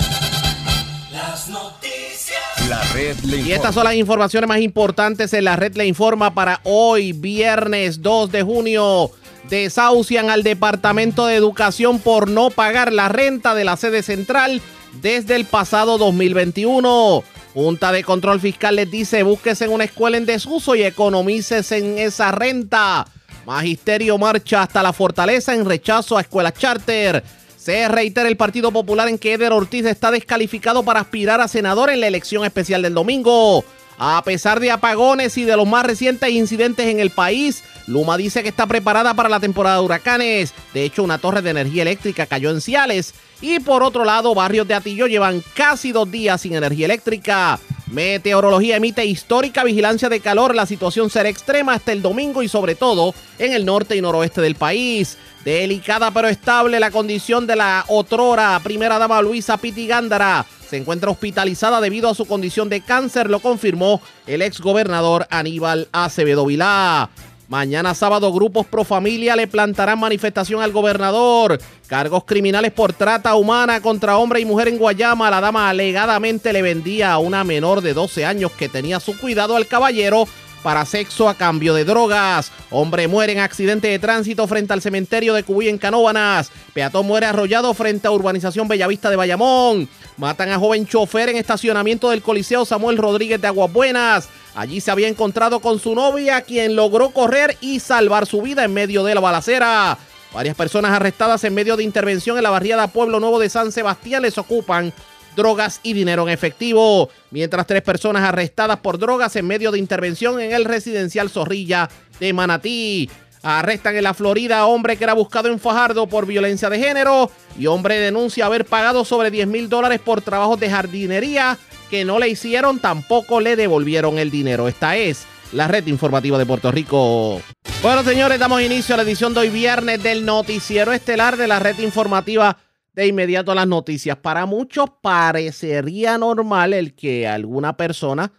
Las 1.11 1.49
noticias. 1.49 2.39
La 2.69 2.81
red 2.93 3.17
le 3.19 3.37
informa. 3.37 3.49
Y 3.49 3.51
estas 3.51 3.75
son 3.75 3.83
las 3.83 3.95
informaciones 3.95 4.47
más 4.47 4.61
importantes 4.61 5.33
en 5.33 5.43
la 5.45 5.55
red 5.55 5.75
le 5.75 5.87
informa 5.87 6.33
para 6.33 6.59
hoy, 6.63 7.13
viernes 7.13 8.01
2 8.01 8.31
de 8.31 8.41
junio. 8.43 9.11
Desahucian 9.49 10.29
al 10.29 10.43
Departamento 10.43 11.25
de 11.25 11.35
Educación 11.35 11.99
por 11.99 12.29
no 12.29 12.51
pagar 12.51 12.93
la 12.93 13.09
renta 13.09 13.55
de 13.55 13.63
la 13.63 13.77
sede 13.77 14.03
central 14.03 14.61
desde 15.01 15.35
el 15.35 15.45
pasado 15.45 15.97
2021. 15.97 17.23
Junta 17.53 17.91
de 17.91 18.03
Control 18.03 18.39
Fiscal 18.39 18.75
les 18.75 18.91
dice, 18.91 19.23
búsquese 19.23 19.65
en 19.65 19.71
una 19.71 19.85
escuela 19.85 20.17
en 20.17 20.27
desuso 20.27 20.75
y 20.75 20.83
economícese 20.83 21.77
en 21.77 21.97
esa 21.97 22.31
renta. 22.31 23.07
Magisterio 23.49 24.15
marcha 24.19 24.61
hasta 24.61 24.83
la 24.83 24.93
fortaleza 24.93 25.55
en 25.55 25.65
rechazo 25.65 26.15
a 26.15 26.21
escuelas 26.21 26.53
charter. 26.53 27.23
Se 27.57 27.87
reitera 27.87 28.29
el 28.29 28.37
Partido 28.37 28.71
Popular 28.71 29.07
en 29.07 29.17
que 29.17 29.33
Eder 29.33 29.53
Ortiz 29.53 29.87
está 29.87 30.11
descalificado 30.11 30.83
para 30.83 30.99
aspirar 30.99 31.41
a 31.41 31.47
senador 31.47 31.89
en 31.89 31.99
la 31.99 32.05
elección 32.05 32.45
especial 32.45 32.83
del 32.83 32.93
domingo. 32.93 33.65
A 33.97 34.21
pesar 34.23 34.59
de 34.59 34.69
apagones 34.69 35.35
y 35.39 35.45
de 35.45 35.57
los 35.57 35.67
más 35.67 35.83
recientes 35.83 36.29
incidentes 36.29 36.85
en 36.85 36.99
el 36.99 37.09
país, 37.09 37.63
Luma 37.87 38.17
dice 38.17 38.43
que 38.43 38.49
está 38.49 38.67
preparada 38.67 39.15
para 39.15 39.29
la 39.29 39.39
temporada 39.39 39.77
de 39.77 39.85
huracanes. 39.85 40.53
De 40.75 40.83
hecho, 40.83 41.01
una 41.01 41.17
torre 41.17 41.41
de 41.41 41.49
energía 41.49 41.81
eléctrica 41.81 42.27
cayó 42.27 42.51
en 42.51 42.61
Ciales. 42.61 43.15
Y 43.41 43.59
por 43.61 43.81
otro 43.81 44.05
lado, 44.05 44.35
barrios 44.35 44.67
de 44.67 44.75
Atillo 44.75 45.07
llevan 45.07 45.43
casi 45.55 45.91
dos 45.91 46.11
días 46.11 46.41
sin 46.41 46.53
energía 46.53 46.85
eléctrica. 46.85 47.59
Meteorología 47.91 48.75
emite 48.75 49.03
histórica 49.03 49.63
vigilancia 49.63 50.09
de 50.09 50.19
calor. 50.19 50.53
La 50.53 50.67
situación 50.67 51.09
será 51.09 51.27
extrema 51.27 51.73
hasta 51.73 51.91
el 51.91 52.03
domingo 52.03 52.43
y 52.43 52.47
sobre 52.47 52.75
todo 52.75 53.15
en 53.39 53.53
el 53.53 53.65
norte 53.65 53.95
y 53.95 54.01
noroeste 54.01 54.41
del 54.41 54.55
país. 54.55 55.17
Delicada 55.43 56.11
pero 56.11 56.27
estable 56.27 56.79
la 56.79 56.91
condición 56.91 57.47
de 57.47 57.55
la 57.55 57.85
otrora 57.87 58.59
primera 58.63 58.99
dama 58.99 59.21
Luisa 59.21 59.57
Piti 59.57 59.87
Gándara. 59.87 60.45
Se 60.69 60.77
encuentra 60.77 61.09
hospitalizada 61.09 61.81
debido 61.81 62.09
a 62.09 62.15
su 62.15 62.27
condición 62.27 62.69
de 62.69 62.81
cáncer, 62.81 63.27
lo 63.27 63.39
confirmó 63.39 64.01
el 64.27 64.43
exgobernador 64.43 65.25
Aníbal 65.31 65.87
Acevedo 65.91 66.45
Vilá. 66.45 67.09
Mañana 67.49 67.95
sábado, 67.95 68.31
grupos 68.31 68.67
pro 68.67 68.83
familia 68.83 69.35
le 69.35 69.47
plantarán 69.47 69.99
manifestación 69.99 70.61
al 70.61 70.71
gobernador. 70.71 71.59
Cargos 71.87 72.23
criminales 72.23 72.71
por 72.71 72.93
trata 72.93 73.33
humana 73.33 73.81
contra 73.81 74.17
hombre 74.17 74.39
y 74.39 74.45
mujer 74.45 74.67
en 74.67 74.77
Guayama. 74.77 75.31
La 75.31 75.41
dama 75.41 75.67
alegadamente 75.67 76.53
le 76.53 76.61
vendía 76.61 77.11
a 77.11 77.17
una 77.17 77.43
menor 77.43 77.81
de 77.81 77.95
12 77.95 78.23
años 78.23 78.51
que 78.51 78.69
tenía 78.69 78.99
su 78.99 79.17
cuidado 79.17 79.55
al 79.55 79.65
caballero 79.65 80.27
para 80.61 80.85
sexo 80.85 81.27
a 81.27 81.33
cambio 81.33 81.73
de 81.73 81.85
drogas. 81.85 82.51
Hombre 82.69 83.07
muere 83.07 83.33
en 83.33 83.39
accidente 83.39 83.87
de 83.87 83.97
tránsito 83.97 84.45
frente 84.45 84.73
al 84.73 84.83
cementerio 84.83 85.33
de 85.33 85.41
Cubuy 85.41 85.69
en 85.69 85.79
Canóbanas. 85.79 86.51
Peatón 86.75 87.07
muere 87.07 87.25
arrollado 87.25 87.73
frente 87.73 88.07
a 88.07 88.11
urbanización 88.11 88.67
Bellavista 88.67 89.09
de 89.09 89.15
Bayamón. 89.15 89.89
Matan 90.17 90.49
a 90.49 90.59
joven 90.59 90.85
chofer 90.85 91.29
en 91.29 91.37
estacionamiento 91.37 92.11
del 92.11 92.21
Coliseo 92.21 92.63
Samuel 92.63 92.97
Rodríguez 92.97 93.41
de 93.41 93.47
Aguas 93.47 93.73
Buenas. 93.73 94.29
Allí 94.59 94.81
se 94.81 94.91
había 94.91 95.07
encontrado 95.07 95.61
con 95.61 95.79
su 95.79 95.95
novia, 95.95 96.41
quien 96.41 96.75
logró 96.75 97.11
correr 97.11 97.55
y 97.61 97.79
salvar 97.79 98.25
su 98.25 98.41
vida 98.41 98.65
en 98.65 98.73
medio 98.73 99.05
de 99.05 99.15
la 99.15 99.21
balacera. 99.21 99.97
Varias 100.33 100.53
personas 100.57 100.91
arrestadas 100.91 101.45
en 101.45 101.53
medio 101.53 101.77
de 101.77 101.85
intervención 101.85 102.35
en 102.35 102.43
la 102.43 102.49
barriada 102.49 102.89
Pueblo 102.89 103.21
Nuevo 103.21 103.39
de 103.39 103.47
San 103.47 103.71
Sebastián 103.71 104.21
les 104.21 104.37
ocupan 104.37 104.91
drogas 105.37 105.79
y 105.81 105.93
dinero 105.93 106.23
en 106.23 106.33
efectivo, 106.33 107.07
mientras 107.31 107.67
tres 107.67 107.83
personas 107.83 108.23
arrestadas 108.23 108.79
por 108.79 108.99
drogas 108.99 109.33
en 109.37 109.47
medio 109.47 109.71
de 109.71 109.79
intervención 109.79 110.41
en 110.41 110.51
el 110.51 110.65
residencial 110.65 111.29
Zorrilla 111.29 111.89
de 112.19 112.33
Manatí. 112.33 113.09
Arrestan 113.41 113.95
en 113.95 114.03
la 114.03 114.13
Florida 114.13 114.59
a 114.59 114.65
hombre 114.65 114.97
que 114.97 115.05
era 115.05 115.13
buscado 115.13 115.47
en 115.47 115.61
Fajardo 115.61 116.07
por 116.07 116.25
violencia 116.25 116.69
de 116.69 116.79
género 116.79 117.31
y 117.57 117.67
hombre 117.67 117.97
denuncia 117.97 118.45
haber 118.45 118.65
pagado 118.65 119.05
sobre 119.05 119.31
10 119.31 119.47
mil 119.47 119.69
dólares 119.69 120.01
por 120.03 120.21
trabajos 120.21 120.59
de 120.59 120.69
jardinería 120.69 121.57
que 121.89 122.05
no 122.05 122.19
le 122.19 122.29
hicieron, 122.29 122.79
tampoco 122.79 123.41
le 123.41 123.55
devolvieron 123.55 124.19
el 124.19 124.31
dinero. 124.31 124.67
Esta 124.67 124.95
es 124.95 125.25
la 125.51 125.67
red 125.67 125.87
informativa 125.87 126.37
de 126.37 126.45
Puerto 126.45 126.71
Rico. 126.71 127.41
Bueno, 127.81 128.03
señores, 128.03 128.39
damos 128.39 128.61
inicio 128.61 128.93
a 128.93 128.97
la 128.97 129.03
edición 129.03 129.33
de 129.33 129.41
hoy 129.41 129.49
viernes 129.49 130.01
del 130.03 130.25
noticiero 130.25 130.93
estelar 130.93 131.37
de 131.37 131.47
la 131.47 131.59
red 131.59 131.77
informativa 131.79 132.57
de 132.93 133.07
inmediato 133.07 133.51
a 133.51 133.55
las 133.55 133.67
noticias. 133.67 134.17
Para 134.17 134.45
muchos 134.45 134.89
parecería 135.01 136.17
normal 136.17 136.73
el 136.73 136.93
que 136.93 137.27
alguna 137.27 137.77
persona 137.77 138.33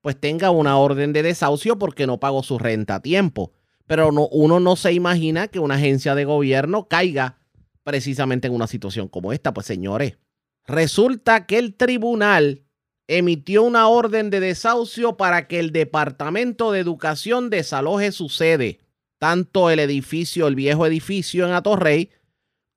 pues 0.00 0.18
tenga 0.18 0.50
una 0.50 0.78
orden 0.78 1.12
de 1.12 1.22
desahucio 1.22 1.78
porque 1.78 2.06
no 2.06 2.18
pagó 2.18 2.42
su 2.42 2.58
renta 2.58 2.96
a 2.96 3.02
tiempo. 3.02 3.52
Pero 3.86 4.10
no, 4.12 4.28
uno 4.28 4.58
no 4.60 4.76
se 4.76 4.92
imagina 4.92 5.48
que 5.48 5.58
una 5.58 5.76
agencia 5.76 6.14
de 6.14 6.24
gobierno 6.24 6.88
caiga 6.88 7.38
precisamente 7.84 8.48
en 8.48 8.54
una 8.54 8.66
situación 8.66 9.08
como 9.08 9.32
esta. 9.32 9.54
Pues 9.54 9.66
señores, 9.66 10.18
resulta 10.66 11.46
que 11.46 11.58
el 11.58 11.74
tribunal 11.74 12.65
emitió 13.08 13.62
una 13.62 13.88
orden 13.88 14.30
de 14.30 14.40
desahucio 14.40 15.16
para 15.16 15.46
que 15.46 15.58
el 15.58 15.72
Departamento 15.72 16.72
de 16.72 16.80
Educación 16.80 17.50
desaloje 17.50 18.12
su 18.12 18.28
sede, 18.28 18.80
tanto 19.18 19.70
el 19.70 19.78
edificio, 19.78 20.48
el 20.48 20.54
viejo 20.54 20.86
edificio 20.86 21.46
en 21.46 21.52
Atorrey, 21.52 22.10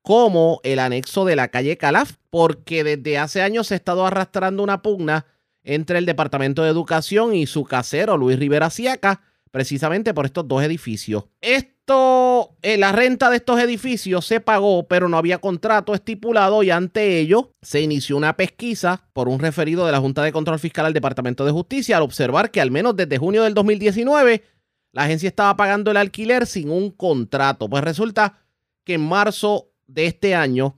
como 0.02 0.60
el 0.62 0.78
anexo 0.78 1.24
de 1.24 1.36
la 1.36 1.48
calle 1.48 1.76
Calaf, 1.76 2.14
porque 2.30 2.84
desde 2.84 3.18
hace 3.18 3.42
años 3.42 3.66
se 3.66 3.74
ha 3.74 3.76
estado 3.76 4.06
arrastrando 4.06 4.62
una 4.62 4.82
pugna 4.82 5.26
entre 5.62 5.98
el 5.98 6.06
Departamento 6.06 6.62
de 6.62 6.70
Educación 6.70 7.34
y 7.34 7.46
su 7.46 7.64
casero, 7.64 8.16
Luis 8.16 8.38
Rivera 8.38 8.70
Siaca, 8.70 9.22
precisamente 9.50 10.14
por 10.14 10.26
estos 10.26 10.46
dos 10.46 10.62
edificios. 10.62 11.24
Esto, 11.40 12.56
eh, 12.62 12.76
la 12.76 12.92
renta 12.92 13.30
de 13.30 13.36
estos 13.36 13.58
edificios 13.60 14.24
se 14.24 14.40
pagó, 14.40 14.86
pero 14.86 15.08
no 15.08 15.16
había 15.16 15.38
contrato 15.38 15.94
estipulado 15.94 16.62
y 16.62 16.70
ante 16.70 17.18
ello 17.18 17.52
se 17.62 17.80
inició 17.80 18.16
una 18.16 18.36
pesquisa 18.36 19.08
por 19.12 19.28
un 19.28 19.40
referido 19.40 19.86
de 19.86 19.92
la 19.92 20.00
Junta 20.00 20.22
de 20.22 20.32
Control 20.32 20.58
Fiscal 20.58 20.86
al 20.86 20.92
Departamento 20.92 21.44
de 21.44 21.52
Justicia 21.52 21.96
al 21.96 22.02
observar 22.02 22.50
que 22.50 22.60
al 22.60 22.70
menos 22.70 22.96
desde 22.96 23.18
junio 23.18 23.42
del 23.42 23.54
2019 23.54 24.44
la 24.92 25.04
agencia 25.04 25.28
estaba 25.28 25.56
pagando 25.56 25.90
el 25.90 25.96
alquiler 25.96 26.46
sin 26.46 26.70
un 26.70 26.90
contrato. 26.90 27.68
Pues 27.68 27.84
resulta 27.84 28.38
que 28.84 28.94
en 28.94 29.02
marzo 29.06 29.70
de 29.86 30.06
este 30.06 30.34
año, 30.34 30.76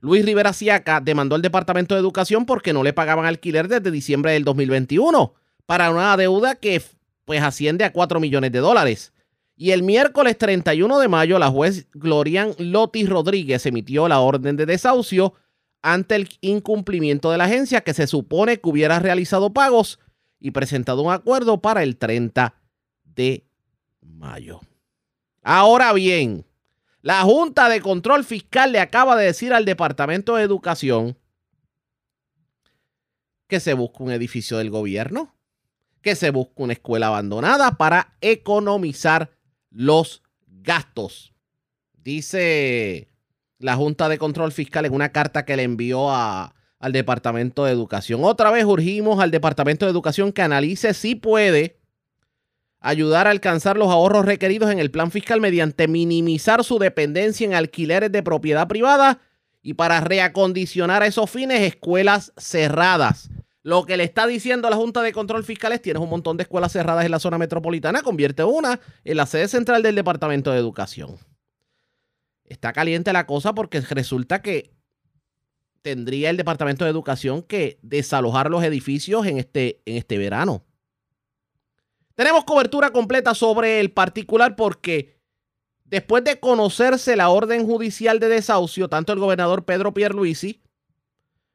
Luis 0.00 0.24
Rivera 0.24 0.52
Siaca 0.52 1.00
demandó 1.00 1.34
al 1.34 1.42
Departamento 1.42 1.94
de 1.94 2.00
Educación 2.00 2.46
porque 2.46 2.72
no 2.72 2.82
le 2.82 2.92
pagaban 2.92 3.26
alquiler 3.26 3.68
desde 3.68 3.90
diciembre 3.90 4.32
del 4.32 4.44
2021 4.44 5.34
para 5.66 5.90
una 5.90 6.16
deuda 6.16 6.54
que 6.54 6.82
pues 7.30 7.44
asciende 7.44 7.84
a 7.84 7.92
4 7.92 8.18
millones 8.18 8.50
de 8.50 8.58
dólares. 8.58 9.12
Y 9.54 9.70
el 9.70 9.84
miércoles 9.84 10.36
31 10.36 10.98
de 10.98 11.06
mayo, 11.06 11.38
la 11.38 11.48
juez 11.48 11.86
Glorian 11.92 12.56
Lotis 12.58 13.08
Rodríguez 13.08 13.64
emitió 13.66 14.08
la 14.08 14.18
orden 14.18 14.56
de 14.56 14.66
desahucio 14.66 15.34
ante 15.80 16.16
el 16.16 16.28
incumplimiento 16.40 17.30
de 17.30 17.38
la 17.38 17.44
agencia 17.44 17.82
que 17.82 17.94
se 17.94 18.08
supone 18.08 18.60
que 18.60 18.68
hubiera 18.68 18.98
realizado 18.98 19.52
pagos 19.52 20.00
y 20.40 20.50
presentado 20.50 21.02
un 21.02 21.12
acuerdo 21.12 21.60
para 21.60 21.84
el 21.84 21.98
30 21.98 22.52
de 23.04 23.46
mayo. 24.00 24.58
Ahora 25.44 25.92
bien, 25.92 26.44
la 27.00 27.22
Junta 27.22 27.68
de 27.68 27.80
Control 27.80 28.24
Fiscal 28.24 28.72
le 28.72 28.80
acaba 28.80 29.14
de 29.14 29.26
decir 29.26 29.54
al 29.54 29.66
Departamento 29.66 30.34
de 30.34 30.42
Educación 30.42 31.16
que 33.46 33.60
se 33.60 33.74
busca 33.74 34.02
un 34.02 34.10
edificio 34.10 34.58
del 34.58 34.70
gobierno, 34.70 35.32
que 36.02 36.14
se 36.14 36.30
busca 36.30 36.54
una 36.56 36.72
escuela 36.72 37.08
abandonada 37.08 37.72
para 37.72 38.14
economizar 38.20 39.30
los 39.70 40.22
gastos. 40.46 41.32
Dice 41.94 43.08
la 43.58 43.76
Junta 43.76 44.08
de 44.08 44.18
Control 44.18 44.52
Fiscal 44.52 44.86
en 44.86 44.94
una 44.94 45.10
carta 45.10 45.44
que 45.44 45.56
le 45.56 45.62
envió 45.62 46.10
a, 46.10 46.54
al 46.78 46.92
Departamento 46.92 47.64
de 47.64 47.72
Educación. 47.72 48.24
Otra 48.24 48.50
vez 48.50 48.64
urgimos 48.64 49.20
al 49.20 49.30
Departamento 49.30 49.84
de 49.84 49.92
Educación 49.92 50.32
que 50.32 50.42
analice 50.42 50.94
si 50.94 51.14
puede 51.14 51.78
ayudar 52.80 53.26
a 53.26 53.30
alcanzar 53.30 53.76
los 53.76 53.88
ahorros 53.88 54.24
requeridos 54.24 54.70
en 54.70 54.78
el 54.78 54.90
plan 54.90 55.10
fiscal 55.10 55.40
mediante 55.40 55.86
minimizar 55.86 56.64
su 56.64 56.78
dependencia 56.78 57.46
en 57.46 57.54
alquileres 57.54 58.10
de 58.10 58.22
propiedad 58.22 58.66
privada 58.66 59.20
y 59.62 59.74
para 59.74 60.00
reacondicionar 60.00 61.02
a 61.02 61.06
esos 61.06 61.30
fines 61.30 61.60
escuelas 61.60 62.32
cerradas. 62.38 63.28
Lo 63.62 63.84
que 63.84 63.96
le 63.96 64.04
está 64.04 64.26
diciendo 64.26 64.70
la 64.70 64.76
Junta 64.76 65.02
de 65.02 65.12
Control 65.12 65.44
Fiscal 65.44 65.72
es 65.72 65.82
tienes 65.82 66.02
un 66.02 66.08
montón 66.08 66.36
de 66.36 66.44
escuelas 66.44 66.72
cerradas 66.72 67.04
en 67.04 67.10
la 67.10 67.18
zona 67.18 67.36
metropolitana, 67.36 68.02
convierte 68.02 68.42
una 68.42 68.80
en 69.04 69.16
la 69.16 69.26
sede 69.26 69.48
central 69.48 69.82
del 69.82 69.94
Departamento 69.94 70.50
de 70.50 70.58
Educación. 70.58 71.18
está 72.44 72.72
caliente 72.72 73.12
la 73.12 73.26
cosa 73.26 73.54
porque 73.54 73.80
resulta 73.80 74.42
que 74.42 74.72
tendría 75.82 76.30
el 76.30 76.36
Departamento 76.36 76.84
de 76.84 76.90
Educación 76.90 77.42
que 77.42 77.78
desalojar 77.82 78.50
los 78.50 78.64
edificios 78.64 79.26
en 79.26 79.38
este, 79.38 79.82
en 79.84 79.96
este 79.96 80.18
verano. 80.18 80.64
Tenemos 82.14 82.44
cobertura 82.44 82.90
completa 82.90 83.34
sobre 83.34 83.80
el 83.80 83.92
particular 83.92 84.56
porque 84.56 85.20
después 85.84 86.24
de 86.24 86.40
conocerse 86.40 87.14
la 87.14 87.28
orden 87.28 87.66
judicial 87.66 88.20
de 88.20 88.28
desahucio, 88.28 88.88
tanto 88.88 89.12
el 89.12 89.18
gobernador 89.18 89.64
Pedro 89.64 89.92
Pierluisi 89.92 90.62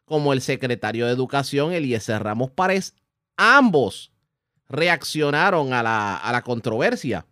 como 0.06 0.34
el 0.34 0.42
secretario 0.42 1.06
de 1.06 1.12
Educación 1.12 1.74
Eliezer 1.74 2.24
Ramos 2.24 2.52
Párez, 2.52 2.96
ambos 3.36 4.12
reaccionaron 4.70 5.74
a 5.74 5.84
la, 5.84 6.16
a 6.18 6.32
la 6.32 6.42
controversia. 6.44 7.26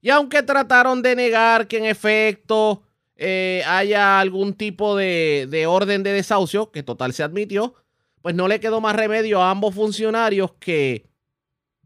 Y 0.00 0.10
aunque 0.10 0.42
trataron 0.42 1.02
de 1.02 1.16
negar 1.16 1.66
que 1.66 1.78
en 1.78 1.84
efecto 1.84 2.82
eh, 3.16 3.62
haya 3.66 4.20
algún 4.20 4.54
tipo 4.54 4.96
de, 4.96 5.48
de 5.50 5.66
orden 5.66 6.04
de 6.04 6.12
desahucio, 6.12 6.70
que 6.70 6.84
total 6.84 7.12
se 7.12 7.24
admitió, 7.24 7.74
pues 8.22 8.34
no 8.34 8.46
le 8.46 8.60
quedó 8.60 8.80
más 8.80 8.94
remedio 8.94 9.42
a 9.42 9.50
ambos 9.50 9.74
funcionarios 9.74 10.52
que 10.60 11.08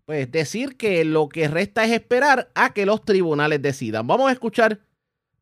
pues 0.04 0.30
decir 0.30 0.76
que 0.76 1.04
lo 1.04 1.28
que 1.28 1.48
resta 1.48 1.84
es 1.84 1.92
esperar 1.92 2.50
a 2.54 2.74
que 2.74 2.86
los 2.86 3.04
tribunales 3.04 3.62
decidan. 3.62 4.06
Vamos 4.06 4.28
a 4.28 4.32
escuchar 4.32 4.80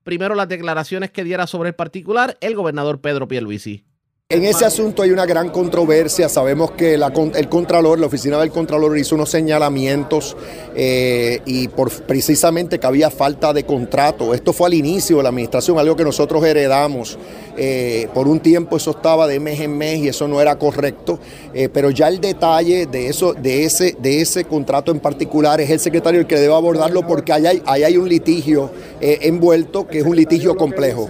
primero 0.04 0.34
las 0.34 0.48
declaraciones 0.48 1.10
que 1.10 1.24
diera 1.24 1.46
sobre 1.46 1.70
el 1.70 1.74
particular 1.74 2.38
el 2.40 2.54
gobernador 2.54 3.00
Pedro 3.00 3.28
Pierluisi. 3.28 3.84
En 4.32 4.44
ese 4.44 4.64
asunto 4.64 5.02
hay 5.02 5.10
una 5.10 5.26
gran 5.26 5.48
controversia. 5.48 6.28
Sabemos 6.28 6.70
que 6.70 6.96
la, 6.96 7.12
el 7.34 7.48
Contralor, 7.48 7.98
la 7.98 8.06
oficina 8.06 8.38
del 8.38 8.52
Contralor 8.52 8.96
hizo 8.96 9.16
unos 9.16 9.28
señalamientos 9.28 10.36
eh, 10.76 11.40
y 11.46 11.66
por, 11.66 11.90
precisamente 12.04 12.78
que 12.78 12.86
había 12.86 13.10
falta 13.10 13.52
de 13.52 13.64
contrato. 13.64 14.32
Esto 14.32 14.52
fue 14.52 14.68
al 14.68 14.74
inicio 14.74 15.16
de 15.16 15.24
la 15.24 15.30
administración, 15.30 15.80
algo 15.80 15.96
que 15.96 16.04
nosotros 16.04 16.44
heredamos. 16.44 17.18
Eh, 17.56 18.06
por 18.14 18.28
un 18.28 18.38
tiempo 18.38 18.76
eso 18.76 18.92
estaba 18.92 19.26
de 19.26 19.40
mes 19.40 19.58
en 19.58 19.76
mes 19.76 19.98
y 19.98 20.06
eso 20.06 20.28
no 20.28 20.40
era 20.40 20.56
correcto. 20.56 21.18
Eh, 21.52 21.68
pero 21.68 21.90
ya 21.90 22.06
el 22.06 22.20
detalle 22.20 22.86
de, 22.86 23.08
eso, 23.08 23.34
de, 23.34 23.64
ese, 23.64 23.96
de 23.98 24.20
ese 24.20 24.44
contrato 24.44 24.92
en 24.92 25.00
particular 25.00 25.60
es 25.60 25.70
el 25.70 25.80
secretario 25.80 26.20
el 26.20 26.28
que 26.28 26.38
debe 26.38 26.54
abordarlo 26.54 27.04
porque 27.04 27.32
ahí 27.32 27.46
hay, 27.46 27.62
ahí 27.66 27.82
hay 27.82 27.96
un 27.96 28.08
litigio 28.08 28.70
envuelto 29.00 29.88
que 29.88 29.98
es 29.98 30.06
un 30.06 30.14
litigio 30.14 30.54
complejo. 30.56 31.08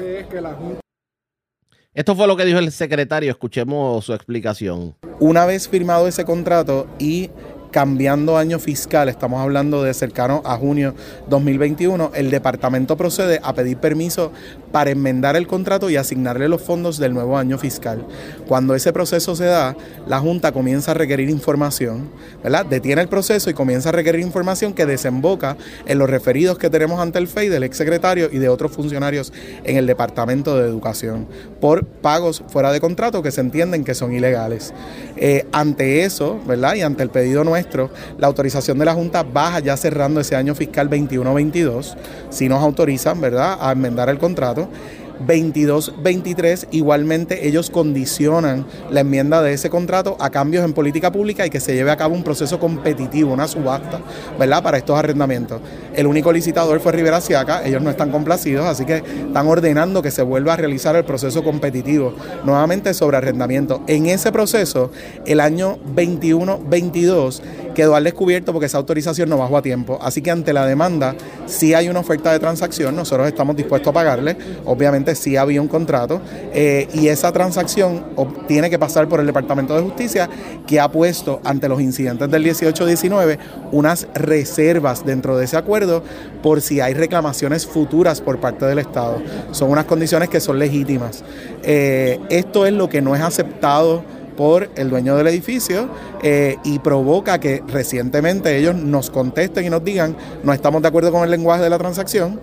Esto 1.92 2.14
fue 2.14 2.28
lo 2.28 2.36
que 2.36 2.44
dijo 2.44 2.60
el 2.60 2.70
secretario, 2.70 3.32
escuchemos 3.32 4.04
su 4.04 4.14
explicación. 4.14 4.94
Una 5.18 5.44
vez 5.44 5.68
firmado 5.68 6.06
ese 6.06 6.24
contrato 6.24 6.86
y 7.00 7.30
cambiando 7.72 8.36
año 8.36 8.60
fiscal, 8.60 9.08
estamos 9.08 9.40
hablando 9.40 9.82
de 9.82 9.92
cercano 9.92 10.40
a 10.44 10.56
junio 10.56 10.94
2021, 11.28 12.12
el 12.14 12.30
departamento 12.30 12.96
procede 12.96 13.40
a 13.42 13.54
pedir 13.54 13.78
permiso 13.78 14.30
para 14.72 14.90
enmendar 14.90 15.36
el 15.36 15.46
contrato 15.46 15.90
y 15.90 15.96
asignarle 15.96 16.48
los 16.48 16.62
fondos 16.62 16.98
del 16.98 17.14
nuevo 17.14 17.36
año 17.36 17.58
fiscal. 17.58 18.06
Cuando 18.46 18.74
ese 18.74 18.92
proceso 18.92 19.36
se 19.36 19.46
da, 19.46 19.76
la 20.06 20.20
Junta 20.20 20.52
comienza 20.52 20.92
a 20.92 20.94
requerir 20.94 21.30
información, 21.30 22.10
¿verdad? 22.42 22.66
Detiene 22.66 23.02
el 23.02 23.08
proceso 23.08 23.50
y 23.50 23.54
comienza 23.54 23.88
a 23.88 23.92
requerir 23.92 24.20
información 24.20 24.72
que 24.72 24.86
desemboca 24.86 25.56
en 25.86 25.98
los 25.98 26.08
referidos 26.08 26.58
que 26.58 26.70
tenemos 26.70 27.00
ante 27.00 27.18
el 27.18 27.28
FEI 27.28 27.48
del 27.48 27.62
exsecretario 27.62 28.28
y 28.32 28.38
de 28.38 28.48
otros 28.48 28.72
funcionarios 28.72 29.32
en 29.64 29.76
el 29.76 29.86
Departamento 29.86 30.56
de 30.56 30.68
Educación 30.68 31.26
por 31.60 31.84
pagos 31.84 32.42
fuera 32.48 32.72
de 32.72 32.80
contrato 32.80 33.22
que 33.22 33.30
se 33.30 33.40
entienden 33.40 33.84
que 33.84 33.94
son 33.94 34.12
ilegales. 34.12 34.72
Eh, 35.16 35.46
ante 35.52 36.04
eso, 36.04 36.40
¿verdad? 36.46 36.74
Y 36.74 36.82
ante 36.82 37.02
el 37.02 37.10
pedido 37.10 37.44
nuestro, 37.44 37.90
la 38.18 38.26
autorización 38.26 38.78
de 38.78 38.84
la 38.84 38.94
Junta 38.94 39.22
baja 39.22 39.60
ya 39.60 39.76
cerrando 39.76 40.20
ese 40.20 40.36
año 40.36 40.54
fiscal 40.54 40.88
21-22, 40.88 41.96
si 42.30 42.48
nos 42.48 42.62
autorizan, 42.62 43.20
¿verdad?, 43.20 43.58
a 43.60 43.72
enmendar 43.72 44.08
el 44.08 44.18
contrato. 44.18 44.59
Estado 44.60 44.99
22-23, 45.26 46.68
igualmente 46.70 47.46
ellos 47.46 47.70
condicionan 47.70 48.66
la 48.90 49.00
enmienda 49.00 49.42
de 49.42 49.52
ese 49.52 49.70
contrato 49.70 50.16
a 50.20 50.30
cambios 50.30 50.64
en 50.64 50.72
política 50.72 51.12
pública 51.12 51.46
y 51.46 51.50
que 51.50 51.60
se 51.60 51.74
lleve 51.74 51.90
a 51.90 51.96
cabo 51.96 52.14
un 52.14 52.24
proceso 52.24 52.58
competitivo, 52.58 53.32
una 53.32 53.48
subasta, 53.48 54.00
¿verdad? 54.38 54.62
Para 54.62 54.78
estos 54.78 54.98
arrendamientos. 54.98 55.60
El 55.94 56.06
único 56.06 56.32
licitador 56.32 56.80
fue 56.80 56.92
Rivera 56.92 57.20
Siaca, 57.20 57.64
ellos 57.64 57.82
no 57.82 57.90
están 57.90 58.10
complacidos, 58.10 58.66
así 58.66 58.84
que 58.84 58.96
están 58.96 59.46
ordenando 59.46 60.02
que 60.02 60.10
se 60.10 60.22
vuelva 60.22 60.54
a 60.54 60.56
realizar 60.56 60.96
el 60.96 61.04
proceso 61.04 61.42
competitivo 61.42 62.14
nuevamente 62.44 62.94
sobre 62.94 63.16
arrendamiento. 63.16 63.82
En 63.86 64.06
ese 64.06 64.32
proceso, 64.32 64.90
el 65.26 65.40
año 65.40 65.78
21-22 65.94 67.40
quedó 67.74 67.94
al 67.94 68.04
descubierto 68.04 68.52
porque 68.52 68.66
esa 68.66 68.78
autorización 68.78 69.28
no 69.28 69.38
bajó 69.38 69.56
a 69.56 69.62
tiempo. 69.62 69.98
Así 70.02 70.22
que 70.22 70.30
ante 70.30 70.52
la 70.52 70.66
demanda, 70.66 71.14
si 71.46 71.74
hay 71.74 71.88
una 71.88 72.00
oferta 72.00 72.32
de 72.32 72.38
transacción, 72.38 72.96
nosotros 72.96 73.26
estamos 73.28 73.56
dispuestos 73.56 73.90
a 73.90 73.92
pagarle. 73.92 74.36
Obviamente 74.64 75.09
sí 75.14 75.36
había 75.36 75.60
un 75.60 75.68
contrato 75.68 76.20
eh, 76.52 76.88
y 76.94 77.08
esa 77.08 77.32
transacción 77.32 78.04
tiene 78.48 78.70
que 78.70 78.78
pasar 78.78 79.08
por 79.08 79.20
el 79.20 79.26
Departamento 79.26 79.74
de 79.74 79.82
Justicia 79.82 80.28
que 80.66 80.80
ha 80.80 80.90
puesto 80.90 81.40
ante 81.44 81.68
los 81.68 81.80
incidentes 81.80 82.30
del 82.30 82.44
18-19 82.44 83.38
unas 83.72 84.08
reservas 84.14 85.04
dentro 85.04 85.36
de 85.36 85.44
ese 85.44 85.56
acuerdo 85.56 86.02
por 86.42 86.60
si 86.60 86.80
hay 86.80 86.94
reclamaciones 86.94 87.66
futuras 87.66 88.20
por 88.20 88.40
parte 88.40 88.66
del 88.66 88.78
Estado. 88.78 89.22
Son 89.52 89.70
unas 89.70 89.84
condiciones 89.84 90.28
que 90.28 90.40
son 90.40 90.58
legítimas. 90.58 91.24
Eh, 91.62 92.18
esto 92.30 92.66
es 92.66 92.72
lo 92.72 92.88
que 92.88 93.02
no 93.02 93.14
es 93.14 93.22
aceptado 93.22 94.02
por 94.36 94.70
el 94.76 94.88
dueño 94.88 95.16
del 95.16 95.26
edificio 95.26 95.88
eh, 96.22 96.56
y 96.64 96.78
provoca 96.78 97.38
que 97.38 97.62
recientemente 97.68 98.56
ellos 98.56 98.74
nos 98.74 99.10
contesten 99.10 99.66
y 99.66 99.68
nos 99.70 99.84
digan 99.84 100.16
no 100.42 100.54
estamos 100.54 100.80
de 100.80 100.88
acuerdo 100.88 101.12
con 101.12 101.24
el 101.24 101.30
lenguaje 101.30 101.62
de 101.62 101.68
la 101.68 101.78
transacción. 101.78 102.40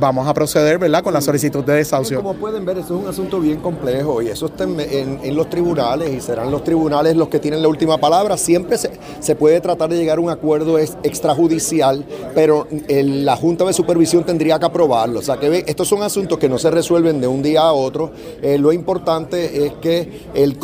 Vamos 0.00 0.26
a 0.26 0.34
proceder 0.34 0.78
¿verdad? 0.78 1.02
con 1.02 1.12
la 1.12 1.20
solicitud 1.20 1.64
de 1.64 1.74
desahucio. 1.74 2.22
Como 2.22 2.34
pueden 2.34 2.64
ver, 2.64 2.78
eso 2.78 2.96
es 2.96 3.02
un 3.02 3.08
asunto 3.08 3.40
bien 3.40 3.60
complejo 3.60 4.22
y 4.22 4.28
eso 4.28 4.46
está 4.46 4.64
en, 4.64 5.36
los 5.36 5.48
tribunales 5.48 6.10
y 6.12 6.20
serán 6.20 6.50
los 6.50 6.64
tribunales 6.64 7.16
los 7.16 7.28
que 7.28 7.38
tienen 7.38 7.62
la 7.62 7.68
última 7.68 7.98
palabra. 7.98 8.36
Siempre 8.36 8.76
se, 8.78 9.34
puede 9.36 9.60
tratar 9.60 9.90
de 9.90 9.96
llegar 9.96 10.18
a 10.18 10.20
un 10.20 10.30
acuerdo 10.30 10.78
extrajudicial, 10.78 12.04
pero 12.34 12.66
la 12.88 13.36
Junta 13.36 13.64
de 13.64 13.72
Supervisión 13.72 14.24
tendría 14.24 14.58
que 14.58 14.66
aprobarlo. 14.66 15.20
O 15.20 15.22
sea 15.22 15.38
que 15.38 15.64
estos 15.66 15.88
son 15.88 16.02
asuntos 16.02 16.38
que 16.38 16.48
no 16.48 16.58
se 16.58 16.70
resuelven 16.70 17.20
de 17.20 17.26
un 17.26 17.42
día 17.42 17.62
a 17.62 17.72
otro. 17.72 18.12
Eh, 18.42 18.58
lo 18.58 18.72
importante 18.72 19.66
es 19.66 19.72
que 19.74 20.26
el, 20.34 20.58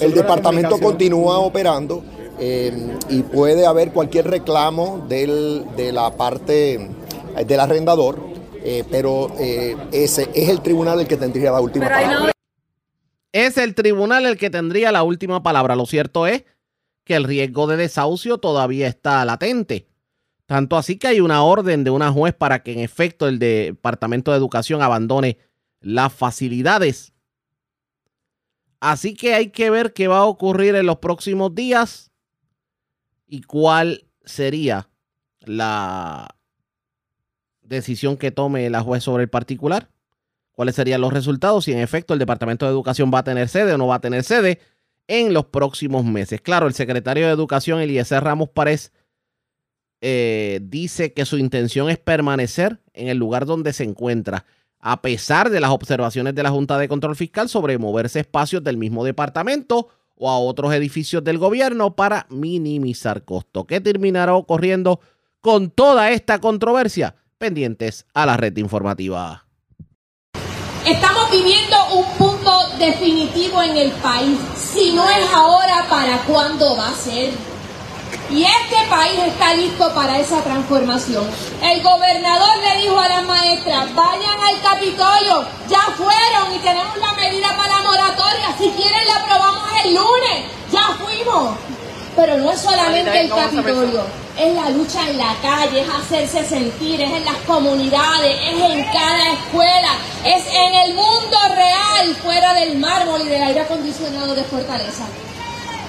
el, 0.00 0.14
departamento 0.14 0.78
continúa 0.78 1.38
operando. 1.38 2.02
Eh, 2.38 2.98
y 3.08 3.22
puede 3.22 3.64
haber 3.64 3.92
cualquier 3.92 4.28
reclamo 4.28 5.06
del, 5.08 5.64
de 5.74 5.90
la 5.90 6.10
parte 6.18 6.90
del 7.46 7.60
arrendador 7.60 8.35
eh, 8.68 8.84
pero 8.90 9.32
eh, 9.38 9.76
ese 9.92 10.28
es 10.34 10.48
el 10.48 10.60
tribunal 10.60 10.98
el 10.98 11.06
que 11.06 11.16
tendría 11.16 11.52
la 11.52 11.60
última 11.60 11.88
palabra. 11.88 12.32
Es 13.30 13.58
el 13.58 13.76
tribunal 13.76 14.26
el 14.26 14.36
que 14.36 14.50
tendría 14.50 14.90
la 14.90 15.04
última 15.04 15.40
palabra. 15.40 15.76
Lo 15.76 15.86
cierto 15.86 16.26
es 16.26 16.42
que 17.04 17.14
el 17.14 17.22
riesgo 17.22 17.68
de 17.68 17.76
desahucio 17.76 18.38
todavía 18.38 18.88
está 18.88 19.24
latente. 19.24 19.86
Tanto 20.46 20.76
así 20.76 20.98
que 20.98 21.06
hay 21.06 21.20
una 21.20 21.44
orden 21.44 21.84
de 21.84 21.90
una 21.90 22.10
juez 22.10 22.34
para 22.34 22.64
que 22.64 22.72
en 22.72 22.80
efecto 22.80 23.28
el 23.28 23.38
Departamento 23.38 24.32
de 24.32 24.38
Educación 24.38 24.82
abandone 24.82 25.38
las 25.80 26.12
facilidades. 26.12 27.12
Así 28.80 29.14
que 29.14 29.34
hay 29.34 29.50
que 29.50 29.70
ver 29.70 29.92
qué 29.92 30.08
va 30.08 30.18
a 30.18 30.24
ocurrir 30.24 30.74
en 30.74 30.86
los 30.86 30.98
próximos 30.98 31.54
días 31.54 32.10
y 33.28 33.42
cuál 33.42 34.08
sería 34.24 34.88
la 35.38 36.35
decisión 37.68 38.16
que 38.16 38.30
tome 38.30 38.68
la 38.70 38.80
juez 38.80 39.04
sobre 39.04 39.24
el 39.24 39.28
particular, 39.28 39.90
cuáles 40.52 40.74
serían 40.74 41.00
los 41.00 41.12
resultados, 41.12 41.68
y 41.68 41.72
en 41.72 41.78
efecto 41.78 42.12
el 42.14 42.18
Departamento 42.18 42.66
de 42.66 42.72
Educación 42.72 43.10
va 43.12 43.20
a 43.20 43.24
tener 43.24 43.48
sede 43.48 43.74
o 43.74 43.78
no 43.78 43.86
va 43.86 43.96
a 43.96 44.00
tener 44.00 44.24
sede 44.24 44.60
en 45.08 45.32
los 45.32 45.46
próximos 45.46 46.04
meses. 46.04 46.40
Claro, 46.40 46.66
el 46.66 46.74
secretario 46.74 47.26
de 47.26 47.32
Educación, 47.32 47.80
Eliezer 47.80 48.22
Ramos 48.24 48.48
Párez, 48.48 48.92
eh, 50.00 50.60
dice 50.62 51.12
que 51.12 51.24
su 51.24 51.38
intención 51.38 51.88
es 51.88 51.98
permanecer 51.98 52.80
en 52.92 53.08
el 53.08 53.18
lugar 53.18 53.46
donde 53.46 53.72
se 53.72 53.84
encuentra, 53.84 54.44
a 54.78 55.02
pesar 55.02 55.50
de 55.50 55.60
las 55.60 55.70
observaciones 55.70 56.34
de 56.34 56.42
la 56.42 56.50
Junta 56.50 56.78
de 56.78 56.88
Control 56.88 57.16
Fiscal 57.16 57.48
sobre 57.48 57.78
moverse 57.78 58.20
espacios 58.20 58.62
del 58.62 58.76
mismo 58.76 59.04
departamento 59.04 59.88
o 60.14 60.30
a 60.30 60.38
otros 60.38 60.72
edificios 60.72 61.24
del 61.24 61.38
gobierno 61.38 61.96
para 61.96 62.26
minimizar 62.30 63.24
costos. 63.24 63.66
¿Qué 63.66 63.80
terminará 63.80 64.34
ocurriendo 64.34 65.00
con 65.40 65.70
toda 65.70 66.10
esta 66.10 66.40
controversia? 66.40 67.14
Pendientes 67.38 68.06
a 68.14 68.26
la 68.26 68.36
red 68.36 68.56
informativa. 68.56 69.44
Estamos 70.84 71.30
viviendo 71.30 71.76
un 71.94 72.04
punto 72.16 72.68
definitivo 72.78 73.60
en 73.62 73.76
el 73.76 73.90
país. 73.92 74.38
Si 74.56 74.92
no 74.92 75.08
es 75.08 75.28
ahora, 75.32 75.86
¿para 75.88 76.18
cuándo 76.18 76.76
va 76.76 76.88
a 76.88 76.94
ser? 76.94 77.32
Y 78.30 78.44
este 78.44 78.76
país 78.88 79.18
está 79.26 79.54
listo 79.54 79.92
para 79.94 80.18
esa 80.18 80.42
transformación. 80.42 81.24
El 81.62 81.82
gobernador 81.82 82.56
le 82.58 82.82
dijo 82.82 82.98
a 82.98 83.08
las 83.08 83.24
maestras, 83.24 83.94
vayan 83.94 84.40
al 84.40 84.60
Capitolio, 84.62 85.44
ya 85.68 85.80
fueron 85.96 86.54
y 86.54 86.58
tenemos 86.58 86.96
la 86.98 87.12
medida 87.14 87.56
para 87.56 87.82
moratoria. 87.82 88.54
Si 88.58 88.70
quieren 88.70 89.06
la 89.08 89.16
aprobamos 89.16 89.68
el 89.84 89.94
lunes, 89.94 90.44
ya 90.72 90.96
fuimos. 90.98 91.75
Pero 92.16 92.38
no 92.38 92.50
es 92.50 92.60
solamente 92.60 93.20
el 93.20 93.28
Capitolio, 93.28 94.02
es 94.38 94.54
la 94.54 94.70
lucha 94.70 95.08
en 95.08 95.18
la 95.18 95.34
calle, 95.42 95.82
es 95.82 95.88
hacerse 95.88 96.44
sentir, 96.44 97.00
es 97.00 97.10
en 97.10 97.24
las 97.24 97.36
comunidades, 97.46 98.36
es 98.42 98.70
en 98.70 98.84
cada 98.84 99.32
escuela, 99.34 99.90
es 100.24 100.44
en 100.46 100.74
el 100.74 100.94
mundo 100.94 101.36
real, 101.54 102.16
fuera 102.22 102.54
del 102.54 102.78
mármol 102.78 103.20
y 103.20 103.28
del 103.28 103.42
aire 103.42 103.60
acondicionado 103.60 104.34
de 104.34 104.44
Fortaleza. 104.44 105.04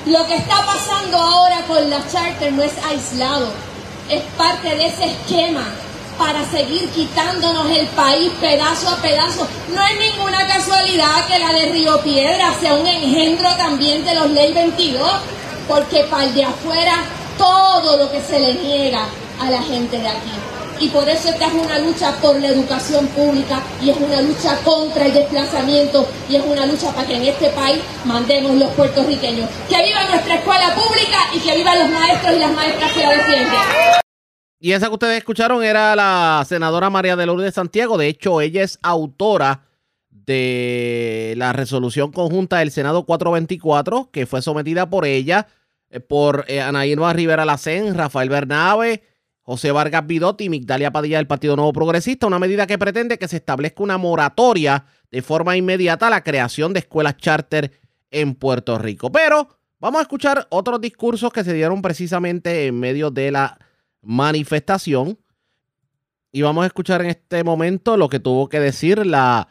Lo 0.05 0.25
que 0.25 0.35
está 0.35 0.65
pasando 0.65 1.17
ahora 1.17 1.61
con 1.67 1.89
la 1.89 2.05
charter 2.09 2.51
no 2.51 2.63
es 2.63 2.73
aislado, 2.89 3.51
es 4.09 4.21
parte 4.37 4.75
de 4.75 4.85
ese 4.85 5.05
esquema 5.05 5.65
para 6.17 6.43
seguir 6.49 6.89
quitándonos 6.89 7.69
el 7.69 7.85
país 7.87 8.31
pedazo 8.41 8.89
a 8.89 8.97
pedazo. 8.97 9.47
No 9.73 9.81
es 9.81 9.99
ninguna 9.99 10.47
casualidad 10.47 11.27
que 11.27 11.39
la 11.39 11.53
de 11.53 11.65
Río 11.71 12.01
Piedra 12.01 12.53
sea 12.59 12.73
un 12.73 12.87
engendro 12.87 13.49
también 13.55 14.03
de 14.03 14.15
los 14.15 14.29
ley 14.31 14.53
22 14.53 15.11
porque 15.67 16.05
para 16.09 16.25
el 16.25 16.33
de 16.33 16.43
afuera 16.43 17.03
todo 17.37 17.97
lo 17.97 18.11
que 18.11 18.21
se 18.21 18.39
le 18.39 18.55
niega 18.55 19.05
a 19.39 19.49
la 19.49 19.61
gente 19.61 19.97
de 19.97 20.07
aquí. 20.07 20.31
Y 20.79 20.89
por 20.89 21.09
eso 21.09 21.29
esta 21.29 21.47
es 21.47 21.53
una 21.53 21.79
lucha 21.79 22.11
por 22.21 22.39
la 22.39 22.49
educación 22.49 23.07
pública 23.07 23.61
y 23.81 23.89
es 23.89 23.97
una 23.97 24.21
lucha 24.21 24.57
contra 24.63 25.05
el 25.05 25.13
desplazamiento 25.13 26.07
y 26.29 26.35
es 26.35 26.45
una 26.45 26.65
lucha 26.67 26.91
para 26.93 27.07
que 27.07 27.15
en 27.15 27.23
este 27.23 27.49
país 27.49 27.79
mandemos 28.05 28.55
los 28.55 28.69
puertorriqueños. 28.71 29.49
Que 29.67 29.83
viva 29.83 30.03
nuestra 30.09 30.35
escuela 30.35 30.75
pública 30.75 31.17
y 31.33 31.39
que 31.39 31.55
vivan 31.55 31.79
los 31.79 31.89
maestros 31.89 32.35
y 32.35 32.39
las 32.39 32.51
maestras 32.51 32.91
que 32.91 33.01
la 33.01 33.09
defienden. 33.09 33.57
Y 34.59 34.71
esa 34.71 34.87
que 34.87 34.93
ustedes 34.93 35.17
escucharon 35.17 35.63
era 35.63 35.95
la 35.95 36.43
senadora 36.47 36.89
María 36.89 37.15
de 37.15 37.25
Lourdes 37.25 37.55
Santiago. 37.55 37.97
De 37.97 38.07
hecho, 38.07 38.41
ella 38.41 38.63
es 38.63 38.79
autora 38.81 39.66
de 40.27 41.33
la 41.37 41.53
resolución 41.53 42.11
conjunta 42.11 42.59
del 42.59 42.69
Senado 42.69 43.05
424, 43.05 44.09
que 44.11 44.25
fue 44.25 44.41
sometida 44.41 44.89
por 44.89 45.05
ella, 45.05 45.47
eh, 45.89 46.01
por 46.01 46.43
eh, 46.47 46.61
Ana 46.61 46.85
Irma 46.85 47.13
Rivera 47.13 47.45
Lacén, 47.45 47.95
Rafael 47.95 48.29
Bernabe, 48.29 49.03
José 49.41 49.71
Vargas 49.71 50.05
Bidotti 50.05 50.43
y 50.43 50.49
Migdalia 50.49 50.91
Padilla 50.91 51.17
del 51.17 51.27
Partido 51.27 51.55
Nuevo 51.55 51.71
Progresista, 51.71 52.27
una 52.27 52.39
medida 52.39 52.67
que 52.67 52.77
pretende 52.77 53.17
que 53.17 53.29
se 53.29 53.37
establezca 53.37 53.81
una 53.81 53.97
moratoria 53.97 54.85
de 55.09 55.21
forma 55.21 55.55
inmediata 55.55 56.07
a 56.07 56.09
la 56.09 56.23
creación 56.23 56.73
de 56.73 56.79
escuelas 56.79 57.15
charter 57.15 57.71
en 58.11 58.35
Puerto 58.35 58.77
Rico. 58.77 59.09
Pero 59.09 59.47
vamos 59.79 59.99
a 59.99 60.01
escuchar 60.01 60.45
otros 60.49 60.81
discursos 60.81 61.31
que 61.31 61.45
se 61.45 61.53
dieron 61.53 61.81
precisamente 61.81 62.67
en 62.67 62.77
medio 62.77 63.09
de 63.11 63.31
la 63.31 63.57
manifestación. 64.01 65.17
Y 66.33 66.41
vamos 66.41 66.65
a 66.65 66.67
escuchar 66.67 67.01
en 67.01 67.11
este 67.11 67.45
momento 67.45 67.95
lo 67.95 68.09
que 68.09 68.19
tuvo 68.19 68.49
que 68.49 68.59
decir 68.59 69.05
la 69.05 69.47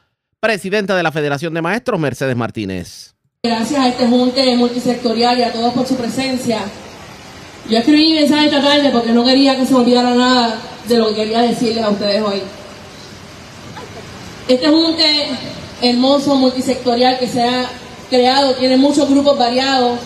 presidenta 0.46 0.94
de 0.94 1.02
la 1.02 1.10
Federación 1.10 1.52
de 1.54 1.60
Maestros, 1.60 1.98
Mercedes 1.98 2.36
Martínez. 2.36 3.16
Gracias 3.42 3.80
a 3.80 3.88
este 3.88 4.06
junte 4.06 4.56
multisectorial 4.56 5.36
y 5.40 5.42
a 5.42 5.52
todos 5.52 5.74
por 5.74 5.84
su 5.84 5.96
presencia. 5.96 6.60
Yo 7.68 7.78
escribí 7.78 8.12
mi 8.12 8.14
mensaje 8.20 8.44
esta 8.44 8.62
tarde 8.62 8.90
porque 8.92 9.10
no 9.10 9.24
quería 9.24 9.56
que 9.56 9.66
se 9.66 9.74
olvidara 9.74 10.14
nada 10.14 10.56
de 10.86 10.98
lo 10.98 11.08
que 11.08 11.14
quería 11.16 11.40
decirles 11.42 11.82
a 11.82 11.90
ustedes 11.90 12.22
hoy. 12.22 12.42
Este 14.46 14.68
junte 14.68 15.30
hermoso 15.82 16.36
multisectorial 16.36 17.18
que 17.18 17.26
se 17.26 17.42
ha 17.42 17.68
creado 18.08 18.54
tiene 18.54 18.76
muchos 18.76 19.10
grupos 19.10 19.36
variados, 19.36 19.98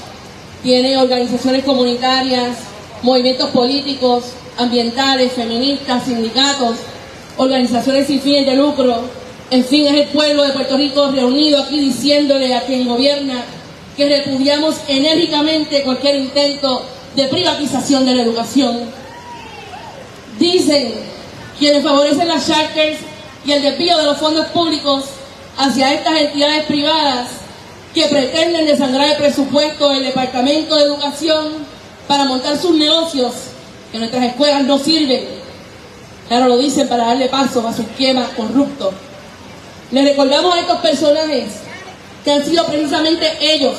tiene 0.63 0.97
organizaciones 0.97 1.65
comunitarias, 1.65 2.57
movimientos 3.03 3.51
políticos, 3.51 4.33
ambientales, 4.57 5.33
feministas, 5.33 6.03
sindicatos, 6.05 6.79
organizaciones 7.37 8.07
sin 8.07 8.23
fines 8.23 8.47
de 8.47 8.57
lucro, 8.57 9.03
en 9.51 9.65
fin, 9.65 9.87
es 9.89 9.95
el 9.95 10.09
pueblo 10.09 10.45
de 10.45 10.53
Puerto 10.53 10.77
Rico 10.77 11.11
reunido 11.11 11.61
aquí 11.61 11.81
diciéndole 11.81 12.55
a 12.55 12.63
quien 12.63 12.87
gobierna 12.87 13.45
que 13.97 14.09
repudiamos 14.09 14.77
enérgicamente 14.87 15.83
cualquier 15.83 16.17
intento 16.17 16.87
de 17.17 17.27
privatización 17.27 18.07
de 18.07 18.15
la 18.15 18.23
educación. 18.23 18.81
Dicen 20.39 20.95
quienes 21.59 21.83
favorecen 21.83 22.29
las 22.29 22.47
charters 22.47 23.01
y 23.45 23.53
el 23.53 23.63
desvío 23.63 23.97
de 23.99 24.05
los 24.05 24.19
fondos 24.19 24.47
públicos 24.47 25.05
hacia 25.57 25.95
estas 25.95 26.21
entidades 26.21 26.65
privadas 26.67 27.29
que 27.93 28.07
pretenden 28.07 28.67
desangrar 28.67 29.11
el 29.11 29.17
presupuesto 29.17 29.91
del 29.91 30.05
Departamento 30.05 30.77
de 30.77 30.85
Educación 30.85 31.67
para 32.07 32.25
montar 32.25 32.57
sus 32.57 32.77
negocios, 32.77 33.35
que 33.91 33.99
nuestras 33.99 34.25
escuelas 34.27 34.65
no 34.65 34.79
sirven. 34.79 35.25
Claro, 36.29 36.47
lo 36.47 36.57
dicen 36.57 36.87
para 36.89 37.07
darle 37.07 37.29
paso 37.29 37.67
a 37.67 37.75
su 37.75 37.83
esquema 37.83 38.29
corrupto. 38.37 38.93
Le 39.91 40.03
recordamos 40.03 40.55
a 40.55 40.61
estos 40.61 40.79
personajes 40.79 41.47
que 42.25 42.31
han 42.31 42.45
sido 42.45 42.65
precisamente 42.67 43.27
ellos, 43.41 43.75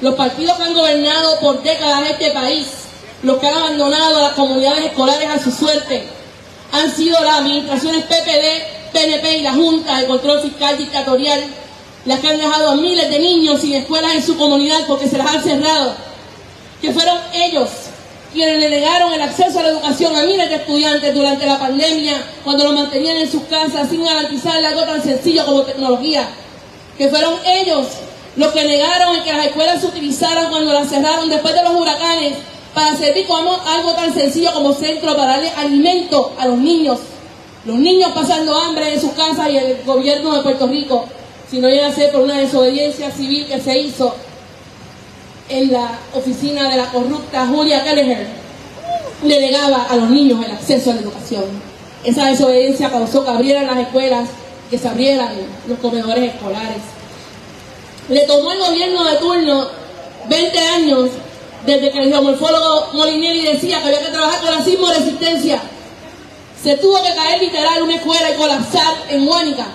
los 0.00 0.14
partidos 0.14 0.56
que 0.56 0.62
han 0.62 0.72
gobernado 0.72 1.38
por 1.40 1.62
décadas 1.62 2.08
este 2.08 2.30
país, 2.30 2.68
los 3.22 3.38
que 3.38 3.48
han 3.48 3.58
abandonado 3.58 4.16
a 4.16 4.22
las 4.22 4.32
comunidades 4.32 4.86
escolares 4.86 5.28
a 5.28 5.38
su 5.38 5.52
suerte, 5.52 6.04
han 6.72 6.90
sido 6.90 7.22
las 7.22 7.40
administraciones 7.40 8.04
PPD, 8.04 8.92
PNP 8.94 9.38
y 9.38 9.42
la 9.42 9.52
Junta 9.52 9.98
de 9.98 10.06
Control 10.06 10.40
Fiscal 10.40 10.78
Dictatorial, 10.78 11.44
las 12.06 12.20
que 12.20 12.28
han 12.28 12.38
dejado 12.38 12.70
a 12.70 12.76
miles 12.76 13.10
de 13.10 13.18
niños 13.18 13.60
sin 13.60 13.74
escuelas 13.74 14.14
en 14.14 14.22
su 14.22 14.38
comunidad 14.38 14.86
porque 14.86 15.06
se 15.06 15.18
las 15.18 15.26
han 15.26 15.42
cerrado, 15.42 15.94
que 16.80 16.92
fueron 16.92 17.18
ellos 17.34 17.68
quienes 18.32 18.58
le 18.58 18.70
negaron 18.70 19.12
el 19.12 19.20
acceso 19.20 19.60
a 19.60 19.62
la 19.62 19.68
educación 19.68 20.16
a 20.16 20.22
miles 20.22 20.48
de 20.48 20.56
estudiantes 20.56 21.14
durante 21.14 21.46
la 21.46 21.58
pandemia, 21.58 22.14
cuando 22.44 22.64
lo 22.64 22.72
mantenían 22.72 23.18
en 23.18 23.30
sus 23.30 23.42
casas 23.44 23.88
sin 23.90 24.04
garantizarle 24.04 24.66
algo 24.66 24.82
tan 24.82 25.02
sencillo 25.02 25.44
como 25.44 25.62
tecnología, 25.62 26.28
que 26.96 27.08
fueron 27.08 27.34
ellos 27.44 27.86
los 28.36 28.52
que 28.52 28.64
negaron 28.64 29.16
el 29.16 29.22
que 29.22 29.32
las 29.32 29.46
escuelas 29.46 29.80
se 29.80 29.88
utilizaran 29.88 30.50
cuando 30.50 30.72
las 30.72 30.88
cerraron 30.88 31.28
después 31.28 31.54
de 31.54 31.62
los 31.62 31.74
huracanes 31.74 32.38
para 32.72 32.96
servir 32.96 33.26
como 33.26 33.60
algo 33.66 33.92
tan 33.92 34.14
sencillo 34.14 34.52
como 34.54 34.72
centro 34.72 35.14
para 35.14 35.32
darle 35.32 35.50
alimento 35.50 36.32
a 36.38 36.46
los 36.46 36.56
niños. 36.56 36.98
Los 37.66 37.76
niños 37.76 38.10
pasando 38.14 38.56
hambre 38.56 38.94
en 38.94 39.00
sus 39.00 39.12
casas 39.12 39.50
y 39.50 39.58
el 39.58 39.82
gobierno 39.84 40.34
de 40.34 40.42
Puerto 40.42 40.66
Rico, 40.66 41.04
si 41.50 41.58
no 41.58 41.68
llega 41.68 41.88
a 41.88 41.92
ser 41.92 42.10
por 42.10 42.22
una 42.22 42.38
desobediencia 42.38 43.10
civil 43.10 43.46
que 43.46 43.60
se 43.60 43.78
hizo 43.78 44.14
en 45.52 45.72
la 45.72 45.98
oficina 46.14 46.68
de 46.70 46.76
la 46.76 46.90
corrupta 46.90 47.46
Julia 47.46 47.84
Kelleher, 47.84 48.26
le 49.22 49.40
negaba 49.40 49.84
a 49.84 49.96
los 49.96 50.08
niños 50.08 50.44
el 50.44 50.52
acceso 50.52 50.90
a 50.90 50.94
la 50.94 51.02
educación. 51.02 51.44
Esa 52.04 52.26
desobediencia 52.26 52.90
causó 52.90 53.24
que 53.24 53.30
abrieran 53.30 53.66
las 53.66 53.78
escuelas, 53.78 54.28
que 54.70 54.78
se 54.78 54.88
abrieran 54.88 55.34
los 55.68 55.78
comedores 55.78 56.34
escolares. 56.34 56.82
Le 58.08 58.20
tomó 58.22 58.52
el 58.52 58.58
gobierno 58.58 59.04
de 59.04 59.16
turno 59.16 59.66
20 60.28 60.58
años 60.58 61.10
desde 61.66 61.90
que 61.92 61.98
el 61.98 62.08
geomorfólogo 62.08 62.88
Molinelli 62.94 63.42
decía 63.42 63.80
que 63.80 63.88
había 63.88 64.00
que 64.00 64.10
trabajar 64.10 64.40
con 64.40 64.58
la 64.58 64.64
sismo 64.64 64.88
resistencia. 64.88 65.60
Se 66.60 66.76
tuvo 66.78 67.00
que 67.02 67.14
caer 67.14 67.40
literal 67.40 67.82
una 67.82 67.96
escuela 67.96 68.30
y 68.30 68.36
colapsar 68.36 68.94
en 69.08 69.24
Mónica 69.24 69.66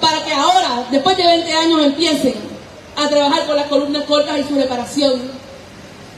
para 0.00 0.24
que 0.24 0.32
ahora, 0.32 0.86
después 0.90 1.16
de 1.16 1.26
20 1.26 1.52
años, 1.52 1.84
empiecen 1.84 2.51
a 2.96 3.08
trabajar 3.08 3.46
con 3.46 3.56
las 3.56 3.66
columnas 3.66 4.04
cortas 4.04 4.38
y 4.38 4.44
su 4.44 4.54
reparación. 4.54 5.20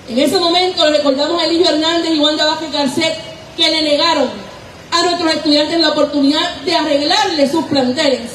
En 0.08 0.18
ese 0.18 0.38
momento 0.38 0.84
le 0.84 0.98
recordamos 0.98 1.40
a 1.40 1.46
Elilio 1.46 1.68
Hernández 1.68 2.10
y 2.14 2.20
Wanda 2.20 2.46
Vázquez 2.46 2.72
Garcet 2.72 3.16
que 3.56 3.70
le 3.70 3.82
negaron 3.82 4.28
a 4.90 5.02
nuestros 5.02 5.34
estudiantes 5.34 5.80
la 5.80 5.90
oportunidad 5.90 6.56
de 6.64 6.74
arreglarle 6.74 7.50
sus 7.50 7.64
planteles, 7.64 8.30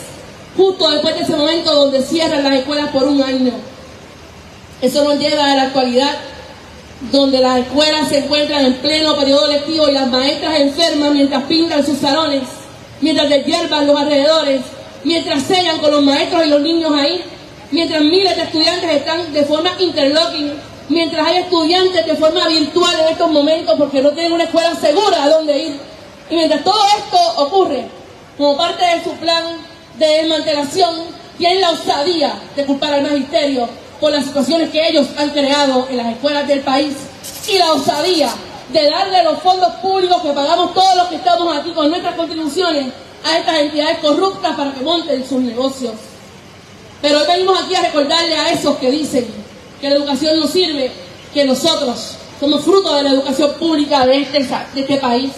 justo 0.58 0.89
después 0.89 1.15
de 1.15 1.22
ese 1.22 1.36
momento 1.36 1.74
donde 1.74 2.01
cierran 2.01 2.43
las 2.43 2.53
escuelas 2.53 2.89
por 2.89 3.03
un 3.03 3.22
año. 3.22 3.53
Eso 4.81 5.03
nos 5.03 5.19
lleva 5.19 5.51
a 5.51 5.55
la 5.55 5.63
actualidad, 5.63 6.15
donde 7.12 7.39
las 7.39 7.60
escuelas 7.60 8.10
se 8.10 8.19
encuentran 8.19 8.65
en 8.65 8.74
pleno 8.75 9.15
periodo 9.15 9.48
lectivo 9.48 9.88
y 9.88 9.93
las 9.93 10.08
maestras 10.08 10.60
enfermas 10.60 11.12
mientras 11.12 11.43
pintan 11.43 11.86
sus 11.86 11.98
salones, 12.00 12.43
mientras 13.00 13.29
deshiervan 13.29 13.88
los 13.88 13.98
alrededores, 13.98 14.62
mientras 15.03 15.43
sellan 15.43 15.79
con 15.79 15.91
los 15.91 16.01
maestros 16.01 16.46
y 16.46 16.50
los 16.50 16.62
niños 16.62 16.91
ahí, 16.93 17.24
mientras 17.71 18.01
miles 18.01 18.35
de 18.35 18.43
estudiantes 18.43 18.91
están 18.91 19.31
de 19.33 19.45
forma 19.45 19.71
interlocking, 19.79 20.53
mientras 20.89 21.27
hay 21.27 21.38
estudiantes 21.38 22.05
de 22.05 22.15
forma 22.15 22.47
virtual 22.47 22.95
en 23.01 23.07
estos 23.09 23.31
momentos 23.31 23.75
porque 23.77 24.01
no 24.01 24.11
tienen 24.11 24.33
una 24.33 24.43
escuela 24.45 24.75
segura 24.75 25.23
a 25.23 25.29
dónde 25.29 25.57
ir. 25.57 25.79
Y 26.29 26.35
mientras 26.35 26.63
todo 26.63 26.81
esto 26.97 27.17
ocurre, 27.43 27.85
como 28.38 28.57
parte 28.57 28.85
de 28.85 29.03
su 29.03 29.11
plan 29.17 29.43
de 29.97 30.05
desmantelación, 30.05 30.95
tienen 31.38 31.61
la 31.61 31.71
osadía 31.71 32.33
de 32.55 32.65
culpar 32.65 32.93
al 32.93 33.03
magisterio 33.03 33.67
por 33.99 34.11
las 34.11 34.25
situaciones 34.25 34.69
que 34.69 34.88
ellos 34.88 35.07
han 35.17 35.29
creado 35.29 35.88
en 35.89 35.97
las 35.97 36.07
escuelas 36.07 36.47
del 36.47 36.61
país 36.61 36.95
y 37.47 37.57
la 37.57 37.73
osadía 37.73 38.29
de 38.71 38.89
darle 38.89 39.23
los 39.23 39.39
fondos 39.39 39.73
públicos 39.75 40.21
que 40.21 40.31
pagamos 40.31 40.73
todos 40.73 40.95
los 40.95 41.07
que 41.07 41.15
estamos 41.15 41.57
aquí 41.57 41.71
con 41.71 41.89
nuestras 41.89 42.15
contribuciones 42.15 42.88
a 43.25 43.38
estas 43.38 43.55
entidades 43.55 43.97
corruptas 43.99 44.55
para 44.55 44.71
que 44.71 44.81
monten 44.81 45.27
sus 45.27 45.41
negocios. 45.41 45.93
Pero 47.01 47.19
hoy 47.19 47.27
venimos 47.27 47.61
aquí 47.61 47.75
a 47.75 47.81
recordarle 47.81 48.35
a 48.35 48.51
esos 48.51 48.77
que 48.77 48.91
dicen 48.91 49.27
que 49.79 49.89
la 49.89 49.95
educación 49.95 50.39
no 50.39 50.47
sirve, 50.47 50.91
que 51.33 51.45
nosotros 51.45 52.15
somos 52.39 52.63
fruto 52.63 52.95
de 52.95 53.03
la 53.03 53.11
educación 53.11 53.53
pública 53.53 54.05
de 54.05 54.21
este, 54.21 54.47
este 54.75 54.97
país. 54.97 55.31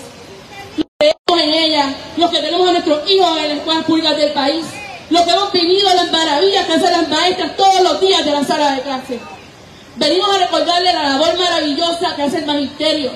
Los 0.75 0.85
que 1.37 1.43
en 1.43 1.53
ella, 1.53 1.93
los 2.17 2.31
que 2.31 2.39
tenemos 2.39 2.67
a 2.67 2.71
nuestros 2.71 3.09
hijos 3.09 3.37
en 3.37 3.49
las 3.49 3.57
escuelas 3.57 3.85
públicas 3.85 4.17
del 4.17 4.31
país, 4.31 4.65
los 5.09 5.21
que 5.23 5.31
hemos 5.31 5.51
vivido 5.51 5.93
las 5.93 6.11
maravillas 6.11 6.65
que 6.65 6.73
hacen 6.73 6.91
las 6.91 7.09
maestras 7.09 7.55
todos 7.55 7.81
los 7.81 7.99
días 7.99 8.25
de 8.25 8.31
la 8.31 8.43
sala 8.43 8.75
de 8.75 8.81
clase. 8.81 9.19
Venimos 9.97 10.35
a 10.35 10.39
recordarle 10.39 10.93
la 10.93 11.09
labor 11.09 11.37
maravillosa 11.37 12.15
que 12.15 12.23
hace 12.23 12.39
el 12.39 12.45
magisterio 12.45 13.11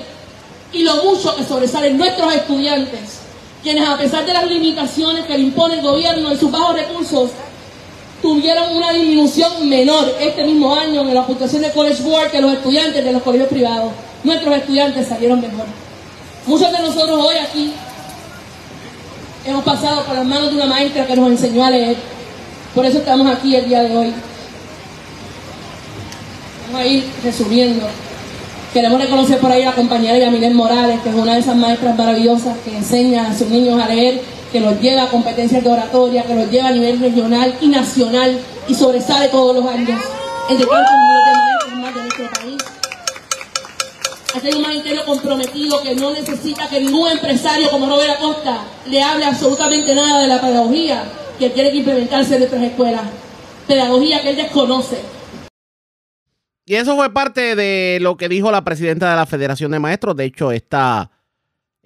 y 0.72 0.82
lo 0.82 1.02
mucho 1.02 1.34
que 1.34 1.44
sobresalen 1.44 1.96
nuestros 1.96 2.32
estudiantes, 2.34 3.20
quienes 3.62 3.88
a 3.88 3.96
pesar 3.96 4.24
de 4.24 4.34
las 4.34 4.46
limitaciones 4.46 5.24
que 5.24 5.38
le 5.38 5.44
impone 5.44 5.76
el 5.76 5.82
gobierno 5.82 6.32
y 6.32 6.36
sus 6.36 6.50
bajos 6.50 6.76
recursos, 6.76 7.30
tuvieron 8.22 8.76
una 8.76 8.92
disminución 8.92 9.68
menor 9.68 10.14
este 10.20 10.44
mismo 10.44 10.74
año 10.74 11.02
en 11.02 11.14
la 11.14 11.26
puntuación 11.26 11.62
de 11.62 11.70
College 11.70 12.02
Board 12.02 12.30
que 12.30 12.40
los 12.40 12.52
estudiantes 12.52 13.04
de 13.04 13.12
los 13.12 13.22
colegios 13.22 13.48
privados. 13.48 13.92
Nuestros 14.24 14.56
estudiantes 14.56 15.08
salieron 15.08 15.40
mejor. 15.40 15.66
Muchos 16.46 16.72
de 16.72 16.78
nosotros 16.78 17.18
hoy 17.24 17.36
aquí 17.36 17.72
hemos 19.44 19.64
pasado 19.64 20.04
por 20.04 20.14
las 20.14 20.24
manos 20.24 20.50
de 20.50 20.56
una 20.56 20.66
maestra 20.66 21.06
que 21.06 21.16
nos 21.16 21.30
enseñó 21.30 21.64
a 21.64 21.70
leer. 21.70 21.96
Por 22.74 22.84
eso 22.84 22.98
estamos 22.98 23.26
aquí 23.26 23.54
el 23.54 23.68
día 23.68 23.82
de 23.82 23.96
hoy. 23.96 24.12
Vamos 26.66 26.80
a 26.80 26.86
ir 26.86 27.04
resumiendo. 27.22 27.86
Queremos 28.72 29.00
reconocer 29.00 29.38
por 29.38 29.50
ahí 29.50 29.62
a 29.62 29.66
la 29.66 29.74
compañera 29.74 30.18
Yamilén 30.18 30.54
Morales, 30.54 31.00
que 31.00 31.08
es 31.08 31.14
una 31.14 31.34
de 31.34 31.40
esas 31.40 31.56
maestras 31.56 31.96
maravillosas 31.96 32.56
que 32.64 32.76
enseña 32.76 33.28
a 33.28 33.38
sus 33.38 33.48
niños 33.48 33.80
a 33.80 33.88
leer, 33.88 34.20
que 34.52 34.60
los 34.60 34.80
lleva 34.80 35.04
a 35.04 35.08
competencias 35.08 35.62
de 35.62 35.70
oratoria, 35.70 36.24
que 36.24 36.34
los 36.34 36.50
lleva 36.50 36.68
a 36.68 36.72
nivel 36.72 37.00
regional 37.00 37.54
y 37.60 37.68
nacional 37.68 38.38
y 38.68 38.74
sobresale 38.74 39.28
todos 39.28 39.54
los 39.56 39.66
años 39.66 40.00
tantos 40.48 40.68
miles 40.68 41.70
de 41.70 41.76
más 41.76 41.94
de 41.94 42.00
nuestro 42.00 42.30
país. 42.30 42.62
Es 44.44 44.54
un 44.54 44.62
magisterio 44.62 45.04
comprometido 45.04 45.82
que 45.82 45.94
no 45.94 46.12
necesita 46.12 46.68
que 46.68 46.80
ningún 46.80 47.08
empresario 47.08 47.70
como 47.70 47.86
Robert 47.86 48.18
Acosta 48.18 48.64
le 48.86 49.02
hable 49.02 49.24
absolutamente 49.24 49.94
nada 49.94 50.20
de 50.20 50.28
la 50.28 50.40
pedagogía 50.40 51.04
que 51.38 51.50
tiene 51.50 51.70
que 51.70 51.78
implementarse 51.78 52.34
en 52.34 52.40
nuestras 52.40 52.62
escuelas. 52.62 53.02
Pedagogía 53.66 54.22
que 54.22 54.30
él 54.30 54.36
desconoce. 54.36 55.00
Y 56.66 56.74
eso 56.74 56.96
fue 56.96 57.12
parte 57.12 57.56
de 57.56 57.98
lo 58.00 58.16
que 58.16 58.28
dijo 58.28 58.50
la 58.50 58.62
presidenta 58.62 59.10
de 59.10 59.16
la 59.16 59.26
Federación 59.26 59.70
de 59.70 59.78
Maestros. 59.78 60.16
De 60.16 60.24
hecho, 60.26 60.52
esta 60.52 61.10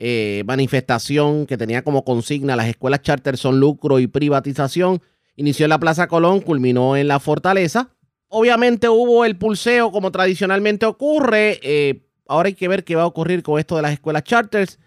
eh, 0.03 0.43
manifestación 0.47 1.47
que 1.47 1.59
tenía 1.59 1.85
como 1.85 2.05
consigna 2.05 2.57
las 2.57 2.69
escuelas 2.69 3.03
charter 3.03 3.37
son 3.37 3.61
lucro 3.61 3.99
y 3.99 4.07
privatización 4.07 5.03
inició 5.37 5.67
en 5.67 5.71
la 5.71 5.79
Plaza 5.79 6.09
Colón, 6.09 6.41
culminó 6.41 6.97
en 6.97 7.07
la 7.07 7.21
Fortaleza. 7.21 7.91
Obviamente 8.29 8.89
hubo 8.89 9.25
el 9.25 9.37
pulseo 9.37 9.91
como 9.91 10.11
tradicionalmente 10.11 10.87
ocurre. 10.87 11.61
Eh, 11.63 12.07
ahora 12.29 12.49
hay 12.49 12.55
que 12.55 12.69
ver 12.69 12.85
qué 12.85 12.97
va 12.97 13.03
a 13.03 13.07
ocurrir 13.07 13.43
con 13.43 13.59
esto 13.59 13.77
de 13.77 13.83
las 13.83 13.93
escuelas 13.93 14.25
charters, 14.25 14.79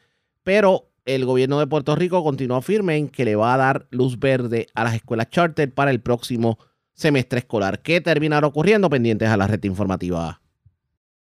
pero 0.43 0.89
el 1.05 1.25
gobierno 1.25 1.59
de 1.59 1.67
Puerto 1.67 1.95
Rico 1.95 2.23
continuó 2.23 2.61
firme 2.61 2.97
en 2.97 3.09
que 3.09 3.25
le 3.25 3.35
va 3.35 3.53
a 3.53 3.57
dar 3.57 3.87
luz 3.89 4.19
verde 4.19 4.67
a 4.73 4.83
las 4.83 4.95
escuelas 4.95 5.29
charter 5.29 5.73
para 5.73 5.91
el 5.91 6.01
próximo 6.01 6.57
semestre 6.93 7.39
escolar. 7.39 7.81
¿Qué 7.81 7.99
terminará 8.01 8.47
ocurriendo? 8.47 8.89
Pendientes 8.89 9.29
a 9.29 9.37
la 9.37 9.47
red 9.47 9.63
informativa. 9.63 10.42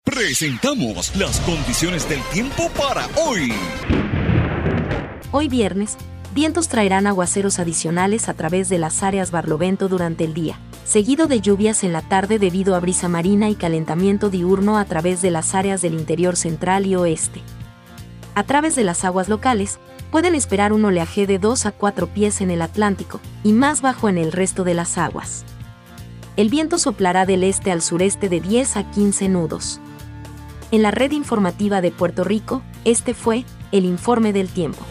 Presentamos 0.06 1.16
las 1.16 1.40
condiciones 1.40 2.08
del 2.08 2.22
tiempo 2.32 2.70
para 2.78 3.08
hoy. 3.18 3.52
Hoy 5.32 5.50
viernes, 5.50 5.98
vientos 6.36 6.68
traerán 6.68 7.08
aguaceros 7.08 7.58
adicionales 7.58 8.30
a 8.30 8.36
través 8.36 8.70
de 8.70 8.78
las 8.78 9.02
áreas 9.02 9.32
Barlovento 9.32 9.88
durante 9.88 10.24
el 10.24 10.36
día, 10.36 10.60
seguido 10.86 11.26
de 11.26 11.42
lluvias 11.42 11.84
en 11.84 11.92
la 11.92 12.04
tarde 12.04 12.38
debido 12.38 12.76
a 12.76 12.80
brisa 12.80 13.10
marina 13.10 13.50
y 13.50 13.56
calentamiento 13.56 14.30
diurno 14.30 14.78
a 14.78 14.86
través 14.86 15.24
de 15.24 15.32
las 15.32 15.56
áreas 15.56 15.82
del 15.82 15.96
interior 15.96 16.36
central 16.36 16.86
y 16.86 16.96
oeste. 16.96 17.42
A 18.36 18.44
través 18.44 18.76
de 18.76 18.84
las 18.84 19.06
aguas 19.06 19.28
locales, 19.28 19.80
pueden 20.12 20.36
esperar 20.36 20.72
un 20.72 20.86
oleaje 20.86 21.26
de 21.26 21.40
2 21.40 21.66
a 21.66 21.72
4 21.72 22.08
pies 22.14 22.42
en 22.42 22.52
el 22.52 22.62
Atlántico 22.62 23.20
y 23.44 23.54
más 23.54 23.82
bajo 23.82 24.08
en 24.08 24.20
el 24.20 24.32
resto 24.32 24.64
de 24.64 24.76
las 24.76 25.00
aguas. 25.00 25.46
El 26.38 26.50
viento 26.50 26.78
soplará 26.78 27.26
del 27.26 27.44
este 27.44 27.72
al 27.72 27.82
sureste 27.82 28.30
de 28.30 28.40
10 28.40 28.78
a 28.78 28.92
15 28.92 29.30
nudos. 29.30 29.82
En 30.76 30.82
la 30.82 30.92
red 30.92 31.14
informativa 31.14 31.80
de 31.80 31.90
Puerto 31.90 32.26
Rico, 32.26 32.62
este 32.84 33.14
fue 33.14 33.46
el 33.72 33.86
informe 33.86 34.34
del 34.34 34.50
tiempo. 34.50 34.86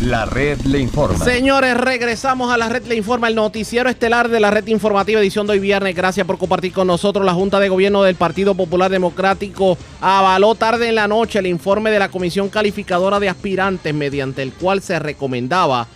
La 0.00 0.26
red 0.26 0.60
le 0.60 0.78
informa. 0.78 1.24
Señores, 1.24 1.76
regresamos 1.76 2.52
a 2.52 2.56
la 2.56 2.68
red 2.68 2.86
le 2.86 2.94
informa, 2.94 3.26
el 3.26 3.34
noticiero 3.34 3.90
estelar 3.90 4.28
de 4.28 4.38
la 4.38 4.52
red 4.52 4.64
informativa 4.68 5.20
edición 5.20 5.48
de 5.48 5.54
hoy 5.54 5.58
viernes. 5.58 5.96
Gracias 5.96 6.24
por 6.24 6.38
compartir 6.38 6.72
con 6.72 6.86
nosotros. 6.86 7.26
La 7.26 7.34
Junta 7.34 7.58
de 7.58 7.68
Gobierno 7.68 8.04
del 8.04 8.14
Partido 8.14 8.54
Popular 8.54 8.92
Democrático 8.92 9.76
avaló 10.00 10.54
tarde 10.54 10.88
en 10.88 10.94
la 10.94 11.08
noche 11.08 11.40
el 11.40 11.48
informe 11.48 11.90
de 11.90 11.98
la 11.98 12.08
Comisión 12.08 12.48
Calificadora 12.48 13.18
de 13.18 13.30
Aspirantes 13.30 13.92
mediante 13.92 14.44
el 14.44 14.52
cual 14.52 14.82
se 14.82 15.00
recomendaba 15.00 15.88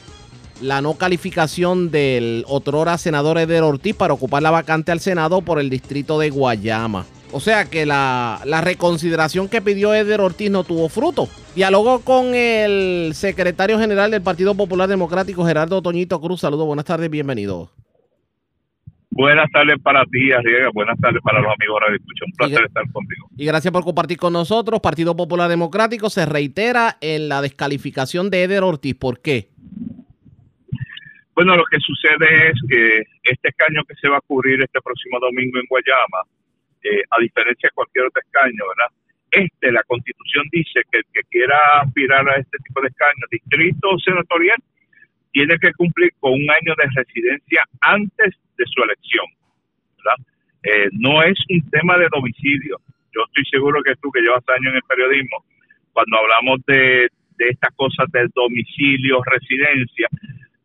la 0.61 0.83
no 0.83 0.95
calificación 0.95 1.93
del 1.93 2.45
otrora 2.49 2.99
senador 2.99 3.39
Eder 3.39 3.63
Ortiz 3.63 3.95
para 3.95 4.15
ocupar 4.15 4.43
la 4.43 4.51
vacante 4.51 4.91
al 4.91 4.99
Senado 4.99 5.43
por 5.43 5.61
el 5.61 5.71
distrito 5.71 6.19
de 6.19 6.31
Guayama. 6.31 7.07
O 7.33 7.41
sea 7.41 7.65
que 7.65 7.87
la, 7.87 8.41
la 8.45 8.61
reconsideración 8.61 9.49
que 9.49 9.63
pidió 9.63 9.95
Eder 9.95 10.21
Ortiz 10.21 10.51
no 10.51 10.65
tuvo 10.65 10.89
fruto. 10.89 11.29
Dialogó 11.55 12.01
con 12.01 12.35
el 12.35 13.13
secretario 13.15 13.79
general 13.79 14.11
del 14.11 14.23
Partido 14.23 14.55
Popular 14.55 14.89
Democrático, 14.89 15.45
Gerardo 15.45 15.81
Toñito 15.81 16.21
Cruz. 16.21 16.41
Saludos, 16.41 16.67
buenas 16.67 16.85
tardes, 16.85 17.11
bienvenido. 17.11 17.71
Buenas 19.15 19.51
tardes 19.51 19.77
para 19.83 20.05
ti, 20.07 20.33
Arriega. 20.33 20.71
Buenas 20.73 20.99
tardes 20.99 21.21
para 21.23 21.41
los 21.41 21.53
amigos 21.53 21.81
de 21.89 21.97
Escucha. 21.97 22.25
Un 22.25 22.33
placer 22.33 22.65
estar 22.65 22.83
contigo. 22.93 23.29
Y 23.37 23.45
gracias 23.45 23.71
por 23.71 23.85
compartir 23.85 24.17
con 24.17 24.33
nosotros. 24.33 24.81
Partido 24.81 25.15
Popular 25.15 25.51
Democrático 25.51 26.09
se 26.09 26.25
reitera 26.25 26.97
en 27.03 27.29
la 27.29 27.43
descalificación 27.43 28.31
de 28.31 28.45
Eder 28.45 28.63
Ortiz. 28.63 28.95
¿Por 28.95 29.21
qué? 29.21 29.51
Bueno, 31.35 31.57
lo 31.57 31.65
que 31.71 31.79
sucede 31.81 32.51
es 32.51 32.61
que 32.69 33.03
este 33.25 33.49
escaño 33.49 33.83
que 33.87 33.95
se 33.97 34.09
va 34.09 34.17
a 34.17 34.21
cubrir 34.27 34.63
este 34.63 34.81
próximo 34.81 35.19
domingo 35.21 35.59
en 35.59 35.67
Guayama, 35.69 36.25
eh, 36.83 37.03
a 37.11 37.21
diferencia 37.21 37.69
de 37.69 37.75
cualquier 37.75 38.07
otro 38.07 38.23
escaño, 38.23 38.63
¿verdad? 38.69 38.91
Este, 39.31 39.73
la 39.73 39.83
constitución 39.85 40.45
dice 40.53 40.83
que 40.91 40.99
el 40.99 41.05
que 41.13 41.23
quiera 41.31 41.59
aspirar 41.81 42.29
a 42.29 42.37
este 42.37 42.59
tipo 42.59 42.81
de 42.83 42.89
escaño, 42.89 43.27
distrito 43.31 43.99
senatorial, 44.05 44.59
tiene 45.33 45.57
que 45.59 45.73
cumplir 45.73 46.13
con 46.21 46.33
un 46.33 46.51
año 46.51 46.75
de 46.77 46.89
residencia 46.95 47.65
antes 47.81 48.37
de 48.59 48.65
su 48.67 48.83
elección, 48.83 49.27
¿verdad? 49.97 50.19
Eh, 50.65 50.89
no 50.93 51.23
es 51.23 51.39
un 51.49 51.71
tema 51.71 51.97
de 51.97 52.09
domicilio. 52.13 52.77
Yo 53.15 53.23
estoy 53.27 53.45
seguro 53.51 53.83
que 53.83 53.97
tú, 53.97 54.11
que 54.11 54.21
llevas 54.21 54.45
años 54.49 54.73
en 54.73 54.77
el 54.77 54.83
periodismo, 54.89 55.45
cuando 55.93 56.19
hablamos 56.19 56.61
de 56.67 57.09
estas 57.39 57.75
cosas 57.75 58.07
del 58.13 58.29
domicilio, 58.35 59.21
residencia, 59.25 60.09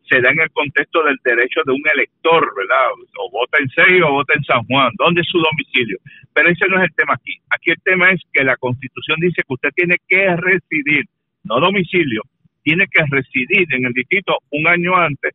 se 0.08 0.20
da 0.20 0.30
en 0.30 0.40
el 0.40 0.50
contexto 0.50 1.02
del 1.02 1.16
derecho 1.24 1.60
de 1.64 1.72
un 1.72 1.82
elector, 1.94 2.52
¿verdad? 2.56 2.90
O 3.18 3.30
vota 3.30 3.58
en 3.58 3.68
Seis 3.70 4.02
o 4.02 4.12
vota 4.12 4.34
en 4.34 4.44
San 4.44 4.64
Juan, 4.64 4.90
¿dónde 4.96 5.20
es 5.20 5.28
su 5.28 5.38
domicilio? 5.38 5.98
Pero 6.32 6.48
ese 6.48 6.66
no 6.68 6.78
es 6.78 6.88
el 6.88 6.94
tema 6.94 7.14
aquí. 7.14 7.34
Aquí 7.50 7.70
el 7.70 7.82
tema 7.82 8.10
es 8.10 8.20
que 8.32 8.44
la 8.44 8.56
Constitución 8.56 9.18
dice 9.20 9.42
que 9.46 9.54
usted 9.54 9.70
tiene 9.74 9.96
que 10.08 10.36
residir, 10.36 11.04
no 11.44 11.60
domicilio, 11.60 12.22
tiene 12.62 12.86
que 12.90 13.04
residir 13.10 13.66
en 13.74 13.86
el 13.86 13.92
distrito 13.92 14.38
un 14.50 14.66
año 14.66 14.96
antes 14.96 15.34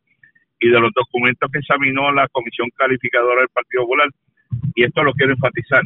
y 0.60 0.68
de 0.68 0.80
los 0.80 0.92
documentos 0.94 1.50
que 1.50 1.58
examinó 1.58 2.12
la 2.12 2.28
Comisión 2.28 2.70
Calificadora 2.76 3.40
del 3.40 3.48
Partido 3.48 3.82
Popular, 3.82 4.08
y 4.74 4.84
esto 4.84 5.02
lo 5.02 5.12
quiero 5.12 5.32
enfatizar, 5.32 5.82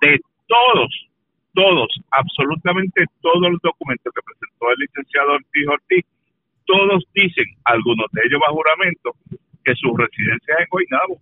de 0.00 0.20
todos, 0.46 1.08
todos, 1.52 1.88
absolutamente 2.10 3.04
todos 3.20 3.50
los 3.50 3.60
documentos 3.60 4.12
que 4.14 4.22
presentó 4.22 4.70
el 4.70 4.78
licenciado 4.78 5.32
Ortiz 5.32 5.68
Ortiz, 5.68 6.04
todos 6.68 7.02
dicen, 7.14 7.46
algunos 7.64 8.06
de 8.12 8.20
ellos 8.26 8.40
bajo 8.40 8.60
juramento, 8.60 9.16
que 9.64 9.74
su 9.74 9.96
residencia 9.96 10.54
es 10.54 10.60
en 10.60 10.66
Guaynabo. 10.70 11.20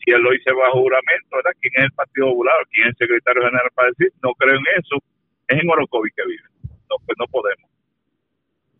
Si 0.00 0.10
él 0.10 0.22
lo 0.22 0.30
dice 0.32 0.50
bajo 0.52 0.80
juramento, 0.80 1.28
¿verdad? 1.36 1.52
¿Quién 1.60 1.72
es 1.76 1.84
el 1.84 1.92
Partido 1.92 2.26
Popular? 2.28 2.54
¿Quién 2.72 2.88
es 2.88 2.94
el 2.94 3.06
secretario 3.06 3.42
general 3.42 3.70
para 3.74 3.88
decir? 3.88 4.12
No 4.22 4.32
creo 4.32 4.56
en 4.56 4.64
eso. 4.80 4.96
Es 5.48 5.60
en 5.60 5.68
Orocovi 5.68 6.10
que 6.16 6.22
vive. 6.26 6.48
No, 6.88 6.96
pues 7.04 7.18
no 7.18 7.26
podemos. 7.26 7.68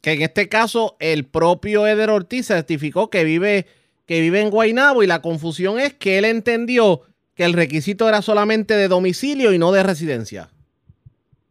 Que 0.01 0.13
en 0.13 0.23
este 0.23 0.49
caso 0.49 0.97
el 0.99 1.27
propio 1.27 1.87
Eder 1.87 2.11
Ortiz 2.11 2.47
certificó 2.47 3.11
que 3.11 3.25
vive, 3.25 3.67
que 4.07 4.21
vive 4.21 4.41
en 4.41 4.51
Guaynabo 4.51 5.03
y 5.03 5.07
la 5.07 5.21
confusión 5.21 5.79
es 5.79 5.93
que 5.95 6.17
él 6.17 6.25
entendió 6.25 7.03
que 7.35 7.45
el 7.45 7.53
requisito 7.53 8.09
era 8.09 8.23
solamente 8.23 8.75
de 8.75 8.89
domicilio 8.89 9.53
y 9.53 9.59
no 9.59 9.73
de 9.73 9.83
residencia. 9.83 10.49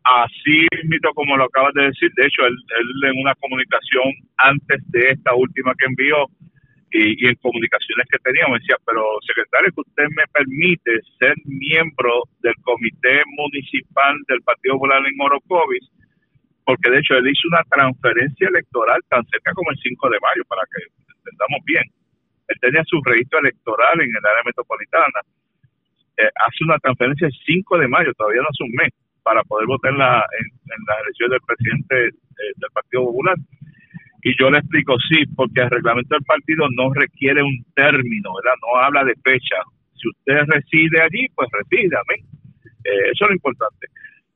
Así 0.05 0.67
mismo 0.85 1.13
como 1.15 1.35
lo 1.35 1.45
acabas 1.45 1.73
de 1.73 1.89
decir, 1.89 2.11
de 2.13 2.27
hecho, 2.27 2.45
él, 2.45 2.55
en 3.09 3.21
una 3.21 3.33
comunicación 3.41 4.13
antes 4.37 4.77
de 4.91 5.09
esta 5.09 5.33
última 5.33 5.73
que 5.79 5.89
envió 5.89 6.29
y, 6.91 7.25
y 7.25 7.27
en 7.27 7.33
comunicaciones 7.41 8.05
que 8.13 8.21
teníamos, 8.21 8.59
decía, 8.59 8.77
pero 8.85 9.01
secretario, 9.25 9.73
que 9.73 9.81
usted 9.81 10.05
me 10.13 10.29
permite 10.29 11.01
ser 11.17 11.33
miembro 11.45 12.21
del 12.45 12.53
comité 12.61 13.23
municipal 13.33 14.13
del 14.27 14.45
Partido 14.45 14.75
Popular 14.75 15.01
en 15.01 15.19
Orocovis, 15.19 15.89
porque 16.65 16.91
de 16.91 16.99
hecho 16.99 17.17
él 17.17 17.25
hizo 17.25 17.49
una 17.49 17.65
transferencia 17.65 18.47
electoral 18.47 19.01
tan 19.09 19.25
cerca 19.25 19.53
como 19.53 19.71
el 19.71 19.77
5 19.81 20.09
de 20.09 20.19
mayo, 20.21 20.45
para 20.45 20.61
que 20.69 20.85
entendamos 21.17 21.65
bien. 21.65 21.85
Él 22.49 22.57
tenía 22.61 22.83
su 22.85 23.01
registro 23.01 23.39
electoral 23.39 23.97
en 23.97 24.09
el 24.09 24.21
área 24.21 24.45
metropolitana. 24.45 25.19
Eh, 26.17 26.29
hace 26.45 26.61
una 26.61 26.77
transferencia 26.77 27.25
el 27.25 27.33
5 27.33 27.79
de 27.79 27.87
mayo, 27.87 28.13
todavía 28.13 28.45
no 28.45 28.53
hace 28.53 28.63
un 28.69 28.75
mes 28.77 28.93
para 29.25 29.41
poder 29.43 29.65
votar 29.65 29.91
en 29.91 29.97
la, 29.97 30.21
en, 30.21 30.79
la 30.85 30.95
elección 31.01 31.29
del 31.33 31.41
presidente 31.41 31.95
eh, 32.13 32.53
del 32.61 32.71
Partido 32.71 33.09
Popular. 33.09 33.35
Y 34.21 34.38
yo 34.39 34.49
le 34.49 34.59
explico, 34.59 34.95
sí, 35.09 35.25
porque 35.35 35.61
el 35.61 35.69
reglamento 35.69 36.13
del 36.15 36.23
partido 36.23 36.65
no 36.77 36.93
requiere 36.93 37.41
un 37.41 37.57
término, 37.75 38.29
¿verdad? 38.38 38.57
No 38.61 38.79
habla 38.81 39.03
de 39.03 39.13
fecha. 39.25 39.57
Si 39.93 40.05
Si 40.05 40.09
usted 40.09 40.45
reside 40.47 41.01
allí, 41.01 41.27
pues 41.33 41.49
reside, 41.51 41.97
amén. 41.97 42.21
Eh, 42.85 43.09
eso 43.13 43.25
es 43.25 43.29
lo 43.29 43.35
importante. 43.35 43.88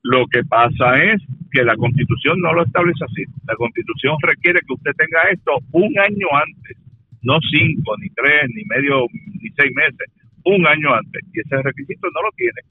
Lo 0.01 0.25
que 0.27 0.43
pasa 0.43 0.97
es 1.03 1.21
que 1.51 1.63
la 1.63 1.75
constitución 1.75 2.39
no 2.41 2.53
lo 2.53 2.63
establece 2.63 3.03
así. 3.05 3.23
La 3.47 3.55
constitución 3.55 4.15
requiere 4.21 4.59
que 4.65 4.73
usted 4.73 4.91
tenga 4.97 5.21
esto 5.31 5.57
un 5.71 5.93
año 5.99 6.27
antes, 6.33 6.77
no 7.21 7.37
cinco, 7.51 7.95
ni 7.99 8.09
tres, 8.09 8.49
ni 8.55 8.63
medio, 8.65 9.05
ni 9.41 9.49
seis 9.57 9.71
meses, 9.75 10.07
un 10.45 10.65
año 10.65 10.93
antes. 10.93 11.21
Y 11.33 11.39
ese 11.41 11.61
requisito 11.61 12.07
no 12.13 12.21
lo 12.21 12.31
tiene. 12.37 12.61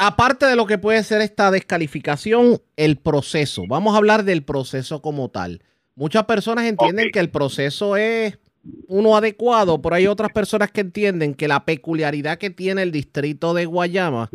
Aparte 0.00 0.46
de 0.46 0.54
lo 0.54 0.66
que 0.66 0.78
puede 0.78 1.02
ser 1.02 1.20
esta 1.20 1.50
descalificación, 1.50 2.62
el 2.76 2.98
proceso. 2.98 3.64
Vamos 3.68 3.94
a 3.94 3.98
hablar 3.98 4.22
del 4.22 4.44
proceso 4.44 5.02
como 5.02 5.28
tal. 5.28 5.62
Muchas 5.96 6.24
personas 6.24 6.66
entienden 6.66 7.10
que 7.10 7.18
el 7.18 7.30
proceso 7.30 7.96
es 7.96 8.38
uno 8.86 9.16
adecuado, 9.16 9.82
pero 9.82 9.96
hay 9.96 10.06
otras 10.06 10.30
personas 10.32 10.70
que 10.70 10.82
entienden 10.82 11.34
que 11.34 11.48
la 11.48 11.64
peculiaridad 11.64 12.38
que 12.38 12.50
tiene 12.50 12.82
el 12.82 12.92
distrito 12.92 13.54
de 13.54 13.66
Guayama 13.66 14.30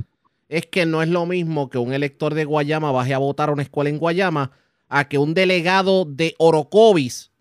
es 0.50 0.66
que 0.66 0.86
no 0.86 1.02
es 1.02 1.08
lo 1.08 1.26
mismo 1.26 1.70
que 1.70 1.78
un 1.78 1.94
elector 1.94 2.34
de 2.34 2.44
Guayama 2.44 2.92
baje 2.92 3.14
a 3.14 3.18
votar 3.18 3.48
a 3.48 3.54
una 3.54 3.64
escuela 3.64 3.90
en 3.90 4.00
Guayama 4.00 4.52
a 4.90 5.08
que 5.08 5.18
un 5.18 5.34
delegado 5.34 6.04
de 6.04 6.36
Orocovis 6.40 7.32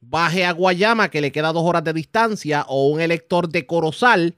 baje 0.00 0.44
a 0.44 0.52
Guayama 0.52 1.08
que 1.08 1.22
le 1.22 1.32
queda 1.32 1.52
dos 1.52 1.64
horas 1.64 1.84
de 1.84 1.94
distancia 1.94 2.66
o 2.68 2.88
un 2.88 3.00
elector 3.00 3.48
de 3.48 3.64
Corozal 3.64 4.36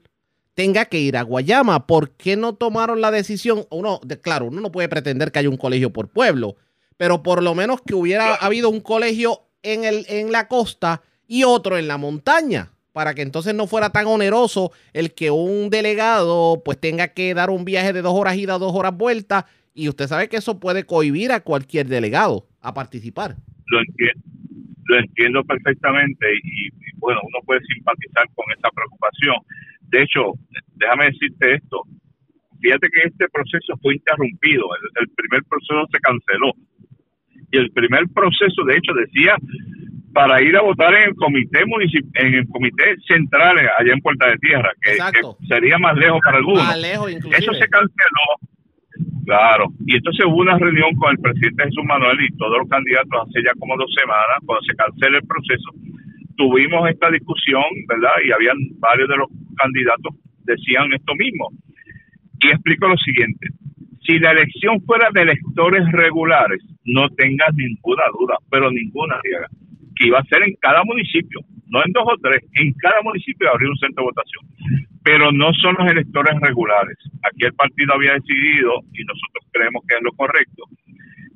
tenga 0.57 0.85
que 0.85 0.99
ir 0.99 1.17
a 1.17 1.21
Guayama. 1.21 1.85
¿Por 1.85 2.09
qué 2.17 2.35
no 2.35 2.55
tomaron 2.55 2.99
la 2.99 3.11
decisión? 3.11 3.65
Uno, 3.69 3.99
de, 4.03 4.19
claro, 4.19 4.45
uno 4.47 4.59
no 4.59 4.71
puede 4.71 4.89
pretender 4.89 5.31
que 5.31 5.37
haya 5.37 5.51
un 5.51 5.55
colegio 5.55 5.93
por 5.93 6.09
pueblo, 6.09 6.55
pero 6.97 7.21
por 7.21 7.43
lo 7.43 7.53
menos 7.53 7.79
que 7.83 7.93
hubiera 7.93 8.33
habido 8.33 8.67
un 8.69 8.81
colegio 8.81 9.41
en, 9.61 9.83
el, 9.83 10.07
en 10.09 10.31
la 10.31 10.47
costa 10.47 11.03
y 11.27 11.43
otro 11.43 11.77
en 11.77 11.87
la 11.87 11.99
montaña, 11.99 12.71
para 12.91 13.13
que 13.13 13.21
entonces 13.21 13.53
no 13.53 13.67
fuera 13.67 13.91
tan 13.91 14.07
oneroso 14.07 14.71
el 14.93 15.13
que 15.13 15.29
un 15.29 15.69
delegado 15.69 16.63
pues 16.65 16.79
tenga 16.79 17.09
que 17.09 17.35
dar 17.35 17.51
un 17.51 17.63
viaje 17.63 17.93
de 17.93 18.01
dos 18.01 18.15
horas 18.15 18.35
ida, 18.35 18.57
dos 18.57 18.73
horas 18.73 18.97
vuelta, 18.97 19.45
y 19.75 19.89
usted 19.89 20.07
sabe 20.07 20.27
que 20.27 20.37
eso 20.37 20.59
puede 20.59 20.85
cohibir 20.85 21.33
a 21.33 21.41
cualquier 21.41 21.85
delegado 21.85 22.47
a 22.61 22.73
participar. 22.73 23.35
Lo 23.67 23.79
entiendo, 23.79 24.23
lo 24.85 24.97
entiendo 24.97 25.43
perfectamente 25.43 26.25
y, 26.43 26.69
bueno, 26.95 27.19
uno 27.23 27.45
puede 27.45 27.59
simpatizar 27.71 28.25
con 28.33 28.45
esa 28.57 28.71
preocupación. 28.71 29.35
De 29.89 30.03
hecho, 30.03 30.33
déjame 30.75 31.05
decirte 31.05 31.55
esto, 31.55 31.83
fíjate 32.61 32.87
que 32.89 33.07
este 33.07 33.27
proceso 33.29 33.73
fue 33.81 33.95
interrumpido, 33.95 34.65
el 34.99 35.07
primer 35.09 35.43
proceso 35.49 35.87
se 35.91 35.99
canceló. 35.99 36.53
Y 37.49 37.57
el 37.57 37.71
primer 37.71 38.03
proceso 38.13 38.63
de 38.65 38.77
hecho 38.77 38.93
decía 38.93 39.37
para 40.17 40.41
ir 40.41 40.57
a 40.57 40.61
votar 40.61 40.91
en 40.95 41.09
el 41.09 41.15
comité 41.15 41.61
en 41.61 42.33
el 42.33 42.47
comité 42.47 42.95
central 43.07 43.55
allá 43.77 43.93
en 43.93 44.01
Puerta 44.01 44.27
de 44.27 44.37
Tierra, 44.37 44.71
que, 44.81 44.97
sería 45.47 45.77
más 45.77 45.95
lejos 45.95 46.19
para 46.25 46.37
algunos. 46.37 46.65
Eso 47.37 47.53
se 47.53 47.67
canceló. 47.69 48.27
Claro, 49.25 49.67
y 49.85 49.95
entonces 49.97 50.25
hubo 50.25 50.37
una 50.37 50.57
reunión 50.57 50.95
con 50.95 51.11
el 51.11 51.19
presidente 51.19 51.65
Jesús 51.65 51.83
Manuel 51.85 52.17
y 52.21 52.35
todos 52.37 52.57
los 52.59 52.69
candidatos 52.69 53.27
hace 53.27 53.43
ya 53.43 53.51
como 53.59 53.77
dos 53.77 53.93
semanas, 53.93 54.39
cuando 54.43 54.63
se 54.63 54.73
cancela 54.73 55.17
el 55.17 55.27
proceso, 55.27 55.69
tuvimos 56.37 56.89
esta 56.89 57.09
discusión, 57.11 57.63
¿verdad? 57.87 58.13
Y 58.25 58.31
habían 58.31 58.57
varios 58.79 59.09
de 59.09 59.17
los 59.17 59.27
candidatos 59.57 60.15
decían 60.47 60.91
esto 60.93 61.13
mismo. 61.15 61.49
Y 62.39 62.49
explico 62.49 62.87
lo 62.87 62.97
siguiente, 62.97 63.49
si 64.05 64.19
la 64.19 64.31
elección 64.31 64.79
fuera 64.85 65.09
de 65.13 65.21
electores 65.21 65.83
regulares, 65.91 66.63
no 66.85 67.09
tengas 67.09 67.53
ninguna 67.55 68.03
duda, 68.17 68.37
pero 68.49 68.71
ninguna, 68.71 69.19
que 69.95 70.07
iba 70.07 70.19
a 70.19 70.23
ser 70.23 70.43
en 70.43 70.55
cada 70.61 70.83
municipio, 70.83 71.41
no 71.67 71.83
en 71.83 71.91
dos 71.91 72.05
o 72.07 72.17
tres, 72.21 72.43
en 72.55 72.71
cada 72.73 73.01
municipio 73.03 73.49
habría 73.51 73.69
un 73.69 73.77
centro 73.77 74.03
de 74.03 74.11
votación. 74.11 74.45
Pero 75.03 75.31
no 75.31 75.51
son 75.53 75.75
los 75.79 75.91
electores 75.91 76.39
regulares. 76.39 76.97
Aquí 77.23 77.45
el 77.45 77.53
partido 77.53 77.93
había 77.93 78.13
decidido, 78.13 78.79
y 78.93 79.03
nosotros 79.03 79.43
creemos 79.51 79.83
que 79.87 79.95
es 79.95 80.03
lo 80.03 80.11
correcto, 80.13 80.63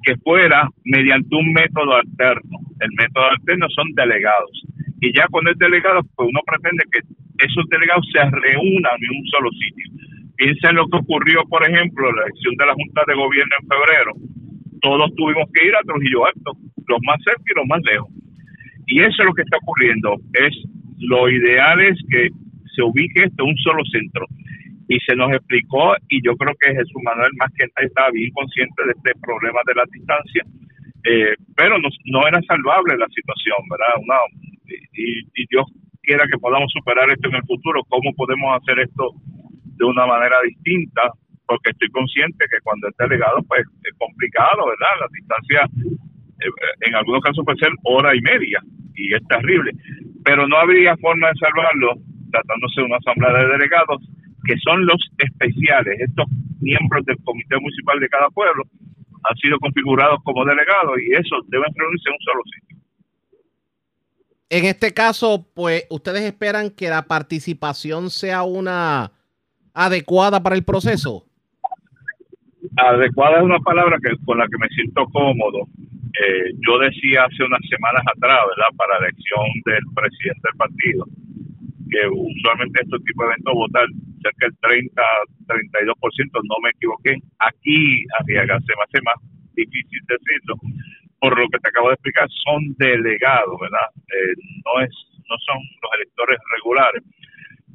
que 0.03 0.15
fuera 0.17 0.69
mediante 0.85 1.35
un 1.35 1.51
método 1.53 1.95
alterno. 1.95 2.59
El 2.79 2.89
método 2.97 3.25
alterno 3.31 3.67
son 3.69 3.91
delegados. 3.93 4.63
Y 5.01 5.11
ya 5.17 5.25
con 5.27 5.47
el 5.47 5.55
delegado, 5.57 6.01
pues 6.15 6.29
uno 6.29 6.41
pretende 6.45 6.85
que 6.93 7.01
esos 7.45 7.65
delegados 7.69 8.05
se 8.13 8.21
reúnan 8.21 8.97
en 9.01 9.17
un 9.17 9.25
solo 9.33 9.49
sitio. 9.57 9.89
Piensa 10.37 10.69
en 10.69 10.77
lo 10.77 10.87
que 10.87 10.97
ocurrió, 10.97 11.41
por 11.49 11.65
ejemplo, 11.67 12.09
en 12.09 12.15
la 12.15 12.23
elección 12.29 12.55
de 12.55 12.65
la 12.65 12.73
Junta 12.73 13.01
de 13.07 13.15
Gobierno 13.15 13.53
en 13.59 13.67
febrero. 13.67 14.11
Todos 14.81 15.09
tuvimos 15.17 15.49
que 15.53 15.65
ir 15.65 15.75
a 15.75 15.81
Trujillo 15.81 16.25
Alto, 16.25 16.53
los 16.87 16.99
más 17.01 17.17
cerca 17.25 17.43
y 17.45 17.57
los 17.57 17.67
más 17.67 17.81
lejos. 17.81 18.09
Y 18.87 19.01
eso 19.01 19.17
es 19.21 19.25
lo 19.25 19.33
que 19.33 19.41
está 19.41 19.57
ocurriendo. 19.57 20.17
Es 20.33 20.53
lo 21.01 21.29
ideal 21.29 21.81
es 21.81 21.97
que 22.09 22.29
se 22.75 22.81
ubique 22.83 23.23
esto 23.25 23.43
en 23.43 23.49
un 23.49 23.57
solo 23.57 23.83
centro. 23.91 24.25
Y 24.87 24.99
se 25.01 25.15
nos 25.15 25.31
explicó, 25.31 25.95
y 26.09 26.21
yo 26.21 26.35
creo 26.35 26.53
que 26.59 26.75
Jesús 26.75 27.01
Manuel 27.03 27.31
más 27.37 27.49
que 27.57 27.65
nadie 27.73 27.87
estaba 27.87 28.11
bien 28.11 28.29
consciente 28.33 28.85
de 28.85 28.91
este 28.91 29.17
problema 29.21 29.59
de 29.65 29.73
la 29.73 29.85
distancia, 29.89 30.43
eh, 31.05 31.33
pero 31.55 31.79
no, 31.79 31.89
no, 32.05 32.27
era 32.27 32.41
salvable 32.43 32.97
la 32.97 33.07
situación, 33.07 33.57
¿verdad? 33.69 33.97
Una, 34.03 34.17
y, 34.93 35.45
Dios 35.49 35.65
quiera 36.01 36.25
que 36.31 36.39
podamos 36.39 36.71
superar 36.71 37.09
esto 37.11 37.29
en 37.29 37.35
el 37.35 37.43
futuro. 37.43 37.81
¿Cómo 37.89 38.13
podemos 38.13 38.57
hacer 38.57 38.79
esto 38.79 39.11
de 39.77 39.85
una 39.85 40.05
manera 40.05 40.37
distinta? 40.45 41.11
Porque 41.45 41.71
estoy 41.71 41.89
consciente 41.89 42.45
que 42.49 42.61
cuando 42.63 42.87
es 42.87 42.95
delegado, 42.97 43.43
pues 43.47 43.61
es 43.83 43.93
complicado, 43.97 44.65
¿verdad? 44.67 44.93
La 44.99 45.07
distancia 45.11 45.61
eh, 46.41 46.87
en 46.87 46.95
algunos 46.95 47.21
casos 47.21 47.45
puede 47.45 47.59
ser 47.59 47.71
hora 47.83 48.15
y 48.15 48.21
media 48.21 48.59
y 48.95 49.13
es 49.13 49.25
terrible. 49.27 49.71
Pero 50.23 50.47
no 50.47 50.57
habría 50.57 50.95
forma 50.97 51.27
de 51.27 51.39
salvarlo 51.39 51.93
tratándose 52.31 52.81
de 52.81 52.87
una 52.87 52.97
asamblea 52.97 53.33
de 53.33 53.57
delegados 53.57 54.01
que 54.45 54.57
son 54.63 54.85
los 54.85 54.99
especiales. 55.17 55.99
Estos 55.99 56.25
miembros 56.61 57.05
del 57.05 57.17
comité 57.23 57.57
municipal 57.59 57.99
de 57.99 58.09
cada 58.09 58.29
pueblo 58.29 58.63
han 59.23 59.37
sido 59.37 59.59
configurados 59.59 60.19
como 60.23 60.45
delegados 60.45 60.97
y 60.99 61.13
esos 61.13 61.47
deben 61.49 61.69
reunirse 61.75 62.09
en 62.09 62.13
un 62.13 62.25
solo 62.25 62.41
sitio. 62.45 62.80
En 64.51 64.65
este 64.65 64.91
caso, 64.91 65.47
pues, 65.55 65.87
¿ustedes 65.89 66.23
esperan 66.23 66.71
que 66.71 66.89
la 66.89 67.07
participación 67.07 68.09
sea 68.09 68.43
una 68.43 69.13
adecuada 69.73 70.43
para 70.43 70.57
el 70.57 70.65
proceso? 70.65 71.23
Adecuada 72.75 73.37
es 73.37 73.43
una 73.43 73.59
palabra 73.59 73.95
que 74.03 74.11
con 74.25 74.37
la 74.37 74.43
que 74.51 74.59
me 74.59 74.67
siento 74.75 75.05
cómodo. 75.07 75.71
Eh, 76.19 76.51
yo 76.67 76.79
decía 76.79 77.23
hace 77.23 77.47
unas 77.47 77.63
semanas 77.63 78.03
atrás, 78.11 78.43
¿verdad? 78.51 78.75
Para 78.75 78.99
la 78.99 79.07
elección 79.07 79.47
del 79.63 79.85
presidente 79.95 80.43
del 80.43 80.57
partido, 80.59 81.05
que 81.87 82.01
usualmente 82.11 82.83
estos 82.83 82.99
tipos 83.07 83.23
de 83.23 83.31
eventos 83.31 83.53
votan 83.55 83.87
cerca 84.19 84.51
del 84.51 84.57
30, 84.67 85.01
32%, 85.47 85.95
no 86.43 86.55
me 86.59 86.75
equivoqué. 86.75 87.15
Aquí, 87.39 88.03
arriesgarse 88.19 88.67
se 88.67 88.75
me 88.75 88.83
hace 88.83 88.99
más 88.99 89.15
difícil 89.55 90.01
decirlo, 90.11 90.59
por 91.21 91.39
lo 91.39 91.47
que 91.49 91.59
te 91.59 91.69
acabo 91.69 91.89
de 91.89 91.93
explicar, 91.93 92.27
son 92.43 92.73
delegados, 92.77 93.55
¿verdad? 93.61 93.87
Eh, 94.09 94.33
no 94.65 94.81
es 94.83 94.91
no 95.31 95.37
son 95.47 95.57
los 95.81 95.91
electores 95.95 96.39
regulares. 96.57 97.03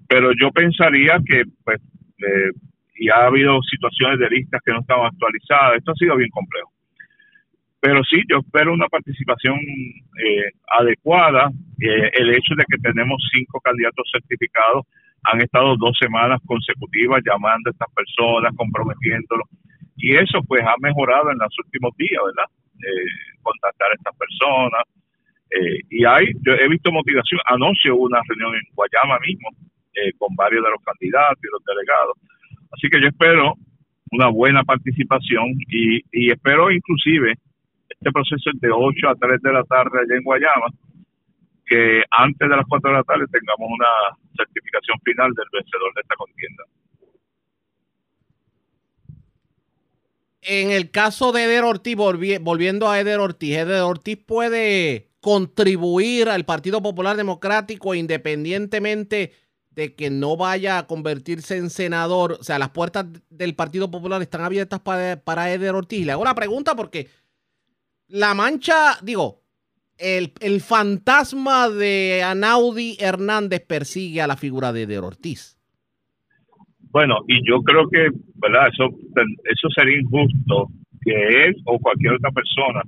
Pero 0.09 0.31
yo 0.39 0.51
pensaría 0.51 1.19
que, 1.25 1.45
pues, 1.65 1.81
eh, 2.19 2.51
y 2.97 3.09
ha 3.09 3.27
habido 3.27 3.61
situaciones 3.63 4.19
de 4.19 4.31
listas 4.31 4.61
que 4.65 4.73
no 4.73 4.81
estaban 4.81 5.07
actualizadas, 5.07 5.77
esto 5.77 5.93
ha 5.93 5.95
sido 5.95 6.17
bien 6.17 6.31
complejo. 6.31 6.73
Pero 7.81 8.03
sí, 8.05 8.23
yo 8.29 8.39
espero 8.39 8.73
una 8.73 8.89
participación 8.89 9.57
eh, 9.59 10.51
adecuada. 10.79 11.51
Eh, 11.81 12.11
el 12.19 12.31
hecho 12.31 12.55
de 12.57 12.65
que 12.69 12.79
tenemos 12.79 13.23
cinco 13.33 13.61
candidatos 13.61 14.09
certificados 14.11 14.87
han 15.25 15.41
estado 15.41 15.77
dos 15.77 15.97
semanas 16.01 16.41
consecutivas 16.47 17.23
llamando 17.25 17.69
a 17.69 17.73
estas 17.73 17.93
personas, 17.95 18.53
comprometiéndolos. 18.57 19.49
Y 19.97 20.17
eso 20.17 20.43
pues 20.49 20.63
ha 20.65 20.75
mejorado 20.81 21.31
en 21.31 21.39
los 21.39 21.55
últimos 21.65 21.95
días, 21.97 22.21
¿verdad? 22.25 22.49
Eh, 22.83 23.39
contactar 23.43 23.91
a 23.91 23.95
estas 23.95 24.17
personas. 24.17 24.83
y 25.91 26.05
hay, 26.05 26.33
yo 26.43 26.53
he 26.53 26.69
visto 26.69 26.91
motivación. 26.91 27.41
Anoche 27.47 27.91
una 27.91 28.21
reunión 28.29 28.55
en 28.55 28.75
Guayama 28.75 29.19
mismo 29.21 29.49
con 30.19 30.35
varios 30.37 30.63
de 30.63 30.71
los 30.71 30.83
candidatos 30.85 31.39
y 31.43 31.49
los 31.51 31.65
delegados. 31.65 32.19
Así 32.73 32.89
que 32.91 33.01
yo 33.01 33.09
espero 33.09 33.55
una 34.11 34.29
buena 34.29 34.63
participación 34.65 35.57
y, 35.69 36.03
y 36.13 36.31
espero 36.31 36.71
inclusive 36.71 37.35
este 37.89 38.13
proceso 38.13 38.51
es 38.53 38.61
de 38.61 38.71
8 38.71 39.09
a 39.09 39.15
3 39.15 39.43
de 39.43 39.53
la 39.53 39.65
tarde 39.65 39.99
allá 39.99 40.17
en 40.17 40.23
Guayama, 40.23 40.69
que 41.65 42.03
antes 42.11 42.49
de 42.49 42.57
las 42.57 42.67
4 42.69 42.91
de 42.91 42.97
la 42.97 43.03
tarde 43.05 43.25
tengamos 43.33 43.69
una 43.73 43.89
certificación 44.37 44.99
final 45.05 45.33
del 45.33 45.47
vencedor 45.53 45.95
de 45.95 46.01
esta 46.03 46.15
contienda. 46.17 46.63
En 50.49 50.71
el 50.71 50.93
caso 50.93 51.33
de 51.33 51.43
Eder 51.43 51.65
Ortiz, 51.65 51.97
volviendo 51.97 52.89
a 52.89 53.01
Eder 53.01 53.19
Ortiz, 53.19 53.57
Eder 53.57 53.83
Ortiz 53.83 54.17
puede 54.25 55.11
contribuir 55.21 56.29
al 56.29 56.45
Partido 56.45 56.81
Popular 56.81 57.17
Democrático 57.17 57.97
independientemente 57.97 59.33
de 59.71 59.97
que 59.97 60.09
no 60.09 60.37
vaya 60.37 60.79
a 60.79 60.87
convertirse 60.87 61.57
en 61.57 61.69
senador. 61.69 62.39
O 62.41 62.45
sea, 62.45 62.61
las 62.61 62.71
puertas 62.71 63.07
del 63.29 63.57
Partido 63.57 63.91
Popular 63.91 64.23
están 64.23 64.43
abiertas 64.43 64.79
para, 64.79 65.21
para 65.21 65.53
Eder 65.53 65.75
Ortiz. 65.75 66.07
Le 66.07 66.13
hago 66.13 66.23
una 66.23 66.37
pregunta 66.37 66.77
porque 66.77 67.09
la 68.07 68.33
mancha, 68.35 69.01
digo, 69.03 69.43
el, 69.99 70.33
el 70.39 70.61
fantasma 70.61 71.69
de 71.69 72.23
Anaudi 72.25 72.97
Hernández 73.01 73.65
persigue 73.67 74.23
a 74.23 74.29
la 74.29 74.37
figura 74.37 74.73
de 74.73 74.87
De 74.87 75.01
Ortiz. 75.01 75.56
Bueno, 76.91 77.17
y 77.29 77.47
yo 77.47 77.63
creo 77.63 77.89
que, 77.89 78.09
¿verdad? 78.37 78.69
Eso, 78.73 78.89
eso 79.45 79.69
sería 79.75 79.99
injusto 80.01 80.69
que 81.03 81.47
él 81.47 81.57
o 81.67 81.79
cualquier 81.79 82.15
otra 82.15 82.31
persona 82.31 82.83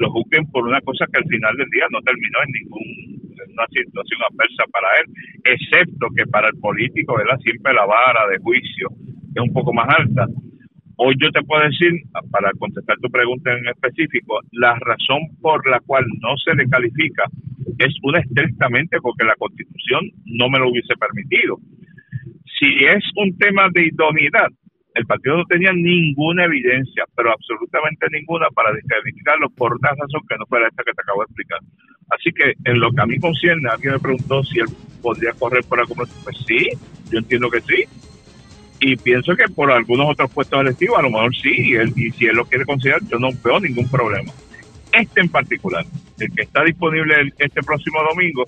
lo 0.00 0.10
juzguen 0.10 0.46
por 0.50 0.66
una 0.66 0.80
cosa 0.80 1.06
que 1.12 1.20
al 1.20 1.28
final 1.28 1.56
del 1.56 1.70
día 1.70 1.86
no 1.90 2.00
terminó 2.02 2.38
en 2.44 2.52
ningún 2.52 3.14
en 3.34 3.52
una 3.52 3.66
situación 3.66 4.20
adversa 4.30 4.64
para 4.70 4.88
él, 5.00 5.06
excepto 5.44 6.06
que 6.16 6.26
para 6.26 6.48
el 6.48 6.58
político, 6.58 7.16
¿verdad? 7.16 7.38
Siempre 7.42 7.74
la 7.74 7.84
vara 7.84 8.28
de 8.30 8.38
juicio 8.38 8.88
es 9.34 9.42
un 9.42 9.52
poco 9.52 9.72
más 9.72 9.88
alta. 9.88 10.26
Hoy 10.96 11.16
yo 11.20 11.30
te 11.32 11.42
puedo 11.42 11.62
decir, 11.64 11.90
para 12.30 12.52
contestar 12.52 12.96
tu 12.98 13.10
pregunta 13.10 13.52
en 13.52 13.66
específico, 13.66 14.38
la 14.52 14.78
razón 14.78 15.34
por 15.40 15.68
la 15.68 15.80
cual 15.80 16.04
no 16.20 16.36
se 16.36 16.54
le 16.54 16.68
califica 16.68 17.24
es 17.78 17.94
una 18.02 18.20
estrictamente 18.20 18.98
porque 19.00 19.26
la 19.26 19.34
constitución 19.34 20.08
no 20.26 20.48
me 20.48 20.60
lo 20.60 20.70
hubiese 20.70 20.94
permitido. 20.94 21.58
Si 22.64 22.82
es 22.82 23.04
un 23.16 23.36
tema 23.36 23.68
de 23.74 23.88
idoneidad, 23.88 24.48
el 24.94 25.04
partido 25.04 25.36
no 25.36 25.44
tenía 25.44 25.70
ninguna 25.74 26.46
evidencia, 26.46 27.04
pero 27.14 27.30
absolutamente 27.30 28.06
ninguna 28.10 28.46
para 28.54 28.72
descalificarlo 28.72 29.50
por 29.50 29.74
una 29.74 29.90
razón 29.90 30.22
que 30.26 30.36
no 30.38 30.46
fuera 30.46 30.68
esta 30.68 30.82
que 30.82 30.94
te 30.94 31.02
acabo 31.02 31.20
de 31.20 31.24
explicar. 31.26 31.58
Así 32.08 32.30
que 32.32 32.54
en 32.64 32.80
lo 32.80 32.90
que 32.90 33.02
a 33.02 33.04
mí 33.04 33.18
concierne, 33.18 33.68
alguien 33.68 33.92
me 33.92 33.98
preguntó 33.98 34.42
si 34.44 34.60
él 34.60 34.66
podría 35.02 35.32
correr 35.34 35.62
por 35.68 35.78
algún 35.78 36.08
Pues 36.22 36.38
sí, 36.46 36.70
yo 37.10 37.18
entiendo 37.18 37.50
que 37.50 37.60
sí. 37.60 37.84
Y 38.80 38.96
pienso 38.96 39.36
que 39.36 39.44
por 39.54 39.70
algunos 39.70 40.08
otros 40.08 40.32
puestos 40.32 40.58
electivos, 40.58 40.98
a 40.98 41.02
lo 41.02 41.10
mejor 41.10 41.36
sí, 41.36 41.52
y, 41.54 41.74
él, 41.74 41.92
y 41.94 42.12
si 42.12 42.24
él 42.24 42.36
lo 42.36 42.46
quiere 42.46 42.64
considerar, 42.64 43.02
yo 43.10 43.18
no 43.18 43.28
veo 43.44 43.60
ningún 43.60 43.90
problema. 43.90 44.32
Este 44.90 45.20
en 45.20 45.28
particular, 45.28 45.84
el 46.18 46.32
que 46.32 46.42
está 46.44 46.64
disponible 46.64 47.30
este 47.38 47.62
próximo 47.62 47.98
domingo, 48.08 48.46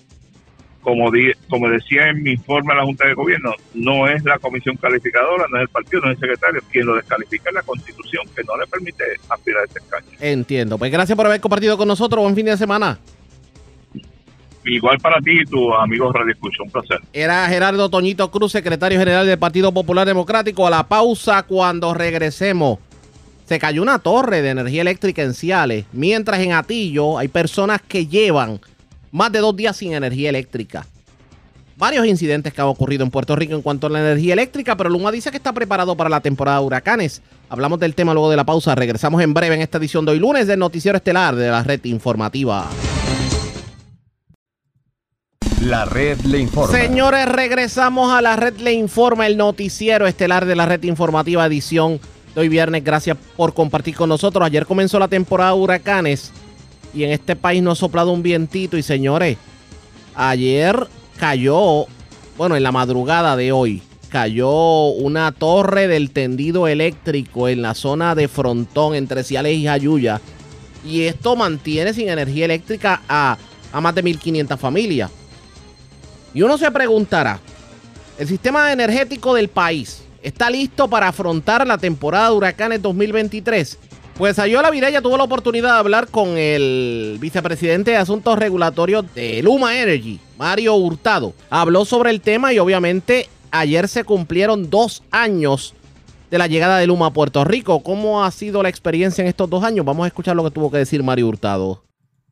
como, 0.87 1.11
como 1.51 1.68
decía 1.68 2.11
en 2.11 2.22
mi 2.22 2.31
informe 2.31 2.72
a 2.72 2.77
la 2.77 2.85
Junta 2.85 3.09
de 3.09 3.14
Gobierno, 3.14 3.53
no 3.75 4.07
es 4.07 4.22
la 4.22 4.38
comisión 4.38 4.77
calificadora, 4.77 5.46
no 5.51 5.57
es 5.57 5.62
el 5.62 5.68
partido, 5.68 6.03
no 6.03 6.12
es 6.12 6.14
el 6.14 6.20
secretario. 6.20 6.62
Quien 6.70 6.87
lo 6.87 6.94
descalifica 6.94 7.51
es 7.51 7.55
la 7.57 7.62
Constitución, 7.62 8.22
que 8.37 8.44
no 8.44 8.57
le 8.57 8.68
permite 8.68 9.03
aspirar 9.29 9.62
a 9.62 9.64
ese 9.64 9.81
escaño. 9.81 10.07
Entiendo. 10.20 10.79
Pues 10.79 10.92
gracias 10.92 11.16
por 11.16 11.27
haber 11.27 11.40
compartido 11.40 11.77
con 11.77 11.88
nosotros. 11.88 12.22
Buen 12.22 12.37
fin 12.37 12.46
de 12.46 12.57
semana. 12.57 13.01
Igual 14.64 14.99
para 14.99 15.20
ti 15.20 15.40
y 15.40 15.44
tus 15.44 15.75
amigos 15.77 16.14
Radio 16.14 16.33
Escucha, 16.33 16.62
un 16.62 16.70
placer. 16.70 17.01
Era 17.12 17.49
Gerardo 17.49 17.90
Toñito 17.90 18.31
Cruz, 18.31 18.53
secretario 18.53 18.96
general 18.96 19.27
del 19.27 19.40
Partido 19.40 19.72
Popular 19.75 20.07
Democrático. 20.07 20.68
A 20.68 20.70
la 20.70 20.87
pausa 20.87 21.42
cuando 21.42 21.94
regresemos. 21.94 22.79
Se 23.44 23.59
cayó 23.59 23.83
una 23.83 23.99
torre 23.99 24.40
de 24.40 24.51
energía 24.51 24.83
eléctrica 24.83 25.22
en 25.22 25.35
Ciales, 25.35 25.87
mientras 25.92 26.38
en 26.38 26.53
Atillo 26.53 27.18
hay 27.18 27.27
personas 27.27 27.83
que 27.83 28.07
llevan 28.07 28.61
más 29.16 29.33
de 29.33 29.38
dos 29.38 29.57
días 29.57 29.76
sin 29.76 29.94
energía 29.94 30.29
eléctrica. 30.29 30.87
Varios 31.79 32.07
incidentes 32.07 32.52
que 32.52 32.61
han 32.61 32.68
ocurrido 32.68 33.02
en 33.02 33.11
Puerto 33.11 33.35
Rico 33.35 33.55
en 33.55 33.62
cuanto 33.62 33.87
a 33.87 33.90
la 33.90 34.00
energía 34.00 34.35
eléctrica, 34.35 34.76
pero 34.76 34.88
Luma 34.88 35.11
dice 35.11 35.31
que 35.31 35.38
está 35.38 35.52
preparado 35.52 35.96
para 35.96 36.11
la 36.11 36.20
temporada 36.20 36.61
de 36.61 36.66
huracanes. 36.66 37.22
Hablamos 37.48 37.81
del 37.81 37.94
tema 37.94 38.12
luego 38.12 38.31
de 38.31 38.37
la 38.37 38.44
pausa. 38.44 38.74
Regresamos 38.74 39.22
en 39.22 39.35
breve 39.35 39.55
en 39.55 39.62
esta 39.62 39.79
edición 39.79 40.05
de 40.05 40.12
hoy 40.12 40.18
lunes 40.18 40.46
del 40.46 40.59
Noticiero 40.59 40.96
Estelar 40.96 41.35
de 41.35 41.48
la 41.48 41.62
Red 41.62 41.85
Informativa. 41.85 42.66
La 45.62 45.87
red 45.87 46.20
le 46.20 46.38
informa. 46.38 46.79
Señores, 46.79 47.26
regresamos 47.26 48.12
a 48.12 48.20
la 48.20 48.37
red 48.37 48.57
le 48.59 48.72
informa, 48.72 49.26
el 49.26 49.37
noticiero 49.37 50.07
estelar 50.07 50.44
de 50.44 50.55
la 50.55 50.66
red 50.66 50.83
informativa 50.85 51.44
edición 51.46 51.98
de 52.35 52.40
hoy 52.42 52.48
viernes. 52.48 52.85
Gracias 52.85 53.16
por 53.37 53.55
compartir 53.55 53.96
con 53.96 54.11
nosotros. 54.11 54.44
Ayer 54.44 54.66
comenzó 54.66 54.98
la 54.98 55.09
temporada 55.09 55.52
de 55.52 55.59
huracanes 55.59 56.33
y 56.96 57.04
en 57.04 57.11
este 57.11 57.37
país 57.37 57.62
no 57.62 57.72
ha 57.72 57.76
soplado 57.76 58.11
un 58.11 58.22
vientito. 58.22 58.78
Y 58.78 58.82
señores, 58.82 59.37
ayer 60.14 60.88
cayó, 61.18 61.87
bueno, 62.38 62.56
en 62.56 62.62
la 62.62 62.72
madrugada 62.72 63.37
de 63.37 63.52
hoy, 63.52 63.82
cayó 64.09 64.87
una 64.87 65.30
torre 65.32 65.88
del 65.88 66.11
tendido 66.11 66.66
eléctrico 66.66 67.48
en 67.48 67.61
la 67.61 67.74
zona 67.74 68.14
de 68.14 68.28
Frontón 68.28 68.94
entre 68.94 69.24
Ciales 69.24 69.59
y 69.59 69.66
Jayuya. 69.66 70.22
Y 70.87 71.02
esto 71.02 71.37
mantiene 71.37 71.92
sin 71.92 72.09
energía 72.09 72.46
eléctrica 72.46 73.02
a, 73.06 73.37
a 73.72 73.80
más 73.82 73.94
de 73.94 74.02
1.500 74.02 74.56
familias. 74.56 75.11
Y 76.32 76.40
uno 76.40 76.56
se 76.56 76.70
preguntará, 76.70 77.40
¿el 78.18 78.26
sistema 78.26 78.72
energético 78.72 79.35
del 79.35 79.48
país 79.48 80.02
está 80.22 80.48
listo 80.48 80.88
para 80.88 81.09
afrontar 81.09 81.66
la 81.66 81.76
temporada 81.76 82.30
de 82.30 82.37
huracanes 82.37 82.80
2023? 82.80 83.78
Pues 84.18 84.38
Ayola 84.38 84.70
Virella 84.70 85.02
tuvo 85.02 85.18
la 85.18 85.24
oportunidad 85.24 85.74
de 85.74 85.79
hablar 85.79 86.09
con 86.09 86.38
el 86.38 87.18
vicepresidente 87.20 87.90
de 87.90 87.98
Asuntos 87.98 88.38
Regulatorios 88.38 89.05
de 89.14 89.42
Luma 89.42 89.79
Energy, 89.79 90.18
Mario 90.38 90.74
Hurtado. 90.74 91.35
Habló 91.50 91.85
sobre 91.85 92.09
el 92.09 92.22
tema 92.22 92.55
y 92.55 92.59
obviamente 92.59 93.29
ayer 93.50 93.88
se 93.88 94.05
cumplieron 94.05 94.70
dos 94.70 95.02
años 95.11 95.74
de 96.31 96.38
la 96.38 96.46
llegada 96.46 96.79
de 96.79 96.87
Luma 96.87 97.09
a 97.09 97.12
Puerto 97.12 97.44
Rico. 97.44 97.83
¿Cómo 97.83 98.24
ha 98.24 98.31
sido 98.31 98.62
la 98.62 98.70
experiencia 98.70 99.20
en 99.20 99.29
estos 99.29 99.50
dos 99.50 99.62
años? 99.62 99.85
Vamos 99.85 100.05
a 100.05 100.09
escuchar 100.09 100.35
lo 100.35 100.44
que 100.44 100.50
tuvo 100.50 100.70
que 100.70 100.79
decir 100.79 101.02
Mario 101.02 101.29
Hurtado. 101.29 101.83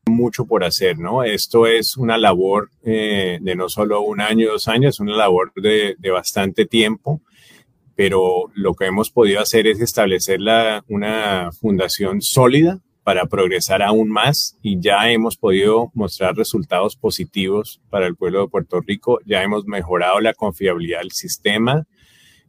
Mucho 0.07 0.45
por 0.45 0.63
hacer, 0.63 0.97
¿no? 0.97 1.23
Esto 1.23 1.67
es 1.67 1.97
una 1.97 2.17
labor 2.17 2.71
eh, 2.83 3.37
de 3.39 3.55
no 3.55 3.69
solo 3.69 4.01
un 4.01 4.21
año, 4.21 4.49
dos 4.53 4.67
años, 4.67 4.95
es 4.95 4.99
una 4.99 5.15
labor 5.15 5.51
de, 5.55 5.95
de 5.99 6.09
bastante 6.09 6.65
tiempo 6.65 7.21
pero 7.95 8.51
lo 8.53 8.73
que 8.73 8.85
hemos 8.85 9.09
podido 9.09 9.41
hacer 9.41 9.67
es 9.67 9.79
establecer 9.79 10.39
una 10.87 11.51
fundación 11.53 12.21
sólida 12.21 12.81
para 13.03 13.27
progresar 13.27 13.83
aún 13.83 14.09
más 14.09 14.57
y 14.63 14.79
ya 14.79 15.11
hemos 15.11 15.37
podido 15.37 15.91
mostrar 15.93 16.35
resultados 16.35 16.95
positivos 16.95 17.79
para 17.91 18.07
el 18.07 18.15
pueblo 18.15 18.41
de 18.41 18.47
Puerto 18.47 18.81
Rico, 18.81 19.19
ya 19.25 19.43
hemos 19.43 19.65
mejorado 19.65 20.19
la 20.19 20.33
confiabilidad 20.33 21.01
del 21.01 21.11
sistema, 21.11 21.85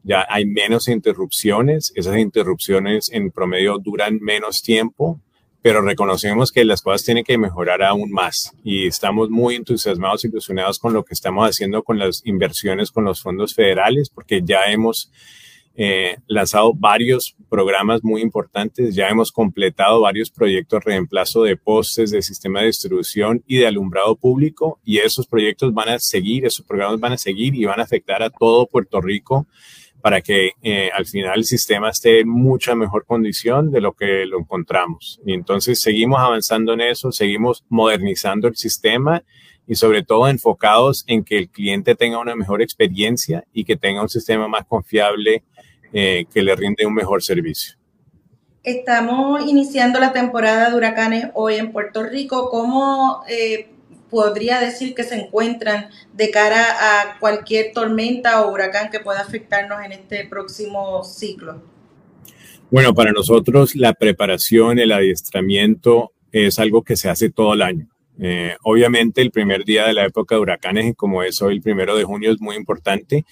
ya 0.02 0.26
hay 0.30 0.46
menos 0.46 0.88
interrupciones, 0.88 1.92
esas 1.94 2.16
interrupciones 2.16 3.10
en 3.12 3.30
promedio 3.30 3.78
duran 3.78 4.18
menos 4.22 4.62
tiempo, 4.62 5.20
pero 5.66 5.82
reconocemos 5.82 6.52
que 6.52 6.64
las 6.64 6.80
cosas 6.80 7.02
tienen 7.02 7.24
que 7.24 7.36
mejorar 7.38 7.82
aún 7.82 8.12
más 8.12 8.52
y 8.62 8.86
estamos 8.86 9.30
muy 9.30 9.56
entusiasmados 9.56 10.24
y 10.24 10.28
ilusionados 10.28 10.78
con 10.78 10.92
lo 10.92 11.04
que 11.04 11.12
estamos 11.12 11.44
haciendo 11.44 11.82
con 11.82 11.98
las 11.98 12.22
inversiones 12.24 12.92
con 12.92 13.04
los 13.04 13.20
fondos 13.20 13.52
federales, 13.52 14.08
porque 14.08 14.42
ya 14.44 14.60
hemos 14.68 15.10
eh, 15.74 16.18
lanzado 16.28 16.72
varios 16.72 17.34
programas 17.48 18.04
muy 18.04 18.22
importantes, 18.22 18.94
ya 18.94 19.08
hemos 19.08 19.32
completado 19.32 20.02
varios 20.02 20.30
proyectos 20.30 20.84
de 20.84 20.92
reemplazo 20.92 21.42
de 21.42 21.56
postes, 21.56 22.12
de 22.12 22.22
sistema 22.22 22.60
de 22.60 22.66
distribución 22.66 23.42
y 23.48 23.56
de 23.56 23.66
alumbrado 23.66 24.14
público 24.14 24.78
y 24.84 24.98
esos 24.98 25.26
proyectos 25.26 25.74
van 25.74 25.88
a 25.88 25.98
seguir, 25.98 26.46
esos 26.46 26.64
programas 26.64 27.00
van 27.00 27.14
a 27.14 27.18
seguir 27.18 27.56
y 27.56 27.64
van 27.64 27.80
a 27.80 27.82
afectar 27.82 28.22
a 28.22 28.30
todo 28.30 28.68
Puerto 28.68 29.00
Rico 29.00 29.48
para 30.06 30.20
que 30.20 30.52
eh, 30.62 30.88
al 30.94 31.04
final 31.04 31.38
el 31.38 31.44
sistema 31.44 31.90
esté 31.90 32.20
en 32.20 32.28
mucha 32.28 32.76
mejor 32.76 33.04
condición 33.06 33.72
de 33.72 33.80
lo 33.80 33.92
que 33.92 34.24
lo 34.24 34.38
encontramos. 34.38 35.20
Y 35.26 35.32
entonces 35.32 35.80
seguimos 35.80 36.20
avanzando 36.20 36.74
en 36.74 36.80
eso, 36.80 37.10
seguimos 37.10 37.64
modernizando 37.68 38.46
el 38.46 38.54
sistema 38.54 39.24
y 39.66 39.74
sobre 39.74 40.04
todo 40.04 40.28
enfocados 40.28 41.02
en 41.08 41.24
que 41.24 41.38
el 41.38 41.48
cliente 41.48 41.96
tenga 41.96 42.20
una 42.20 42.36
mejor 42.36 42.62
experiencia 42.62 43.42
y 43.52 43.64
que 43.64 43.74
tenga 43.74 44.00
un 44.00 44.08
sistema 44.08 44.46
más 44.46 44.64
confiable 44.66 45.42
eh, 45.92 46.26
que 46.32 46.40
le 46.40 46.54
rinde 46.54 46.86
un 46.86 46.94
mejor 46.94 47.20
servicio. 47.20 47.74
Estamos 48.62 49.44
iniciando 49.44 49.98
la 49.98 50.12
temporada 50.12 50.70
de 50.70 50.76
huracanes 50.76 51.30
hoy 51.34 51.56
en 51.56 51.72
Puerto 51.72 52.04
Rico. 52.04 52.48
¿Cómo 52.48 53.24
eh, 53.28 53.70
podría 54.10 54.60
decir 54.60 54.94
que 54.94 55.04
se 55.04 55.16
encuentran 55.16 55.88
de 56.12 56.30
cara 56.30 56.64
a 56.80 57.18
cualquier 57.18 57.72
tormenta 57.72 58.42
o 58.42 58.52
huracán 58.52 58.90
que 58.90 59.00
pueda 59.00 59.20
afectarnos 59.20 59.84
en 59.84 59.92
este 59.92 60.26
próximo 60.26 61.02
ciclo? 61.04 61.62
Bueno, 62.70 62.94
para 62.94 63.12
nosotros 63.12 63.76
la 63.76 63.94
preparación, 63.94 64.78
el 64.78 64.92
adiestramiento 64.92 66.12
es 66.32 66.58
algo 66.58 66.82
que 66.82 66.96
se 66.96 67.08
hace 67.08 67.30
todo 67.30 67.54
el 67.54 67.62
año. 67.62 67.88
Eh, 68.18 68.56
obviamente 68.62 69.20
el 69.20 69.30
primer 69.30 69.64
día 69.64 69.86
de 69.86 69.92
la 69.92 70.04
época 70.04 70.34
de 70.34 70.40
huracanes, 70.40 70.94
como 70.96 71.22
es 71.22 71.40
hoy 71.42 71.54
el 71.54 71.62
primero 71.62 71.96
de 71.96 72.04
junio, 72.04 72.32
es 72.32 72.40
muy 72.40 72.56
importante 72.56 73.24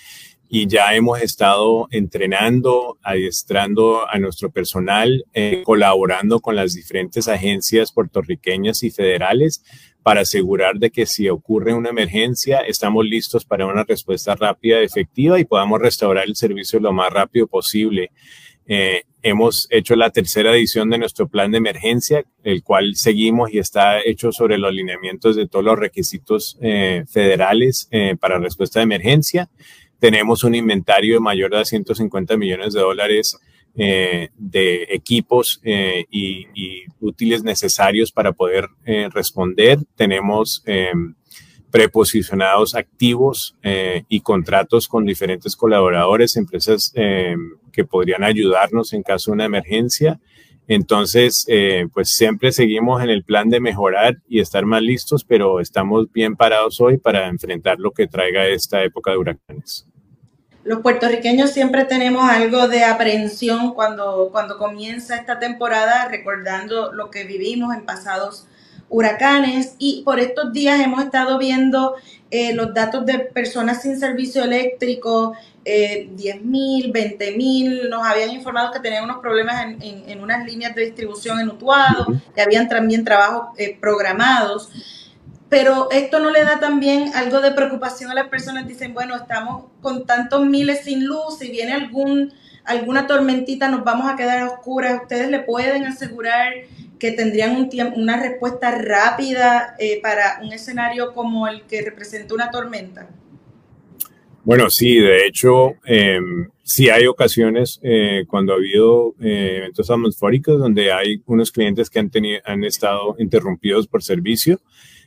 y 0.49 0.67
ya 0.67 0.95
hemos 0.95 1.21
estado 1.21 1.89
entrenando, 1.91 2.99
adiestrando 3.03 4.09
a 4.09 4.19
nuestro 4.19 4.51
personal, 4.51 5.25
eh, 5.33 5.63
colaborando 5.65 6.41
con 6.41 6.57
las 6.57 6.75
diferentes 6.75 7.29
agencias 7.29 7.93
puertorriqueñas 7.93 8.83
y 8.83 8.91
federales 8.91 9.63
para 10.03 10.21
asegurar 10.21 10.77
de 10.79 10.91
que 10.91 11.07
si 11.07 11.29
ocurre 11.29 11.73
una 11.73 11.89
emergencia 11.89 12.61
estamos 12.61 13.07
listos 13.07 13.45
para 13.45 13.67
una 13.67 13.85
respuesta 13.85 14.35
rápida 14.35 14.81
y 14.81 14.85
efectiva 14.85 15.41
y 15.41 15.45
podamos 15.45 15.81
restaurar 15.81 16.27
el 16.27 16.37
servicio 16.37 16.79
lo 16.79 16.93
más 16.93 17.11
rápido 17.13 17.47
posible. 17.47 18.11
Eh, 18.67 19.03
hemos 19.23 19.67
hecho 19.71 19.97
la 19.97 20.11
tercera 20.11 20.53
edición 20.53 20.91
de 20.91 20.99
nuestro 20.99 21.29
plan 21.29 21.51
de 21.51 21.59
emergencia, 21.59 22.25
el 22.43 22.63
cual 22.63 22.95
seguimos 22.97 23.53
y 23.53 23.59
está 23.59 24.01
hecho 24.01 24.33
sobre 24.33 24.59
los 24.59 24.73
lineamientos 24.73 25.37
de 25.37 25.49
todos 25.49 25.65
los 25.65 25.79
requisitos 25.79 26.59
eh, 26.61 27.05
federales 27.09 27.89
eh, 27.91 28.17
para 28.21 28.39
respuesta 28.39 28.81
de 28.81 28.85
emergencia. 28.85 29.51
Tenemos 29.99 30.45
un 30.45 30.55
inventario 30.55 31.15
de 31.15 31.21
mayor 31.21 31.57
de 31.57 31.65
150 31.65 32.37
millones 32.37 32.75
de 32.75 32.81
dólares 32.81 33.39
eh, 33.77 34.29
de 34.39 34.85
equipos 34.91 35.61
eh, 35.65 36.05
y, 36.09 36.47
útiles 37.01 37.43
necesarios 37.43 38.13
para 38.13 38.31
poder 38.31 38.69
eh, 38.87 39.09
responder. 39.13 39.81
Tenemos 39.97 40.63
em, 40.65 41.15
preposicionados 41.73 42.77
activos 42.77 43.57
y 44.09 44.21
contratos 44.21 44.87
con 44.87 45.05
diferentes 45.05 45.57
colaboradores, 45.57 46.37
empresas 46.37 46.93
em, 46.95 47.57
que 47.73 47.85
podrían 47.85 48.23
ayudarnos 48.23 48.93
en 48.93 49.03
caso 49.03 49.33
de 49.33 49.35
una 49.35 49.45
emergencia. 49.45 50.21
Entonces, 50.67 51.45
pues 51.93 52.11
siempre 52.11 52.51
seguimos 52.51 53.03
en 53.03 53.11
el 53.11 53.23
plan 53.23 53.51
de 53.51 53.61
mejorar 53.61 54.17
y 54.29 54.41
estar 54.41 54.65
más 54.65 54.81
listos, 54.81 55.25
pero 55.25 55.61
estamos 55.61 56.11
bien 56.13 56.37
parados 56.37 56.81
hoy 56.81 56.97
para 56.97 57.29
enfrentar 57.29 57.79
lo 57.79 57.91
que 57.91 58.07
traiga 58.07 58.47
esta 58.47 58.83
época 58.83 59.11
de 59.11 59.19
huracanes. 59.19 59.87
Los 60.65 60.81
puertorriqueños 60.81 61.51
siempre 61.51 61.85
tenemos 61.85 62.27
algo 62.27 62.69
de 62.69 62.85
aprehensión 62.85 63.75
cuando, 63.75 64.31
cuando 64.33 64.57
comienza 64.57 65.17
esta 65.17 65.39
temporada, 65.39 66.09
recordando 66.09 66.91
lo 66.91 67.11
que 67.11 67.25
vivimos 67.25 67.77
en 67.77 67.85
pasados 67.85 68.47
huracanes. 68.89 69.75
Y 69.79 70.03
por 70.05 70.21
estos 70.21 70.55
días 70.55 70.81
hemos 70.81 71.05
estado 71.05 71.37
viendo 71.37 71.97
eh, 72.31 72.55
los 72.55 72.73
datos 72.73 73.05
de 73.05 73.19
personas 73.19 73.83
sin 73.83 74.01
servicio 74.01 74.43
eléctrico, 74.43 75.35
eh, 75.65 76.09
10 76.13 76.43
mil, 76.43 76.93
20 76.93 77.37
mil, 77.37 77.89
nos 77.91 78.05
habían 78.05 78.31
informado 78.31 78.73
que 78.73 78.81
tenían 78.81 79.05
unos 79.05 79.19
problemas 79.19 79.65
en, 79.65 80.05
en, 80.09 80.23
unas 80.23 80.45
líneas 80.45 80.75
de 80.75 80.85
distribución 80.85 81.41
en 81.41 81.49
Utuado, 81.49 82.07
que 82.35 82.43
habían 82.43 82.69
también 82.69 83.05
trabajos 83.05 83.49
eh, 83.59 83.77
programados 83.81 84.71
pero 85.55 85.89
esto 85.93 86.19
no 86.19 86.31
le 86.31 86.43
da 86.43 86.59
también 86.59 87.13
algo 87.15 87.41
de 87.41 87.53
preocupación 87.53 88.11
a 88.11 88.15
las 88.15 88.27
personas. 88.27 88.67
Dicen, 88.67 88.93
bueno, 88.93 89.15
estamos 89.15 89.67
con 89.81 90.05
tantos 90.05 90.45
miles 90.45 90.81
sin 90.83 91.07
luz, 91.07 91.39
si 91.39 91.49
viene 91.49 91.73
algún, 91.73 92.33
alguna 92.65 93.07
tormentita 93.07 93.69
nos 93.69 93.85
vamos 93.85 94.11
a 94.11 94.17
quedar 94.17 94.41
a 94.41 94.49
oscuras. 94.49 95.03
¿Ustedes 95.03 95.31
le 95.31 95.39
pueden 95.39 95.85
asegurar 95.85 96.53
que 96.99 97.13
tendrían 97.13 97.55
un 97.55 97.69
tiempo, 97.69 98.01
una 98.01 98.17
respuesta 98.17 98.73
rápida 98.73 99.77
eh, 99.79 100.01
para 100.03 100.41
un 100.43 100.53
escenario 100.53 101.13
como 101.15 101.47
el 101.47 101.63
que 101.67 101.83
representa 101.83 102.35
una 102.35 102.51
tormenta? 102.51 103.07
Bueno, 104.45 104.69
sí, 104.69 104.97
de 104.99 105.27
hecho, 105.27 105.77
eh, 105.87 106.21
sí 106.63 106.91
hay 106.91 107.07
ocasiones 107.07 107.81
eh, 107.83 108.25
cuando 108.29 108.53
ha 108.53 108.57
habido 108.57 109.15
eh, 109.21 109.57
eventos 109.59 109.91
atmosféricos 109.91 110.59
donde 110.59 110.93
hay 110.93 111.23
unos 111.25 111.51
clientes 111.51 111.89
que 111.89 111.99
han, 111.99 112.11
tenido, 112.11 112.41
han 112.45 112.63
estado 112.63 113.17
interrumpidos 113.19 113.87
por 113.87 114.03
servicio. 114.03 114.61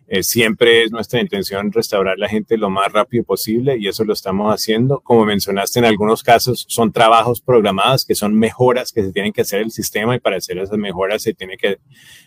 Eh, 0.08 0.24
siempre 0.24 0.84
es 0.84 0.92
nuestra 0.92 1.20
intención 1.20 1.72
restaurar 1.72 2.18
la 2.18 2.30
gente 2.30 2.58
lo 2.58 2.70
más 2.70 2.92
rápido 2.94 3.26
posible 3.26 3.78
y 3.78 3.88
eso 3.88 4.06
lo 4.06 4.14
estamos 4.14 4.52
haciendo. 4.52 5.02
Como 5.02 5.26
mencionaste, 5.26 5.80
en 5.80 5.86
algunos 5.86 6.24
casos 6.24 6.66
son 6.68 6.92
trabajos 6.92 7.40
programados 7.40 8.06
que 8.06 8.16
son 8.16 8.34
mejoras 8.34 8.92
que 8.92 9.04
se 9.04 9.12
tienen 9.12 9.34
que 9.34 9.42
hacer 9.42 9.62
el 9.62 9.70
sistema 9.70 10.16
y 10.16 10.20
para 10.20 10.38
hacer 10.38 10.58
esas 10.58 10.78
mejoras 10.80 11.22
se 11.22 11.34
tiene 11.34 11.58
que 11.58 11.78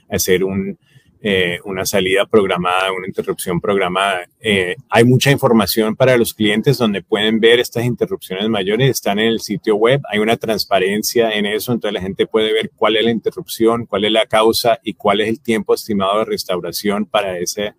hacer 0.08 0.44
un, 0.44 0.78
eh, 1.22 1.59
una 1.64 1.85
salida 1.85 2.24
programada, 2.24 2.92
una 2.92 3.06
interrupción 3.06 3.61
programada. 3.61 4.26
Eh, 4.40 4.74
hay 4.88 5.04
mucha 5.04 5.30
información 5.30 5.94
para 5.94 6.16
los 6.16 6.33
clientes 6.33 6.78
donde 6.78 7.02
pueden 7.02 7.40
ver 7.40 7.61
estas 7.61 7.85
interrupciones 7.85 8.48
mayores, 8.48 8.88
están 8.88 9.18
en 9.18 9.26
el 9.28 9.40
sitio 9.40 9.76
web, 9.76 10.00
hay 10.11 10.18
una 10.18 10.38
transparencia 10.38 11.30
en 11.33 11.44
eso, 11.44 11.72
entonces 11.72 11.92
la 11.92 12.00
gente 12.00 12.26
puede 12.26 12.54
ver 12.54 12.70
cuál 12.74 12.96
es 12.96 13.04
la 13.04 13.11
interrupción, 13.11 13.85
cuál 13.85 14.06
es 14.06 14.12
la 14.12 14.24
causa 14.24 14.80
y 14.83 14.94
cuál 14.94 15.20
es 15.20 15.28
el 15.28 15.40
tiempo 15.40 15.74
estimado 15.74 16.20
de 16.20 16.24
restauración 16.24 17.04
para 17.04 17.38
ese, 17.38 17.74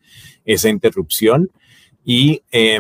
esa 0.46 0.70
interrupción. 0.70 1.50
Y 2.04 2.44
eh, 2.52 2.80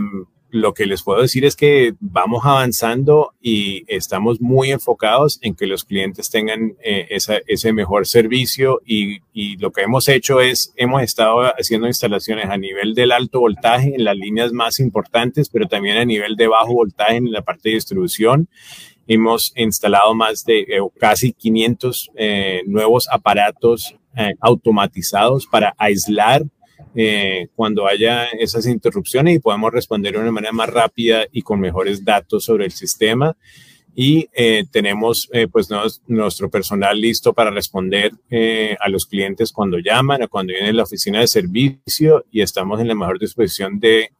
lo 0.51 0.73
que 0.73 0.85
les 0.85 1.01
puedo 1.01 1.21
decir 1.21 1.45
es 1.45 1.55
que 1.55 1.93
vamos 1.99 2.41
avanzando 2.45 3.33
y 3.41 3.85
estamos 3.87 4.41
muy 4.41 4.71
enfocados 4.71 5.39
en 5.41 5.55
que 5.55 5.65
los 5.65 5.85
clientes 5.85 6.29
tengan 6.29 6.73
eh, 6.83 7.07
ese 7.47 7.73
mejor 7.73 8.05
servicio 8.05 8.81
y, 8.85 9.21
y, 9.33 9.57
lo 9.57 9.71
que 9.71 9.81
hemos 9.81 10.09
hecho 10.09 10.41
es, 10.41 10.73
hemos 10.75 11.01
estado 11.03 11.43
haciendo 11.57 11.87
instalaciones 11.87 12.49
a 12.49 12.57
nivel 12.57 12.93
del 12.93 13.13
alto 13.13 13.39
voltaje 13.39 13.95
en 13.95 14.03
las 14.03 14.17
líneas 14.17 14.51
más 14.51 14.79
importantes, 14.79 15.49
pero 15.49 15.67
también 15.67 15.97
a 15.97 16.05
nivel 16.05 16.35
de 16.35 16.47
bajo 16.47 16.73
voltaje 16.73 17.15
en 17.15 17.31
la 17.31 17.41
parte 17.41 17.69
de 17.69 17.75
distribución. 17.75 18.49
Hemos 19.07 19.53
instalado 19.55 20.13
más 20.13 20.43
de 20.43 20.59
eh, 20.59 20.79
casi 20.99 21.31
500 21.31 22.11
eh, 22.15 22.61
nuevos 22.67 23.07
aparatos 23.09 23.95
automatizados 24.41 25.47
para 25.47 25.73
aislar 25.77 26.43
eh, 26.95 27.47
cuando 27.55 27.87
haya 27.87 28.25
esas 28.25 28.67
interrupciones 28.67 29.35
y 29.35 29.39
podamos 29.39 29.71
responder 29.71 30.13
de 30.13 30.19
una 30.19 30.31
manera 30.31 30.51
más 30.51 30.69
rápida 30.69 31.25
y 31.31 31.41
con 31.41 31.59
mejores 31.59 32.03
datos 32.03 32.45
sobre 32.45 32.65
el 32.65 32.71
sistema. 32.71 33.35
Y 33.93 34.29
eh, 34.33 34.63
tenemos 34.71 35.29
eh, 35.33 35.47
pues 35.47 35.67
nuestro 36.07 36.49
personal 36.49 36.99
listo 36.99 37.33
para 37.33 37.51
responder 37.51 38.13
a 38.79 38.87
los 38.87 39.05
clientes 39.05 39.51
cuando 39.51 39.79
llaman 39.79 40.23
o 40.23 40.29
cuando 40.29 40.53
vienen 40.53 40.69
a 40.69 40.77
la 40.77 40.83
oficina 40.83 41.19
de 41.19 41.27
servicio 41.27 42.23
y 42.31 42.41
estamos 42.41 42.79
en 42.79 42.87
la 42.87 42.95
mejor 42.95 43.19
disposición 43.19 43.79
de 43.79 44.11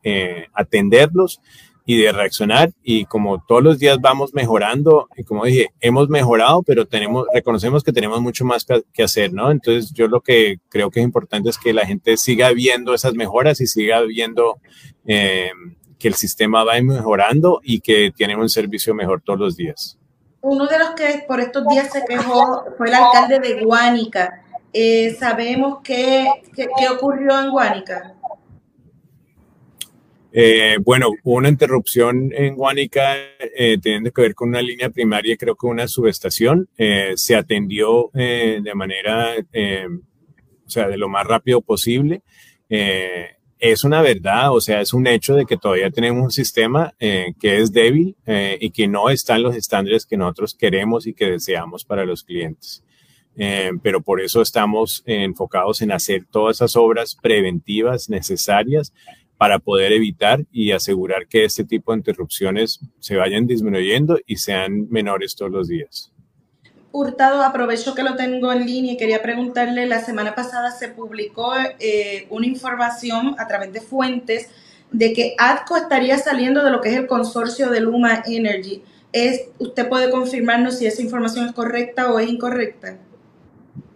atenderlos 0.53 1.39
y 1.85 1.97
de 2.01 2.11
reaccionar 2.11 2.71
y 2.83 3.05
como 3.05 3.43
todos 3.43 3.63
los 3.63 3.79
días 3.79 3.97
vamos 3.99 4.33
mejorando 4.33 5.07
y 5.17 5.23
como 5.23 5.45
dije, 5.45 5.69
hemos 5.79 6.09
mejorado, 6.09 6.63
pero 6.63 6.85
tenemos, 6.85 7.25
reconocemos 7.33 7.83
que 7.83 7.91
tenemos 7.91 8.21
mucho 8.21 8.45
más 8.45 8.65
que 8.93 9.03
hacer, 9.03 9.33
¿no? 9.33 9.51
Entonces 9.51 9.91
yo 9.93 10.07
lo 10.07 10.21
que 10.21 10.59
creo 10.69 10.91
que 10.91 10.99
es 10.99 11.05
importante 11.05 11.49
es 11.49 11.57
que 11.57 11.73
la 11.73 11.85
gente 11.85 12.17
siga 12.17 12.51
viendo 12.51 12.93
esas 12.93 13.13
mejoras 13.13 13.61
y 13.61 13.67
siga 13.67 14.01
viendo 14.01 14.59
eh, 15.05 15.51
que 15.97 16.07
el 16.07 16.15
sistema 16.15 16.63
va 16.63 16.79
mejorando 16.81 17.61
y 17.63 17.81
que 17.81 18.11
tienen 18.15 18.39
un 18.39 18.49
servicio 18.49 18.93
mejor 18.93 19.21
todos 19.21 19.39
los 19.39 19.55
días. 19.55 19.97
Uno 20.41 20.65
de 20.65 20.79
los 20.79 20.91
que 20.91 21.23
por 21.27 21.39
estos 21.39 21.67
días 21.67 21.91
se 21.91 22.03
quejó 22.05 22.65
fue 22.77 22.87
el 22.87 22.95
alcalde 22.95 23.39
de 23.39 23.63
Guánica. 23.63 24.41
Eh, 24.73 25.15
¿Sabemos 25.19 25.79
qué, 25.83 26.27
qué, 26.55 26.67
qué 26.77 26.89
ocurrió 26.89 27.39
en 27.39 27.51
Guánica? 27.51 28.15
Eh, 30.33 30.77
bueno, 30.81 31.11
una 31.23 31.49
interrupción 31.49 32.31
en 32.33 32.55
Guánica 32.55 33.15
eh, 33.39 33.77
teniendo 33.81 34.11
que 34.11 34.21
ver 34.21 34.35
con 34.35 34.49
una 34.49 34.61
línea 34.61 34.89
primaria, 34.89 35.35
creo 35.35 35.55
que 35.55 35.67
una 35.67 35.87
subestación. 35.87 36.69
Eh, 36.77 37.13
se 37.15 37.35
atendió 37.35 38.09
de 38.13 38.73
manera, 38.75 39.35
o 40.65 40.69
sea, 40.69 40.87
de 40.87 40.97
lo 40.97 41.09
más 41.09 41.25
rápido 41.25 41.61
posible. 41.61 42.21
Es 42.69 43.83
una 43.83 44.01
verdad, 44.01 44.53
o 44.53 44.61
sea, 44.61 44.81
es 44.81 44.93
un 44.93 45.05
hecho 45.05 45.35
de 45.35 45.45
que 45.45 45.57
todavía 45.57 45.91
tenemos 45.91 46.23
un 46.23 46.31
sistema 46.31 46.93
que 46.97 47.59
es 47.59 47.71
débil 47.71 48.15
y 48.59 48.71
que 48.71 48.87
no 48.87 49.09
está 49.09 49.35
en 49.35 49.43
los 49.43 49.55
estándares 49.55 50.05
que 50.05 50.17
nosotros 50.17 50.55
queremos 50.55 51.05
y 51.07 51.13
que 51.13 51.29
deseamos 51.29 51.83
para 51.83 52.05
los 52.05 52.23
clientes. 52.23 52.83
pero 53.83 54.01
por 54.01 54.21
eso 54.21 54.41
estamos 54.41 55.03
enfocados 55.05 55.81
en 55.81 55.91
hacer 55.91 56.25
todas 56.31 56.57
esas 56.57 56.75
obras 56.75 57.17
preventivas 57.21 58.09
necesarias 58.09 58.93
para 59.41 59.57
poder 59.57 59.91
evitar 59.91 60.45
y 60.51 60.71
asegurar 60.71 61.25
que 61.25 61.45
este 61.45 61.63
tipo 61.63 61.91
de 61.91 61.97
interrupciones 61.97 62.79
se 62.99 63.15
vayan 63.15 63.47
disminuyendo 63.47 64.19
y 64.27 64.35
sean 64.35 64.87
menores 64.91 65.35
todos 65.35 65.51
los 65.51 65.67
días. 65.67 66.13
Hurtado, 66.91 67.41
aprovecho 67.41 67.95
que 67.95 68.03
lo 68.03 68.15
tengo 68.15 68.53
en 68.53 68.67
línea 68.67 68.93
y 68.93 68.97
quería 68.97 69.23
preguntarle, 69.23 69.87
la 69.87 69.99
semana 69.99 70.35
pasada 70.35 70.69
se 70.69 70.89
publicó 70.89 71.53
eh, 71.79 72.27
una 72.29 72.45
información 72.45 73.33
a 73.39 73.47
través 73.47 73.73
de 73.73 73.81
fuentes 73.81 74.47
de 74.91 75.11
que 75.11 75.33
ADCO 75.39 75.75
estaría 75.75 76.19
saliendo 76.19 76.63
de 76.63 76.69
lo 76.69 76.79
que 76.79 76.89
es 76.89 76.97
el 76.97 77.07
consorcio 77.07 77.71
de 77.71 77.81
Luma 77.81 78.21
Energy. 78.27 78.83
¿Es, 79.11 79.45
¿Usted 79.57 79.89
puede 79.89 80.11
confirmarnos 80.11 80.77
si 80.77 80.85
esa 80.85 81.01
información 81.01 81.47
es 81.47 81.53
correcta 81.53 82.13
o 82.13 82.19
es 82.19 82.29
incorrecta? 82.29 82.99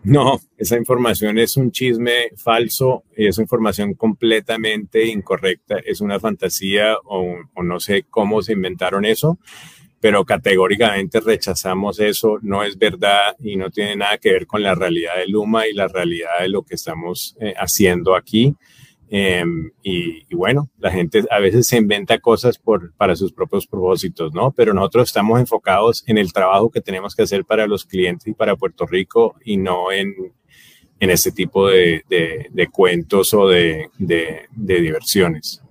No, 0.05 0.39
esa 0.55 0.77
información 0.77 1.39
es 1.39 1.57
un 1.57 1.71
chisme 1.71 2.29
falso 2.37 3.03
y 3.17 3.25
es 3.25 3.39
información 3.39 3.95
completamente 3.95 5.07
incorrecta. 5.07 5.77
Es 5.83 5.99
una 5.99 6.19
fantasía 6.19 6.95
o, 7.05 7.37
no 7.63 7.79
sé 7.79 8.05
cómo 8.07 8.43
se 8.43 8.53
inventaron 8.53 9.03
eso, 9.03 9.39
pero 9.99 10.23
categóricamente 10.23 11.21
rechazamos 11.21 11.99
eso. 11.99 12.37
No 12.43 12.63
es 12.63 12.77
verdad 12.77 13.35
y 13.39 13.55
no 13.55 13.71
tiene 13.71 13.95
nada 13.95 14.19
que 14.19 14.31
ver 14.31 14.45
con 14.45 14.61
la 14.61 14.75
realidad 14.75 15.15
de 15.17 15.27
Luma 15.27 15.67
y 15.67 15.73
la 15.73 15.87
realidad 15.87 16.39
de 16.41 16.49
lo 16.49 16.61
que 16.61 16.75
estamos 16.75 17.35
eh, 17.41 17.55
haciendo 17.57 18.15
aquí. 18.15 18.55
Eh, 19.09 19.43
y, 19.83 20.33
bueno, 20.33 20.69
la 20.79 20.91
gente 20.91 21.23
a 21.29 21.39
veces 21.39 21.67
se 21.67 21.77
inventa 21.77 22.19
cosas 22.19 22.57
por, 22.57 22.93
para 22.93 23.15
sus 23.15 23.31
propios 23.31 23.67
propósitos, 23.67 24.33
¿no? 24.33 24.51
Pero 24.51 24.73
nosotros 24.73 25.09
estamos 25.09 25.39
enfocados 25.39 26.03
en 26.07 26.17
el 26.17 26.33
trabajo 26.33 26.71
que 26.71 26.81
tenemos 26.81 27.15
que 27.15 27.23
hacer 27.23 27.45
para 27.45 27.67
los 27.67 27.85
clientes 27.85 28.27
y 28.27 28.33
para 28.33 28.55
Puerto 28.55 28.85
Rico 28.85 29.35
y 29.43 29.57
no 29.57 29.91
en, 29.91 30.13
en 30.99 31.09
ese 31.09 31.31
tipo 31.31 31.67
de, 31.67 32.03
de, 32.09 32.47
de 32.49 32.67
cuentos 32.67 33.33
o 33.33 33.47
de, 33.47 33.89
de 33.97 34.47
diversiones. 34.81 35.61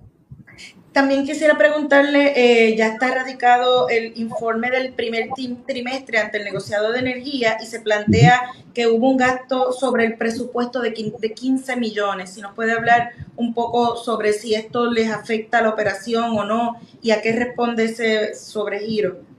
También 0.95 1.25
quisiera 1.25 1.57
preguntarle, 1.57 2.31
eh, 2.37 2.77
ya 2.77 2.87
está 2.87 3.13
radicado 3.13 3.89
el 3.89 4.17
informe 4.17 4.71
del 4.71 4.93
primer 4.93 5.27
trimestre 5.65 6.19
ante 6.19 6.37
el 6.37 6.45
negociado 6.45 6.93
de 6.93 6.99
energía 6.99 7.57
y 7.61 7.65
se 7.65 7.81
plantea 7.81 8.43
que 8.73 8.87
hubo 8.87 9.09
un 9.09 9.17
gasto 9.17 9.73
sobre 9.73 10.05
el 10.05 10.15
presupuesto 10.15 10.79
de 10.79 10.93
15 10.93 11.75
millones. 11.75 12.33
Si 12.33 12.39
nos 12.39 12.53
puede 12.55 12.71
hablar 12.71 13.09
un 13.35 13.53
poco 13.53 13.97
sobre 13.97 14.31
si 14.31 14.55
esto 14.55 14.89
les 14.89 15.11
afecta 15.11 15.57
a 15.57 15.63
la 15.63 15.69
operación 15.71 16.31
o 16.37 16.45
no 16.45 16.77
y 17.01 17.11
a 17.11 17.21
qué 17.21 17.33
responde 17.33 17.83
ese 17.83 18.33
sobregiro. 18.33 19.34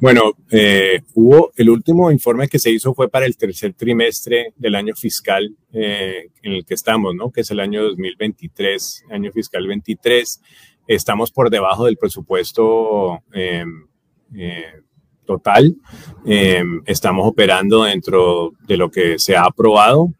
Bueno, 0.00 0.32
eh, 0.50 1.02
hubo 1.14 1.52
el 1.56 1.68
último 1.68 2.10
informe 2.10 2.48
que 2.48 2.58
se 2.58 2.70
hizo 2.70 2.94
fue 2.94 3.10
para 3.10 3.26
el 3.26 3.36
tercer 3.36 3.74
trimestre 3.74 4.54
del 4.56 4.74
año 4.74 4.94
fiscal 4.94 5.54
eh, 5.74 6.30
en 6.42 6.52
el 6.54 6.64
que 6.64 6.72
estamos, 6.72 7.14
¿no? 7.14 7.30
Que 7.30 7.42
es 7.42 7.50
el 7.50 7.60
año 7.60 7.82
2023, 7.82 9.04
año 9.10 9.30
fiscal 9.30 9.66
23. 9.66 10.40
Estamos 10.86 11.30
por 11.30 11.50
debajo 11.50 11.84
del 11.84 11.98
presupuesto 11.98 13.22
eh, 13.34 13.62
total. 15.26 15.76
estamos 16.86 17.28
operando 17.28 17.84
dentro 17.84 18.52
de 18.66 18.76
lo 18.78 18.90
que 18.90 19.18
se 19.18 19.36
ha 19.36 19.44
aprobado 19.44 20.14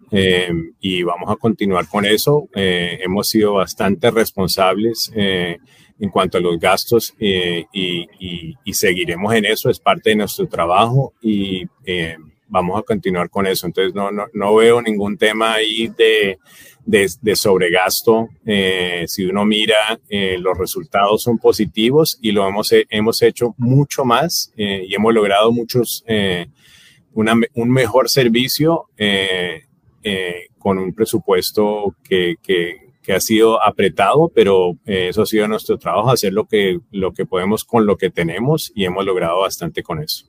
y 0.78 1.02
vamos 1.02 1.30
a 1.30 1.36
continuar 1.36 1.88
con 1.88 2.04
eso. 2.04 2.48
hemos 2.54 3.28
sido 3.28 3.54
bastante 3.54 4.10
responsables 4.10 5.10
en 6.00 6.08
cuanto 6.08 6.38
a 6.38 6.40
los 6.40 6.58
gastos 6.58 7.14
eh, 7.20 7.66
y, 7.72 8.56
seguiremos 8.72 9.34
en 9.34 9.44
eso, 9.44 9.68
es 9.68 9.78
parte 9.78 10.10
de 10.10 10.16
nuestro 10.16 10.48
trabajo 10.48 11.12
y 11.20 11.66
eh, 11.84 12.16
vamos 12.48 12.78
a 12.78 12.82
continuar 12.82 13.28
con 13.28 13.46
eso. 13.46 13.66
Entonces 13.66 13.94
no, 13.94 14.10
no, 14.10 14.26
no 14.32 14.54
veo 14.54 14.80
ningún 14.80 15.18
tema 15.18 15.52
ahí 15.54 15.88
de, 15.88 16.38
de, 16.86 17.36
sobregasto. 17.36 18.28
Eh, 18.46 19.04
si 19.06 19.26
uno 19.26 19.44
mira, 19.44 20.00
los 20.38 20.56
resultados 20.56 21.22
son 21.22 21.36
positivos 21.36 22.18
y 22.22 22.32
lo 22.32 22.48
hemos, 22.48 22.72
hemos 22.88 23.20
hecho 23.20 23.54
mucho 23.58 24.04
más 24.06 24.52
y 24.56 24.94
hemos 24.94 25.12
logrado 25.12 25.52
muchos, 25.52 26.02
una, 27.12 27.34
un 27.54 27.70
mejor 27.70 28.08
servicio 28.08 28.86
con 30.58 30.78
un 30.78 30.94
presupuesto 30.94 31.94
que, 32.02 32.36
que 32.42 32.89
que 33.02 33.12
ha 33.12 33.20
sido 33.20 33.62
apretado, 33.62 34.30
pero 34.34 34.78
eh, 34.86 35.08
eso 35.08 35.22
ha 35.22 35.26
sido 35.26 35.48
nuestro 35.48 35.78
trabajo, 35.78 36.10
hacer 36.10 36.32
lo 36.32 36.46
que, 36.46 36.78
lo 36.90 37.12
que 37.12 37.26
podemos 37.26 37.64
con 37.64 37.86
lo 37.86 37.96
que 37.96 38.10
tenemos 38.10 38.72
y 38.74 38.84
hemos 38.84 39.04
logrado 39.04 39.40
bastante 39.40 39.82
con 39.82 40.02
eso. 40.02 40.26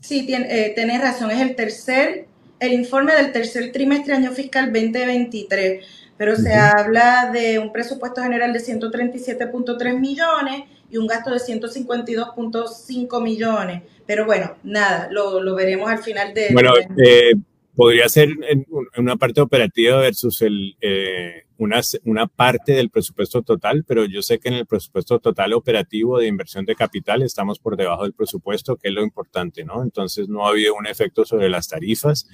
Sí, 0.00 0.26
tiene, 0.26 0.48
eh, 0.50 0.98
razón, 1.00 1.30
es 1.30 1.40
el 1.40 1.54
tercer, 1.54 2.26
el 2.58 2.72
informe 2.72 3.14
del 3.14 3.30
tercer 3.30 3.70
trimestre 3.70 4.14
año 4.14 4.32
fiscal 4.32 4.72
2023, 4.72 5.84
pero 6.16 6.34
se 6.36 6.54
habla 6.54 7.30
de 7.32 7.58
un 7.58 7.72
presupuesto 7.72 8.20
general 8.22 8.52
de 8.52 8.58
137.3 8.58 9.98
millones 9.98 10.64
y 10.90 10.96
un 10.96 11.06
gasto 11.06 11.30
de 11.30 11.38
152.5 11.38 13.22
millones. 13.22 13.82
Pero 14.06 14.26
bueno, 14.26 14.56
nada, 14.64 15.08
lo, 15.10 15.40
lo 15.40 15.54
veremos 15.54 15.88
al 15.88 16.02
final 16.02 16.34
de... 16.34 16.48
Bueno, 16.52 16.72
eh, 17.04 17.32
podría 17.74 18.08
ser 18.08 18.28
en 18.48 18.66
una 18.96 19.16
parte 19.16 19.40
operativa 19.40 19.98
versus 19.98 20.42
el, 20.42 20.76
eh, 20.80 21.44
una, 21.62 21.80
una 22.04 22.26
parte 22.26 22.72
del 22.72 22.90
presupuesto 22.90 23.42
total, 23.42 23.84
pero 23.86 24.04
yo 24.04 24.20
sé 24.22 24.38
que 24.38 24.48
en 24.48 24.54
el 24.54 24.66
presupuesto 24.66 25.18
total 25.18 25.52
operativo 25.52 26.18
de 26.18 26.26
inversión 26.26 26.64
de 26.64 26.74
capital 26.74 27.22
estamos 27.22 27.58
por 27.58 27.76
debajo 27.76 28.02
del 28.02 28.12
presupuesto, 28.12 28.76
que 28.76 28.88
es 28.88 28.94
lo 28.94 29.02
importante, 29.02 29.64
¿no? 29.64 29.82
Entonces 29.82 30.28
no 30.28 30.46
ha 30.46 30.50
habido 30.50 30.74
un 30.74 30.86
efecto 30.86 31.24
sobre 31.24 31.48
las 31.48 31.68
tarifas 31.68 32.26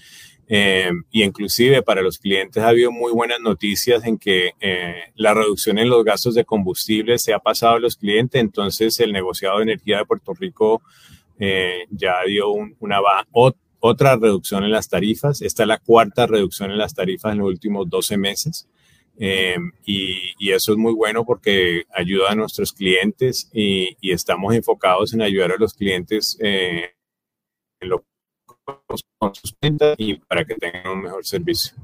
eh, 0.48 0.90
y 1.10 1.22
inclusive 1.22 1.82
para 1.82 2.02
los 2.02 2.18
clientes 2.18 2.62
ha 2.62 2.68
habido 2.68 2.90
muy 2.90 3.12
buenas 3.12 3.40
noticias 3.40 4.04
en 4.04 4.18
que 4.18 4.52
eh, 4.60 4.94
la 5.14 5.34
reducción 5.34 5.78
en 5.78 5.90
los 5.90 6.04
gastos 6.04 6.34
de 6.34 6.44
combustible 6.44 7.18
se 7.18 7.34
ha 7.34 7.38
pasado 7.38 7.74
a 7.74 7.80
los 7.80 7.96
clientes, 7.96 8.40
entonces 8.40 8.98
el 9.00 9.12
negociado 9.12 9.58
de 9.58 9.64
energía 9.64 9.98
de 9.98 10.06
Puerto 10.06 10.32
Rico 10.34 10.82
ya 11.90 12.16
dio 12.26 12.50
un, 12.50 12.74
una 12.80 12.98
otra 13.30 13.60
otra 13.80 14.16
reducción 14.16 14.64
en 14.64 14.72
las 14.72 14.88
tarifas. 14.88 15.40
Esta 15.42 15.62
es 15.62 15.68
la 15.68 15.78
cuarta 15.78 16.26
reducción 16.26 16.70
en 16.70 16.78
las 16.78 16.94
tarifas 16.94 17.32
en 17.32 17.38
los 17.38 17.48
últimos 17.48 17.88
12 17.88 18.16
meses. 18.16 18.68
Eh, 19.20 19.56
y, 19.84 20.50
eso 20.52 20.72
es 20.72 20.78
muy 20.78 20.92
bueno 20.94 21.24
porque 21.24 21.84
ayuda 21.92 22.30
a 22.30 22.34
nuestros 22.34 22.72
clientes 22.72 23.50
y, 23.52 23.96
estamos 24.02 24.54
enfocados 24.54 25.12
en 25.12 25.22
ayudar 25.22 25.52
a 25.52 25.56
los 25.58 25.74
clientes 25.74 26.38
eh, 26.40 26.94
en 27.80 27.88
lo 27.88 28.04
con 29.18 29.34
sus 29.34 29.54
ventas 29.60 29.94
y 29.98 30.14
para 30.14 30.44
que 30.44 30.54
tengan 30.54 30.88
un 30.88 31.02
mejor 31.02 31.24
servicio. 31.24 31.74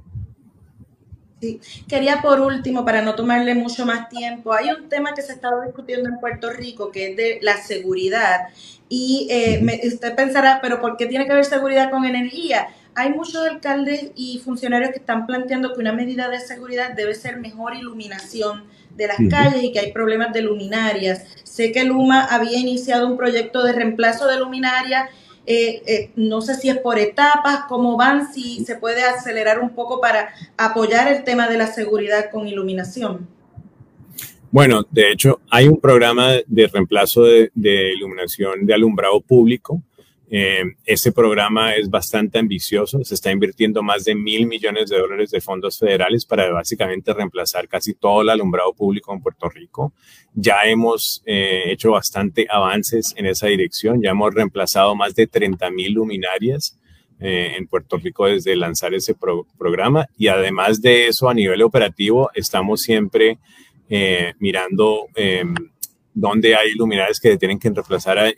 Quería 1.89 2.23
por 2.23 2.41
último, 2.41 2.85
para 2.85 3.03
no 3.03 3.15
tomarle 3.15 3.55
mucho 3.55 3.85
más 3.85 4.09
tiempo, 4.09 4.53
hay 4.53 4.71
un 4.71 4.89
tema 4.89 5.13
que 5.15 5.21
se 5.21 5.33
ha 5.33 5.35
estado 5.35 5.63
discutiendo 5.63 6.09
en 6.09 6.19
Puerto 6.19 6.51
Rico 6.51 6.91
que 6.91 7.11
es 7.11 7.17
de 7.17 7.39
la 7.43 7.59
seguridad. 7.59 8.49
Y 8.89 9.29
eh, 9.31 9.63
usted 9.87 10.15
pensará, 10.15 10.61
pero 10.63 10.81
¿por 10.81 10.97
qué 10.97 11.07
tiene 11.07 11.27
que 11.27 11.33
haber 11.33 11.45
seguridad 11.45 11.91
con 11.91 12.05
energía? 12.05 12.69
Hay 12.97 13.11
muchos 13.11 13.37
alcaldes 13.37 14.11
y 14.15 14.41
funcionarios 14.45 14.91
que 14.91 14.99
están 14.99 15.27
planteando 15.27 15.73
que 15.73 15.81
una 15.81 15.93
medida 15.93 16.29
de 16.29 16.41
seguridad 16.41 16.95
debe 16.95 17.15
ser 17.15 17.39
mejor 17.39 17.75
iluminación 17.75 18.65
de 18.97 19.09
las 19.09 19.17
calles 19.29 19.65
y 19.65 19.73
que 19.73 19.81
hay 19.81 19.93
problemas 19.93 20.33
de 20.33 20.43
luminarias. 20.43 21.25
Sé 21.43 21.73
que 21.73 21.85
Luma 21.85 22.25
había 22.25 22.59
iniciado 22.59 23.09
un 23.09 23.17
proyecto 23.17 23.65
de 23.65 23.73
reemplazo 23.73 24.29
de 24.29 24.39
luminarias 24.39 25.11
eh, 25.47 25.83
eh, 25.87 26.11
no 26.17 26.41
sé 26.41 26.55
si 26.55 26.71
es 26.71 26.79
por 26.79 26.99
etapas, 26.99 27.65
cómo 27.69 27.97
van, 27.97 28.33
si 28.33 28.65
se 28.65 28.77
puede 28.77 29.03
acelerar 29.03 29.61
un 29.61 29.75
poco 29.75 30.01
para 30.01 30.31
apoyar 30.57 31.13
el 31.13 31.23
tema 31.23 31.49
de 31.49 31.59
la 31.59 31.67
seguridad 31.67 32.31
con 32.31 32.49
iluminación. 32.49 33.29
Bueno, 34.51 34.87
de 34.91 35.13
hecho, 35.13 35.41
hay 35.51 35.69
un 35.69 35.79
programa 35.81 36.33
de 36.47 36.67
reemplazo 36.69 37.25
de, 37.25 37.51
de 37.55 37.93
iluminación 37.93 38.65
de 38.65 38.73
alumbrado 38.73 39.21
público 39.21 39.83
eh, 40.31 40.65
este 40.87 41.13
programa 41.13 41.75
es 41.75 41.91
bastante 41.91 42.39
ambicioso, 42.39 43.05
se 43.05 43.15
está 43.15 43.31
invirtiendo 43.31 43.83
más 43.83 44.05
de 44.05 44.15
mil 44.15 44.47
millones 44.47 44.89
de 44.89 44.99
dólares 44.99 45.31
de 45.31 45.41
fondos 45.41 45.79
federales 45.79 46.25
para 46.25 46.51
básicamente 46.51 47.13
reemplazar 47.13 47.69
casi 47.69 47.95
todo 47.95 48.23
el 48.23 48.31
alumbrado 48.31 48.73
público 48.73 49.13
en 49.13 49.21
Puerto 49.21 49.49
Rico. 49.51 49.93
Ya 50.33 50.63
hemos 50.65 51.23
eh, 51.27 51.65
hecho 51.67 51.91
bastante 51.93 52.47
avances 52.51 53.13
en 53.17 53.27
esa 53.27 53.49
dirección, 53.49 54.01
ya 54.03 54.11
hemos 54.11 54.35
reemplazado 54.35 54.95
más 54.97 55.15
de 55.15 55.27
30 55.27 55.71
mil 55.71 55.93
luminarias 55.93 56.79
eh, 57.21 57.53
en 57.57 57.67
Puerto 57.67 57.99
Rico 57.99 58.27
desde 58.27 58.57
lanzar 58.57 58.95
ese 58.95 59.15
programa 59.59 60.09
y 60.17 60.29
además 60.29 60.81
de 60.81 61.09
eso 61.09 61.29
a 61.29 61.35
nivel 61.35 61.63
operativo 61.63 62.31
estamos 62.35 62.81
siempre 62.81 63.39
mirando 64.41 65.07
em, 65.15 65.55
dónde 66.15 66.57
hay 66.57 66.73
luminarias 66.73 67.21
que 67.21 67.37
tienen 67.37 67.61
que 67.61 67.69
reemplazar 67.69 68.35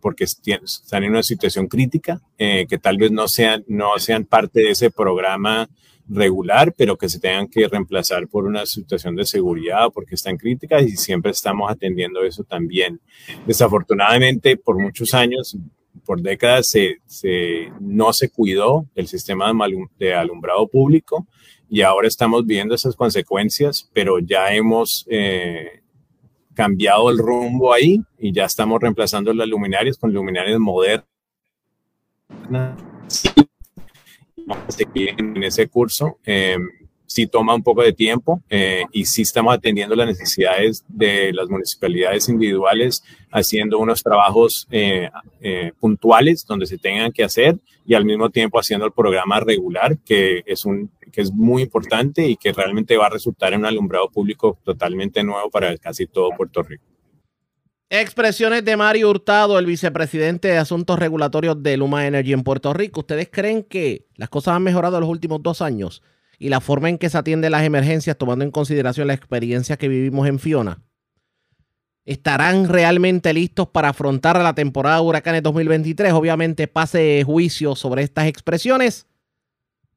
porque 0.00 0.24
están 0.24 1.04
en 1.04 1.10
una 1.10 1.22
situación 1.22 1.66
crítica, 1.66 2.20
eh, 2.38 2.66
que 2.68 2.78
tal 2.78 2.96
vez 2.98 3.10
no 3.10 3.28
sean, 3.28 3.64
no 3.68 3.98
sean 3.98 4.24
parte 4.24 4.60
de 4.60 4.70
ese 4.70 4.90
programa 4.90 5.68
regular, 6.08 6.74
pero 6.76 6.96
que 6.96 7.08
se 7.08 7.20
tengan 7.20 7.46
que 7.46 7.68
reemplazar 7.68 8.26
por 8.26 8.44
una 8.44 8.66
situación 8.66 9.14
de 9.14 9.24
seguridad 9.24 9.90
porque 9.94 10.16
están 10.16 10.36
críticas 10.36 10.82
y 10.82 10.96
siempre 10.96 11.30
estamos 11.30 11.70
atendiendo 11.70 12.24
eso 12.24 12.42
también. 12.42 13.00
Desafortunadamente, 13.46 14.56
por 14.56 14.78
muchos 14.78 15.14
años, 15.14 15.56
por 16.04 16.20
décadas, 16.20 16.68
se, 16.70 17.68
no 17.80 18.12
se 18.12 18.30
cuidó 18.30 18.86
el 18.94 19.06
sistema 19.06 19.52
de, 19.98 20.14
alumbrado 20.14 20.66
público 20.66 21.26
y 21.68 21.82
ahora 21.82 22.08
estamos 22.08 22.44
viendo 22.44 22.74
esas 22.74 22.96
consecuencias, 22.96 23.88
pero 23.92 24.18
ya 24.18 24.52
hemos 24.52 25.06
eh, 25.08 25.79
cambiado 26.54 27.10
el 27.10 27.18
rumbo 27.18 27.72
ahí 27.72 28.02
y 28.18 28.32
ya 28.32 28.44
estamos 28.44 28.80
reemplazando 28.80 29.32
las 29.32 29.48
luminarias 29.48 29.96
con 29.98 30.12
luminarias 30.12 30.58
modernas. 30.58 31.04
En 34.94 35.42
ese 35.42 35.68
curso 35.68 36.18
eh, 36.24 36.56
sí 37.10 37.26
toma 37.26 37.56
un 37.56 37.62
poco 37.64 37.82
de 37.82 37.92
tiempo 37.92 38.40
eh, 38.48 38.84
y 38.92 39.04
sí 39.04 39.22
estamos 39.22 39.52
atendiendo 39.52 39.96
las 39.96 40.06
necesidades 40.06 40.84
de 40.86 41.32
las 41.32 41.48
municipalidades 41.48 42.28
individuales, 42.28 43.02
haciendo 43.32 43.80
unos 43.80 44.00
trabajos 44.04 44.68
eh, 44.70 45.10
puntuales 45.80 46.46
donde 46.46 46.66
se 46.66 46.78
tengan 46.78 47.10
que 47.10 47.24
hacer 47.24 47.58
y 47.84 47.94
al 47.94 48.04
mismo 48.04 48.30
tiempo 48.30 48.60
haciendo 48.60 48.86
el 48.86 48.92
programa 48.92 49.40
regular, 49.40 49.98
que 50.04 50.44
es 50.46 50.64
un 50.64 50.88
que 51.10 51.22
es 51.22 51.32
muy 51.32 51.62
importante 51.62 52.28
y 52.28 52.36
que 52.36 52.52
realmente 52.52 52.96
va 52.96 53.06
a 53.06 53.10
resultar 53.10 53.52
en 53.52 53.60
un 53.60 53.66
alumbrado 53.66 54.08
público 54.08 54.60
totalmente 54.62 55.24
nuevo 55.24 55.50
para 55.50 55.76
casi 55.78 56.06
todo 56.06 56.30
Puerto 56.36 56.62
Rico. 56.62 56.84
Expresiones 57.88 58.64
de 58.64 58.76
Mario 58.76 59.10
Hurtado, 59.10 59.58
el 59.58 59.66
vicepresidente 59.66 60.46
de 60.46 60.58
Asuntos 60.58 60.96
Regulatorios 60.96 61.60
de 61.60 61.76
Luma 61.76 62.06
Energy 62.06 62.32
en 62.32 62.44
Puerto 62.44 62.72
Rico. 62.72 63.00
¿Ustedes 63.00 63.28
creen 63.32 63.64
que 63.64 64.06
las 64.14 64.28
cosas 64.28 64.54
han 64.54 64.62
mejorado 64.62 64.98
en 64.98 65.00
los 65.00 65.10
últimos 65.10 65.42
dos 65.42 65.60
años 65.60 66.04
y 66.40 66.48
la 66.48 66.60
forma 66.60 66.88
en 66.88 66.98
que 66.98 67.10
se 67.10 67.18
atienden 67.18 67.52
las 67.52 67.62
emergencias, 67.62 68.16
tomando 68.16 68.44
en 68.44 68.50
consideración 68.50 69.06
la 69.06 69.14
experiencia 69.14 69.76
que 69.76 69.88
vivimos 69.88 70.26
en 70.26 70.38
Fiona? 70.40 70.82
¿Estarán 72.06 72.66
realmente 72.66 73.32
listos 73.34 73.68
para 73.68 73.90
afrontar 73.90 74.40
la 74.40 74.54
temporada 74.54 74.96
de 74.96 75.02
huracanes 75.02 75.42
2023? 75.42 76.14
Obviamente 76.14 76.66
pase 76.66 77.22
juicio 77.24 77.76
sobre 77.76 78.02
estas 78.02 78.26
expresiones. 78.26 79.06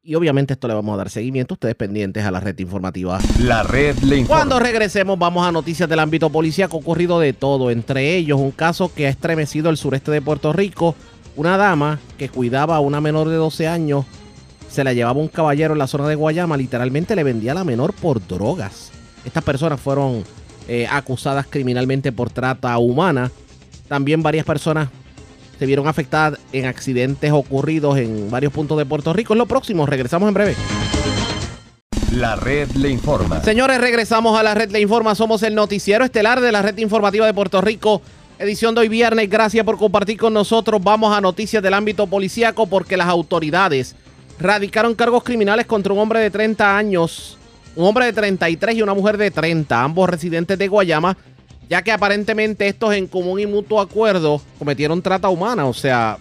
Y 0.04 0.16
obviamente 0.16 0.52
esto 0.52 0.68
le 0.68 0.74
vamos 0.74 0.94
a 0.94 0.98
dar 0.98 1.10
seguimiento. 1.10 1.54
Ustedes 1.54 1.76
pendientes 1.76 2.26
a 2.26 2.30
la 2.30 2.42
red 2.42 2.60
informativa. 2.60 3.20
La 3.40 3.64
red 3.64 3.98
le 4.00 4.18
informa. 4.18 4.42
Cuando 4.42 4.60
regresemos 4.60 5.18
vamos 5.18 5.48
a 5.48 5.52
noticias 5.54 5.88
del 5.88 6.00
ámbito 6.00 6.30
policía 6.30 6.66
ha 6.66 6.76
ocurrido 6.76 7.22
de 7.22 7.32
todo. 7.32 7.72
Entre 7.72 8.18
ellos 8.18 8.38
un 8.38 8.52
caso 8.52 8.94
que 8.94 9.08
ha 9.08 9.10
estremecido 9.10 9.70
el 9.70 9.78
sureste 9.78 10.12
de 10.12 10.22
Puerto 10.22 10.52
Rico. 10.52 10.94
Una 11.38 11.56
dama 11.56 12.02
que 12.18 12.28
cuidaba 12.28 12.76
a 12.76 12.82
una 12.82 13.00
menor 13.00 13.30
de 13.30 13.38
12 13.38 13.66
años. 13.70 14.06
Se 14.74 14.84
la 14.84 14.92
llevaba 14.92 15.20
un 15.20 15.28
caballero 15.28 15.74
en 15.74 15.78
la 15.78 15.86
zona 15.86 16.08
de 16.08 16.16
Guayama. 16.16 16.58
Literalmente 16.58 17.16
le 17.16 17.24
vendía 17.24 17.52
a 17.52 17.56
la 17.56 17.64
menor 17.64 17.94
por 17.94 18.26
drogas. 18.26 18.90
Estas 19.24 19.44
personas 19.44 19.80
fueron 19.80 20.24
eh, 20.68 20.88
acusadas 20.90 21.46
criminalmente 21.48 22.12
por 22.12 22.32
trata 22.32 22.76
humana. 22.80 23.30
También 23.88 24.24
varias 24.24 24.48
personas 24.48 24.90
se 25.60 25.68
vieron 25.68 25.88
afectadas 25.88 26.40
en 26.54 26.66
accidentes 26.66 27.32
ocurridos 27.32 28.00
en 28.00 28.32
varios 28.32 28.52
puntos 28.52 28.80
de 28.80 28.88
Puerto 28.88 29.14
Rico. 29.14 29.36
Es 29.36 29.38
lo 29.38 29.46
próximo, 29.46 29.86
regresamos 29.86 30.28
en 30.28 30.34
breve. 30.34 30.56
La 32.12 32.36
red 32.36 32.72
le 32.72 32.90
informa. 32.90 33.44
Señores, 33.44 33.80
regresamos 33.80 34.40
a 34.40 34.42
la 34.42 34.56
red 34.56 34.72
le 34.72 34.82
informa. 34.82 35.14
Somos 35.14 35.44
el 35.44 35.54
noticiero 35.54 36.04
estelar 36.04 36.42
de 36.42 36.52
la 36.52 36.64
red 36.64 36.80
informativa 36.80 37.28
de 37.28 37.34
Puerto 37.36 37.62
Rico. 37.62 38.02
Edición 38.40 38.74
de 38.74 38.82
hoy 38.82 38.90
viernes. 38.90 39.30
Gracias 39.30 39.64
por 39.64 39.78
compartir 39.78 40.18
con 40.18 40.34
nosotros. 40.34 40.82
Vamos 40.84 41.16
a 41.16 41.22
noticias 41.22 41.62
del 41.62 41.76
ámbito 41.76 42.08
policíaco 42.08 42.66
porque 42.66 42.98
las 42.98 43.08
autoridades 43.08 43.96
radicaron 44.40 44.96
cargos 44.96 45.24
criminales 45.24 45.66
contra 45.66 45.94
un 45.94 46.00
hombre 46.00 46.20
de 46.20 46.30
30 46.30 46.78
años, 46.78 47.38
un 47.76 47.86
hombre 47.86 48.06
de 48.06 48.14
33 48.14 48.76
y 48.76 48.82
una 48.82 48.94
mujer 48.94 49.18
de 49.18 49.32
30, 49.32 49.82
ambos 49.84 50.10
residentes 50.10 50.58
de 50.58 50.68
Guayama, 50.68 51.18
ya 51.70 51.82
que 51.82 51.92
aparentemente 51.92 52.68
estos 52.68 52.94
en 52.94 53.08
común 53.08 53.40
y 53.40 53.48
mutuo 53.48 53.82
acuerdo 53.82 54.42
cometieron 54.60 55.02
trata 55.02 55.30
humana. 55.30 55.66
O 55.66 55.74
sea, 55.74 56.18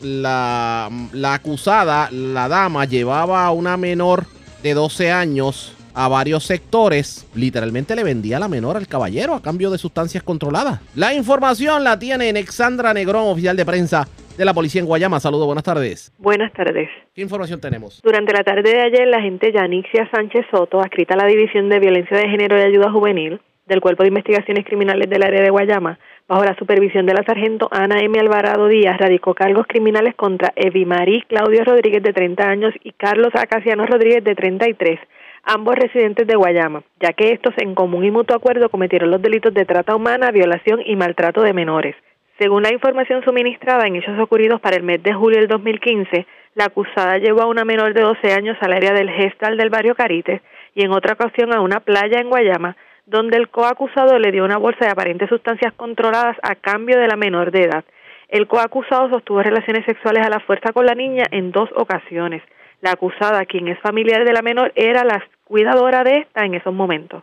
la, 0.00 0.90
acusada, 1.24 2.10
la 2.10 2.48
dama, 2.48 2.84
llevaba 2.84 3.46
a 3.46 3.50
una 3.52 3.76
menor 3.76 4.26
de 4.62 4.74
12 4.74 5.10
años 5.10 5.72
a 5.94 6.08
varios 6.08 6.44
sectores, 6.44 7.26
literalmente 7.34 7.94
le 7.94 8.02
vendía 8.02 8.38
la 8.38 8.48
menor 8.48 8.78
al 8.78 8.88
caballero 8.88 9.34
a 9.34 9.42
cambio 9.42 9.70
de 9.70 9.76
sustancias 9.76 10.22
controladas. 10.22 10.80
La 10.94 11.12
información 11.12 11.84
la 11.84 11.98
tiene 11.98 12.30
Alexandra 12.30 12.94
Negrón, 12.94 13.28
oficial 13.28 13.56
de 13.56 13.66
prensa 13.66 14.08
de 14.36 14.44
la 14.44 14.54
policía 14.54 14.80
en 14.80 14.86
Guayama. 14.86 15.20
Saludos, 15.20 15.46
buenas 15.46 15.64
tardes. 15.64 16.12
Buenas 16.18 16.52
tardes. 16.52 16.88
¿Qué 17.14 17.22
información 17.22 17.60
tenemos? 17.60 18.00
Durante 18.02 18.32
la 18.32 18.42
tarde 18.42 18.70
de 18.70 18.80
ayer, 18.80 19.06
la 19.08 19.18
agente 19.18 19.52
Yanixia 19.52 20.08
Sánchez 20.10 20.46
Soto, 20.50 20.80
adscrita 20.80 21.14
a 21.14 21.16
la 21.18 21.26
División 21.26 21.68
de 21.68 21.78
Violencia 21.78 22.16
de 22.16 22.28
Género 22.28 22.58
y 22.58 22.62
Ayuda 22.62 22.90
Juvenil 22.90 23.40
del 23.66 23.80
Cuerpo 23.80 24.02
de 24.02 24.08
Investigaciones 24.08 24.64
Criminales 24.64 25.08
del 25.08 25.22
área 25.22 25.40
de 25.40 25.50
Guayama, 25.50 25.98
bajo 26.28 26.44
la 26.44 26.56
supervisión 26.56 27.06
de 27.06 27.14
la 27.14 27.22
sargento 27.24 27.68
Ana 27.70 28.00
M. 28.00 28.18
Alvarado 28.18 28.66
Díaz, 28.66 28.98
radicó 28.98 29.34
cargos 29.34 29.66
criminales 29.66 30.14
contra 30.14 30.52
Evi 30.56 30.84
Marí 30.84 31.22
Claudio 31.28 31.64
Rodríguez, 31.64 32.02
de 32.02 32.12
30 32.12 32.44
años, 32.44 32.74
y 32.82 32.92
Carlos 32.92 33.30
Acaciano 33.34 33.86
Rodríguez, 33.86 34.24
de 34.24 34.34
33 34.34 34.98
ambos 35.44 35.74
residentes 35.74 36.26
de 36.26 36.36
Guayama, 36.36 36.84
ya 37.00 37.12
que 37.12 37.32
estos 37.32 37.54
en 37.58 37.74
común 37.74 38.04
y 38.04 38.10
mutuo 38.10 38.36
acuerdo 38.36 38.68
cometieron 38.68 39.10
los 39.10 39.20
delitos 39.20 39.52
de 39.52 39.64
trata 39.64 39.96
humana, 39.96 40.30
violación 40.30 40.80
y 40.84 40.96
maltrato 40.96 41.42
de 41.42 41.52
menores. 41.52 41.96
Según 42.42 42.64
la 42.64 42.72
información 42.72 43.22
suministrada 43.22 43.86
en 43.86 43.94
hechos 43.94 44.18
ocurridos 44.18 44.60
para 44.60 44.74
el 44.74 44.82
mes 44.82 45.00
de 45.00 45.14
julio 45.14 45.38
del 45.38 45.46
2015, 45.46 46.26
la 46.56 46.64
acusada 46.64 47.18
llevó 47.18 47.42
a 47.42 47.46
una 47.46 47.64
menor 47.64 47.94
de 47.94 48.00
12 48.00 48.32
años 48.32 48.56
al 48.60 48.72
área 48.72 48.92
del 48.92 49.10
gestal 49.10 49.56
del 49.56 49.70
barrio 49.70 49.94
Carites 49.94 50.42
y 50.74 50.84
en 50.84 50.90
otra 50.90 51.12
ocasión 51.12 51.54
a 51.54 51.60
una 51.60 51.78
playa 51.78 52.18
en 52.18 52.28
Guayama, 52.30 52.76
donde 53.06 53.36
el 53.36 53.48
coacusado 53.48 54.18
le 54.18 54.32
dio 54.32 54.44
una 54.44 54.56
bolsa 54.56 54.86
de 54.86 54.90
aparentes 54.90 55.28
sustancias 55.28 55.72
controladas 55.74 56.36
a 56.42 56.56
cambio 56.56 56.98
de 56.98 57.06
la 57.06 57.14
menor 57.14 57.52
de 57.52 57.62
edad. 57.62 57.84
El 58.26 58.48
coacusado 58.48 59.08
sostuvo 59.10 59.40
relaciones 59.40 59.84
sexuales 59.86 60.26
a 60.26 60.30
la 60.30 60.40
fuerza 60.40 60.72
con 60.72 60.84
la 60.84 60.96
niña 60.96 61.22
en 61.30 61.52
dos 61.52 61.70
ocasiones. 61.76 62.42
La 62.80 62.90
acusada, 62.90 63.46
quien 63.46 63.68
es 63.68 63.78
familiar 63.78 64.24
de 64.24 64.32
la 64.32 64.42
menor, 64.42 64.72
era 64.74 65.04
la 65.04 65.24
cuidadora 65.44 66.02
de 66.02 66.18
esta 66.22 66.44
en 66.44 66.54
esos 66.54 66.74
momentos. 66.74 67.22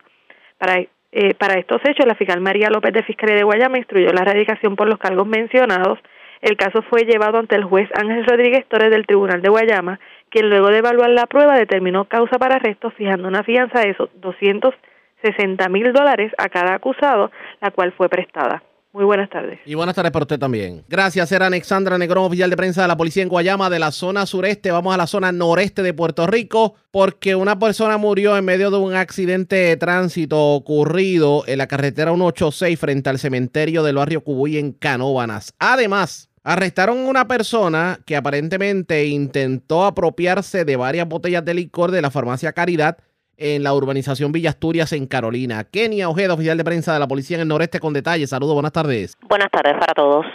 Para, 0.57 0.81
eh, 1.11 1.33
para 1.33 1.59
estos 1.59 1.81
hechos, 1.85 2.05
la 2.05 2.15
fiscal 2.15 2.39
María 2.39 2.69
López 2.69 2.93
de 2.93 3.03
Fiscalía 3.03 3.35
de 3.35 3.43
Guayama 3.43 3.79
instruyó 3.79 4.13
la 4.13 4.21
erradicación 4.21 4.75
por 4.75 4.87
los 4.87 4.99
cargos 4.99 5.27
mencionados. 5.27 5.97
El 6.41 6.55
caso 6.55 6.83
fue 6.83 7.01
llevado 7.01 7.39
ante 7.39 7.55
el 7.55 7.63
juez 7.63 7.89
Ángel 7.95 8.25
Rodríguez 8.25 8.65
Torres 8.67 8.91
del 8.91 9.07
Tribunal 9.07 9.41
de 9.41 9.49
Guayama, 9.49 9.99
quien 10.29 10.49
luego 10.49 10.67
de 10.67 10.77
evaluar 10.77 11.09
la 11.09 11.25
prueba 11.25 11.57
determinó 11.57 12.05
causa 12.05 12.37
para 12.37 12.55
arresto 12.55 12.91
fijando 12.91 13.27
una 13.27 13.43
fianza 13.43 13.81
de 13.81 13.89
esos 13.89 14.09
260 14.21 15.67
mil 15.69 15.91
dólares 15.93 16.31
a 16.37 16.47
cada 16.49 16.75
acusado, 16.75 17.31
la 17.59 17.71
cual 17.71 17.91
fue 17.91 18.07
prestada. 18.07 18.61
Muy 18.91 19.05
buenas 19.05 19.29
tardes. 19.29 19.59
Y 19.65 19.75
buenas 19.75 19.93
tardes 19.93 20.11
para 20.11 20.23
usted 20.23 20.39
también. 20.39 20.83
Gracias, 20.89 21.31
era 21.31 21.45
Alexandra 21.45 21.99
Negrón, 21.99 22.25
oficial 22.25 22.49
de 22.49 22.57
prensa 22.57 22.81
de 22.81 22.87
la 22.87 22.97
policía 22.97 23.21
en 23.21 23.29
Guayama, 23.29 23.69
de 23.69 23.77
la 23.77 23.91
zona 23.91 24.25
sureste. 24.25 24.71
Vamos 24.71 24.93
a 24.93 24.97
la 24.97 25.05
zona 25.05 25.31
noreste 25.31 25.83
de 25.83 25.93
Puerto 25.93 26.25
Rico, 26.25 26.73
porque 26.89 27.35
una 27.35 27.59
persona 27.59 27.97
murió 27.97 28.35
en 28.35 28.45
medio 28.45 28.71
de 28.71 28.77
un 28.77 28.95
accidente 28.95 29.55
de 29.55 29.77
tránsito 29.77 30.39
ocurrido 30.39 31.43
en 31.45 31.59
la 31.59 31.67
carretera 31.67 32.11
186 32.11 32.79
frente 32.79 33.11
al 33.11 33.19
cementerio 33.19 33.83
del 33.83 33.97
barrio 33.97 34.23
Cubuy 34.23 34.57
en 34.57 34.71
Canóbanas. 34.71 35.53
Además, 35.59 36.31
arrestaron 36.43 36.97
a 37.05 37.09
una 37.09 37.27
persona 37.27 37.99
que 38.07 38.15
aparentemente 38.15 39.05
intentó 39.05 39.85
apropiarse 39.85 40.65
de 40.65 40.75
varias 40.77 41.07
botellas 41.07 41.45
de 41.45 41.53
licor 41.53 41.91
de 41.91 42.01
la 42.01 42.09
farmacia 42.09 42.53
Caridad 42.53 42.97
en 43.39 43.63
la 43.63 43.73
urbanización 43.73 44.31
Villa 44.31 44.49
Asturias 44.49 44.93
en 44.93 45.07
Carolina. 45.07 45.63
Kenia 45.63 46.09
Ojeda, 46.09 46.33
oficial 46.33 46.57
de 46.57 46.63
prensa 46.63 46.93
de 46.93 46.99
la 46.99 47.07
policía 47.07 47.37
en 47.37 47.41
el 47.41 47.47
noreste 47.47 47.79
con 47.79 47.93
detalles. 47.93 48.29
Saludos, 48.29 48.53
buenas 48.53 48.73
tardes. 48.73 49.17
Buenas 49.21 49.49
tardes 49.49 49.73
para 49.79 49.93
todos. 49.93 50.25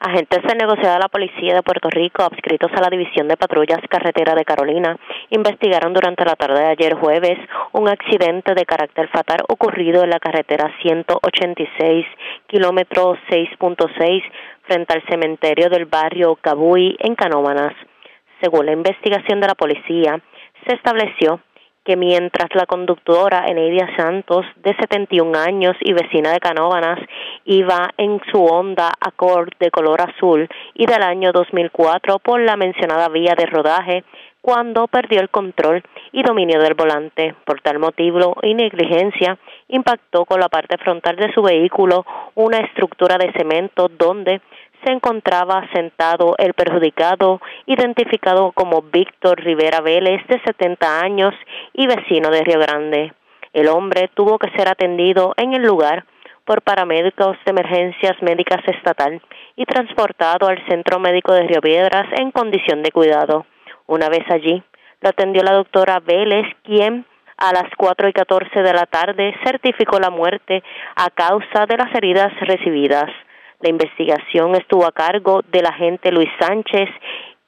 Agentes 0.00 0.44
de 0.44 0.54
negociado 0.54 0.94
de 0.94 1.00
la 1.00 1.08
Policía 1.08 1.54
de 1.54 1.62
Puerto 1.62 1.90
Rico, 1.90 2.22
adscritos 2.22 2.70
a 2.72 2.80
la 2.80 2.88
División 2.88 3.26
de 3.26 3.36
Patrullas 3.36 3.80
Carretera 3.90 4.36
de 4.36 4.44
Carolina, 4.44 4.96
investigaron 5.30 5.92
durante 5.92 6.24
la 6.24 6.36
tarde 6.36 6.60
de 6.60 6.68
ayer 6.68 6.94
jueves 6.94 7.36
un 7.72 7.88
accidente 7.88 8.54
de 8.54 8.64
carácter 8.64 9.08
fatal 9.08 9.38
ocurrido 9.48 10.04
en 10.04 10.10
la 10.10 10.20
carretera 10.20 10.72
186, 10.82 12.06
kilómetro 12.46 13.16
6.6, 13.28 14.22
frente 14.62 14.94
al 14.94 15.02
cementerio 15.08 15.68
del 15.68 15.86
barrio 15.86 16.36
Cabuy, 16.40 16.96
en 17.00 17.16
Canómanas. 17.16 17.74
Según 18.40 18.66
la 18.66 18.72
investigación 18.72 19.40
de 19.40 19.48
la 19.48 19.56
policía, 19.56 20.22
se 20.64 20.74
estableció 20.76 21.40
que 21.88 21.96
mientras 21.96 22.54
la 22.54 22.66
conductora 22.66 23.46
Eneidia 23.46 23.88
Santos, 23.96 24.44
de 24.56 24.76
71 24.76 25.38
años 25.38 25.74
y 25.80 25.94
vecina 25.94 26.32
de 26.32 26.38
Canóvanas, 26.38 26.98
iba 27.46 27.88
en 27.96 28.20
su 28.30 28.44
Honda 28.44 28.92
Accord 29.00 29.54
de 29.58 29.70
color 29.70 30.02
azul 30.02 30.46
y 30.74 30.84
del 30.84 31.02
año 31.02 31.32
2004 31.32 32.18
por 32.18 32.42
la 32.42 32.58
mencionada 32.58 33.08
vía 33.08 33.34
de 33.34 33.46
rodaje, 33.46 34.04
cuando 34.42 34.86
perdió 34.86 35.22
el 35.22 35.30
control 35.30 35.82
y 36.12 36.22
dominio 36.22 36.60
del 36.60 36.74
volante. 36.74 37.34
Por 37.46 37.62
tal 37.62 37.78
motivo 37.78 38.36
y 38.42 38.52
negligencia, 38.52 39.38
impactó 39.68 40.26
con 40.26 40.40
la 40.40 40.50
parte 40.50 40.76
frontal 40.76 41.16
de 41.16 41.32
su 41.32 41.40
vehículo 41.40 42.04
una 42.34 42.58
estructura 42.58 43.16
de 43.16 43.32
cemento 43.32 43.88
donde 43.88 44.42
se 44.84 44.92
encontraba 44.92 45.68
sentado 45.72 46.34
el 46.38 46.54
perjudicado, 46.54 47.40
identificado 47.66 48.52
como 48.52 48.82
Víctor 48.82 49.40
Rivera 49.40 49.80
Vélez, 49.80 50.26
de 50.28 50.40
70 50.44 51.00
años 51.00 51.34
y 51.72 51.86
vecino 51.86 52.30
de 52.30 52.42
Río 52.42 52.58
Grande. 52.60 53.12
El 53.52 53.68
hombre 53.68 54.08
tuvo 54.14 54.38
que 54.38 54.50
ser 54.50 54.68
atendido 54.68 55.34
en 55.36 55.54
el 55.54 55.62
lugar 55.62 56.04
por 56.44 56.62
paramédicos 56.62 57.36
de 57.44 57.50
emergencias 57.50 58.20
médicas 58.22 58.62
estatal 58.66 59.20
y 59.56 59.64
transportado 59.66 60.48
al 60.48 60.64
Centro 60.66 60.98
Médico 60.98 61.32
de 61.32 61.42
Río 61.42 61.60
Piedras 61.60 62.06
en 62.18 62.30
condición 62.30 62.82
de 62.82 62.90
cuidado. 62.90 63.46
Una 63.86 64.08
vez 64.08 64.24
allí, 64.30 64.62
lo 65.00 65.10
atendió 65.10 65.42
la 65.42 65.52
doctora 65.52 66.00
Vélez, 66.00 66.46
quien 66.62 67.04
a 67.36 67.52
las 67.52 67.70
4 67.76 68.08
y 68.08 68.12
14 68.12 68.62
de 68.62 68.72
la 68.72 68.86
tarde 68.86 69.34
certificó 69.44 70.00
la 70.00 70.10
muerte 70.10 70.62
a 70.96 71.10
causa 71.10 71.66
de 71.66 71.76
las 71.76 71.94
heridas 71.94 72.32
recibidas. 72.40 73.10
La 73.60 73.70
investigación 73.70 74.54
estuvo 74.54 74.86
a 74.86 74.92
cargo 74.92 75.42
del 75.50 75.66
agente 75.66 76.12
Luis 76.12 76.30
Sánchez 76.38 76.88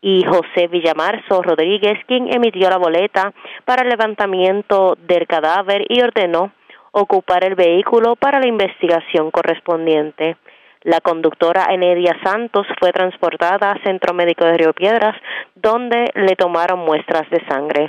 y 0.00 0.24
José 0.24 0.66
Villamarzo 0.66 1.40
Rodríguez, 1.40 1.98
quien 2.06 2.32
emitió 2.32 2.68
la 2.68 2.78
boleta 2.78 3.32
para 3.64 3.82
el 3.82 3.90
levantamiento 3.90 4.96
del 5.06 5.28
cadáver 5.28 5.84
y 5.88 6.00
ordenó 6.00 6.52
ocupar 6.90 7.44
el 7.44 7.54
vehículo 7.54 8.16
para 8.16 8.40
la 8.40 8.48
investigación 8.48 9.30
correspondiente. 9.30 10.36
La 10.82 11.00
conductora 11.00 11.66
Enedia 11.70 12.16
Santos 12.24 12.66
fue 12.80 12.90
transportada 12.90 13.70
al 13.70 13.82
Centro 13.84 14.12
Médico 14.12 14.44
de 14.44 14.56
Río 14.56 14.72
Piedras, 14.72 15.14
donde 15.54 16.10
le 16.14 16.34
tomaron 16.34 16.80
muestras 16.80 17.28
de 17.30 17.44
sangre. 17.46 17.86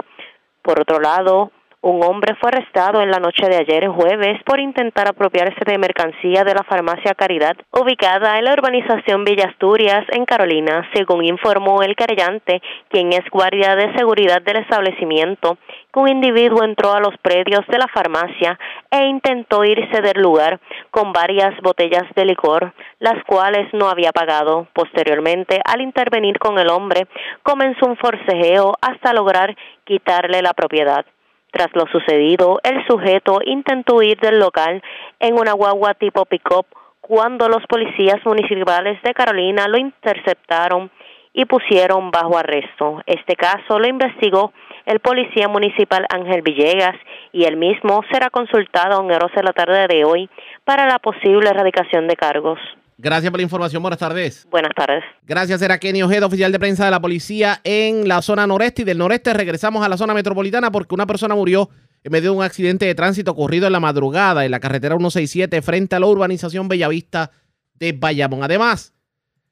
Por 0.61 0.80
otro 0.80 0.99
lado, 0.99 1.51
un 1.82 2.04
hombre 2.04 2.36
fue 2.36 2.50
arrestado 2.50 3.02
en 3.02 3.10
la 3.10 3.18
noche 3.18 3.48
de 3.50 3.58
ayer 3.58 3.88
jueves 3.88 4.42
por 4.46 4.60
intentar 4.60 5.08
apropiarse 5.08 5.66
de 5.66 5.80
mercancía 5.80 6.44
de 6.44 6.54
la 6.54 6.64
farmacia 6.64 7.16
Caridad, 7.16 7.56
ubicada 7.72 8.38
en 8.38 8.46
la 8.46 8.54
urbanización 8.54 9.24
Villa 9.24 9.46
Asturias, 9.50 10.06
en 10.12 10.26
Carolina, 10.26 10.88
según 10.94 11.26
informó 11.26 11.82
el 11.82 11.96
querellante, 11.96 12.62
quien 12.90 13.12
es 13.14 13.28
guardia 13.32 13.76
de 13.76 13.94
seguridad 13.98 14.42
del 14.44 14.58
establecimiento, 14.58 15.58
un 15.96 16.08
individuo 16.08 16.64
entró 16.64 16.94
a 16.94 17.00
los 17.00 17.18
predios 17.18 17.66
de 17.68 17.78
la 17.78 17.88
farmacia 17.88 18.58
e 18.90 19.06
intentó 19.08 19.66
irse 19.66 20.02
del 20.02 20.22
lugar 20.22 20.60
con 20.90 21.12
varias 21.12 21.60
botellas 21.62 22.04
de 22.16 22.26
licor, 22.26 22.74
las 23.00 23.24
cuales 23.26 23.74
no 23.74 23.90
había 23.90 24.12
pagado. 24.12 24.68
Posteriormente, 24.74 25.60
al 25.66 25.82
intervenir 25.82 26.40
con 26.40 26.60
el 26.60 26.70
hombre, 26.70 27.08
comenzó 27.44 27.88
un 27.88 27.98
forcejeo 27.98 28.76
hasta 28.82 29.14
lograr 29.14 29.56
quitarle 29.84 30.42
la 30.42 30.54
propiedad. 30.54 31.06
Tras 31.52 31.70
lo 31.74 31.86
sucedido, 31.88 32.60
el 32.64 32.86
sujeto 32.88 33.39
intentó 33.45 33.97
huir 33.97 34.18
del 34.20 34.39
local 34.39 34.82
en 35.20 35.36
una 35.36 35.52
guagua 35.52 35.93
tipo 35.93 36.26
pick-up 36.26 36.66
cuando 37.02 37.49
los 37.49 37.66
policías 37.68 38.26
municipales 38.26 39.02
de 39.04 39.14
Carolina 39.14 39.68
lo 39.68 39.78
interceptaron 39.78 40.89
y 41.34 41.45
pusieron 41.45 42.10
bajo 42.12 42.38
arresto. 42.38 43.02
Este 43.06 43.36
caso 43.36 43.80
lo 43.80 43.88
investigó 43.88 44.54
el 44.86 44.99
policía 44.99 45.47
municipal 45.47 46.06
Ángel 46.10 46.41
Villegas 46.41 46.95
y 47.32 47.43
el 47.43 47.58
mismo 47.58 48.02
será 48.12 48.30
consultado 48.30 48.95
a 48.95 49.04
horas 49.04 49.32
de 49.36 49.43
la 49.43 49.54
tarde 49.54 49.88
de 49.88 50.06
hoy 50.06 50.30
para 50.66 50.88
la 50.88 50.99
posible 50.99 51.49
erradicación 51.49 52.08
de 52.08 52.16
cargos. 52.16 52.60
Gracias 52.98 53.32
por 53.32 53.39
la 53.39 53.44
información. 53.44 53.82
Buenas 53.82 54.00
tardes. 54.00 54.48
Buenas 54.50 54.74
tardes. 54.76 55.04
Gracias, 55.24 55.62
era 55.62 55.80
Kenny 55.80 56.04
Ojeda, 56.04 56.26
oficial 56.26 56.52
de 56.52 56.60
prensa 56.60 56.86
de 56.86 56.92
la 56.92 57.00
policía 57.00 57.60
en 57.64 58.08
la 58.08 58.22
zona 58.22 58.46
noreste 58.46 58.84
y 58.84 58.86
del 58.86 58.98
noreste. 58.98 59.34
Regresamos 59.34 59.84
a 59.84 59.89
la 59.89 59.98
zona 59.98 60.14
metropolitana 60.14 60.72
porque 60.72 60.94
una 60.94 61.08
persona 61.08 61.34
murió 61.36 61.70
en 62.04 62.12
medio 62.12 62.32
de 62.32 62.38
un 62.38 62.44
accidente 62.44 62.86
de 62.86 62.96
tránsito 62.96 63.32
ocurrido 63.32 63.68
en 63.68 63.74
la 63.74 63.80
madrugada 63.80 64.46
en 64.46 64.52
la 64.52 64.60
carretera 64.60 64.96
167 64.96 65.62
frente 65.62 65.96
a 65.96 66.00
la 66.00 66.08
urbanización 66.08 66.68
Bellavista 66.68 67.32
de 67.76 67.94
Bayamón. 67.94 68.44
Además, 68.44 68.94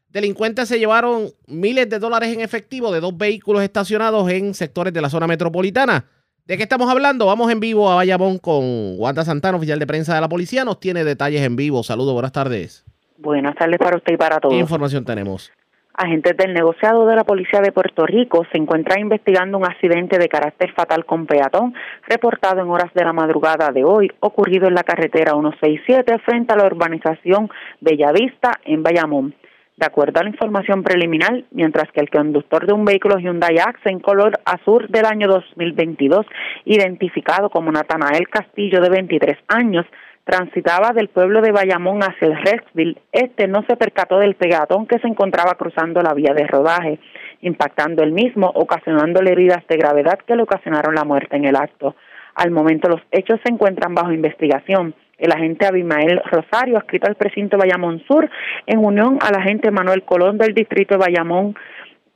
delincuentes 0.09 0.67
se 0.67 0.79
llevaron 0.79 1.29
miles 1.47 1.89
de 1.89 1.99
dólares 1.99 2.33
en 2.33 2.41
efectivo 2.41 2.91
de 2.91 2.99
dos 2.99 3.17
vehículos 3.17 3.63
estacionados 3.63 4.29
en 4.29 4.53
sectores 4.53 4.93
de 4.93 5.01
la 5.01 5.09
zona 5.09 5.27
metropolitana. 5.27 6.05
¿De 6.45 6.57
qué 6.57 6.63
estamos 6.63 6.89
hablando? 6.89 7.27
Vamos 7.27 7.51
en 7.51 7.59
vivo 7.59 7.91
a 7.91 7.95
Bayamón 7.95 8.39
con 8.39 8.99
Wanda 8.99 9.23
Santana, 9.23 9.57
oficial 9.57 9.77
de 9.77 9.85
prensa 9.85 10.15
de 10.15 10.21
la 10.21 10.29
policía. 10.29 10.65
Nos 10.65 10.79
tiene 10.79 11.03
detalles 11.03 11.43
en 11.43 11.55
vivo. 11.55 11.83
Saludos, 11.83 12.13
buenas 12.13 12.31
tardes. 12.31 12.85
Buenas 13.21 13.53
tardes 13.55 13.77
para 13.77 13.97
usted 13.97 14.13
y 14.13 14.17
para 14.17 14.39
todos. 14.39 14.53
¿Qué 14.53 14.61
información 14.61 15.03
tenemos? 15.03 15.51
Agentes 15.93 16.37
del 16.37 16.53
negociado 16.53 17.05
de 17.05 17.17
la 17.17 17.25
Policía 17.25 17.59
de 17.59 17.73
Puerto 17.73 18.05
Rico 18.05 18.45
se 18.49 18.57
encuentran 18.57 19.01
investigando 19.01 19.57
un 19.57 19.65
accidente 19.65 20.17
de 20.17 20.29
carácter 20.29 20.71
fatal 20.71 21.03
con 21.03 21.25
peatón 21.25 21.73
reportado 22.07 22.61
en 22.61 22.69
horas 22.69 22.93
de 22.93 23.03
la 23.03 23.11
madrugada 23.11 23.71
de 23.73 23.83
hoy, 23.83 24.09
ocurrido 24.21 24.69
en 24.69 24.75
la 24.75 24.83
carretera 24.83 25.33
167 25.33 26.19
frente 26.19 26.53
a 26.53 26.55
la 26.55 26.67
urbanización 26.67 27.49
Bellavista 27.81 28.53
en 28.63 28.83
Bayamón. 28.83 29.35
De 29.75 29.85
acuerdo 29.85 30.21
a 30.21 30.23
la 30.23 30.29
información 30.29 30.83
preliminar, 30.83 31.43
mientras 31.51 31.91
que 31.91 31.99
el 31.99 32.09
conductor 32.09 32.65
de 32.65 32.73
un 32.73 32.85
vehículo 32.85 33.17
Hyundai 33.17 33.57
Accent 33.59 34.01
color 34.01 34.39
azul 34.45 34.87
del 34.89 35.05
año 35.05 35.27
2022, 35.27 36.25
identificado 36.63 37.49
como 37.49 37.71
Natanael 37.71 38.29
Castillo 38.29 38.79
de 38.81 38.89
23 38.89 39.37
años, 39.49 39.85
transitaba 40.23 40.91
del 40.93 41.09
pueblo 41.09 41.41
de 41.41 41.51
Bayamón 41.51 42.01
hacia 42.03 42.27
el 42.27 42.37
Rexville, 42.37 42.97
este 43.11 43.47
no 43.47 43.63
se 43.67 43.75
percató 43.75 44.19
del 44.19 44.35
pegatón 44.35 44.85
que 44.85 44.99
se 44.99 45.07
encontraba 45.07 45.55
cruzando 45.55 46.01
la 46.01 46.13
vía 46.13 46.33
de 46.33 46.45
rodaje, 46.45 46.99
impactando 47.41 48.03
el 48.03 48.11
mismo, 48.11 48.51
ocasionándole 48.53 49.31
heridas 49.31 49.65
de 49.67 49.77
gravedad 49.77 50.19
que 50.25 50.35
le 50.35 50.43
ocasionaron 50.43 50.95
la 50.95 51.03
muerte 51.03 51.37
en 51.37 51.45
el 51.45 51.55
acto. 51.55 51.95
Al 52.35 52.51
momento 52.51 52.89
los 52.89 53.01
hechos 53.11 53.39
se 53.43 53.51
encuentran 53.51 53.95
bajo 53.95 54.11
investigación. 54.11 54.93
El 55.17 55.33
agente 55.33 55.65
Abimael 55.65 56.21
Rosario, 56.31 56.77
adscrito 56.77 57.07
al 57.07 57.15
precinto 57.15 57.57
Bayamón 57.57 58.01
Sur, 58.07 58.29
en 58.65 58.79
unión 58.79 59.19
al 59.21 59.35
agente 59.35 59.71
Manuel 59.71 60.03
Colón 60.03 60.37
del 60.37 60.53
distrito 60.53 60.95
de 60.95 60.99
Bayamón 60.99 61.55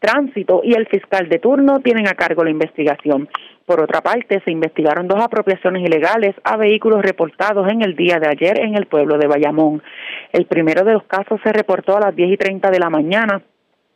Tránsito 0.04 0.60
y 0.66 0.74
el 0.74 0.86
fiscal 0.88 1.30
de 1.30 1.40
turno 1.40 1.80
tienen 1.80 2.10
a 2.10 2.14
cargo 2.14 2.44
la 2.44 2.50
investigación. 2.50 3.30
Por 3.66 3.82
otra 3.82 4.02
parte, 4.02 4.42
se 4.44 4.52
investigaron 4.52 5.08
dos 5.08 5.24
apropiaciones 5.24 5.82
ilegales 5.82 6.36
a 6.44 6.58
vehículos 6.58 7.02
reportados 7.02 7.72
en 7.72 7.82
el 7.82 7.96
día 7.96 8.20
de 8.20 8.28
ayer 8.28 8.60
en 8.60 8.76
el 8.76 8.88
pueblo 8.88 9.18
de 9.18 9.28
Bayamón. 9.28 9.82
El 10.34 10.46
primero 10.46 10.84
de 10.84 10.92
los 10.92 11.04
casos 11.04 11.40
se 11.42 11.54
reportó 11.54 11.96
a 11.96 12.02
las 12.02 12.16
10 12.18 12.34
y 12.34 12.36
30 12.36 12.70
de 12.70 12.80
la 12.80 12.90
mañana 12.90 13.44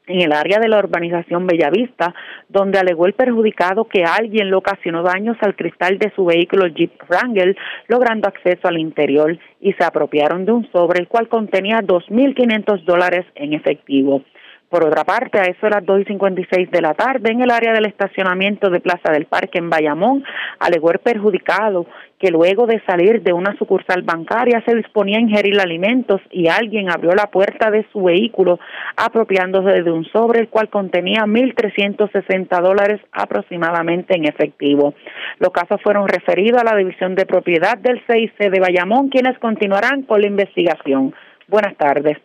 en 0.08 0.22
el 0.22 0.32
área 0.32 0.60
de 0.60 0.70
la 0.70 0.80
urbanización 0.80 1.46
Bellavista, 1.46 2.16
donde 2.48 2.80
alegó 2.80 3.06
el 3.06 3.14
perjudicado 3.14 3.90
que 3.90 4.06
alguien 4.06 4.50
le 4.50 4.56
ocasionó 4.56 5.04
daños 5.04 5.36
al 5.42 5.58
cristal 5.58 6.00
de 6.00 6.14
su 6.16 6.24
vehículo 6.24 6.68
Jeep 6.68 7.04
Wrangler, 7.10 7.58
logrando 7.90 8.30
acceso 8.30 8.70
al 8.70 8.80
interior 8.80 9.38
y 9.60 9.74
se 9.74 9.84
apropiaron 9.84 10.46
de 10.46 10.54
un 10.54 10.72
sobre 10.72 11.02
el 11.02 11.10
cual 11.10 11.28
contenía 11.28 11.80
2.500 11.82 12.86
dólares 12.86 13.26
en 13.36 13.52
efectivo. 13.52 14.24
Por 14.70 14.84
otra 14.84 15.06
parte, 15.06 15.40
a 15.40 15.44
eso 15.44 15.60
de 15.62 15.70
las 15.70 15.86
2 15.86 16.02
y 16.02 16.06
56 16.06 16.70
de 16.72 16.82
la 16.82 16.94
tarde, 16.94 17.32
en 17.32 17.42
el 17.42 17.52
área 17.52 17.72
del 17.72 17.86
estacionamiento 17.86 18.70
de 18.70 18.82
Plaza 18.82 19.14
del 19.14 19.26
Parque 19.26 19.60
en 19.60 19.70
Bayamón, 19.70 20.26
alegó 20.60 20.92
el 20.92 21.00
perjudicado 21.00 21.86
que 22.20 22.32
luego 22.32 22.66
de 22.66 22.82
salir 22.86 23.22
de 23.22 23.32
una 23.32 23.56
sucursal 23.58 24.02
bancaria 24.02 24.62
se 24.66 24.76
disponía 24.76 25.20
a 25.20 25.22
ingerir 25.22 25.58
alimentos 25.62 26.20
y 26.32 26.48
alguien 26.48 26.90
abrió 26.90 27.12
la 27.14 27.28
puerta 27.28 27.72
de 27.72 27.86
su 27.94 28.04
vehículo 28.04 28.60
apropiándose 28.98 29.84
de 29.84 29.92
un 29.92 30.04
sobre 30.06 30.42
el 30.42 30.50
cual 30.50 30.70
contenía 30.70 31.22
1.360 31.22 32.62
dólares 32.62 33.00
aproximadamente 33.14 34.18
en 34.18 34.26
efectivo. 34.26 34.96
Los 35.40 35.52
casos 35.52 35.80
fueron 35.82 36.10
referidos 36.10 36.62
a 36.62 36.66
la 36.66 36.76
División 36.76 37.16
de 37.16 37.26
Propiedad 37.26 37.78
del 37.78 38.02
CIC 38.06 38.38
de 38.38 38.60
Bayamón, 38.60 39.08
quienes 39.10 39.38
continuarán 39.40 40.02
con 40.02 40.20
la 40.20 40.28
investigación. 40.28 41.14
Buenas 41.48 41.78
tardes. 41.78 42.18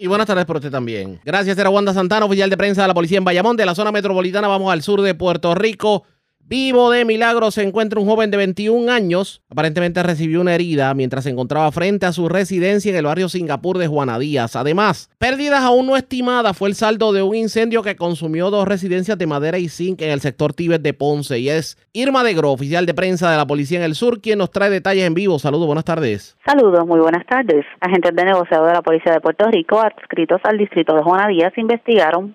Y 0.00 0.06
buenas 0.06 0.28
tardes 0.28 0.44
por 0.44 0.56
usted 0.56 0.70
también. 0.70 1.20
Gracias, 1.24 1.58
era 1.58 1.70
Wanda 1.70 1.92
Santana, 1.92 2.24
oficial 2.24 2.48
de 2.48 2.56
prensa 2.56 2.82
de 2.82 2.88
la 2.88 2.94
policía 2.94 3.18
en 3.18 3.24
Bayamón. 3.24 3.56
De 3.56 3.66
la 3.66 3.74
zona 3.74 3.90
metropolitana 3.90 4.46
vamos 4.46 4.72
al 4.72 4.80
sur 4.80 5.02
de 5.02 5.12
Puerto 5.16 5.56
Rico. 5.56 6.04
Vivo 6.50 6.90
de 6.90 7.04
milagro 7.04 7.50
se 7.50 7.62
encuentra 7.62 8.00
un 8.00 8.06
joven 8.06 8.30
de 8.30 8.38
21 8.38 8.90
años. 8.90 9.42
Aparentemente 9.50 10.02
recibió 10.02 10.40
una 10.40 10.54
herida 10.54 10.94
mientras 10.94 11.24
se 11.24 11.30
encontraba 11.30 11.70
frente 11.72 12.06
a 12.06 12.12
su 12.12 12.26
residencia 12.30 12.90
en 12.90 12.96
el 12.96 13.04
barrio 13.04 13.28
Singapur 13.28 13.76
de 13.76 13.86
Juana 13.86 14.18
Díaz. 14.18 14.56
Además, 14.56 15.10
pérdidas 15.18 15.60
aún 15.60 15.86
no 15.86 15.94
estimadas 15.94 16.56
fue 16.56 16.70
el 16.70 16.74
saldo 16.74 17.12
de 17.12 17.20
un 17.20 17.34
incendio 17.34 17.82
que 17.82 17.96
consumió 17.96 18.48
dos 18.48 18.66
residencias 18.66 19.18
de 19.18 19.26
madera 19.26 19.58
y 19.58 19.68
zinc 19.68 20.00
en 20.00 20.08
el 20.08 20.20
sector 20.20 20.54
Tíbet 20.54 20.80
de 20.80 20.94
Ponce. 20.94 21.38
Y 21.38 21.50
es 21.50 21.76
Irma 21.92 22.24
de 22.24 22.32
Gro, 22.32 22.52
oficial 22.52 22.86
de 22.86 22.94
prensa 22.94 23.30
de 23.30 23.36
la 23.36 23.46
policía 23.46 23.80
en 23.80 23.84
el 23.84 23.94
sur, 23.94 24.22
quien 24.22 24.38
nos 24.38 24.50
trae 24.50 24.70
detalles 24.70 25.04
en 25.04 25.12
vivo. 25.12 25.38
Saludos, 25.38 25.66
buenas 25.66 25.84
tardes. 25.84 26.38
Saludos, 26.46 26.86
muy 26.86 27.00
buenas 27.00 27.26
tardes. 27.26 27.66
Agentes 27.78 28.16
de 28.16 28.24
negociado 28.24 28.64
de 28.64 28.72
la 28.72 28.80
policía 28.80 29.12
de 29.12 29.20
Puerto 29.20 29.44
Rico, 29.50 29.82
adscritos 29.82 30.40
al 30.44 30.56
distrito 30.56 30.96
de 30.96 31.02
Juana 31.02 31.28
Díaz, 31.28 31.52
investigaron 31.58 32.34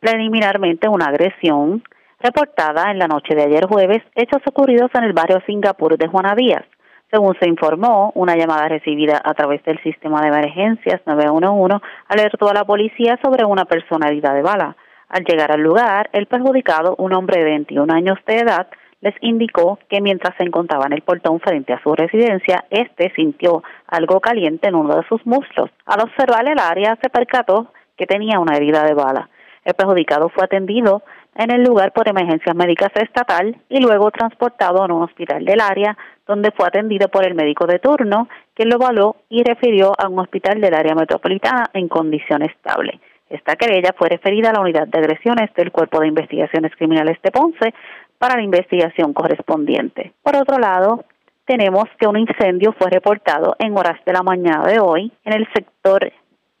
preliminarmente 0.00 0.88
una 0.88 1.04
agresión 1.04 1.84
reportada 2.22 2.90
en 2.90 2.98
la 2.98 3.08
noche 3.08 3.34
de 3.34 3.42
ayer 3.42 3.66
jueves 3.66 4.02
hechos 4.14 4.40
ocurridos 4.46 4.90
en 4.94 5.04
el 5.04 5.12
barrio 5.12 5.42
Singapur 5.44 5.98
de 5.98 6.06
Juana 6.06 6.34
Díaz. 6.34 6.64
Según 7.10 7.36
se 7.38 7.48
informó, 7.48 8.12
una 8.14 8.36
llamada 8.36 8.68
recibida 8.68 9.20
a 9.22 9.34
través 9.34 9.62
del 9.64 9.82
sistema 9.82 10.22
de 10.22 10.28
emergencias 10.28 11.00
911 11.04 11.84
alertó 12.08 12.48
a 12.48 12.54
la 12.54 12.64
policía 12.64 13.18
sobre 13.22 13.44
una 13.44 13.64
personalidad 13.64 14.34
de 14.34 14.42
bala. 14.42 14.76
Al 15.08 15.24
llegar 15.24 15.52
al 15.52 15.60
lugar, 15.60 16.08
el 16.12 16.26
perjudicado, 16.26 16.94
un 16.96 17.12
hombre 17.12 17.38
de 17.38 17.44
21 17.44 17.92
años 17.92 18.18
de 18.26 18.36
edad, 18.36 18.68
les 19.02 19.14
indicó 19.20 19.78
que 19.90 20.00
mientras 20.00 20.34
se 20.38 20.44
encontraba 20.44 20.86
en 20.86 20.94
el 20.94 21.02
portón 21.02 21.40
frente 21.40 21.72
a 21.72 21.82
su 21.82 21.92
residencia, 21.94 22.64
este 22.70 23.12
sintió 23.14 23.62
algo 23.88 24.20
caliente 24.20 24.68
en 24.68 24.76
uno 24.76 24.96
de 24.96 25.06
sus 25.08 25.26
muslos. 25.26 25.70
Al 25.84 26.00
observar 26.00 26.48
el 26.48 26.58
área, 26.58 26.96
se 27.02 27.10
percató 27.10 27.72
que 27.96 28.06
tenía 28.06 28.38
una 28.38 28.56
herida 28.56 28.84
de 28.84 28.94
bala. 28.94 29.28
El 29.64 29.74
perjudicado 29.74 30.28
fue 30.30 30.44
atendido 30.44 31.02
en 31.34 31.50
el 31.50 31.62
lugar 31.62 31.92
por 31.92 32.08
emergencias 32.08 32.54
médicas 32.54 32.90
estatal 32.94 33.56
y 33.68 33.80
luego 33.80 34.10
transportado 34.10 34.82
a 34.82 34.86
un 34.86 35.02
hospital 35.02 35.44
del 35.44 35.60
área 35.60 35.96
donde 36.26 36.50
fue 36.50 36.66
atendido 36.66 37.08
por 37.08 37.26
el 37.26 37.34
médico 37.34 37.66
de 37.66 37.78
turno, 37.78 38.28
quien 38.54 38.68
lo 38.68 38.76
evaluó 38.76 39.16
y 39.28 39.42
refirió 39.42 39.92
a 39.98 40.08
un 40.08 40.18
hospital 40.18 40.60
del 40.60 40.74
área 40.74 40.94
metropolitana 40.94 41.70
en 41.72 41.88
condición 41.88 42.42
estable. 42.42 43.00
Esta 43.28 43.56
querella 43.56 43.94
fue 43.96 44.10
referida 44.10 44.50
a 44.50 44.52
la 44.52 44.60
unidad 44.60 44.86
de 44.88 44.98
agresiones 44.98 45.52
del 45.54 45.72
Cuerpo 45.72 46.00
de 46.00 46.08
Investigaciones 46.08 46.72
Criminales 46.76 47.16
de 47.22 47.30
Ponce 47.30 47.74
para 48.18 48.36
la 48.36 48.42
investigación 48.42 49.14
correspondiente. 49.14 50.12
Por 50.22 50.36
otro 50.36 50.58
lado, 50.58 51.04
tenemos 51.46 51.84
que 51.98 52.06
un 52.06 52.18
incendio 52.18 52.72
fue 52.78 52.90
reportado 52.90 53.56
en 53.58 53.76
horas 53.76 53.98
de 54.04 54.12
la 54.12 54.22
mañana 54.22 54.64
de 54.66 54.78
hoy 54.80 55.12
en 55.24 55.32
el 55.32 55.48
sector 55.54 56.12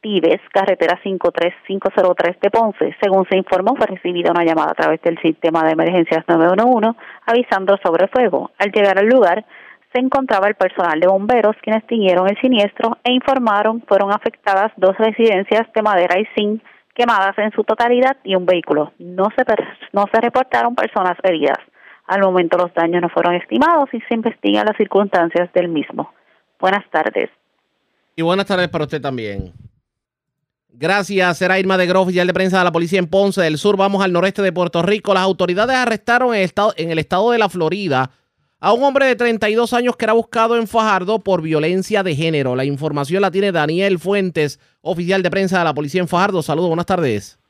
Tibes, 0.02 0.40
carretera 0.52 0.98
53503 1.02 2.40
de 2.40 2.50
Ponce. 2.50 2.96
Según 3.00 3.24
se 3.28 3.36
informó, 3.36 3.76
fue 3.76 3.86
recibida 3.86 4.32
una 4.32 4.44
llamada 4.44 4.72
a 4.72 4.74
través 4.74 5.00
del 5.02 5.18
sistema 5.22 5.62
de 5.62 5.72
emergencias 5.72 6.24
911 6.28 6.98
avisando 7.24 7.78
sobre 7.82 8.08
fuego. 8.08 8.50
Al 8.58 8.72
llegar 8.72 8.98
al 8.98 9.06
lugar, 9.06 9.46
se 9.92 10.00
encontraba 10.00 10.48
el 10.48 10.56
personal 10.56 10.98
de 10.98 11.06
bomberos 11.06 11.56
quienes 11.62 11.82
extinguieron 11.82 12.28
el 12.28 12.40
siniestro 12.40 12.98
e 13.04 13.12
informaron 13.12 13.82
fueron 13.86 14.12
afectadas 14.12 14.72
dos 14.76 14.96
residencias 14.98 15.72
de 15.72 15.82
madera 15.82 16.18
y 16.18 16.26
zinc 16.34 16.62
quemadas 16.94 17.38
en 17.38 17.52
su 17.52 17.62
totalidad 17.64 18.16
y 18.24 18.34
un 18.34 18.44
vehículo. 18.44 18.92
No 18.98 19.28
se, 19.36 19.44
no 19.92 20.06
se 20.12 20.20
reportaron 20.20 20.74
personas 20.74 21.16
heridas. 21.22 21.58
Al 22.06 22.20
momento 22.20 22.58
los 22.58 22.74
daños 22.74 23.00
no 23.00 23.08
fueron 23.08 23.34
estimados 23.34 23.88
y 23.92 24.00
se 24.00 24.14
investigan 24.14 24.66
las 24.66 24.76
circunstancias 24.76 25.50
del 25.52 25.68
mismo. 25.68 26.12
Buenas 26.58 26.84
tardes. 26.90 27.30
Y 28.16 28.22
buenas 28.22 28.46
tardes 28.46 28.68
para 28.68 28.84
usted 28.84 29.00
también. 29.00 29.52
Gracias, 30.74 31.38
será 31.38 31.58
Irma 31.58 31.76
de 31.76 31.86
Groff, 31.86 32.04
oficial 32.04 32.26
de 32.26 32.32
prensa 32.32 32.58
de 32.58 32.64
la 32.64 32.72
policía 32.72 32.98
en 32.98 33.06
Ponce 33.06 33.42
del 33.42 33.58
Sur. 33.58 33.76
Vamos 33.76 34.02
al 34.02 34.12
noreste 34.12 34.42
de 34.42 34.52
Puerto 34.52 34.82
Rico. 34.82 35.12
Las 35.12 35.22
autoridades 35.22 35.76
arrestaron 35.76 36.34
en 36.34 36.40
el 36.40 36.44
estado, 36.44 36.72
en 36.76 36.90
el 36.90 36.98
estado 36.98 37.30
de 37.30 37.38
la 37.38 37.48
Florida 37.48 38.10
a 38.62 38.72
un 38.72 38.84
hombre 38.84 39.06
de 39.06 39.16
32 39.16 39.72
años 39.72 39.96
que 39.96 40.04
era 40.04 40.12
buscado 40.12 40.56
en 40.56 40.68
Fajardo 40.68 41.18
por 41.18 41.42
violencia 41.42 42.04
de 42.04 42.14
género. 42.14 42.54
La 42.54 42.64
información 42.64 43.20
la 43.20 43.32
tiene 43.32 43.50
Daniel 43.50 43.98
Fuentes, 43.98 44.60
oficial 44.80 45.20
de 45.22 45.30
prensa 45.32 45.58
de 45.58 45.64
la 45.64 45.74
policía 45.74 46.00
en 46.00 46.06
Fajardo. 46.06 46.42
Saludos, 46.42 46.68
buenas 46.68 46.86
tardes. 46.86 47.41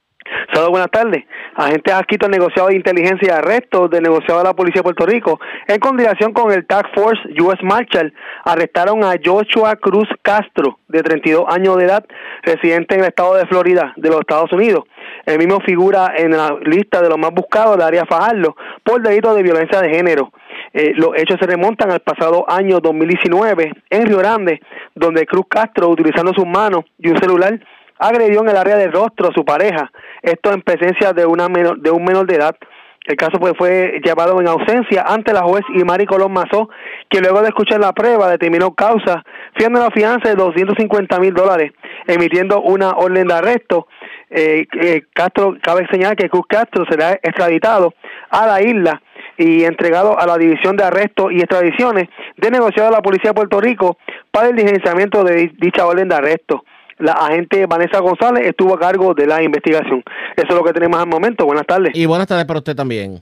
Saludos, 0.53 0.73
buenas 0.73 0.91
tardes. 0.91 1.25
Agentes 1.55 1.95
al 1.95 2.31
negociado 2.31 2.69
de 2.69 2.77
inteligencia 2.77 3.27
y 3.27 3.31
arresto 3.31 3.89
del 3.89 4.03
negociado 4.03 4.41
de 4.41 4.49
la 4.49 4.55
Policía 4.55 4.81
de 4.81 4.83
Puerto 4.83 5.07
Rico, 5.07 5.41
en 5.67 5.79
coordinación 5.79 6.35
con 6.35 6.53
el 6.53 6.67
Task 6.67 6.89
Force 6.95 7.23
US 7.41 7.57
Marshall, 7.63 8.13
arrestaron 8.45 9.03
a 9.03 9.15
Joshua 9.25 9.77
Cruz 9.77 10.07
Castro, 10.21 10.79
de 10.89 11.03
32 11.03 11.47
años 11.49 11.79
de 11.79 11.85
edad, 11.87 12.05
residente 12.43 12.97
en 12.97 13.01
el 13.01 13.07
estado 13.07 13.35
de 13.37 13.47
Florida, 13.47 13.95
de 13.97 14.11
los 14.11 14.21
Estados 14.21 14.53
Unidos. 14.53 14.85
El 15.25 15.39
mismo 15.39 15.59
figura 15.61 16.13
en 16.19 16.33
la 16.33 16.55
lista 16.67 17.01
de 17.01 17.09
los 17.09 17.17
más 17.17 17.33
buscados 17.33 17.79
de 17.79 17.85
área 17.85 18.05
Fajardo 18.05 18.55
por 18.85 19.01
delito 19.01 19.35
de 19.35 19.43
violencia 19.43 19.81
de 19.81 19.89
género. 19.89 20.33
Eh, 20.75 20.93
los 20.97 21.17
hechos 21.17 21.39
se 21.41 21.47
remontan 21.47 21.91
al 21.91 22.01
pasado 22.01 22.45
año 22.47 22.79
2019 22.79 23.73
en 23.89 24.07
Río 24.07 24.19
Grande, 24.19 24.61
donde 24.95 25.25
Cruz 25.25 25.47
Castro, 25.49 25.89
utilizando 25.89 26.35
sus 26.35 26.47
manos 26.47 26.85
y 26.99 27.09
un 27.09 27.19
celular, 27.19 27.59
agredió 28.03 28.41
en 28.41 28.49
el 28.49 28.57
área 28.57 28.77
del 28.77 28.93
rostro 28.93 29.29
a 29.29 29.33
su 29.33 29.45
pareja, 29.45 29.91
esto 30.23 30.53
en 30.53 30.63
presencia 30.63 31.13
de, 31.13 31.25
una 31.25 31.49
de 31.49 31.91
un 31.91 32.05
menor 32.05 32.27
de 32.27 32.35
edad. 32.35 32.57
El 33.05 33.17
caso 33.17 33.41
pues 33.41 33.55
fue 33.59 34.01
llevado 34.05 34.41
en 34.41 34.47
ausencia 34.47 35.03
ante 35.03 35.33
la 35.33 35.43
juez 35.43 35.65
Imari 35.75 36.07
Colón 36.07 36.33
Mazó, 36.33 36.69
que 37.11 37.21
luego 37.21 37.41
de 37.43 37.49
escuchar 37.49 37.81
la 37.81 37.93
prueba 37.93 38.31
determinó 38.31 38.75
causa, 38.75 39.25
fiando 39.57 39.81
la 39.81 39.91
fianza 39.91 40.29
de 40.29 40.37
250 40.37 41.19
mil 41.19 41.35
dólares, 41.35 41.73
emitiendo 42.07 42.61
una 42.61 42.91
orden 42.91 43.27
de 43.27 43.35
arresto. 43.35 43.89
Eh, 44.31 44.67
eh, 44.81 45.03
Castro, 45.13 45.57
cabe 45.61 45.87
señalar 45.91 46.17
que 46.17 46.29
Cruz 46.29 46.47
Castro 46.49 46.85
será 46.89 47.13
extraditado 47.15 47.93
a 48.31 48.47
la 48.47 48.63
isla 48.63 49.03
y 49.37 49.65
entregado 49.65 50.19
a 50.19 50.27
la 50.27 50.39
División 50.39 50.77
de 50.77 50.85
Arrestos 50.85 51.33
y 51.33 51.41
Extradiciones 51.41 52.09
de 52.37 52.51
negociado 52.51 52.91
de 52.91 52.97
la 52.97 53.03
Policía 53.03 53.31
de 53.31 53.35
Puerto 53.35 53.61
Rico 53.61 53.99
para 54.31 54.49
el 54.49 54.57
diligenciamiento 54.57 55.25
de 55.25 55.53
dicha 55.59 55.87
orden 55.87 56.09
de 56.09 56.15
arresto 56.15 56.65
la 57.03 57.13
agente 57.13 57.67
Vanessa 57.67 57.99
González 57.99 58.47
estuvo 58.47 58.75
a 58.75 58.79
cargo 58.79 59.13
de 59.13 59.27
la 59.27 59.43
investigación. 59.43 60.03
Eso 60.37 60.49
es 60.49 60.55
lo 60.55 60.65
que 60.65 60.73
tenemos 60.73 61.01
al 61.01 61.09
momento. 61.09 61.45
Buenas 61.45 61.67
tardes. 61.67 61.91
Y 61.95 62.07
buenas 62.07 62.29
tardes 62.29 62.45
para 62.45 62.59
usted 62.59 62.77
también. 62.77 63.21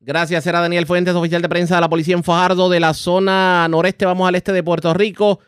Gracias, 0.00 0.46
era 0.46 0.60
Daniel 0.60 0.86
Fuentes, 0.86 1.14
oficial 1.14 1.40
de 1.40 1.48
prensa 1.48 1.76
de 1.76 1.80
la 1.82 1.88
policía 1.88 2.14
en 2.14 2.24
Fajardo, 2.24 2.68
de 2.68 2.80
la 2.80 2.92
zona 2.92 3.66
noreste, 3.68 4.04
vamos 4.04 4.28
al 4.28 4.34
este 4.34 4.52
de 4.52 4.62
Puerto 4.62 4.92
Rico. 4.92 5.40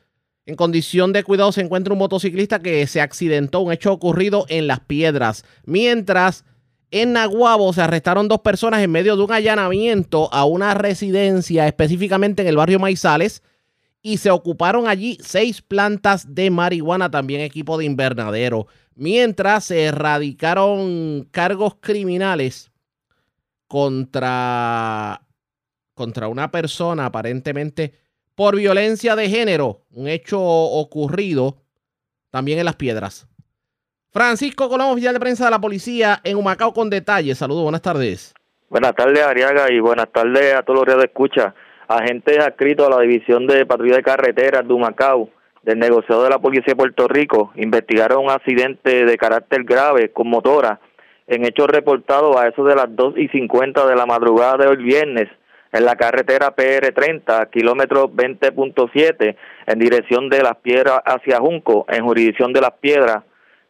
En 0.46 0.54
condición 0.54 1.12
de 1.12 1.24
cuidado 1.24 1.52
se 1.52 1.60
encuentra 1.60 1.92
un 1.92 1.98
motociclista 1.98 2.60
que 2.60 2.86
se 2.86 3.00
accidentó, 3.00 3.60
un 3.60 3.72
hecho 3.72 3.92
ocurrido 3.92 4.46
en 4.48 4.66
Las 4.66 4.80
Piedras. 4.80 5.44
Mientras 5.64 6.44
en 6.90 7.12
Naguabo 7.12 7.72
se 7.72 7.82
arrestaron 7.82 8.28
dos 8.28 8.40
personas 8.40 8.80
en 8.82 8.92
medio 8.92 9.16
de 9.16 9.24
un 9.24 9.32
allanamiento 9.32 10.32
a 10.32 10.44
una 10.44 10.72
residencia, 10.72 11.66
específicamente 11.66 12.42
en 12.42 12.48
el 12.48 12.56
barrio 12.56 12.78
Maizales 12.78 13.42
y 14.06 14.18
se 14.18 14.30
ocuparon 14.30 14.86
allí 14.86 15.18
seis 15.20 15.60
plantas 15.60 16.32
de 16.32 16.48
marihuana, 16.48 17.10
también 17.10 17.40
equipo 17.40 17.76
de 17.76 17.86
invernadero, 17.86 18.68
mientras 18.94 19.64
se 19.64 19.86
erradicaron 19.86 21.26
cargos 21.32 21.74
criminales 21.80 22.70
contra, 23.66 25.22
contra 25.94 26.28
una 26.28 26.52
persona 26.52 27.06
aparentemente 27.06 27.94
por 28.36 28.54
violencia 28.54 29.16
de 29.16 29.28
género, 29.28 29.82
un 29.90 30.06
hecho 30.06 30.40
ocurrido 30.40 31.56
también 32.30 32.60
en 32.60 32.66
Las 32.66 32.76
Piedras. 32.76 33.26
Francisco 34.12 34.68
Colón, 34.68 34.92
oficial 34.92 35.14
de 35.14 35.20
prensa 35.20 35.46
de 35.46 35.50
la 35.50 35.60
policía 35.60 36.20
en 36.22 36.36
Humacao 36.36 36.72
con 36.72 36.90
detalles. 36.90 37.38
Saludos, 37.38 37.64
buenas 37.64 37.82
tardes. 37.82 38.34
Buenas 38.68 38.94
tardes, 38.94 39.20
Ariaga, 39.20 39.72
y 39.72 39.80
buenas 39.80 40.12
tardes 40.12 40.54
a 40.54 40.62
todos 40.62 40.86
los 40.86 40.96
que 40.96 41.04
escucha 41.06 41.56
agentes 41.88 42.38
adscritos 42.38 42.86
a 42.86 42.96
la 42.96 43.02
División 43.02 43.46
de 43.46 43.66
Patrulla 43.66 43.96
de 43.96 44.02
Carreteras 44.02 44.66
de 44.66 44.74
Humacao 44.74 45.30
del 45.62 45.78
negociado 45.78 46.22
de 46.22 46.30
la 46.30 46.38
Policía 46.38 46.72
de 46.72 46.76
Puerto 46.76 47.08
Rico 47.08 47.52
investigaron 47.56 48.24
un 48.24 48.30
accidente 48.30 49.04
de 49.04 49.16
carácter 49.16 49.64
grave 49.64 50.12
con 50.12 50.28
motora 50.28 50.78
en 51.26 51.44
hechos 51.44 51.66
reportados 51.66 52.36
a 52.36 52.48
eso 52.48 52.64
de 52.64 52.76
las 52.76 52.94
2 52.94 53.14
y 53.18 53.28
50 53.28 53.86
de 53.86 53.96
la 53.96 54.06
madrugada 54.06 54.58
de 54.58 54.68
hoy 54.68 54.76
viernes 54.76 55.28
en 55.72 55.84
la 55.84 55.96
carretera 55.96 56.54
PR30, 56.54 57.50
kilómetro 57.50 58.08
20.7, 58.08 59.36
en 59.66 59.78
dirección 59.78 60.28
de 60.28 60.42
Las 60.42 60.56
Piedras 60.56 61.00
hacia 61.04 61.38
Junco, 61.38 61.84
en 61.88 62.04
jurisdicción 62.04 62.52
de 62.52 62.60
Las 62.60 62.72
Piedras. 62.80 63.24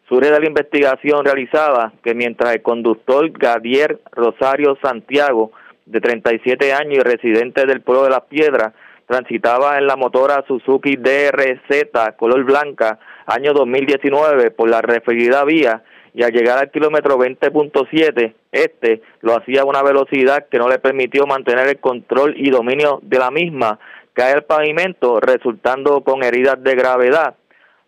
Surge 0.09 0.31
de 0.31 0.39
la 0.39 0.47
investigación 0.47 1.25
realizada 1.25 1.93
que 2.05 2.15
mientras 2.15 2.55
el 2.55 2.63
conductor 2.63 3.29
Gadier 3.31 3.99
Rosario 4.13 4.79
Santiago 4.81 5.51
de 5.87 6.01
37 6.01 6.73
años 6.73 6.99
y 6.99 7.01
residente 7.01 7.65
del 7.65 7.81
pueblo 7.81 8.05
de 8.05 8.11
Las 8.11 8.23
Piedras, 8.23 8.75
transitaba 9.07 9.79
en 9.79 9.87
la 9.87 9.97
motora 9.97 10.45
Suzuki 10.47 10.97
DRZ 10.97 12.17
color 12.17 12.45
blanca 12.45 12.99
año 13.27 13.53
2019 13.53 14.51
por 14.51 14.69
la 14.69 14.83
referida 14.83 15.45
vía 15.45 15.83
y 16.13 16.23
al 16.23 16.33
llegar 16.33 16.59
al 16.59 16.71
kilómetro 16.71 17.19
20.7, 17.19 18.35
este 18.51 19.03
lo 19.21 19.37
hacía 19.37 19.63
a 19.63 19.65
una 19.67 19.83
velocidad 19.83 20.47
que 20.51 20.59
no 20.59 20.69
le 20.69 20.79
permitió 20.79 21.27
mantener 21.27 21.69
el 21.69 21.79
control 21.79 22.35
y 22.37 22.51
dominio 22.51 23.01
de 23.03 23.19
la 23.19 23.31
misma, 23.31 23.79
cae 24.15 24.33
al 24.33 24.45
pavimento 24.45 25.21
resultando 25.21 26.01
con 26.03 26.25
heridas 26.25 26.63
de 26.63 26.75
gravedad. 26.75 27.37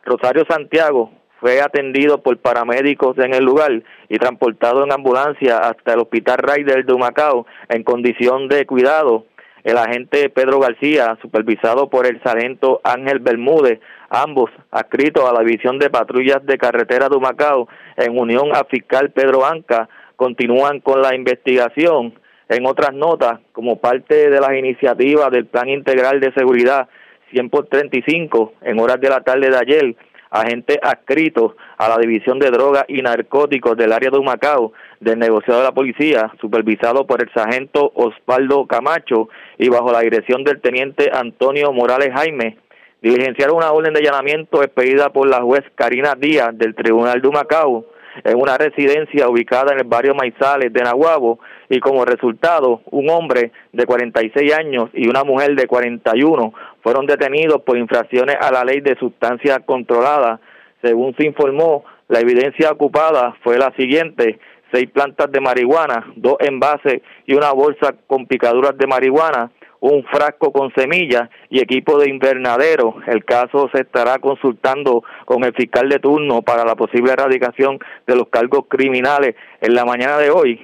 Rosario 0.04 0.44
Santiago 0.48 1.10
fue 1.40 1.60
atendido 1.60 2.22
por 2.22 2.36
paramédicos 2.38 3.16
en 3.18 3.34
el 3.34 3.44
lugar 3.44 3.82
y 4.08 4.18
transportado 4.18 4.84
en 4.84 4.92
ambulancia 4.92 5.58
hasta 5.58 5.94
el 5.94 6.00
Hospital 6.00 6.38
Ryder 6.38 6.84
de 6.84 6.92
Humacao 6.92 7.46
en 7.68 7.84
condición 7.84 8.48
de 8.48 8.66
cuidado. 8.66 9.26
El 9.64 9.76
agente 9.76 10.30
Pedro 10.30 10.60
García, 10.60 11.18
supervisado 11.20 11.90
por 11.90 12.06
el 12.06 12.22
sargento 12.22 12.80
Ángel 12.84 13.18
Bermúdez, 13.18 13.80
ambos 14.08 14.50
adscritos 14.70 15.28
a 15.28 15.32
la 15.32 15.40
División 15.40 15.78
de 15.78 15.90
Patrullas 15.90 16.44
de 16.44 16.58
Carretera 16.58 17.08
de 17.08 17.16
Humacao, 17.16 17.68
en 17.96 18.18
unión 18.18 18.54
al 18.54 18.66
fiscal 18.66 19.10
Pedro 19.10 19.44
Anca, 19.44 19.88
continúan 20.16 20.80
con 20.80 21.02
la 21.02 21.14
investigación. 21.14 22.14
En 22.48 22.66
otras 22.66 22.94
notas, 22.94 23.40
como 23.52 23.78
parte 23.78 24.30
de 24.30 24.40
las 24.40 24.54
iniciativas 24.54 25.30
del 25.30 25.46
Plan 25.46 25.68
Integral 25.68 26.18
de 26.18 26.32
Seguridad 26.32 26.88
100 27.30 27.50
por 27.50 27.66
35, 27.66 28.54
en 28.62 28.80
horas 28.80 29.00
de 29.00 29.10
la 29.10 29.20
tarde 29.20 29.50
de 29.50 29.56
ayer, 29.56 29.96
agentes 30.30 30.78
adscritos 30.82 31.54
a 31.76 31.88
la 31.88 31.98
División 31.98 32.38
de 32.38 32.50
Drogas 32.50 32.84
y 32.88 33.02
Narcóticos 33.02 33.76
del 33.76 33.92
área 33.92 34.10
de 34.10 34.18
Humacao, 34.18 34.72
del 35.00 35.18
negociado 35.18 35.60
de 35.60 35.66
la 35.66 35.72
policía, 35.72 36.32
supervisado 36.40 37.06
por 37.06 37.22
el 37.22 37.32
sargento 37.32 37.92
Osvaldo 37.94 38.66
Camacho 38.66 39.28
y 39.58 39.68
bajo 39.68 39.92
la 39.92 40.00
dirección 40.00 40.44
del 40.44 40.60
teniente 40.60 41.10
Antonio 41.12 41.72
Morales 41.72 42.10
Jaime, 42.12 42.56
diligenciaron 43.02 43.56
una 43.56 43.72
orden 43.72 43.94
de 43.94 44.00
allanamiento 44.00 44.62
expedida 44.62 45.10
por 45.10 45.28
la 45.28 45.40
juez 45.40 45.64
Karina 45.74 46.14
Díaz 46.14 46.56
del 46.56 46.74
Tribunal 46.74 47.20
de 47.22 47.28
Humacao 47.28 47.86
en 48.24 48.40
una 48.40 48.56
residencia 48.56 49.28
ubicada 49.28 49.72
en 49.72 49.80
el 49.80 49.86
barrio 49.86 50.14
Maizales 50.14 50.72
de 50.72 50.82
Nahuabo 50.82 51.38
y 51.68 51.80
como 51.80 52.04
resultado 52.04 52.82
un 52.90 53.10
hombre 53.10 53.52
de 53.72 53.86
46 53.86 54.52
años 54.54 54.90
y 54.94 55.08
una 55.08 55.24
mujer 55.24 55.54
de 55.54 55.66
41 55.66 56.52
fueron 56.82 57.06
detenidos 57.06 57.62
por 57.62 57.76
infracciones 57.76 58.36
a 58.40 58.50
la 58.50 58.64
ley 58.64 58.80
de 58.80 58.96
sustancias 58.98 59.60
controladas. 59.66 60.40
Según 60.82 61.14
se 61.16 61.26
informó, 61.26 61.84
la 62.08 62.20
evidencia 62.20 62.70
ocupada 62.70 63.36
fue 63.42 63.58
la 63.58 63.72
siguiente, 63.76 64.38
seis 64.72 64.88
plantas 64.90 65.30
de 65.30 65.40
marihuana, 65.40 66.06
dos 66.16 66.36
envases 66.40 67.02
y 67.26 67.34
una 67.34 67.52
bolsa 67.52 67.94
con 68.06 68.26
picaduras 68.26 68.76
de 68.78 68.86
marihuana, 68.86 69.50
un 69.80 70.04
frasco 70.04 70.52
con 70.52 70.72
semillas 70.74 71.28
y 71.50 71.60
equipo 71.60 71.98
de 71.98 72.10
invernadero. 72.10 72.96
El 73.06 73.24
caso 73.24 73.68
se 73.72 73.82
estará 73.82 74.18
consultando 74.18 75.04
con 75.24 75.44
el 75.44 75.54
fiscal 75.54 75.88
de 75.88 75.98
turno 75.98 76.42
para 76.42 76.64
la 76.64 76.74
posible 76.74 77.12
erradicación 77.12 77.78
de 78.06 78.16
los 78.16 78.28
cargos 78.28 78.64
criminales 78.68 79.34
en 79.60 79.74
la 79.74 79.84
mañana 79.84 80.18
de 80.18 80.30
hoy. 80.30 80.60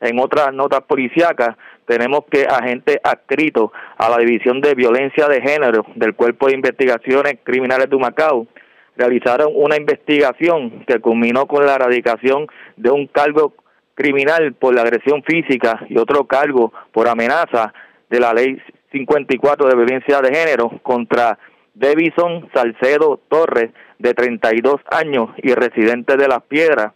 En 0.00 0.18
otras 0.18 0.52
notas 0.52 0.82
policíacas, 0.82 1.56
tenemos 1.86 2.24
que 2.30 2.46
agentes 2.46 2.98
adscritos 3.02 3.70
a 3.96 4.08
la 4.08 4.18
División 4.18 4.60
de 4.60 4.74
Violencia 4.74 5.28
de 5.28 5.40
Género 5.40 5.84
del 5.94 6.14
Cuerpo 6.14 6.46
de 6.46 6.54
Investigaciones 6.54 7.38
Criminales 7.42 7.90
de 7.90 7.96
Macao 7.96 8.46
realizaron 8.96 9.48
una 9.54 9.76
investigación 9.76 10.84
que 10.86 11.00
culminó 11.00 11.46
con 11.46 11.66
la 11.66 11.74
erradicación 11.74 12.46
de 12.76 12.90
un 12.90 13.06
cargo 13.06 13.54
criminal 13.94 14.54
por 14.54 14.74
la 14.74 14.82
agresión 14.82 15.22
física 15.22 15.80
y 15.88 15.98
otro 15.98 16.26
cargo 16.26 16.72
por 16.92 17.08
amenaza 17.08 17.72
de 18.14 18.20
la 18.20 18.32
Ley 18.32 18.56
54 18.92 19.66
de 19.66 19.74
Violencia 19.74 20.20
de 20.20 20.32
Género 20.32 20.70
contra 20.84 21.36
Davison 21.74 22.48
Salcedo 22.54 23.18
Torres, 23.28 23.72
de 23.98 24.14
32 24.14 24.76
años 24.92 25.30
y 25.42 25.52
residente 25.52 26.16
de 26.16 26.28
Las 26.28 26.42
Piedras. 26.44 26.92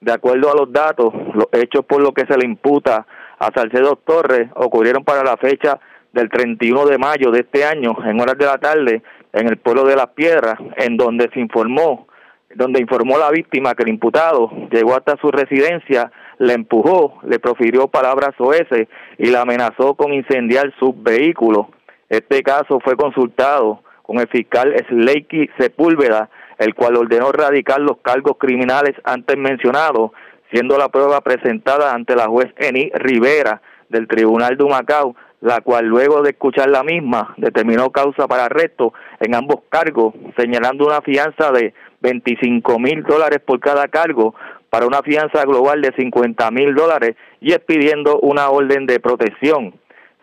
De 0.00 0.12
acuerdo 0.12 0.50
a 0.50 0.56
los 0.56 0.72
datos, 0.72 1.12
los 1.34 1.48
hechos 1.52 1.84
por 1.84 2.00
los 2.00 2.12
que 2.14 2.24
se 2.24 2.38
le 2.38 2.46
imputa 2.46 3.06
a 3.38 3.50
Salcedo 3.54 3.96
Torres 3.96 4.48
ocurrieron 4.54 5.04
para 5.04 5.22
la 5.22 5.36
fecha 5.36 5.78
del 6.14 6.30
31 6.30 6.86
de 6.86 6.96
mayo 6.96 7.30
de 7.30 7.40
este 7.40 7.66
año, 7.66 7.94
en 8.06 8.18
horas 8.18 8.38
de 8.38 8.46
la 8.46 8.56
tarde, 8.56 9.02
en 9.34 9.48
el 9.48 9.58
pueblo 9.58 9.84
de 9.84 9.96
Las 9.96 10.08
Piedras, 10.08 10.58
en 10.78 10.96
donde 10.96 11.28
se 11.34 11.40
informó, 11.40 12.06
donde 12.54 12.80
informó 12.80 13.18
la 13.18 13.30
víctima 13.30 13.74
que 13.74 13.82
el 13.82 13.90
imputado 13.90 14.50
llegó 14.70 14.94
hasta 14.94 15.18
su 15.18 15.30
residencia 15.30 16.10
le 16.42 16.54
empujó, 16.54 17.20
le 17.24 17.38
profirió 17.38 17.88
palabras 17.88 18.34
oeces 18.38 18.88
y 19.18 19.26
la 19.26 19.42
amenazó 19.42 19.94
con 19.94 20.12
incendiar 20.12 20.72
su 20.78 20.94
vehículo. 20.94 21.70
Este 22.08 22.42
caso 22.42 22.80
fue 22.80 22.96
consultado 22.96 23.82
con 24.02 24.18
el 24.18 24.28
fiscal 24.28 24.74
Slakey 24.88 25.50
Sepúlveda, 25.58 26.28
el 26.58 26.74
cual 26.74 26.96
ordenó 26.96 27.32
radicar 27.32 27.80
los 27.80 27.98
cargos 28.02 28.36
criminales 28.38 28.94
antes 29.04 29.36
mencionados, 29.36 30.12
siendo 30.52 30.76
la 30.76 30.88
prueba 30.88 31.20
presentada 31.22 31.94
ante 31.94 32.14
la 32.14 32.26
juez 32.26 32.52
Eni 32.56 32.90
Rivera 32.94 33.62
del 33.88 34.06
Tribunal 34.08 34.56
de 34.56 34.64
Humacao, 34.64 35.16
la 35.40 35.60
cual 35.60 35.86
luego 35.86 36.22
de 36.22 36.30
escuchar 36.30 36.70
la 36.70 36.84
misma 36.84 37.34
determinó 37.36 37.90
causa 37.90 38.28
para 38.28 38.44
arresto 38.44 38.92
en 39.20 39.34
ambos 39.34 39.62
cargos, 39.68 40.14
señalando 40.36 40.86
una 40.86 41.00
fianza 41.00 41.50
de 41.50 41.74
25 42.00 42.78
mil 42.78 43.02
dólares 43.02 43.40
por 43.44 43.58
cada 43.60 43.88
cargo 43.88 44.34
para 44.72 44.86
una 44.86 45.02
fianza 45.02 45.44
global 45.44 45.82
de 45.82 45.92
50 45.92 46.50
mil 46.50 46.74
dólares 46.74 47.14
y 47.42 47.52
expidiendo 47.52 48.18
una 48.20 48.48
orden 48.48 48.86
de 48.86 49.00
protección. 49.00 49.74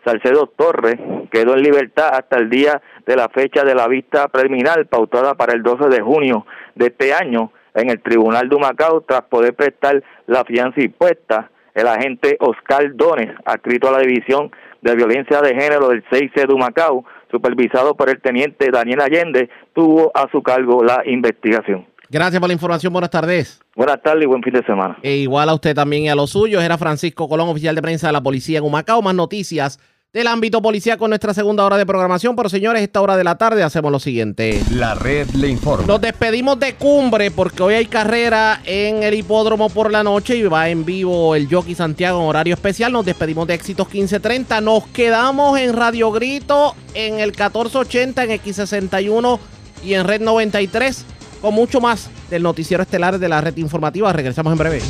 Salcedo 0.04 0.48
Torres 0.48 0.96
quedó 1.30 1.54
en 1.54 1.62
libertad 1.62 2.08
hasta 2.14 2.36
el 2.36 2.50
día 2.50 2.82
de 3.06 3.14
la 3.14 3.28
fecha 3.28 3.62
de 3.62 3.76
la 3.76 3.86
vista 3.86 4.26
preliminar 4.26 4.84
pautada 4.86 5.36
para 5.36 5.52
el 5.52 5.62
12 5.62 5.88
de 5.88 6.00
junio 6.00 6.46
de 6.74 6.86
este 6.86 7.14
año 7.14 7.52
en 7.74 7.90
el 7.90 8.02
Tribunal 8.02 8.48
de 8.48 8.56
Humacao 8.56 9.02
tras 9.02 9.22
poder 9.22 9.54
prestar 9.54 10.02
la 10.26 10.44
fianza 10.44 10.80
impuesta. 10.80 11.48
El 11.72 11.86
agente 11.86 12.36
Oscar 12.40 12.96
Dones, 12.96 13.30
adscrito 13.44 13.88
a 13.88 13.92
la 13.92 14.00
División 14.00 14.50
de 14.82 14.96
Violencia 14.96 15.40
de 15.42 15.54
Género 15.54 15.90
del 15.90 16.02
6C 16.06 16.48
de 16.48 16.52
Humacao, 16.52 17.04
supervisado 17.30 17.94
por 17.94 18.10
el 18.10 18.20
teniente 18.20 18.68
Daniel 18.72 19.00
Allende, 19.00 19.48
tuvo 19.74 20.10
a 20.12 20.28
su 20.32 20.42
cargo 20.42 20.82
la 20.82 21.02
investigación. 21.04 21.86
Gracias 22.10 22.40
por 22.40 22.48
la 22.48 22.54
información. 22.54 22.92
Buenas 22.92 23.10
tardes. 23.10 23.60
Buenas 23.76 24.02
tardes 24.02 24.24
y 24.24 24.26
buen 24.26 24.42
fin 24.42 24.52
de 24.52 24.64
semana. 24.64 24.98
E 25.00 25.18
igual 25.18 25.48
a 25.48 25.54
usted 25.54 25.76
también 25.76 26.02
y 26.02 26.08
a 26.08 26.16
los 26.16 26.30
suyos. 26.30 26.60
Era 26.60 26.76
Francisco 26.76 27.28
Colón, 27.28 27.48
oficial 27.48 27.76
de 27.76 27.82
prensa 27.82 28.08
de 28.08 28.12
la 28.12 28.20
policía 28.20 28.58
en 28.58 28.64
Humacao. 28.64 29.00
Más 29.00 29.14
noticias 29.14 29.78
del 30.12 30.26
ámbito 30.26 30.60
policial 30.60 30.98
con 30.98 31.10
nuestra 31.10 31.32
segunda 31.34 31.64
hora 31.64 31.76
de 31.76 31.86
programación. 31.86 32.34
Pero 32.34 32.48
señores, 32.48 32.82
esta 32.82 33.00
hora 33.00 33.16
de 33.16 33.22
la 33.22 33.38
tarde 33.38 33.62
hacemos 33.62 33.92
lo 33.92 34.00
siguiente. 34.00 34.60
La 34.72 34.96
red 34.96 35.28
le 35.36 35.46
informa. 35.50 35.86
Nos 35.86 36.00
despedimos 36.00 36.58
de 36.58 36.74
cumbre 36.74 37.30
porque 37.30 37.62
hoy 37.62 37.74
hay 37.74 37.86
carrera 37.86 38.60
en 38.64 39.04
el 39.04 39.14
hipódromo 39.14 39.70
por 39.70 39.92
la 39.92 40.02
noche 40.02 40.36
y 40.36 40.42
va 40.42 40.68
en 40.68 40.84
vivo 40.84 41.36
el 41.36 41.48
Jockey 41.48 41.76
Santiago 41.76 42.20
en 42.20 42.28
horario 42.28 42.54
especial. 42.54 42.90
Nos 42.90 43.06
despedimos 43.06 43.46
de 43.46 43.54
Éxitos 43.54 43.86
1530. 43.86 44.60
Nos 44.62 44.84
quedamos 44.88 45.60
en 45.60 45.76
Radio 45.76 46.10
Grito 46.10 46.74
en 46.94 47.20
el 47.20 47.28
1480 47.28 48.24
en 48.24 48.30
X61 48.30 49.38
y 49.84 49.94
en 49.94 50.08
Red 50.08 50.22
93 50.22 51.06
con 51.40 51.54
mucho 51.54 51.80
más 51.80 52.10
del 52.30 52.42
noticiero 52.42 52.82
estelar 52.82 53.18
de 53.18 53.28
la 53.28 53.40
red 53.40 53.56
informativa. 53.56 54.12
Regresamos 54.12 54.52
en 54.52 54.58
breve. 54.58 54.82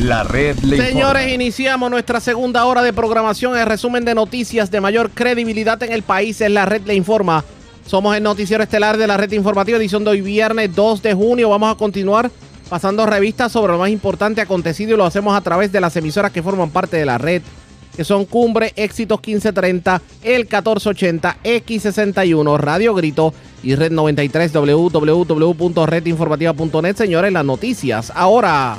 La 0.00 0.24
red 0.24 0.58
le 0.58 0.76
Señores, 0.76 1.22
informa. 1.22 1.30
iniciamos 1.30 1.90
nuestra 1.90 2.20
segunda 2.20 2.64
hora 2.66 2.82
de 2.82 2.92
programación. 2.92 3.56
El 3.56 3.66
resumen 3.66 4.04
de 4.04 4.14
noticias 4.14 4.70
de 4.70 4.80
mayor 4.80 5.10
credibilidad 5.10 5.82
en 5.82 5.92
el 5.92 6.02
país 6.02 6.40
es 6.40 6.50
la 6.50 6.66
red 6.66 6.82
le 6.82 6.94
informa. 6.94 7.44
Somos 7.86 8.16
el 8.16 8.22
noticiero 8.22 8.62
estelar 8.62 8.96
de 8.96 9.06
la 9.06 9.16
red 9.16 9.30
informativa, 9.32 9.78
edición 9.78 10.04
de 10.04 10.10
hoy 10.10 10.20
viernes 10.20 10.74
2 10.74 11.02
de 11.02 11.14
junio. 11.14 11.48
Vamos 11.50 11.72
a 11.72 11.78
continuar 11.78 12.30
pasando 12.68 13.06
revistas 13.06 13.52
sobre 13.52 13.72
lo 13.72 13.78
más 13.78 13.90
importante 13.90 14.40
acontecido 14.40 14.94
y 14.94 14.96
lo 14.96 15.04
hacemos 15.04 15.36
a 15.36 15.40
través 15.42 15.70
de 15.70 15.80
las 15.80 15.94
emisoras 15.96 16.32
que 16.32 16.42
forman 16.42 16.70
parte 16.70 16.96
de 16.96 17.04
la 17.06 17.18
red, 17.18 17.42
que 17.96 18.04
son 18.04 18.24
Cumbre, 18.24 18.72
Éxitos 18.76 19.18
1530, 19.18 20.00
El 20.22 20.42
1480, 20.42 21.38
X61, 21.44 22.56
Radio 22.58 22.94
Grito 22.94 23.34
y 23.62 23.74
Red 23.74 23.90
93, 23.92 24.52
www.redinformativa.net. 24.52 26.96
Señores, 26.96 27.32
las 27.32 27.44
noticias 27.44 28.12
ahora. 28.14 28.78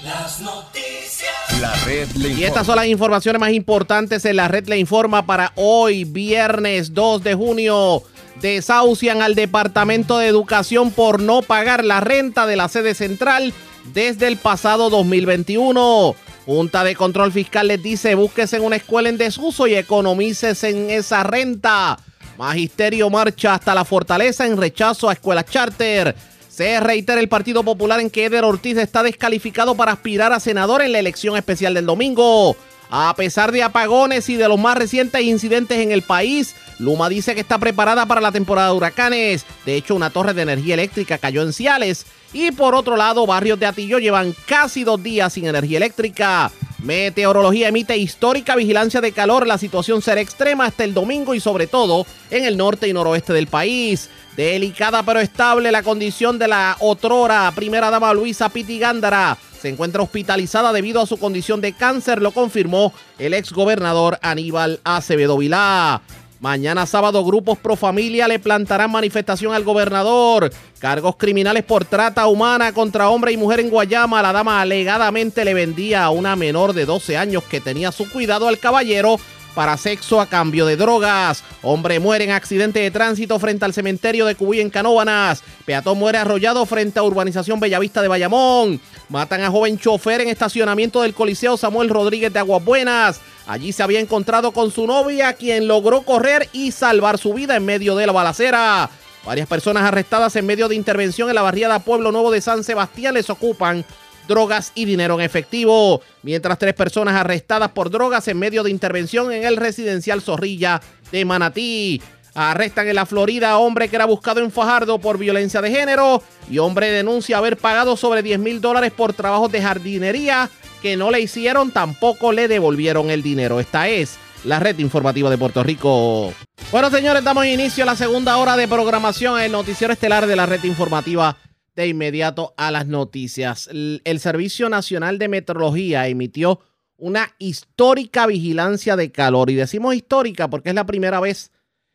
Las 0.02 0.40
noticias. 0.40 1.60
La 1.60 1.74
red 1.84 2.08
le 2.12 2.28
informa. 2.28 2.40
Y 2.40 2.44
estas 2.44 2.66
son 2.66 2.76
las 2.76 2.86
informaciones 2.86 3.40
más 3.40 3.52
importantes 3.52 4.24
en 4.24 4.36
la 4.36 4.48
red 4.48 4.66
le 4.68 4.78
informa 4.78 5.26
para 5.26 5.52
hoy, 5.56 6.04
viernes 6.04 6.94
2 6.94 7.24
de 7.24 7.34
junio. 7.34 8.02
Desahucian 8.40 9.20
al 9.22 9.34
Departamento 9.34 10.18
de 10.18 10.26
Educación 10.26 10.90
por 10.90 11.20
no 11.20 11.42
pagar 11.42 11.84
la 11.84 12.00
renta 12.00 12.46
de 12.46 12.56
la 12.56 12.68
sede 12.68 12.94
central 12.94 13.52
desde 13.92 14.28
el 14.28 14.36
pasado 14.36 14.90
2021. 14.90 16.14
Junta 16.46 16.84
de 16.84 16.94
Control 16.94 17.32
Fiscal 17.32 17.68
les 17.68 17.82
dice, 17.82 18.14
búsquese 18.14 18.56
en 18.56 18.64
una 18.64 18.76
escuela 18.76 19.08
en 19.08 19.18
desuso 19.18 19.66
y 19.66 19.74
economícese 19.74 20.70
en 20.70 20.90
esa 20.90 21.22
renta. 21.22 21.98
Magisterio 22.38 23.08
marcha 23.10 23.54
hasta 23.54 23.74
la 23.74 23.84
fortaleza 23.84 24.46
en 24.46 24.56
rechazo 24.56 25.08
a 25.08 25.14
escuelas 25.14 25.46
charter. 25.46 26.14
Se 26.48 26.78
reitera 26.80 27.20
el 27.20 27.28
Partido 27.28 27.64
Popular 27.64 28.00
en 28.00 28.10
que 28.10 28.26
Eder 28.26 28.44
Ortiz 28.44 28.76
está 28.76 29.02
descalificado 29.02 29.74
para 29.74 29.92
aspirar 29.92 30.32
a 30.32 30.40
senador 30.40 30.82
en 30.82 30.92
la 30.92 30.98
elección 30.98 31.36
especial 31.36 31.74
del 31.74 31.86
domingo. 31.86 32.56
A 32.90 33.14
pesar 33.16 33.50
de 33.50 33.62
apagones 33.62 34.28
y 34.28 34.36
de 34.36 34.48
los 34.48 34.58
más 34.58 34.76
recientes 34.76 35.20
incidentes 35.22 35.78
en 35.78 35.90
el 35.90 36.02
país, 36.02 36.54
Luma 36.78 37.08
dice 37.08 37.34
que 37.34 37.40
está 37.40 37.58
preparada 37.58 38.06
para 38.06 38.20
la 38.20 38.30
temporada 38.30 38.68
de 38.68 38.76
huracanes. 38.76 39.44
De 39.64 39.74
hecho, 39.74 39.94
una 39.94 40.10
torre 40.10 40.34
de 40.34 40.42
energía 40.42 40.74
eléctrica 40.74 41.18
cayó 41.18 41.42
en 41.42 41.52
Ciales. 41.52 42.06
Y 42.34 42.50
por 42.50 42.74
otro 42.74 42.96
lado, 42.96 43.26
barrios 43.26 43.60
de 43.60 43.66
Atillo 43.66 43.98
llevan 43.98 44.34
casi 44.46 44.82
dos 44.82 45.00
días 45.00 45.32
sin 45.32 45.46
energía 45.46 45.78
eléctrica. 45.78 46.50
Meteorología 46.82 47.68
emite 47.68 47.96
histórica 47.96 48.56
vigilancia 48.56 49.00
de 49.00 49.12
calor. 49.12 49.46
La 49.46 49.56
situación 49.56 50.02
será 50.02 50.20
extrema 50.20 50.66
hasta 50.66 50.82
el 50.82 50.92
domingo 50.92 51.34
y 51.34 51.40
sobre 51.40 51.68
todo 51.68 52.04
en 52.30 52.44
el 52.44 52.56
norte 52.56 52.88
y 52.88 52.92
noroeste 52.92 53.32
del 53.32 53.46
país. 53.46 54.10
Delicada 54.36 55.04
pero 55.04 55.20
estable 55.20 55.70
la 55.70 55.84
condición 55.84 56.38
de 56.40 56.48
la 56.48 56.76
otrora 56.80 57.52
primera 57.54 57.88
dama 57.88 58.12
Luisa 58.12 58.48
Piti 58.48 58.80
Gándara. 58.80 59.38
Se 59.62 59.68
encuentra 59.68 60.02
hospitalizada 60.02 60.72
debido 60.72 61.00
a 61.00 61.06
su 61.06 61.16
condición 61.16 61.60
de 61.60 61.72
cáncer, 61.72 62.20
lo 62.20 62.32
confirmó 62.32 62.92
el 63.18 63.32
exgobernador 63.32 64.18
Aníbal 64.20 64.80
Acevedo 64.84 65.38
Vilá. 65.38 66.02
Mañana 66.44 66.84
sábado 66.84 67.24
grupos 67.24 67.56
pro 67.56 67.74
familia 67.74 68.28
le 68.28 68.38
plantarán 68.38 68.90
manifestación 68.90 69.54
al 69.54 69.64
gobernador. 69.64 70.52
Cargos 70.78 71.16
criminales 71.16 71.64
por 71.64 71.86
trata 71.86 72.26
humana 72.26 72.74
contra 72.74 73.08
hombre 73.08 73.32
y 73.32 73.38
mujer 73.38 73.60
en 73.60 73.70
Guayama. 73.70 74.20
La 74.20 74.30
dama 74.30 74.60
alegadamente 74.60 75.42
le 75.42 75.54
vendía 75.54 76.04
a 76.04 76.10
una 76.10 76.36
menor 76.36 76.74
de 76.74 76.84
12 76.84 77.16
años 77.16 77.44
que 77.44 77.62
tenía 77.62 77.92
su 77.92 78.10
cuidado 78.10 78.46
al 78.46 78.58
caballero 78.58 79.16
para 79.54 79.78
sexo 79.78 80.20
a 80.20 80.26
cambio 80.26 80.66
de 80.66 80.76
drogas. 80.76 81.42
Hombre 81.62 81.98
muere 81.98 82.24
en 82.24 82.32
accidente 82.32 82.80
de 82.80 82.90
tránsito 82.90 83.38
frente 83.38 83.64
al 83.64 83.72
cementerio 83.72 84.26
de 84.26 84.34
Cubuy 84.34 84.60
en 84.60 84.68
Canóbanas. 84.68 85.42
Peatón 85.64 85.98
muere 85.98 86.18
arrollado 86.18 86.66
frente 86.66 86.98
a 86.98 87.04
urbanización 87.04 87.58
Bellavista 87.58 88.02
de 88.02 88.08
Bayamón. 88.08 88.82
Matan 89.08 89.40
a 89.40 89.50
joven 89.50 89.78
chofer 89.78 90.20
en 90.20 90.28
estacionamiento 90.28 91.00
del 91.00 91.14
Coliseo 91.14 91.56
Samuel 91.56 91.88
Rodríguez 91.88 92.30
de 92.34 92.40
Aguas 92.40 92.62
Buenas. 92.62 93.22
Allí 93.46 93.72
se 93.72 93.82
había 93.82 94.00
encontrado 94.00 94.52
con 94.52 94.70
su 94.70 94.86
novia, 94.86 95.34
quien 95.34 95.68
logró 95.68 96.02
correr 96.02 96.48
y 96.52 96.72
salvar 96.72 97.18
su 97.18 97.34
vida 97.34 97.56
en 97.56 97.64
medio 97.64 97.94
de 97.94 98.06
la 98.06 98.12
balacera. 98.12 98.88
Varias 99.26 99.48
personas 99.48 99.84
arrestadas 99.84 100.34
en 100.36 100.46
medio 100.46 100.68
de 100.68 100.74
intervención 100.74 101.28
en 101.28 101.34
la 101.34 101.42
barriada 101.42 101.78
Pueblo 101.78 102.12
Nuevo 102.12 102.30
de 102.30 102.40
San 102.40 102.64
Sebastián 102.64 103.14
les 103.14 103.30
ocupan 103.30 103.84
drogas 104.28 104.72
y 104.74 104.86
dinero 104.86 105.14
en 105.14 105.20
efectivo, 105.20 106.00
mientras 106.22 106.58
tres 106.58 106.74
personas 106.74 107.14
arrestadas 107.14 107.70
por 107.70 107.90
drogas 107.90 108.26
en 108.28 108.38
medio 108.38 108.62
de 108.62 108.70
intervención 108.70 109.32
en 109.32 109.44
el 109.44 109.56
residencial 109.56 110.22
Zorrilla 110.22 110.80
de 111.12 111.24
Manatí. 111.24 112.02
Arrestan 112.34 112.88
en 112.88 112.96
la 112.96 113.06
Florida 113.06 113.52
a 113.52 113.58
hombre 113.58 113.88
que 113.88 113.94
era 113.94 114.06
buscado 114.06 114.40
en 114.40 114.50
Fajardo 114.50 114.98
por 114.98 115.18
violencia 115.18 115.62
de 115.62 115.70
género 115.70 116.20
y 116.50 116.58
hombre 116.58 116.90
denuncia 116.90 117.38
haber 117.38 117.56
pagado 117.56 117.96
sobre 117.96 118.22
10 118.22 118.40
mil 118.40 118.60
dólares 118.60 118.90
por 118.90 119.12
trabajos 119.12 119.52
de 119.52 119.62
jardinería 119.62 120.50
que 120.84 120.98
no 120.98 121.10
le 121.10 121.18
hicieron, 121.18 121.70
tampoco 121.70 122.30
le 122.30 122.46
devolvieron 122.46 123.08
el 123.08 123.22
dinero. 123.22 123.58
Esta 123.58 123.88
es 123.88 124.18
la 124.44 124.60
red 124.60 124.78
informativa 124.80 125.30
de 125.30 125.38
Puerto 125.38 125.62
Rico. 125.62 126.34
Bueno, 126.70 126.90
señores, 126.90 127.24
damos 127.24 127.46
inicio 127.46 127.84
a 127.84 127.86
la 127.86 127.96
segunda 127.96 128.36
hora 128.36 128.54
de 128.54 128.68
programación, 128.68 129.40
el 129.40 129.50
noticiero 129.50 129.94
estelar 129.94 130.26
de 130.26 130.36
la 130.36 130.44
red 130.44 130.62
informativa 130.64 131.38
de 131.74 131.88
inmediato 131.88 132.52
a 132.58 132.70
las 132.70 132.86
noticias. 132.86 133.70
El, 133.72 134.20
Servicio 134.20 134.68
Nacional 134.68 135.18
de 135.18 135.28
Meteorología 135.28 136.06
emitió 136.06 136.60
una 136.98 137.32
histórica 137.38 138.26
vigilancia 138.26 138.94
de 138.94 139.10
calor. 139.10 139.48
Y 139.48 139.54
decimos 139.54 139.94
histórica 139.94 140.50
porque 140.50 140.68
es 140.68 140.74
la 140.74 140.84
primera 140.84 141.18
vez 141.18 141.50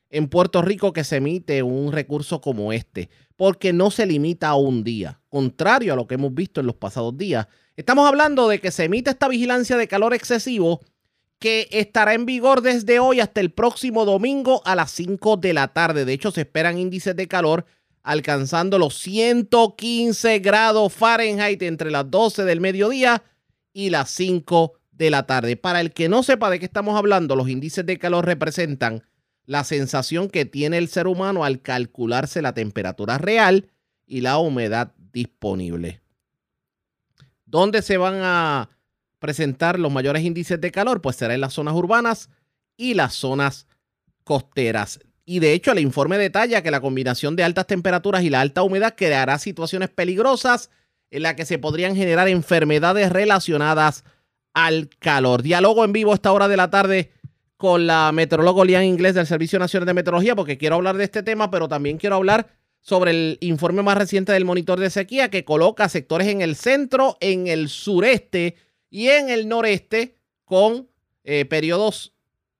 en 0.10 0.28
Puerto 0.28 0.62
Rico 0.62 0.93
que 0.93 1.03
se 1.03 1.18
emite 1.18 1.64
un 1.64 1.91
recurso 1.91 2.41
como 2.41 2.74
este, 2.74 3.10
porque 3.36 3.74
no 3.74 3.91
se 3.91 4.05
limita 4.05 4.49
a 4.49 4.55
un 4.55 4.84
día, 4.84 5.22
contrario 5.30 5.93
a 5.93 5.95
lo 5.95 6.07
que 6.07 6.16
hemos 6.16 6.34
visto 6.34 6.60
en 6.60 6.68
los 6.68 6.76
pasados 6.76 7.18
días. 7.18 7.47
Estamos 7.78 8.07
hablando 8.07 8.47
de 8.47 8.60
que 8.60 8.72
se 8.72 8.86
emite 8.86 9.10
esta 9.10 9.28
vigilancia 9.28 9.78
de 9.78 9.88
calor 9.88 10.14
excesivo 10.14 10.82
que 11.39 11.70
estará 11.72 12.14
en 12.14 12.26
vigor 12.26 12.62
desde 12.62 12.99
hoy 12.99 13.22
hasta 13.22 13.39
el 13.39 13.51
próximo 13.51 14.03
domingo 14.03 14.62
a 14.66 14.76
las 14.76 14.91
5 14.91 15.38
de 15.38 15.53
la 15.53 15.70
tarde. 15.70 16.03
De 16.03 16.14
hecho, 16.14 16.32
se 16.32 16.41
esperan 16.41 16.78
índices 16.78 17.16
de 17.16 17.28
calor 17.28 17.66
alcanzando 18.03 18.78
los 18.78 18.97
115 18.99 20.39
grados 20.39 20.93
Fahrenheit 20.93 21.62
entre 21.62 21.91
las 21.91 22.10
12 22.10 22.43
del 22.43 22.60
mediodía 22.60 23.24
y 23.72 23.89
las 23.89 24.10
5 24.10 24.74
de 24.91 25.10
la 25.10 25.26
tarde. 25.26 25.55
Para 25.55 25.80
el 25.80 25.93
que 25.93 26.10
no 26.10 26.24
sepa 26.24 26.49
de 26.49 26.60
qué 26.60 26.66
estamos 26.66 26.97
hablando, 26.97 27.36
los 27.36 27.49
índices 27.49 27.86
de 27.86 27.97
calor 27.97 28.26
representan 28.26 29.03
la 29.50 29.64
sensación 29.64 30.30
que 30.30 30.45
tiene 30.45 30.78
el 30.78 30.89
ser 30.89 31.08
humano 31.08 31.43
al 31.43 31.64
calcularse 31.64 32.43
la 32.43 32.54
temperatura 32.54 33.18
real 33.18 33.72
y 34.06 34.22
la 34.22 34.38
humedad 34.38 34.93
disponible. 35.12 36.02
¿Dónde 37.47 37.82
se 37.82 37.97
van 37.97 38.20
a 38.22 38.70
presentar 39.18 39.80
los 39.80 39.91
mayores 39.91 40.24
índices 40.24 40.62
de 40.62 40.70
calor? 40.70 41.02
Pues 41.02 41.16
será 41.16 41.34
en 41.34 41.41
las 41.41 41.54
zonas 41.54 41.74
urbanas 41.74 42.30
y 42.78 42.93
las 42.93 43.16
zonas 43.16 43.66
costeras. 44.24 45.00
Y 45.26 45.39
de 45.39 45.54
hecho, 45.54 45.72
el 45.72 45.80
informe 45.80 46.20
detalla 46.20 46.62
que 46.62 46.70
la 46.70 46.80
combinación 46.80 47.36
de 47.36 47.43
altas 47.43 47.66
temperaturas 47.66 48.22
y 48.22 48.30
la 48.30 48.41
alta 48.41 48.62
humedad 48.62 48.93
creará 48.95 49.39
situaciones 49.39 49.89
peligrosas 49.89 50.70
en 51.10 51.24
las 51.24 51.34
que 51.34 51.45
se 51.45 51.58
podrían 51.58 51.95
generar 51.95 52.28
enfermedades 52.28 53.12
relacionadas 53.12 54.04
al 54.54 54.89
calor. 55.00 55.41
Diálogo 55.41 55.84
en 55.86 55.91
vivo 55.91 56.12
a 56.12 56.16
esta 56.16 56.32
hora 56.32 56.47
de 56.47 56.58
la 56.58 56.70
tarde 56.70 57.10
con 57.60 57.88
la 57.88 58.14
meteoróloga 58.14 58.64
Lian 58.64 58.86
Inglés 58.86 59.16
del 59.16 59.28
Servicio 59.28 59.60
Nacional 59.60 59.86
de 59.86 59.93
Meteorología, 59.93 60.34
porque 60.34 60.57
quiero 60.57 60.76
hablar 60.76 60.95
de 60.95 61.03
este 61.03 61.24
tema, 61.24 61.51
pero 61.51 61.68
también 61.68 61.97
quiero 61.97 62.16
hablar 62.16 62.47
sobre 62.80 63.12
el 63.12 63.38
informe 63.41 63.84
más 63.84 63.97
reciente 63.97 64.32
del 64.32 64.45
monitor 64.45 64.80
de 64.80 64.89
sequía 64.89 65.30
que 65.30 65.43
coloca 65.43 65.89
sectores 65.89 66.30
en 66.30 66.39
el 66.39 66.55
centro, 66.55 67.18
en 67.20 67.47
el 67.47 67.68
sureste 67.68 68.55
y 68.89 69.10
en 69.10 69.30
el 69.30 69.49
noreste 69.49 70.16
con 70.45 70.88
eh, 71.26 71.43
periodos 71.43 72.14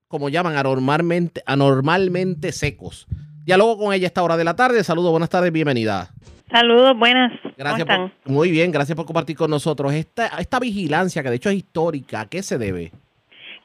como 0.10 0.28
llaman, 0.28 0.58
anormalmente, 0.58 1.43
anormalmente 1.45 2.52
secos. 2.52 3.08
Diálogo 3.45 3.78
con 3.78 3.93
ella 3.93 4.06
a 4.06 4.08
esta 4.08 4.22
hora 4.22 4.36
de 4.36 4.43
la 4.43 4.58
tarde. 4.58 4.84
Saludos, 4.84 5.12
buenas 5.12 5.30
tardes, 5.30 5.54
bienvenida. 5.54 6.10
Saludos, 6.52 7.00
buenas. 7.00 7.32
Gracias 7.58 7.88
muy 8.26 8.52
bien, 8.52 8.70
gracias 8.74 8.97
por 8.97 9.06
compartir 9.06 9.38
con 9.38 9.50
nosotros. 9.50 9.93
Esta, 9.93 10.28
esta 10.39 10.60
vigilancia, 10.60 11.24
que 11.24 11.30
de 11.30 11.38
hecho 11.38 11.50
es 11.52 11.56
histórica, 11.56 12.20
¿a 12.20 12.26
qué 12.26 12.43
se 12.43 12.58
debe? 12.58 12.91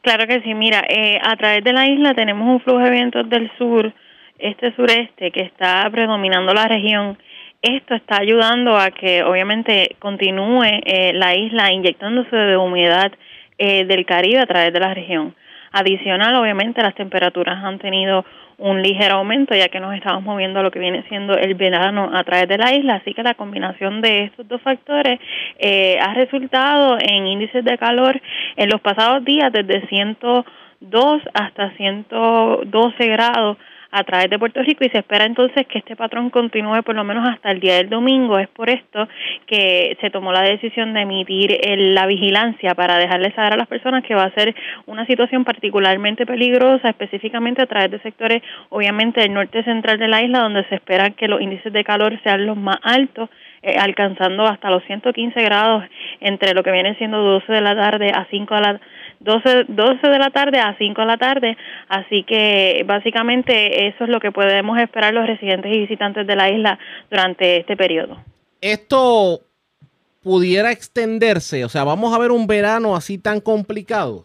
Claro 0.04 0.26
que 0.26 0.42
sí, 0.42 0.52
mira, 0.52 0.84
eh, 0.86 1.18
a 1.22 1.34
través 1.34 1.64
de 1.64 1.72
la 1.72 1.86
isla 1.86 2.12
tenemos 2.12 2.46
un 2.46 2.60
flujo 2.60 2.80
de 2.80 2.90
vientos 2.90 3.26
del 3.30 3.50
sur, 3.56 3.90
este 4.38 4.70
sureste, 4.76 5.30
que 5.30 5.40
está 5.40 5.88
predominando 5.90 6.52
la 6.52 6.68
región. 6.68 7.16
Esto 7.62 7.94
está 7.94 8.18
ayudando 8.20 8.76
a 8.76 8.90
que 8.90 9.22
obviamente 9.22 9.96
continúe 10.00 10.62
eh, 10.62 11.12
la 11.14 11.34
isla 11.34 11.72
inyectándose 11.72 12.36
de 12.36 12.54
humedad 12.58 13.12
eh, 13.56 13.86
del 13.86 14.04
Caribe 14.04 14.40
a 14.40 14.46
través 14.46 14.74
de 14.74 14.80
la 14.80 14.92
región. 14.92 15.34
Adicional, 15.72 16.34
obviamente, 16.36 16.82
las 16.82 16.94
temperaturas 16.94 17.64
han 17.64 17.78
tenido 17.78 18.26
un 18.58 18.82
ligero 18.82 19.16
aumento 19.16 19.54
ya 19.54 19.68
que 19.68 19.80
nos 19.80 19.94
estamos 19.94 20.22
moviendo 20.22 20.60
a 20.60 20.62
lo 20.62 20.70
que 20.70 20.78
viene 20.78 21.04
siendo 21.08 21.36
el 21.36 21.54
verano 21.54 22.10
a 22.12 22.24
través 22.24 22.48
de 22.48 22.58
la 22.58 22.74
isla, 22.74 22.96
así 22.96 23.14
que 23.14 23.22
la 23.22 23.34
combinación 23.34 24.00
de 24.00 24.24
estos 24.24 24.46
dos 24.48 24.60
factores 24.62 25.18
eh, 25.58 25.98
ha 26.00 26.14
resultado 26.14 26.96
en 27.00 27.26
índices 27.26 27.64
de 27.64 27.78
calor 27.78 28.20
en 28.56 28.68
los 28.68 28.80
pasados 28.80 29.24
días 29.24 29.52
desde 29.52 29.86
102 29.88 31.22
hasta 31.34 31.70
112 31.76 33.06
grados 33.08 33.56
a 33.96 34.02
través 34.02 34.28
de 34.28 34.40
Puerto 34.40 34.60
Rico 34.60 34.84
y 34.84 34.88
se 34.88 34.98
espera 34.98 35.24
entonces 35.24 35.68
que 35.68 35.78
este 35.78 35.94
patrón 35.94 36.28
continúe 36.28 36.82
por 36.82 36.96
lo 36.96 37.04
menos 37.04 37.28
hasta 37.28 37.52
el 37.52 37.60
día 37.60 37.76
del 37.76 37.88
domingo. 37.88 38.40
Es 38.40 38.48
por 38.48 38.68
esto 38.68 39.06
que 39.46 39.96
se 40.00 40.10
tomó 40.10 40.32
la 40.32 40.42
decisión 40.42 40.92
de 40.94 41.02
emitir 41.02 41.56
la 41.94 42.04
vigilancia 42.06 42.74
para 42.74 42.98
dejarles 42.98 43.34
saber 43.34 43.52
a 43.52 43.56
las 43.56 43.68
personas 43.68 44.02
que 44.02 44.16
va 44.16 44.24
a 44.24 44.34
ser 44.34 44.52
una 44.86 45.06
situación 45.06 45.44
particularmente 45.44 46.26
peligrosa, 46.26 46.88
específicamente 46.88 47.62
a 47.62 47.66
través 47.66 47.92
de 47.92 48.00
sectores, 48.00 48.42
obviamente, 48.68 49.20
del 49.20 49.32
norte 49.32 49.62
central 49.62 49.96
de 49.98 50.08
la 50.08 50.22
isla, 50.24 50.40
donde 50.40 50.64
se 50.64 50.74
espera 50.74 51.10
que 51.10 51.28
los 51.28 51.40
índices 51.40 51.72
de 51.72 51.84
calor 51.84 52.18
sean 52.24 52.46
los 52.46 52.56
más 52.56 52.78
altos 52.82 53.30
eh, 53.62 53.76
alcanzando 53.78 54.44
hasta 54.44 54.68
los 54.70 54.84
115 54.84 55.40
grados 55.40 55.84
entre 56.20 56.52
lo 56.52 56.62
que 56.62 56.70
viene 56.70 56.96
siendo 56.96 57.22
12 57.22 57.50
de 57.50 57.60
la 57.62 57.74
tarde 57.74 58.10
a 58.14 58.26
5 58.28 58.54
de 58.56 58.60
la 58.60 58.80
12, 59.20 59.64
12 59.68 60.08
de 60.08 60.18
la 60.18 60.30
tarde 60.30 60.58
a 60.58 60.76
5 60.76 61.00
de 61.00 61.06
la 61.06 61.16
tarde, 61.16 61.56
así 61.88 62.24
que 62.24 62.84
básicamente 62.86 63.88
eso 63.88 64.04
es 64.04 64.10
lo 64.10 64.20
que 64.20 64.32
podemos 64.32 64.78
esperar 64.78 65.14
los 65.14 65.26
residentes 65.26 65.72
y 65.74 65.80
visitantes 65.80 66.26
de 66.26 66.36
la 66.36 66.50
isla 66.50 66.78
durante 67.10 67.58
este 67.58 67.76
periodo. 67.76 68.18
Esto 68.60 69.40
pudiera 70.22 70.72
extenderse, 70.72 71.64
o 71.64 71.68
sea, 71.68 71.84
vamos 71.84 72.14
a 72.14 72.18
ver 72.18 72.30
un 72.30 72.46
verano 72.46 72.96
así 72.96 73.18
tan 73.18 73.40
complicado. 73.40 74.24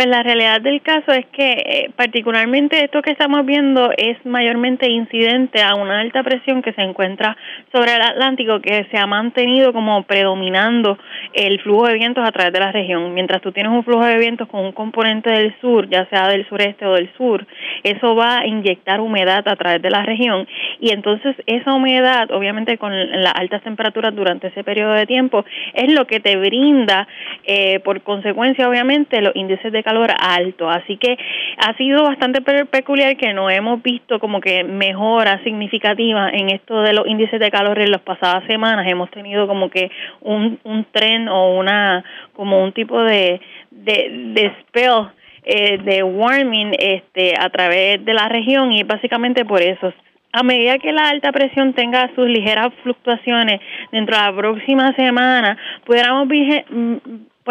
Pues 0.00 0.08
la 0.08 0.22
realidad 0.22 0.62
del 0.62 0.80
caso 0.80 1.12
es 1.12 1.26
que 1.26 1.50
eh, 1.52 1.90
particularmente 1.94 2.82
esto 2.82 3.02
que 3.02 3.10
estamos 3.10 3.44
viendo 3.44 3.90
es 3.98 4.16
mayormente 4.24 4.90
incidente 4.90 5.60
a 5.60 5.74
una 5.74 6.00
alta 6.00 6.22
presión 6.22 6.62
que 6.62 6.72
se 6.72 6.80
encuentra 6.80 7.36
sobre 7.70 7.94
el 7.94 8.00
Atlántico 8.00 8.62
que 8.62 8.86
se 8.90 8.96
ha 8.96 9.06
mantenido 9.06 9.74
como 9.74 10.02
predominando 10.04 10.96
el 11.34 11.60
flujo 11.60 11.86
de 11.86 11.98
vientos 11.98 12.26
a 12.26 12.32
través 12.32 12.50
de 12.50 12.60
la 12.60 12.72
región. 12.72 13.12
Mientras 13.12 13.42
tú 13.42 13.52
tienes 13.52 13.70
un 13.70 13.84
flujo 13.84 14.06
de 14.06 14.16
vientos 14.16 14.48
con 14.48 14.64
un 14.64 14.72
componente 14.72 15.28
del 15.28 15.54
sur, 15.60 15.86
ya 15.90 16.06
sea 16.06 16.28
del 16.28 16.48
sureste 16.48 16.86
o 16.86 16.94
del 16.94 17.12
sur, 17.18 17.46
eso 17.82 18.16
va 18.16 18.38
a 18.38 18.46
inyectar 18.46 19.02
humedad 19.02 19.46
a 19.46 19.56
través 19.56 19.82
de 19.82 19.90
la 19.90 20.02
región 20.02 20.48
y 20.80 20.94
entonces 20.94 21.36
esa 21.44 21.74
humedad, 21.74 22.30
obviamente 22.30 22.78
con 22.78 22.90
las 23.20 23.34
altas 23.34 23.62
temperaturas 23.64 24.16
durante 24.16 24.46
ese 24.46 24.64
periodo 24.64 24.94
de 24.94 25.04
tiempo, 25.04 25.44
es 25.74 25.92
lo 25.92 26.06
que 26.06 26.20
te 26.20 26.36
brinda 26.36 27.06
eh, 27.44 27.80
por 27.80 28.00
consecuencia 28.00 28.66
obviamente 28.66 29.20
los 29.20 29.36
índices 29.36 29.70
de 29.70 29.89
calor 29.90 30.10
alto. 30.18 30.68
Así 30.68 30.96
que 30.96 31.16
ha 31.58 31.76
sido 31.76 32.04
bastante 32.04 32.40
peculiar 32.66 33.16
que 33.16 33.32
no 33.32 33.50
hemos 33.50 33.82
visto 33.82 34.18
como 34.20 34.40
que 34.40 34.64
mejora 34.64 35.42
significativa 35.42 36.30
en 36.30 36.50
esto 36.50 36.82
de 36.82 36.92
los 36.92 37.06
índices 37.06 37.40
de 37.40 37.50
calor 37.50 37.78
en 37.80 37.90
las 37.90 38.02
pasadas 38.02 38.44
semanas. 38.46 38.86
Hemos 38.88 39.10
tenido 39.10 39.46
como 39.46 39.68
que 39.70 39.90
un, 40.20 40.58
un 40.64 40.86
tren 40.92 41.28
o 41.28 41.58
una, 41.58 42.04
como 42.34 42.62
un 42.62 42.72
tipo 42.72 43.02
de, 43.02 43.40
de, 43.70 44.32
de 44.34 44.52
spell 44.60 45.08
eh, 45.44 45.78
de 45.78 46.02
warming 46.02 46.72
este, 46.78 47.34
a 47.38 47.48
través 47.50 48.04
de 48.04 48.14
la 48.14 48.28
región 48.28 48.72
y 48.72 48.82
básicamente 48.84 49.44
por 49.44 49.60
eso 49.60 49.92
a 50.32 50.42
medida 50.44 50.78
que 50.78 50.92
la 50.92 51.08
alta 51.08 51.32
presión 51.32 51.72
tenga 51.72 52.08
sus 52.14 52.28
ligeras 52.28 52.72
fluctuaciones 52.84 53.60
dentro 53.90 54.16
de 54.16 54.22
la 54.22 54.36
próxima 54.36 54.92
semana, 54.94 55.56
pudiéramos 55.84 56.28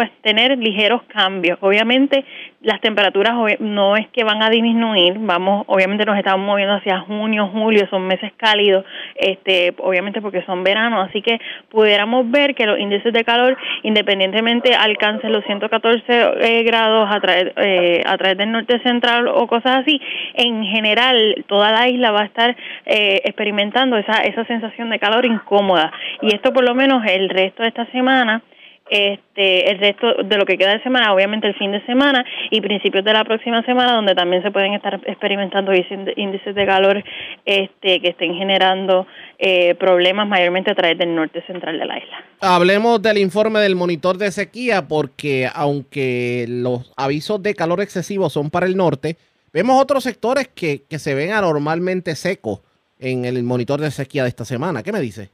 pues 0.00 0.10
tener 0.22 0.56
ligeros 0.56 1.02
cambios. 1.08 1.58
Obviamente 1.60 2.24
las 2.62 2.80
temperaturas 2.80 3.34
no 3.58 3.96
es 3.96 4.08
que 4.08 4.24
van 4.24 4.42
a 4.42 4.48
disminuir, 4.48 5.14
vamos, 5.18 5.64
obviamente 5.66 6.06
nos 6.06 6.16
estamos 6.16 6.46
moviendo 6.46 6.74
hacia 6.74 7.00
junio, 7.00 7.50
julio, 7.52 7.86
son 7.90 8.06
meses 8.06 8.32
cálidos, 8.38 8.86
este, 9.14 9.74
obviamente 9.76 10.22
porque 10.22 10.42
son 10.44 10.64
veranos, 10.64 11.06
así 11.06 11.20
que 11.20 11.38
pudiéramos 11.68 12.30
ver 12.30 12.54
que 12.54 12.64
los 12.64 12.78
índices 12.78 13.12
de 13.12 13.24
calor, 13.24 13.58
independientemente 13.82 14.74
alcancen 14.74 15.32
los 15.32 15.44
114 15.44 16.02
eh, 16.08 16.62
grados 16.62 17.06
a 17.10 17.20
través, 17.20 17.52
eh, 17.56 18.02
a 18.06 18.16
través 18.16 18.38
del 18.38 18.52
norte 18.52 18.80
central 18.80 19.28
o 19.28 19.46
cosas 19.46 19.80
así, 19.82 20.00
en 20.32 20.64
general 20.64 21.44
toda 21.46 21.72
la 21.72 21.88
isla 21.88 22.10
va 22.10 22.22
a 22.22 22.26
estar 22.26 22.56
eh, 22.86 23.20
experimentando 23.24 23.98
esa, 23.98 24.22
esa 24.22 24.46
sensación 24.46 24.88
de 24.88 24.98
calor 24.98 25.26
incómoda 25.26 25.92
y 26.22 26.34
esto 26.34 26.54
por 26.54 26.64
lo 26.64 26.74
menos 26.74 27.04
el 27.06 27.28
resto 27.28 27.62
de 27.62 27.68
esta 27.68 27.84
semana 27.92 28.42
este 28.90 29.70
el 29.70 29.78
resto 29.78 30.14
de 30.24 30.36
lo 30.36 30.44
que 30.44 30.58
queda 30.58 30.72
de 30.72 30.82
semana, 30.82 31.14
obviamente 31.14 31.46
el 31.46 31.54
fin 31.54 31.70
de 31.72 31.84
semana 31.86 32.24
y 32.50 32.60
principios 32.60 33.04
de 33.04 33.12
la 33.12 33.24
próxima 33.24 33.62
semana, 33.64 33.94
donde 33.94 34.14
también 34.14 34.42
se 34.42 34.50
pueden 34.50 34.74
estar 34.74 35.00
experimentando 35.06 35.72
índices 36.16 36.54
de 36.54 36.66
calor 36.66 37.02
este, 37.44 38.00
que 38.00 38.08
estén 38.08 38.34
generando 38.34 39.06
eh, 39.38 39.74
problemas 39.76 40.28
mayormente 40.28 40.72
a 40.72 40.74
través 40.74 40.98
del 40.98 41.14
norte 41.14 41.42
central 41.46 41.78
de 41.78 41.86
la 41.86 41.98
isla. 41.98 42.24
Hablemos 42.40 43.00
del 43.00 43.18
informe 43.18 43.60
del 43.60 43.76
monitor 43.76 44.18
de 44.18 44.30
sequía, 44.32 44.88
porque 44.88 45.48
aunque 45.54 46.46
los 46.48 46.92
avisos 46.96 47.42
de 47.42 47.54
calor 47.54 47.80
excesivo 47.80 48.28
son 48.28 48.50
para 48.50 48.66
el 48.66 48.76
norte, 48.76 49.16
vemos 49.52 49.80
otros 49.80 50.04
sectores 50.04 50.48
que, 50.48 50.82
que 50.88 50.98
se 50.98 51.14
ven 51.14 51.32
anormalmente 51.32 52.14
secos 52.16 52.60
en 52.98 53.24
el 53.24 53.42
monitor 53.42 53.80
de 53.80 53.90
sequía 53.90 54.24
de 54.24 54.28
esta 54.28 54.44
semana. 54.44 54.82
¿Qué 54.82 54.92
me 54.92 55.00
dice? 55.00 55.30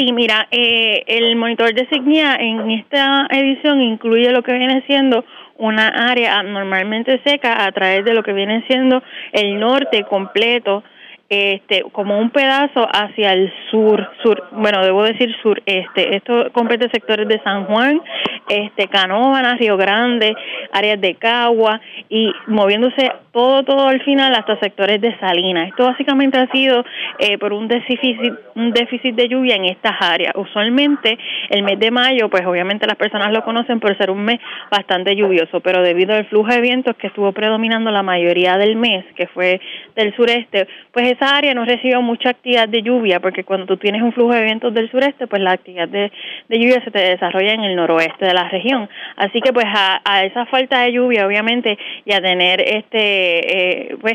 Sí, 0.00 0.14
mira, 0.14 0.48
eh, 0.50 1.02
el 1.08 1.36
monitor 1.36 1.74
de 1.74 1.86
sequía 1.88 2.34
en 2.36 2.70
esta 2.70 3.26
edición 3.30 3.82
incluye 3.82 4.32
lo 4.32 4.42
que 4.42 4.54
viene 4.54 4.82
siendo 4.86 5.26
una 5.58 5.88
área 5.88 6.42
normalmente 6.42 7.20
seca 7.22 7.66
a 7.66 7.70
través 7.70 8.06
de 8.06 8.14
lo 8.14 8.22
que 8.22 8.32
viene 8.32 8.64
siendo 8.66 9.02
el 9.32 9.60
norte 9.60 10.04
completo 10.04 10.82
este, 11.30 11.84
como 11.92 12.18
un 12.18 12.30
pedazo 12.30 12.88
hacia 12.92 13.32
el 13.32 13.52
sur, 13.70 14.10
sur, 14.20 14.48
bueno, 14.50 14.82
debo 14.82 15.04
decir 15.04 15.32
sureste. 15.40 16.16
Esto 16.16 16.50
compete 16.52 16.90
sectores 16.90 17.28
de 17.28 17.40
San 17.44 17.66
Juan, 17.66 18.02
este, 18.48 18.88
Canóvanas, 18.88 19.58
Río 19.60 19.76
Grande, 19.76 20.34
áreas 20.72 21.00
de 21.00 21.14
Cagua 21.14 21.80
y 22.08 22.32
moviéndose 22.48 23.12
todo, 23.30 23.62
todo 23.62 23.86
al 23.86 24.02
final 24.02 24.34
hasta 24.34 24.58
sectores 24.58 25.00
de 25.00 25.16
Salinas. 25.20 25.68
Esto 25.68 25.84
básicamente 25.84 26.36
ha 26.36 26.50
sido 26.50 26.84
eh, 27.20 27.38
por 27.38 27.52
un 27.52 27.68
déficit, 27.68 28.18
un 28.56 28.72
déficit 28.72 29.14
de 29.14 29.28
lluvia 29.28 29.54
en 29.54 29.66
estas 29.66 29.94
áreas. 30.00 30.32
Usualmente 30.34 31.16
el 31.50 31.62
mes 31.62 31.78
de 31.78 31.92
mayo, 31.92 32.28
pues 32.28 32.44
obviamente 32.44 32.88
las 32.88 32.96
personas 32.96 33.32
lo 33.32 33.44
conocen 33.44 33.78
por 33.78 33.96
ser 33.96 34.10
un 34.10 34.24
mes 34.24 34.40
bastante 34.68 35.14
lluvioso, 35.14 35.60
pero 35.60 35.80
debido 35.80 36.12
al 36.12 36.24
flujo 36.26 36.48
de 36.48 36.60
vientos 36.60 36.96
que 36.96 37.06
estuvo 37.06 37.30
predominando 37.30 37.92
la 37.92 38.02
mayoría 38.02 38.58
del 38.58 38.74
mes, 38.74 39.04
que 39.14 39.28
fue 39.28 39.60
del 39.94 40.12
sureste, 40.16 40.66
pues 40.92 41.12
es 41.12 41.19
esa 41.20 41.36
área 41.36 41.54
no 41.54 41.64
recibió 41.64 42.00
mucha 42.00 42.30
actividad 42.30 42.68
de 42.68 42.82
lluvia, 42.82 43.20
porque 43.20 43.44
cuando 43.44 43.66
tú 43.66 43.76
tienes 43.76 44.02
un 44.02 44.12
flujo 44.12 44.32
de 44.32 44.42
vientos 44.42 44.72
del 44.72 44.90
sureste, 44.90 45.26
pues 45.26 45.42
la 45.42 45.52
actividad 45.52 45.88
de, 45.88 46.10
lluvia 46.48 46.82
se 46.82 46.90
te 46.90 46.98
desarrolla 46.98 47.52
en 47.52 47.62
el 47.62 47.76
noroeste 47.76 48.24
de 48.24 48.32
la 48.32 48.48
región. 48.48 48.88
Así 49.16 49.40
que 49.40 49.52
pues 49.52 49.66
a, 49.66 50.24
esa 50.24 50.46
falta 50.46 50.80
de 50.82 50.92
lluvia, 50.92 51.26
obviamente, 51.26 51.78
y 52.06 52.12
a 52.12 52.22
tener 52.22 52.62
este, 52.62 53.90
eh, 53.90 53.96
pues, 54.00 54.14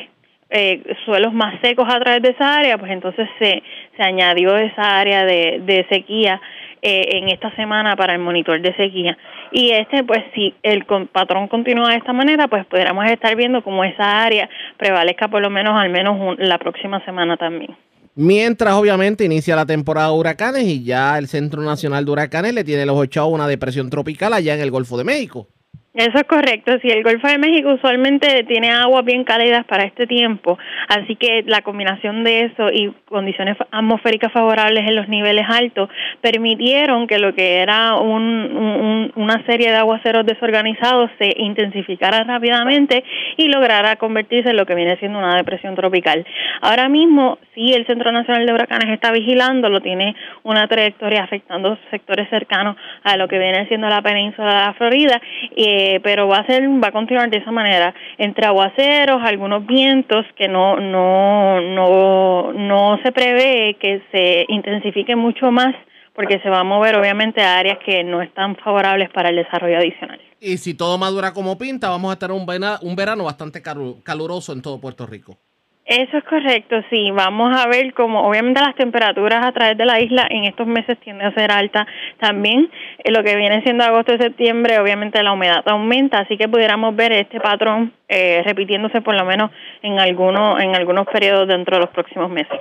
eh, 0.49 0.81
suelos 1.05 1.33
más 1.33 1.59
secos 1.61 1.87
a 1.87 1.99
través 1.99 2.21
de 2.21 2.29
esa 2.29 2.57
área, 2.57 2.77
pues 2.77 2.91
entonces 2.91 3.27
se, 3.39 3.63
se 3.97 4.03
añadió 4.03 4.55
esa 4.57 4.99
área 4.99 5.25
de, 5.25 5.61
de 5.65 5.85
sequía 5.89 6.39
eh, 6.81 7.17
en 7.17 7.29
esta 7.29 7.53
semana 7.55 7.95
para 7.95 8.13
el 8.13 8.19
monitor 8.19 8.61
de 8.61 8.75
sequía. 8.75 9.17
Y 9.51 9.71
este, 9.71 10.03
pues 10.03 10.23
si 10.35 10.53
el 10.61 10.85
patrón 11.11 11.47
continúa 11.47 11.89
de 11.89 11.97
esta 11.97 12.13
manera, 12.13 12.47
pues 12.47 12.65
podríamos 12.65 13.05
estar 13.09 13.35
viendo 13.35 13.63
cómo 13.63 13.83
esa 13.83 14.23
área 14.23 14.49
prevalezca 14.77 15.27
por 15.27 15.41
lo 15.41 15.49
menos 15.49 15.73
al 15.75 15.89
menos 15.89 16.37
la 16.37 16.59
próxima 16.59 17.03
semana 17.05 17.37
también. 17.37 17.75
Mientras 18.13 18.75
obviamente 18.75 19.25
inicia 19.25 19.55
la 19.55 19.65
temporada 19.65 20.07
de 20.07 20.13
huracanes 20.13 20.63
y 20.63 20.83
ya 20.83 21.17
el 21.17 21.27
Centro 21.27 21.61
Nacional 21.61 22.05
de 22.05 22.11
Huracanes 22.11 22.53
le 22.53 22.63
tiene 22.63 22.85
los 22.85 22.95
ocho 22.95 23.21
a 23.21 23.25
una 23.25 23.47
depresión 23.47 23.89
tropical 23.89 24.31
allá 24.33 24.53
en 24.53 24.61
el 24.61 24.71
Golfo 24.71 24.97
de 24.97 25.03
México. 25.03 25.47
Eso 25.95 26.17
es 26.17 26.25
correcto. 26.25 26.73
Sí, 26.81 26.89
el 26.89 27.03
Golfo 27.03 27.25
de 27.25 27.37
México 27.37 27.69
usualmente 27.69 28.43
tiene 28.43 28.69
aguas 28.69 29.05
bien 29.05 29.23
cálidas 29.23 29.63
para 29.65 29.85
este 29.85 30.05
tiempo, 30.05 30.59
así 30.89 31.15
que 31.15 31.43
la 31.45 31.61
combinación 31.61 32.25
de 32.25 32.41
eso 32.41 32.69
y 32.69 32.93
condiciones 33.05 33.55
atmosféricas 33.71 34.33
favorables 34.33 34.85
en 34.85 34.95
los 34.95 35.07
niveles 35.07 35.45
altos 35.47 35.89
permitieron 36.19 37.07
que 37.07 37.17
lo 37.17 37.33
que 37.33 37.59
era 37.59 37.95
un, 37.95 39.09
una 39.15 39.45
serie 39.45 39.71
de 39.71 39.77
aguaceros 39.77 40.25
desorganizados 40.25 41.11
se 41.17 41.31
intensificara 41.37 42.25
rápidamente 42.25 43.05
y 43.37 43.47
lograra 43.47 43.95
convertirse 43.95 44.49
en 44.49 44.57
lo 44.57 44.65
que 44.65 44.75
viene 44.75 44.97
siendo 44.97 45.19
una 45.19 45.37
depresión 45.37 45.75
tropical. 45.75 46.25
Ahora 46.59 46.89
mismo, 46.89 47.37
sí, 47.53 47.71
el 47.73 47.87
Centro 47.87 48.11
Nacional 48.11 48.45
de 48.45 48.51
Huracanes 48.51 48.93
está 48.93 49.13
vigilando, 49.13 49.69
lo 49.69 49.79
tiene 49.79 50.13
una 50.43 50.67
trayectoria 50.67 51.23
afectando 51.23 51.77
sectores 51.89 52.29
cercanos 52.29 52.75
a 53.03 53.15
lo 53.15 53.29
que 53.29 53.39
viene 53.39 53.65
siendo 53.69 53.87
la 53.87 54.01
península 54.01 54.49
de 54.49 54.65
la 54.65 54.73
Florida. 54.73 55.21
y 55.55 55.84
eh, 55.85 55.99
pero 56.01 56.27
va 56.27 56.39
a 56.39 56.47
ser 56.47 56.63
va 56.83 56.87
a 56.87 56.91
continuar 56.91 57.29
de 57.29 57.37
esa 57.37 57.51
manera 57.51 57.93
entre 58.17 58.47
aguaceros 58.47 59.21
algunos 59.23 59.65
vientos 59.65 60.25
que 60.35 60.47
no 60.47 60.79
no 60.79 61.61
no 61.61 62.53
no 62.53 62.99
se 63.03 63.11
prevé 63.11 63.77
que 63.79 64.01
se 64.11 64.45
intensifique 64.47 65.15
mucho 65.15 65.51
más 65.51 65.75
porque 66.15 66.39
se 66.39 66.49
va 66.49 66.61
a 66.61 66.63
mover 66.63 66.95
obviamente 66.95 67.41
a 67.41 67.57
áreas 67.57 67.77
que 67.85 68.03
no 68.03 68.21
están 68.21 68.55
favorables 68.55 69.09
para 69.11 69.29
el 69.29 69.35
desarrollo 69.35 69.77
adicional. 69.77 70.19
Y 70.39 70.57
si 70.57 70.73
todo 70.73 70.97
madura 70.97 71.33
como 71.33 71.57
pinta, 71.57 71.89
vamos 71.89 72.13
a 72.13 72.17
tener 72.17 72.35
un, 72.35 72.47
un 72.81 72.95
verano 72.95 73.25
bastante 73.25 73.61
caluroso 73.61 74.53
en 74.53 74.61
todo 74.61 74.79
Puerto 74.79 75.05
Rico. 75.05 75.37
Eso 75.85 76.17
es 76.17 76.23
correcto, 76.23 76.77
sí. 76.89 77.11
Vamos 77.11 77.55
a 77.55 77.67
ver 77.67 77.93
cómo, 77.93 78.27
obviamente, 78.27 78.59
las 78.59 78.75
temperaturas 78.75 79.45
a 79.45 79.51
través 79.51 79.77
de 79.77 79.85
la 79.85 79.99
isla 80.01 80.25
en 80.31 80.45
estos 80.45 80.65
meses 80.65 80.97
tienden 80.99 81.27
a 81.27 81.33
ser 81.35 81.51
altas. 81.51 81.85
También 82.19 82.71
en 83.03 83.13
lo 83.13 83.23
que 83.23 83.35
viene 83.35 83.61
siendo 83.61 83.83
agosto 83.83 84.15
y 84.15 84.17
septiembre, 84.17 84.79
obviamente 84.79 85.21
la 85.21 85.31
humedad 85.31 85.63
aumenta, 85.67 86.19
así 86.19 86.37
que 86.37 86.49
pudiéramos 86.49 86.95
ver 86.95 87.11
este 87.11 87.39
patrón 87.39 87.93
eh, 88.09 88.41
repitiéndose 88.43 89.01
por 89.01 89.15
lo 89.15 89.25
menos 89.25 89.51
en 89.83 89.99
algunos 89.99 90.59
en 90.59 90.75
algunos 90.75 91.05
periodos 91.05 91.47
dentro 91.47 91.75
de 91.75 91.81
los 91.81 91.91
próximos 91.91 92.31
meses. 92.31 92.59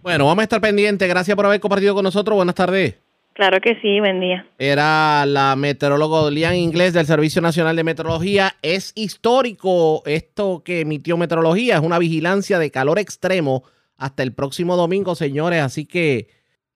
Bueno, 0.00 0.24
vamos 0.24 0.40
a 0.40 0.44
estar 0.44 0.60
pendientes. 0.60 1.06
Gracias 1.06 1.36
por 1.36 1.44
haber 1.44 1.60
compartido 1.60 1.94
con 1.94 2.04
nosotros. 2.04 2.36
Buenas 2.36 2.54
tardes. 2.54 3.11
Claro 3.34 3.60
que 3.62 3.80
sí, 3.80 3.98
buen 4.00 4.20
día. 4.20 4.46
Era 4.58 5.24
la 5.24 5.56
meteoróloga 5.56 6.30
Lian 6.30 6.54
Inglés 6.54 6.92
del 6.92 7.06
Servicio 7.06 7.40
Nacional 7.40 7.76
de 7.76 7.84
Meteorología. 7.84 8.56
Es 8.60 8.92
histórico 8.94 10.02
esto 10.04 10.62
que 10.64 10.80
emitió 10.80 11.16
Meteorología, 11.16 11.76
es 11.76 11.82
una 11.82 11.98
vigilancia 11.98 12.58
de 12.58 12.70
calor 12.70 12.98
extremo 12.98 13.64
hasta 13.96 14.22
el 14.22 14.34
próximo 14.34 14.76
domingo, 14.76 15.14
señores. 15.14 15.62
Así 15.62 15.86
que 15.86 16.28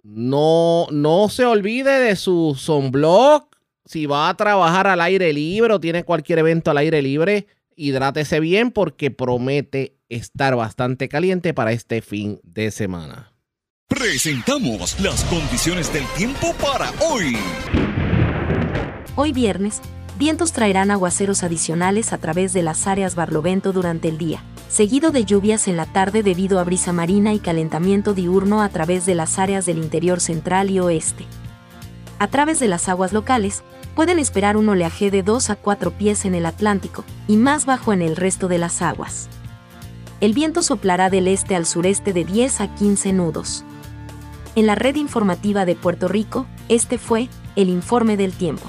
no, 0.02 0.86
no 0.90 1.28
se 1.28 1.44
olvide 1.44 1.98
de 1.98 2.16
su 2.16 2.54
sunblock. 2.56 3.54
Si 3.84 4.06
va 4.06 4.28
a 4.28 4.36
trabajar 4.36 4.86
al 4.86 5.00
aire 5.00 5.32
libre 5.32 5.74
o 5.74 5.80
tiene 5.80 6.04
cualquier 6.04 6.38
evento 6.38 6.70
al 6.70 6.78
aire 6.78 7.02
libre, 7.02 7.46
hidrátese 7.76 8.40
bien 8.40 8.70
porque 8.70 9.10
promete 9.10 9.96
estar 10.08 10.56
bastante 10.56 11.08
caliente 11.08 11.52
para 11.52 11.72
este 11.72 12.00
fin 12.00 12.40
de 12.42 12.70
semana. 12.70 13.35
Presentamos 13.88 14.98
las 14.98 15.22
condiciones 15.24 15.92
del 15.92 16.04
tiempo 16.16 16.52
para 16.54 16.90
hoy. 17.08 17.36
Hoy 19.14 19.32
viernes, 19.32 19.80
Vientos 20.18 20.50
traerán 20.50 20.90
aguaceros 20.90 21.44
adicionales 21.44 22.12
a 22.12 22.18
través 22.18 22.52
de 22.52 22.62
las 22.62 22.88
áreas 22.88 23.14
Barlovento 23.14 23.72
durante 23.72 24.08
el 24.08 24.18
día, 24.18 24.42
seguido 24.68 25.12
de 25.12 25.24
lluvias 25.24 25.68
en 25.68 25.76
la 25.76 25.86
tarde 25.86 26.24
debido 26.24 26.58
a 26.58 26.64
brisa 26.64 26.92
marina 26.92 27.32
y 27.32 27.38
calentamiento 27.38 28.12
diurno 28.12 28.60
a 28.60 28.68
través 28.70 29.06
de 29.06 29.14
las 29.14 29.38
áreas 29.38 29.66
del 29.66 29.78
interior 29.78 30.20
central 30.20 30.70
y 30.70 30.80
oeste. 30.80 31.24
A 32.18 32.26
través 32.26 32.58
de 32.58 32.66
las 32.66 32.88
aguas 32.88 33.12
locales, 33.12 33.62
pueden 33.94 34.18
esperar 34.18 34.56
un 34.56 34.68
oleaje 34.68 35.12
de 35.12 35.22
2 35.22 35.50
a 35.50 35.54
4 35.54 35.92
pies 35.92 36.24
en 36.24 36.34
el 36.34 36.46
Atlántico 36.46 37.04
y 37.28 37.36
más 37.36 37.66
bajo 37.66 37.92
en 37.92 38.02
el 38.02 38.16
resto 38.16 38.48
de 38.48 38.58
las 38.58 38.82
aguas. 38.82 39.28
El 40.20 40.32
viento 40.32 40.62
soplará 40.62 41.08
del 41.08 41.28
este 41.28 41.54
al 41.54 41.66
sureste 41.66 42.12
de 42.12 42.24
10 42.24 42.62
a 42.62 42.74
15 42.74 43.12
nudos. 43.12 43.64
En 44.56 44.64
la 44.64 44.74
red 44.74 44.96
informativa 44.96 45.66
de 45.66 45.76
Puerto 45.76 46.08
Rico, 46.08 46.46
este 46.70 46.96
fue 46.96 47.28
el 47.56 47.68
informe 47.68 48.16
del 48.16 48.32
tiempo. 48.32 48.62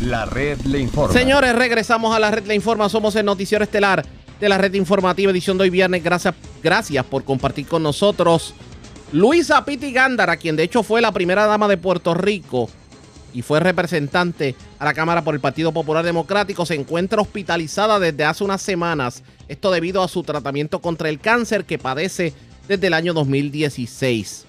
La 0.00 0.26
red 0.26 0.60
le 0.60 0.78
informa. 0.78 1.12
Señores, 1.12 1.56
regresamos 1.56 2.14
a 2.14 2.20
la 2.20 2.30
red 2.30 2.46
le 2.46 2.54
informa. 2.54 2.88
Somos 2.88 3.16
el 3.16 3.26
noticiero 3.26 3.64
estelar 3.64 4.06
de 4.38 4.48
la 4.48 4.56
red 4.56 4.72
informativa 4.74 5.32
edición 5.32 5.58
de 5.58 5.64
hoy 5.64 5.70
viernes. 5.70 6.04
Gracias, 6.04 6.36
gracias 6.62 7.04
por 7.04 7.24
compartir 7.24 7.66
con 7.66 7.82
nosotros. 7.82 8.54
Luisa 9.10 9.64
Piti 9.64 9.92
Gándara, 9.92 10.36
quien 10.36 10.54
de 10.54 10.62
hecho 10.62 10.84
fue 10.84 11.00
la 11.00 11.10
primera 11.10 11.46
dama 11.46 11.66
de 11.66 11.76
Puerto 11.76 12.14
Rico 12.14 12.68
y 13.32 13.42
fue 13.42 13.58
representante 13.58 14.54
a 14.78 14.84
la 14.84 14.94
Cámara 14.94 15.24
por 15.24 15.34
el 15.34 15.40
Partido 15.40 15.72
Popular 15.72 16.04
Democrático, 16.04 16.64
se 16.64 16.76
encuentra 16.76 17.20
hospitalizada 17.20 17.98
desde 17.98 18.24
hace 18.24 18.44
unas 18.44 18.62
semanas. 18.62 19.24
Esto 19.48 19.72
debido 19.72 20.04
a 20.04 20.08
su 20.08 20.22
tratamiento 20.22 20.80
contra 20.80 21.08
el 21.08 21.18
cáncer 21.18 21.64
que 21.64 21.76
padece 21.76 22.32
desde 22.68 22.86
el 22.86 22.94
año 22.94 23.14
2016. 23.14 24.46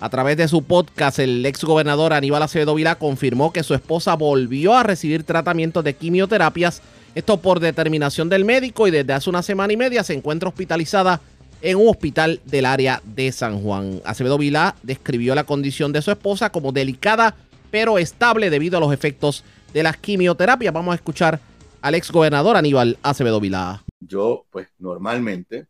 A 0.00 0.08
través 0.10 0.36
de 0.36 0.46
su 0.46 0.62
podcast, 0.62 1.18
el 1.18 1.44
ex 1.44 1.64
gobernador 1.64 2.12
Aníbal 2.12 2.42
Acevedo 2.42 2.74
Vilá 2.74 2.94
confirmó 2.96 3.52
que 3.52 3.62
su 3.62 3.74
esposa 3.74 4.14
volvió 4.14 4.74
a 4.74 4.84
recibir 4.84 5.24
tratamientos 5.24 5.82
de 5.82 5.94
quimioterapias, 5.94 6.82
esto 7.14 7.40
por 7.40 7.58
determinación 7.58 8.28
del 8.28 8.44
médico 8.44 8.86
y 8.86 8.92
desde 8.92 9.12
hace 9.12 9.30
una 9.30 9.42
semana 9.42 9.72
y 9.72 9.76
media 9.76 10.04
se 10.04 10.14
encuentra 10.14 10.48
hospitalizada 10.48 11.20
en 11.62 11.78
un 11.78 11.88
hospital 11.88 12.40
del 12.44 12.66
área 12.66 13.02
de 13.04 13.32
San 13.32 13.60
Juan. 13.60 14.00
Acevedo 14.04 14.38
Vilá 14.38 14.76
describió 14.84 15.34
la 15.34 15.44
condición 15.44 15.92
de 15.92 16.02
su 16.02 16.12
esposa 16.12 16.50
como 16.50 16.70
delicada 16.70 17.34
pero 17.70 17.98
estable 17.98 18.50
debido 18.50 18.78
a 18.78 18.80
los 18.80 18.92
efectos 18.92 19.44
de 19.72 19.82
las 19.82 19.96
quimioterapias. 19.96 20.72
Vamos 20.72 20.92
a 20.92 20.96
escuchar 20.96 21.40
al 21.80 21.94
ex 21.94 22.10
gobernador 22.10 22.56
Aníbal 22.56 22.98
Acevedo 23.02 23.40
Vilá. 23.40 23.82
Yo, 24.00 24.46
pues 24.50 24.68
normalmente, 24.78 25.66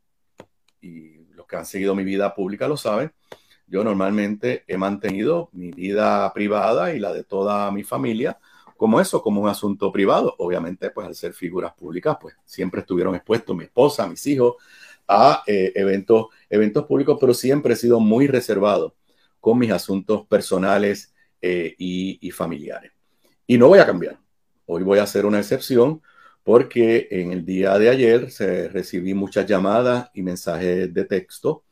y 0.80 1.17
que 1.48 1.56
han 1.56 1.66
seguido 1.66 1.94
mi 1.94 2.04
vida 2.04 2.34
pública 2.34 2.68
lo 2.68 2.76
saben, 2.76 3.12
yo 3.66 3.84
normalmente 3.84 4.64
he 4.66 4.76
mantenido 4.76 5.50
mi 5.52 5.70
vida 5.70 6.32
privada 6.32 6.94
y 6.94 6.98
la 6.98 7.12
de 7.12 7.24
toda 7.24 7.70
mi 7.70 7.84
familia 7.84 8.38
como 8.78 9.00
eso, 9.00 9.22
como 9.22 9.42
un 9.42 9.48
asunto 9.48 9.90
privado. 9.90 10.34
Obviamente, 10.38 10.90
pues 10.90 11.06
al 11.06 11.14
ser 11.14 11.34
figuras 11.34 11.74
públicas, 11.74 12.16
pues 12.20 12.36
siempre 12.44 12.80
estuvieron 12.80 13.14
expuestos 13.14 13.54
mi 13.54 13.64
esposa, 13.64 14.06
mis 14.06 14.24
hijos, 14.26 14.54
a 15.08 15.42
eh, 15.46 15.72
eventos, 15.74 16.26
eventos 16.48 16.86
públicos, 16.86 17.18
pero 17.20 17.34
siempre 17.34 17.74
he 17.74 17.76
sido 17.76 17.98
muy 17.98 18.28
reservado 18.28 18.94
con 19.40 19.58
mis 19.58 19.72
asuntos 19.72 20.26
personales 20.26 21.12
eh, 21.42 21.74
y, 21.76 22.18
y 22.26 22.30
familiares. 22.30 22.92
Y 23.46 23.58
no 23.58 23.68
voy 23.68 23.80
a 23.80 23.86
cambiar. 23.86 24.18
Hoy 24.66 24.82
voy 24.82 25.00
a 25.00 25.04
hacer 25.04 25.26
una 25.26 25.38
excepción 25.38 26.00
porque 26.48 27.08
en 27.10 27.30
el 27.30 27.44
día 27.44 27.78
de 27.78 27.90
ayer 27.90 28.30
se 28.30 28.70
recibí 28.70 29.12
muchas 29.12 29.44
llamadas 29.44 30.08
y 30.14 30.22
mensajes 30.22 30.94
de 30.94 31.04
texto, 31.04 31.64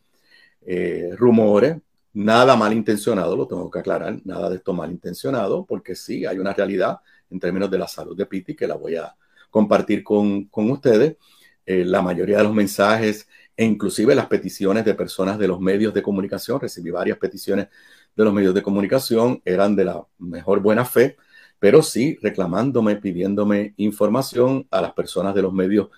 eh, 0.66 1.12
rumores, 1.16 1.78
nada 2.12 2.56
malintencionado, 2.56 3.34
lo 3.38 3.46
tengo 3.46 3.70
que 3.70 3.78
aclarar, 3.78 4.20
nada 4.26 4.50
de 4.50 4.56
esto 4.56 4.74
malintencionado, 4.74 5.64
porque 5.64 5.94
sí, 5.94 6.26
hay 6.26 6.38
una 6.38 6.52
realidad 6.52 6.98
en 7.30 7.40
términos 7.40 7.70
de 7.70 7.78
la 7.78 7.88
salud 7.88 8.14
de 8.14 8.26
Piti 8.26 8.54
que 8.54 8.66
la 8.66 8.74
voy 8.74 8.96
a 8.96 9.16
compartir 9.48 10.04
con, 10.04 10.44
con 10.48 10.70
ustedes. 10.70 11.16
Eh, 11.64 11.82
la 11.86 12.02
mayoría 12.02 12.36
de 12.36 12.44
los 12.44 12.52
mensajes 12.52 13.26
e 13.56 13.64
inclusive 13.64 14.14
las 14.14 14.26
peticiones 14.26 14.84
de 14.84 14.92
personas 14.92 15.38
de 15.38 15.48
los 15.48 15.58
medios 15.58 15.94
de 15.94 16.02
comunicación, 16.02 16.60
recibí 16.60 16.90
varias 16.90 17.16
peticiones 17.16 17.68
de 18.14 18.24
los 18.24 18.34
medios 18.34 18.52
de 18.52 18.60
comunicación, 18.60 19.40
eran 19.42 19.74
de 19.74 19.86
la 19.86 20.06
mejor 20.18 20.60
buena 20.60 20.84
fe, 20.84 21.16
pero 21.58 21.82
sí 21.82 22.18
reclamándome, 22.22 22.96
pidiéndome 22.96 23.74
información 23.76 24.66
a 24.70 24.80
las 24.80 24.92
personas 24.92 25.34
de 25.34 25.42
los 25.42 25.52
medios 25.52 25.88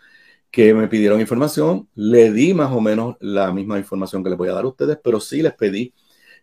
que 0.50 0.74
me 0.74 0.88
pidieron 0.88 1.20
información. 1.20 1.88
Le 1.94 2.32
di 2.32 2.54
más 2.54 2.72
o 2.72 2.80
menos 2.80 3.16
la 3.20 3.52
misma 3.52 3.78
información 3.78 4.22
que 4.22 4.30
les 4.30 4.38
voy 4.38 4.48
a 4.48 4.54
dar 4.54 4.64
a 4.64 4.68
ustedes, 4.68 4.98
pero 5.02 5.20
sí 5.20 5.42
les 5.42 5.54
pedí 5.54 5.92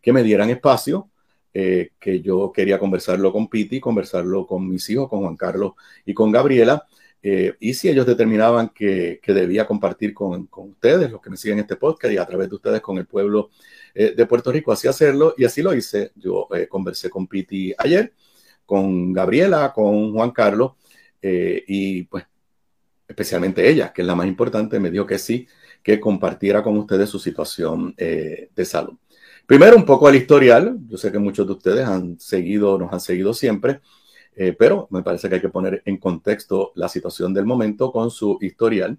que 0.02 0.14
me 0.14 0.24
dieran 0.24 0.50
espacio, 0.50 1.10
eh, 1.54 1.92
que 2.00 2.22
yo 2.22 2.52
quería 2.54 2.78
conversarlo 2.78 3.32
con 3.32 3.50
Piti, 3.50 3.80
conversarlo 3.80 4.46
con 4.46 4.68
mis 4.70 4.90
hijos, 4.90 5.10
con 5.10 5.22
Juan 5.22 5.36
Carlos 5.36 5.74
y 6.06 6.14
con 6.14 6.32
Gabriela. 6.32 6.86
Eh, 7.24 7.56
y 7.60 7.74
si 7.74 7.90
ellos 7.90 8.06
determinaban 8.06 8.70
que, 8.70 9.20
debía 9.26 9.66
compartir 9.66 10.14
con, 10.14 10.46
con, 10.46 10.70
ustedes, 10.72 11.10
los 11.10 11.20
que 11.22 11.32
me 11.32 11.38
siguen 11.38 11.58
este 11.60 11.76
podcast 11.76 12.14
y 12.14 12.18
a 12.18 12.26
través 12.26 12.50
de 12.50 12.56
ustedes 12.56 12.82
con 12.82 13.00
el 13.00 13.08
pueblo 13.08 13.50
eh, 13.96 14.14
de 14.16 14.26
Puerto 14.28 14.52
Rico, 14.52 14.72
así 14.72 14.88
hacerlo. 14.88 15.34
Y 15.38 15.46
así 15.46 15.64
lo 15.64 15.74
hice. 15.74 16.12
Yo 16.16 16.48
conversé 16.70 17.10
con 17.10 17.26
Piti 17.26 17.74
ayer, 17.78 18.14
con 18.66 19.14
Gabriela, 19.14 19.72
con 19.74 20.14
Juan 20.14 20.32
Carlos 20.32 20.74
y 21.22 22.04
pues 22.04 22.24
especialmente 23.08 23.68
ella, 23.68 23.92
que 23.92 24.04
es 24.04 24.08
la 24.08 24.14
más 24.14 24.28
importante, 24.28 24.80
me 24.80 24.92
dijo 24.92 25.08
que 25.08 25.18
sí, 25.18 25.48
que 25.82 26.00
compartiera 26.00 26.62
con 26.62 26.78
ustedes 26.78 27.10
su 27.10 27.18
situación 27.18 27.96
de 27.98 28.66
salud. 28.66 28.96
Primero, 29.46 29.78
un 29.78 29.86
poco 29.86 30.08
al 30.08 30.16
historial. 30.16 30.78
Yo 30.88 30.98
sé 30.98 31.12
que 31.12 31.20
muchos 31.20 31.46
de 31.46 31.54
ustedes 31.54 31.86
han 31.86 32.20
seguido, 32.20 32.80
nos 32.80 32.92
han 32.92 33.00
seguido 33.00 33.34
siempre, 33.34 33.80
eh, 34.36 34.56
pero 34.58 34.88
me 34.90 35.04
parece 35.04 35.30
que 35.30 35.36
hay 35.36 35.42
que 35.42 35.50
poner 35.50 35.84
en 35.86 35.98
contexto 35.98 36.72
la 36.76 36.90
situación 36.90 37.34
del 37.34 37.46
momento 37.46 37.92
con 37.92 38.10
su 38.10 38.40
historial. 38.42 38.98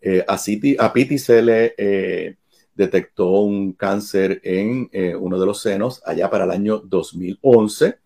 Eh, 0.00 0.22
a, 0.28 0.36
City, 0.36 0.76
a 0.78 0.92
Piti 0.92 1.18
se 1.18 1.40
le 1.42 1.74
eh, 1.78 2.36
detectó 2.74 3.30
un 3.40 3.72
cáncer 3.72 4.40
en 4.44 4.90
eh, 4.92 5.14
uno 5.16 5.40
de 5.40 5.46
los 5.46 5.60
senos 5.62 6.02
allá 6.04 6.28
para 6.28 6.44
el 6.44 6.50
año 6.50 6.78
2011. 6.78 7.98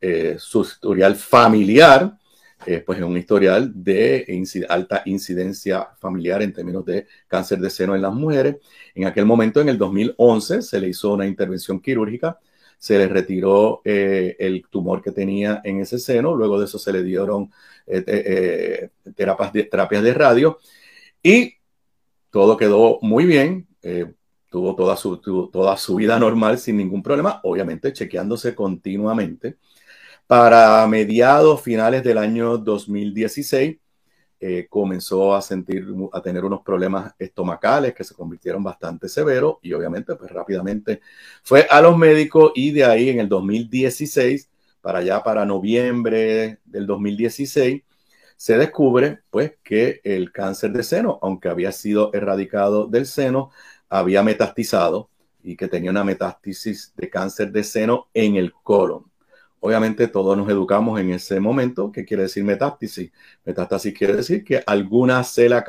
Eh, 0.00 0.36
su 0.38 0.62
historial 0.62 1.16
familiar 1.16 2.16
eh, 2.66 2.82
pues 2.84 2.98
es 2.98 3.04
un 3.04 3.16
historial 3.16 3.72
de 3.74 4.26
alta 4.68 5.02
incidencia 5.06 5.88
familiar 5.98 6.42
en 6.42 6.52
términos 6.52 6.84
de 6.84 7.06
cáncer 7.28 7.58
de 7.60 7.70
seno 7.70 7.94
en 7.94 8.02
las 8.02 8.12
mujeres. 8.12 8.56
En 8.94 9.06
aquel 9.06 9.24
momento, 9.24 9.60
en 9.60 9.68
el 9.68 9.78
2011, 9.78 10.62
se 10.62 10.80
le 10.80 10.88
hizo 10.88 11.12
una 11.12 11.26
intervención 11.26 11.80
quirúrgica, 11.80 12.38
se 12.78 12.98
le 12.98 13.08
retiró 13.08 13.82
eh, 13.84 14.36
el 14.38 14.64
tumor 14.68 15.02
que 15.02 15.12
tenía 15.12 15.60
en 15.64 15.80
ese 15.80 15.98
seno, 15.98 16.34
luego 16.34 16.58
de 16.58 16.64
eso 16.64 16.78
se 16.78 16.92
le 16.92 17.02
dieron 17.02 17.50
terapias, 19.14 19.52
de, 19.52 20.14
radio 20.14 20.58
y 21.22 21.54
todo 22.30 22.56
quedó 22.56 22.98
muy 23.02 23.26
bien. 23.26 23.68
Tuvo 24.50 24.74
toda 24.74 25.76
su 25.76 25.94
vida 25.96 26.18
normal 26.18 26.58
sin 26.58 26.78
ningún 26.78 27.02
problema, 27.02 27.40
obviamente 27.44 27.92
chequeándose 27.92 28.54
continuamente. 28.54 29.58
Para 30.26 30.84
mediados 30.88 31.62
finales 31.62 32.02
del 32.02 32.18
año 32.18 32.58
2016, 32.58 33.78
eh, 34.40 34.66
comenzó 34.68 35.34
a 35.36 35.40
sentir, 35.40 35.86
a 36.12 36.20
tener 36.20 36.44
unos 36.44 36.62
problemas 36.62 37.14
estomacales 37.18 37.94
que 37.94 38.02
se 38.02 38.14
convirtieron 38.14 38.62
bastante 38.64 39.08
severos 39.08 39.58
y 39.62 39.72
obviamente 39.72 40.16
pues 40.16 40.30
rápidamente 40.32 41.00
fue 41.44 41.66
a 41.70 41.80
los 41.80 41.96
médicos 41.96 42.52
y 42.56 42.72
de 42.72 42.84
ahí 42.84 43.08
en 43.08 43.20
el 43.20 43.28
2016, 43.28 44.50
para 44.80 44.98
allá 44.98 45.22
para 45.22 45.44
noviembre 45.46 46.58
del 46.64 46.86
2016, 46.86 47.82
se 48.36 48.58
descubre 48.58 49.20
pues 49.30 49.52
que 49.62 50.00
el 50.02 50.32
cáncer 50.32 50.72
de 50.72 50.82
seno, 50.82 51.20
aunque 51.22 51.48
había 51.48 51.70
sido 51.70 52.10
erradicado 52.12 52.88
del 52.88 53.06
seno, 53.06 53.50
había 53.88 54.24
metastizado 54.24 55.08
y 55.42 55.56
que 55.56 55.68
tenía 55.68 55.92
una 55.92 56.04
metástasis 56.04 56.92
de 56.96 57.08
cáncer 57.08 57.52
de 57.52 57.62
seno 57.62 58.08
en 58.12 58.34
el 58.36 58.52
colon. 58.52 59.04
Obviamente 59.60 60.08
todos 60.08 60.36
nos 60.36 60.48
educamos 60.48 61.00
en 61.00 61.10
ese 61.10 61.40
momento. 61.40 61.90
¿Qué 61.90 62.04
quiere 62.04 62.24
decir 62.24 62.44
metástasis? 62.44 63.10
Metástasis 63.44 63.94
quiere 63.94 64.16
decir 64.16 64.44
que 64.44 64.62
alguna 64.66 65.24
célula, 65.24 65.64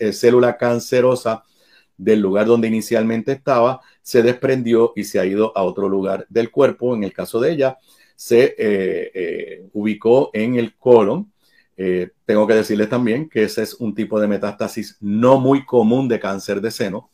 eh, 0.00 0.12
célula 0.12 0.56
cancerosa 0.56 1.44
del 1.96 2.20
lugar 2.20 2.46
donde 2.46 2.68
inicialmente 2.68 3.32
estaba 3.32 3.80
se 4.02 4.22
desprendió 4.22 4.92
y 4.96 5.04
se 5.04 5.20
ha 5.20 5.24
ido 5.24 5.56
a 5.56 5.62
otro 5.62 5.88
lugar 5.88 6.26
del 6.28 6.50
cuerpo. 6.50 6.94
En 6.96 7.04
el 7.04 7.12
caso 7.12 7.38
de 7.40 7.52
ella, 7.52 7.78
se 8.16 8.56
eh, 8.58 9.10
eh, 9.14 9.68
ubicó 9.72 10.30
en 10.32 10.56
el 10.56 10.76
colon. 10.76 11.30
Tengo 12.24 12.46
que 12.46 12.54
decirles 12.54 12.88
también 12.88 13.28
que 13.28 13.42
ese 13.42 13.62
es 13.62 13.74
un 13.74 13.92
tipo 13.92 14.20
de 14.20 14.28
metástasis 14.28 14.96
no 15.00 15.40
muy 15.40 15.64
común 15.64 16.06
de 16.06 16.20
cáncer 16.20 16.60
de 16.60 16.70
seno. 16.70 17.10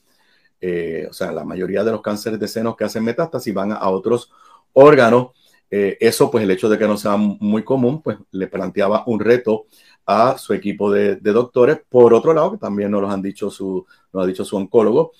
O 1.08 1.12
sea, 1.12 1.32
la 1.32 1.44
mayoría 1.44 1.82
de 1.84 1.92
los 1.92 2.02
cánceres 2.02 2.38
de 2.38 2.48
seno 2.48 2.76
que 2.76 2.84
hacen 2.84 3.02
metástasis 3.02 3.54
van 3.54 3.72
a 3.72 3.88
otros 3.88 4.30
órganos 4.74 5.28
eh, 5.70 5.96
eso, 6.00 6.30
pues 6.30 6.44
el 6.44 6.50
hecho 6.50 6.68
de 6.68 6.78
que 6.78 6.86
no 6.86 6.96
sea 6.96 7.16
muy 7.16 7.64
común, 7.64 8.02
pues 8.02 8.18
le 8.30 8.46
planteaba 8.46 9.04
un 9.06 9.20
reto 9.20 9.66
a 10.06 10.38
su 10.38 10.54
equipo 10.54 10.90
de, 10.90 11.16
doctores. 11.16 11.80
Por 11.88 12.14
otro 12.14 12.32
lado, 12.32 12.52
que 12.52 12.58
también 12.58 12.90
nos 12.90 13.02
lo 13.02 13.10
han 13.10 13.22
dicho 13.22 13.50
su, 13.50 13.86
nos 14.12 14.24
ha 14.24 14.26
dicho 14.26 14.44
su 14.44 14.56
oncólogo, 14.56 15.12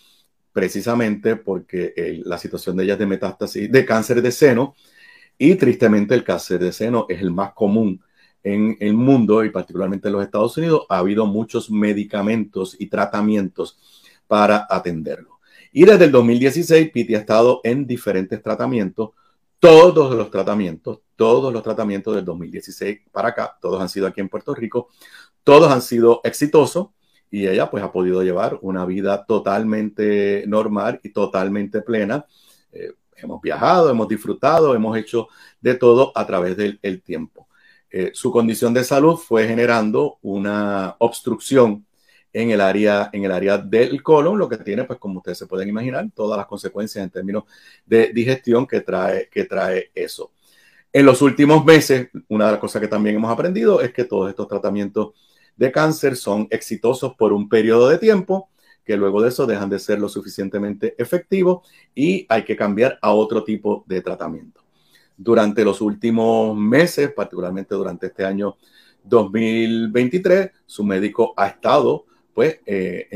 precisamente 0.53 1.37
porque 1.37 2.21
la 2.25 2.39
situación 2.39 2.77
de 2.77 2.85
ella 2.85 2.95
es 2.95 2.99
de 2.99 3.07
metástasis, 3.07 3.71
de 3.71 3.85
cáncer 3.85 4.23
de 4.23 4.33
seno, 4.33 4.75
Y 5.39 5.55
tristemente 5.57 6.15
el 6.15 6.25
cáncer 6.25 6.61
de 6.61 6.73
seno 6.73 7.07
es 7.09 7.21
el 7.21 7.31
más 7.31 7.53
común 7.53 8.03
en 8.43 8.77
el 8.81 8.95
mundo 8.95 9.45
y 9.45 9.51
particularmente 9.51 10.09
en 10.09 10.15
los 10.15 10.25
Estados 10.25 10.57
Unidos. 10.57 10.87
Ha 10.89 10.99
habido 10.99 11.27
muchos 11.27 11.71
medicamentos 11.71 12.77
y 12.79 12.87
tratamientos 12.87 13.79
para 14.27 14.67
atenderlo. 14.69 15.39
Y 15.73 15.85
desde 15.85 16.07
el 16.07 16.13
2016, 16.13 16.91
Piti 16.91 17.15
ha 17.15 17.19
estado 17.19 17.61
en 17.65 17.87
diferentes 17.87 18.43
tratamientos. 18.43 19.11
Todos 19.61 20.15
los 20.15 20.31
tratamientos, 20.31 21.01
todos 21.17 21.53
los 21.53 21.63
tratamientos 21.63 22.15
del 22.15 22.25
2016 22.25 23.01
para 23.11 23.29
acá, 23.31 23.59
todos 23.61 23.81
han 23.81 23.89
sido 23.89 24.07
aquí 24.07 24.21
en 24.21 24.29
Puerto 24.29 24.55
Rico, 24.55 24.89
todos 25.43 25.71
han 25.73 25.83
sido 25.83 26.21
exitosos 26.23 26.89
y 27.31 27.47
ella 27.49 27.69
pues 27.71 27.83
ha 27.83 27.91
podido 27.91 28.23
llevar 28.23 28.59
una 28.63 28.87
vida 28.87 29.25
totalmente 29.27 30.45
normal 30.47 31.01
y 31.03 31.11
totalmente 31.11 31.83
plena. 31.83 32.25
Eh, 32.73 32.93
hemos 33.17 33.43
viajado, 33.43 33.91
hemos 33.91 34.09
disfrutado, 34.09 34.75
hemos 34.75 34.97
hecho 34.97 35.29
de 35.61 35.75
todo 35.75 36.13
a 36.15 36.25
través 36.25 36.57
del 36.57 36.79
el 36.83 37.03
tiempo. 37.03 37.49
Eh, 37.91 38.11
su 38.15 38.31
condición 38.31 38.73
de 38.75 38.85
salud 38.85 39.17
fue 39.17 39.49
generando 39.49 40.19
una 40.23 40.95
obstrucción 40.99 41.87
en 42.39 42.53
el 42.53 42.61
área, 42.61 43.11
en 43.13 43.25
el 43.25 43.33
área 43.33 43.59
del 43.59 44.01
colon, 44.01 44.39
lo 44.39 44.49
que 44.49 44.59
tiene, 44.59 44.85
pues 44.85 45.01
como 45.01 45.19
ustedes 45.19 45.39
se 45.39 45.47
pueden 45.47 45.69
imaginar, 45.69 46.09
todas 46.15 46.39
las 46.39 46.47
consecuencias 46.47 47.03
en 47.03 47.11
términos 47.11 47.43
de 47.85 48.13
digestión 48.13 48.65
que 48.65 48.81
trae, 48.81 49.29
que 49.29 49.45
trae 49.45 49.91
eso. 49.93 50.31
En 50.93 51.05
los 51.05 51.21
últimos 51.21 51.65
meses, 51.65 52.11
una 52.29 52.47
de 52.47 52.53
las 52.53 52.61
cosas 52.61 52.81
que 52.81 52.87
también 52.87 53.17
hemos 53.17 53.33
aprendido 53.33 53.81
es 53.81 53.93
que 53.93 54.05
todos 54.05 54.31
estos 54.31 54.47
tratamientos 54.47 55.15
de 55.57 55.73
cáncer 55.73 56.15
son 56.15 56.47
exitosos 56.51 57.15
por 57.17 57.33
un 57.33 57.49
periodo 57.49 57.89
de 57.89 57.99
tiempo, 57.99 58.49
que 58.85 58.97
luego 58.97 59.21
de 59.21 59.31
eso 59.31 59.45
dejan 59.45 59.69
de 59.69 59.81
ser 59.81 59.99
lo 59.99 60.09
suficientemente 60.09 60.95
efectivos 60.97 61.69
y 61.93 62.25
hay 62.29 62.45
que 62.45 62.57
cambiar 62.57 63.01
a 63.03 63.13
otro 63.13 63.43
tipo 63.43 63.85
de 63.89 64.01
tratamiento. 64.01 64.61
Durante 65.17 65.65
los 65.65 65.81
últimos 65.81 66.57
meses, 66.57 67.11
particularmente 67.11 67.75
durante 67.75 68.07
este 68.07 68.25
año 68.25 68.57
2023, 69.03 70.53
su 70.65 70.85
médico 70.85 71.35
ha 71.37 71.49
estado 71.49 72.07
pues 72.39 72.61
eh, 72.67 73.09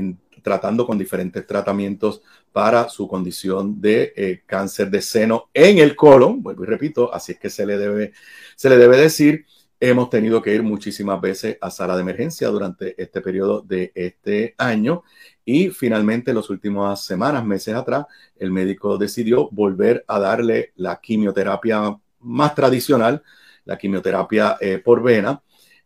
tratando 0.43 0.85
con 0.85 0.99
diferentes 0.99 1.47
tratamientos 1.47 2.23
para 2.51 2.89
su 2.89 3.07
condición 3.07 3.81
de 3.81 4.13
eh, 4.17 4.43
cáncer 4.45 4.91
de 4.91 5.01
seno 5.01 5.49
en 5.55 5.79
el 5.79 5.95
colon, 5.95 6.43
vuelvo 6.43 6.65
y 6.65 6.67
repito, 6.67 7.15
así 7.15 7.31
es 7.31 7.39
que 7.39 7.49
se 7.49 7.65
le 7.65 7.79
debe, 7.79 8.13
se 8.57 8.69
le 8.69 8.77
debe 8.77 8.97
decir, 8.97 9.47
hemos 9.79 10.11
tenido 10.11 10.43
que 10.43 10.53
ir 10.53 10.65
muchísimas 10.65 11.21
veces 11.21 11.57
a 11.61 11.71
sala 11.71 11.95
de 11.95 12.03
emergencia 12.03 12.49
durante 12.49 13.01
este 13.01 13.21
periodo 13.21 13.61
de 13.61 13.93
este 13.95 14.57
año 14.59 15.05
y 15.45 15.69
finalmente, 15.69 16.35
las 16.35 16.51
últimas 16.51 17.05
semanas, 17.05 17.45
meses 17.45 17.77
atrás, 17.77 18.07
el 18.41 18.51
médico 18.51 18.99
decidió 18.99 19.49
volver 19.53 20.05
a 20.09 20.19
darle 20.19 20.73
la 20.75 21.01
quimioterapia 21.01 21.97
más 22.19 22.55
tradicional, 22.57 23.23
la 23.67 23.79
quimioterapia 23.79 24.57
eh, 24.61 24.79
por 24.79 25.01
vena, 25.01 25.41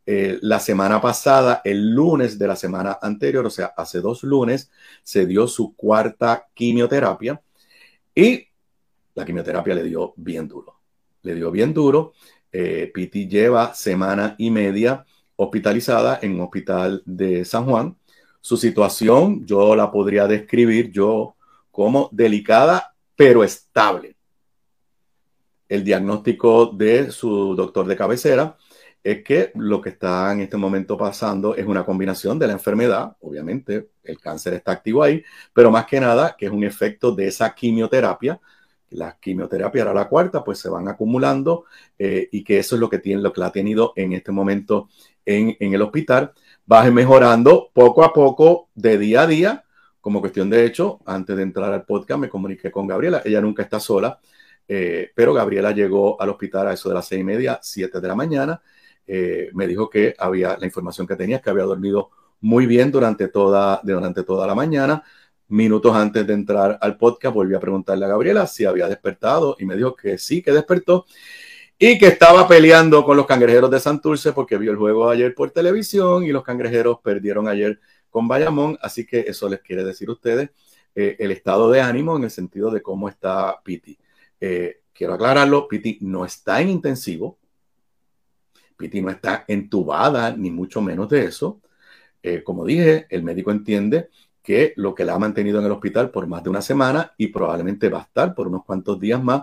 eh, 0.09 0.39
la 0.43 0.61
semana 0.61 1.01
pasada, 1.01 1.63
el 1.65 1.91
lunes 1.91 2.39
de 2.39 2.47
la 2.47 2.55
semana 2.55 2.99
anterior, 3.03 3.45
o 3.45 3.51
sea, 3.51 3.73
hace 3.77 4.01
dos 4.01 4.23
lunes, 4.23 4.71
se 5.03 5.27
dio 5.27 5.49
su 5.49 5.75
cuarta 5.75 6.47
quimioterapia 6.55 7.43
y 8.15 8.47
la 9.15 9.25
quimioterapia 9.25 9.75
le 9.75 9.83
dio 9.83 10.15
bien 10.17 10.47
duro. 10.47 10.79
Le 11.23 11.35
dio 11.35 11.51
bien 11.51 11.75
duro. 11.75 12.13
Eh, 12.53 12.89
Piti 12.95 13.27
lleva 13.27 13.75
semana 13.75 14.37
y 14.39 14.51
media 14.51 15.05
hospitalizada 15.35 16.21
en 16.23 16.35
un 16.35 16.43
hospital 16.43 17.03
de 17.05 17.45
San 17.45 17.65
Juan. 17.65 17.97
Su 18.41 18.57
situación 18.57 19.45
yo 19.45 19.75
la 19.75 19.91
podría 19.91 20.29
describir 20.29 20.93
yo 20.93 21.35
como 21.73 22.09
delicada, 22.13 22.95
pero 23.17 23.43
estable. 23.43 24.17
El 25.69 25.83
diagnóstico 25.83 26.67
de 26.67 27.11
su 27.11 27.57
doctor 27.57 27.87
de 27.87 27.97
cabecera 27.97 28.57
es 29.07 29.23
que 29.23 29.53
lo 29.55 29.81
que 29.81 29.91
está 29.91 30.33
en 30.33 30.41
este 30.41 30.57
momento 30.57 30.99
pasando 30.99 31.55
es 31.55 31.65
una 31.65 31.85
combinación 31.85 32.41
de 32.41 32.49
la 32.49 32.55
enfermedad, 32.55 33.17
obviamente 33.21 33.91
el 34.03 34.19
cáncer 34.19 34.55
está 34.55 34.73
activo 34.73 35.01
ahí, 35.01 35.23
pero 35.53 35.71
más 35.71 35.87
que 35.87 36.01
nada 36.01 36.35
que 36.37 36.47
es 36.47 36.51
un 36.51 36.65
efecto 36.65 37.13
de 37.13 37.29
esa 37.29 37.55
quimioterapia. 37.55 38.41
La 38.91 39.17
quimioterapia 39.21 39.83
era 39.83 39.95
la 39.95 40.09
cuarta, 40.09 40.43
pues 40.43 40.59
se 40.59 40.69
van 40.69 40.89
acumulando 40.89 41.67
eh, 41.97 42.29
y 42.33 42.43
que 42.43 42.59
eso 42.59 42.75
es 42.75 42.81
lo 42.81 42.91
que 42.91 42.99
tiene, 42.99 43.23
lo 43.23 43.33
que 43.33 43.41
la 43.41 43.47
ha 43.47 43.53
tenido 43.53 43.93
en 43.95 44.13
este 44.13 44.33
momento 44.33 44.89
en, 45.25 45.57
el 45.61 45.83
hospital. 45.83 46.33
Va 46.71 46.83
mejorando 46.91 47.71
poco 47.73 48.03
a 48.03 48.13
poco, 48.13 48.71
de 48.75 48.99
día 48.99 49.23
a 49.23 49.27
día. 49.29 49.65
Como 50.01 50.21
cuestión 50.21 50.51
de 50.51 50.65
hecho, 50.65 50.99
antes 51.07 51.37
de 51.37 51.45
entrar 51.45 51.73
al 51.73 51.85
podcast 51.85 52.21
me 52.21 52.29
comuniqué 52.29 52.73
con 52.73 52.89
Gabriela. 52.89 53.23
Ella 53.25 53.41
nunca 53.41 53.63
está 53.63 53.79
sola, 53.79 54.19
eh, 54.67 55.13
pero 55.15 55.33
Gabriela 55.33 55.71
llegó 55.71 56.21
al 56.21 56.31
hospital 56.31 56.67
a 56.67 56.73
eso 56.73 56.89
de 56.89 56.97
las 56.97 57.07
seis 57.07 57.21
y 57.21 57.25
media, 57.25 57.61
siete 57.63 58.01
de 58.01 58.09
la 58.09 58.17
mañana 58.17 58.61
eh, 59.07 59.51
me 59.55 59.67
dijo 59.67 59.89
que 59.89 60.15
había 60.19 60.57
la 60.59 60.67
información 60.67 61.07
que 61.07 61.17
tenía, 61.17 61.41
que 61.41 61.51
había 61.51 61.65
dormido 61.65 62.11
muy 62.41 62.67
bien 62.67 62.91
durante 62.91 63.29
toda, 63.29 63.81
durante 63.83 64.23
toda 64.23 64.47
la 64.47 64.55
mañana. 64.55 65.03
Minutos 65.49 65.95
antes 65.95 66.27
de 66.27 66.35
entrar 66.35 66.79
al 66.81 66.97
podcast, 66.97 67.35
volví 67.35 67.55
a 67.55 67.61
preguntarle 67.61 68.05
a 68.05 68.09
Gabriela 68.09 68.47
si 68.47 68.65
había 68.65 68.89
despertado 68.89 69.57
y 69.59 69.65
me 69.65 69.77
dijo 69.77 69.95
que 69.95 70.19
sí, 70.19 70.43
que 70.43 70.53
despertó 70.53 71.07
y 71.79 71.99
que 71.99 72.07
estaba 72.07 72.49
peleando 72.49 73.05
con 73.05 73.17
los 73.17 73.27
cangrejeros 73.27 73.71
de 73.71 73.81
Santurce 73.81 74.33
porque 74.33 74.57
vio 74.57 74.71
el 74.71 74.79
juego 74.79 75.11
ayer 75.11 75.35
por 75.35 75.51
televisión 75.51 76.25
y 76.25 76.33
los 76.33 76.43
cangrejeros 76.43 76.99
perdieron 77.03 77.49
ayer 77.49 77.79
con 78.11 78.27
Bayamón. 78.27 78.79
Así 78.81 79.07
que 79.07 79.21
eso 79.21 79.49
les 79.49 79.61
quiere 79.61 79.85
decir 79.85 80.09
a 80.09 80.13
ustedes 80.13 80.51
eh, 80.95 81.17
el 81.19 81.31
estado 81.31 81.71
de 81.71 81.83
ánimo 81.83 82.17
en 82.17 82.25
el 82.25 82.31
sentido 82.31 82.71
de 82.71 82.81
cómo 82.81 83.09
está 83.09 83.61
Piti. 83.63 83.99
Eh, 84.41 84.81
quiero 84.93 85.15
aclararlo, 85.15 85.69
Piti 85.69 85.99
no 86.01 86.25
está 86.25 86.61
en 86.63 86.71
intensivo, 86.71 87.39
Piti 88.77 89.01
no 89.01 89.11
está 89.11 89.45
entubada, 89.49 90.37
ni 90.37 90.51
mucho 90.51 90.81
menos 90.83 91.09
de 91.09 91.25
eso. 91.25 91.61
Eh, 92.23 92.43
como 92.43 92.65
dije, 92.65 93.07
el 93.11 93.23
médico 93.23 93.51
entiende 93.51 94.11
que 94.43 94.73
lo 94.77 94.95
que 94.95 95.05
la 95.05 95.15
ha 95.15 95.19
mantenido 95.19 95.59
en 95.59 95.67
el 95.67 95.73
hospital 95.73 96.11
por 96.11 96.27
más 96.27 96.43
de 96.45 96.51
una 96.51 96.63
semana 96.63 97.13
y 97.17 97.29
probablemente 97.29 97.89
va 97.89 98.01
a 98.01 98.03
estar 98.03 98.35
por 98.35 98.47
unos 98.49 98.65
cuantos 98.65 99.01
días 99.01 99.23
más 99.23 99.43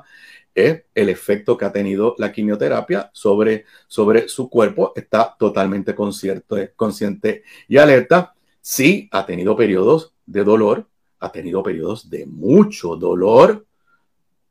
es 0.56 0.84
el 0.94 1.10
efecto 1.10 1.58
que 1.58 1.66
ha 1.66 1.72
tenido 1.72 2.16
la 2.18 2.32
quimioterapia 2.32 3.10
sobre, 3.14 3.66
sobre 3.88 4.30
su 4.30 4.50
cuerpo. 4.50 4.94
Está 4.96 5.36
totalmente 5.38 5.96
consciente, 5.96 6.74
consciente 6.76 7.44
y 7.68 7.78
alerta. 7.78 8.36
Sí, 8.62 9.10
ha 9.12 9.26
tenido 9.26 9.56
periodos 9.56 10.14
de 10.26 10.44
dolor, 10.44 10.88
ha 11.20 11.32
tenido 11.32 11.64
periodos 11.64 12.10
de 12.10 12.26
mucho 12.26 12.96
dolor, 12.96 13.66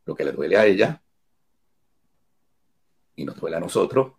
lo 0.05 0.15
que 0.15 0.25
le 0.25 0.33
duele 0.33 0.57
a 0.57 0.67
ella 0.67 1.03
y 3.15 3.25
nos 3.25 3.39
duele 3.41 3.57
a 3.57 3.61
nosotros, 3.61 4.13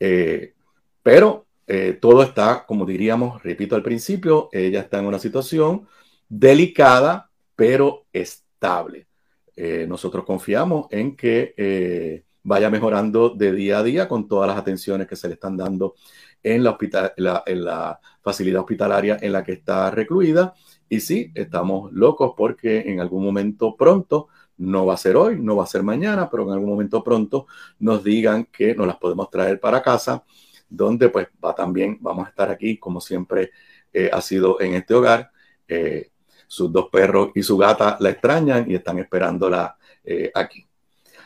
eh, 0.00 0.54
pero 1.02 1.46
eh, 1.66 1.98
todo 2.00 2.22
está, 2.22 2.64
como 2.66 2.86
diríamos, 2.86 3.42
repito 3.42 3.76
al 3.76 3.82
principio, 3.82 4.48
ella 4.52 4.80
está 4.80 4.98
en 4.98 5.06
una 5.06 5.18
situación 5.18 5.86
delicada, 6.28 7.30
pero 7.54 8.06
estable. 8.12 9.06
Eh, 9.54 9.84
nosotros 9.86 10.24
confiamos 10.24 10.86
en 10.90 11.14
que 11.16 12.24
vaya 12.42 12.70
mejorando 12.70 13.28
de 13.30 13.52
día 13.52 13.78
a 13.78 13.82
día 13.82 14.08
con 14.08 14.26
todas 14.26 14.48
las 14.48 14.56
atenciones 14.56 15.06
que 15.06 15.16
se 15.16 15.28
le 15.28 15.34
están 15.34 15.56
dando 15.56 15.94
en 16.42 16.64
la, 16.64 16.70
hospital, 16.70 17.12
en 17.16 17.64
la 17.64 18.00
facilidad 18.22 18.62
hospitalaria 18.62 19.18
en 19.20 19.32
la 19.32 19.44
que 19.44 19.52
está 19.52 19.90
recluida. 19.90 20.54
Y 20.88 21.00
sí, 21.00 21.30
estamos 21.34 21.92
locos 21.92 22.32
porque 22.36 22.80
en 22.80 23.00
algún 23.00 23.22
momento 23.22 23.76
pronto 23.76 24.28
no 24.60 24.84
va 24.84 24.94
a 24.94 24.98
ser 24.98 25.16
hoy, 25.16 25.38
no 25.40 25.56
va 25.56 25.64
a 25.64 25.66
ser 25.66 25.82
mañana, 25.82 26.28
pero 26.30 26.44
en 26.44 26.52
algún 26.52 26.68
momento 26.68 27.02
pronto 27.02 27.46
nos 27.78 28.04
digan 28.04 28.44
que 28.44 28.74
nos 28.74 28.86
las 28.86 28.96
podemos 28.96 29.30
traer 29.30 29.58
para 29.58 29.82
casa, 29.82 30.22
donde 30.68 31.08
pues 31.08 31.28
va 31.42 31.54
también, 31.54 31.98
vamos 32.00 32.26
a 32.26 32.30
estar 32.30 32.50
aquí 32.50 32.76
como 32.76 33.00
siempre 33.00 33.52
eh, 33.92 34.10
ha 34.12 34.20
sido 34.20 34.60
en 34.60 34.74
este 34.74 34.94
hogar. 34.94 35.30
Eh, 35.66 36.10
sus 36.46 36.70
dos 36.72 36.88
perros 36.90 37.30
y 37.34 37.42
su 37.42 37.56
gata 37.56 37.96
la 38.00 38.10
extrañan 38.10 38.68
y 38.68 38.74
están 38.74 38.98
esperándola 38.98 39.76
eh, 40.04 40.30
aquí. 40.34 40.66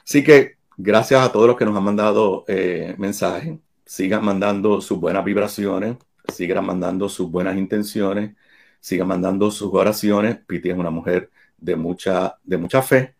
Así 0.04 0.22
que 0.22 0.58
gracias 0.76 1.22
a 1.22 1.32
todos 1.32 1.46
los 1.46 1.56
que 1.56 1.64
nos 1.64 1.76
han 1.76 1.82
mandado 1.82 2.44
mensajes. 2.98 3.58
Sigan 3.86 4.24
mandando 4.24 4.80
sus 4.80 5.00
buenas 5.00 5.24
vibraciones, 5.24 5.96
sigan 6.32 6.66
mandando 6.66 7.08
sus 7.08 7.30
buenas 7.30 7.56
intenciones, 7.56 8.36
sigan 8.80 9.08
mandando 9.08 9.50
sus 9.50 9.72
oraciones. 9.72 10.36
Piti 10.46 10.70
es 10.70 10.76
una 10.76 10.90
mujer 10.90 11.30
de 11.56 11.74
mucha, 11.74 12.36
de 12.44 12.58
mucha 12.58 12.82
fe 12.82 13.14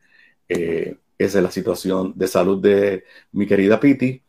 eh, 0.49 0.97
esa 1.19 1.39
es 1.39 1.45
la 1.45 1.51
situación 1.51 2.13
de 2.17 2.29
salud 2.29 2.61
de 2.61 3.05
mi 3.33 3.47
querida 3.47 3.81
Piti 3.81 4.23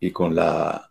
y 0.00 0.10
con 0.10 0.34
las 0.34 0.82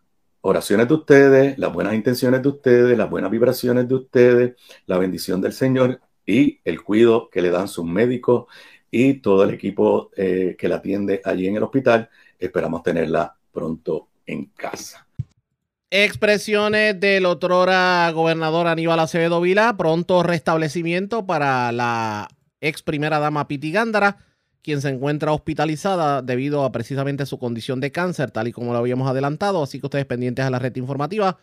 oraciones 0.41 0.87
de 0.87 0.93
ustedes, 0.93 1.57
las 1.57 1.73
buenas 1.73 1.93
intenciones 1.93 2.41
de 2.41 2.49
ustedes, 2.49 2.97
las 2.97 3.09
buenas 3.09 3.31
vibraciones 3.31 3.87
de 3.87 3.95
ustedes, 3.95 4.55
la 4.85 4.97
bendición 4.97 5.41
del 5.41 5.53
Señor 5.53 5.99
y 6.25 6.59
el 6.63 6.81
cuidado 6.81 7.29
que 7.29 7.41
le 7.41 7.49
dan 7.49 7.67
sus 7.67 7.85
médicos 7.85 8.45
y 8.89 9.15
todo 9.15 9.43
el 9.43 9.51
equipo 9.51 10.11
eh, 10.15 10.55
que 10.57 10.69
la 10.69 10.77
atiende 10.77 11.21
allí 11.23 11.47
en 11.47 11.57
el 11.57 11.63
hospital. 11.63 12.09
Esperamos 12.39 12.83
tenerla 12.83 13.35
pronto 13.51 14.07
en 14.25 14.45
casa. 14.45 15.05
Expresiones 15.89 16.99
del 16.99 17.25
otrora 17.25 18.09
gobernador 18.11 18.67
Aníbal 18.67 18.99
Acevedo 18.99 19.39
Vila, 19.39 19.75
pronto 19.77 20.21
restablecimiento 20.21 21.25
para 21.25 21.71
la 21.71 22.27
ex 22.59 22.81
primera 22.81 23.19
dama 23.19 23.47
Piti 23.47 23.71
Gándara 23.71 24.26
quien 24.67 24.81
se 24.81 24.89
encuentra 24.89 25.31
hospitalizada 25.31 26.21
debido 26.21 26.65
a 26.65 26.73
precisamente 26.73 27.25
su 27.25 27.39
condición 27.39 27.79
de 27.79 27.93
cáncer, 27.93 28.31
tal 28.31 28.49
y 28.49 28.51
como 28.51 28.73
lo 28.73 28.79
habíamos 28.79 29.09
adelantado. 29.09 29.63
Así 29.63 29.79
que 29.79 29.85
ustedes 29.85 30.05
pendientes 30.05 30.43
a 30.43 30.49
la 30.49 30.59
red 30.59 30.75
informativa, 30.75 31.39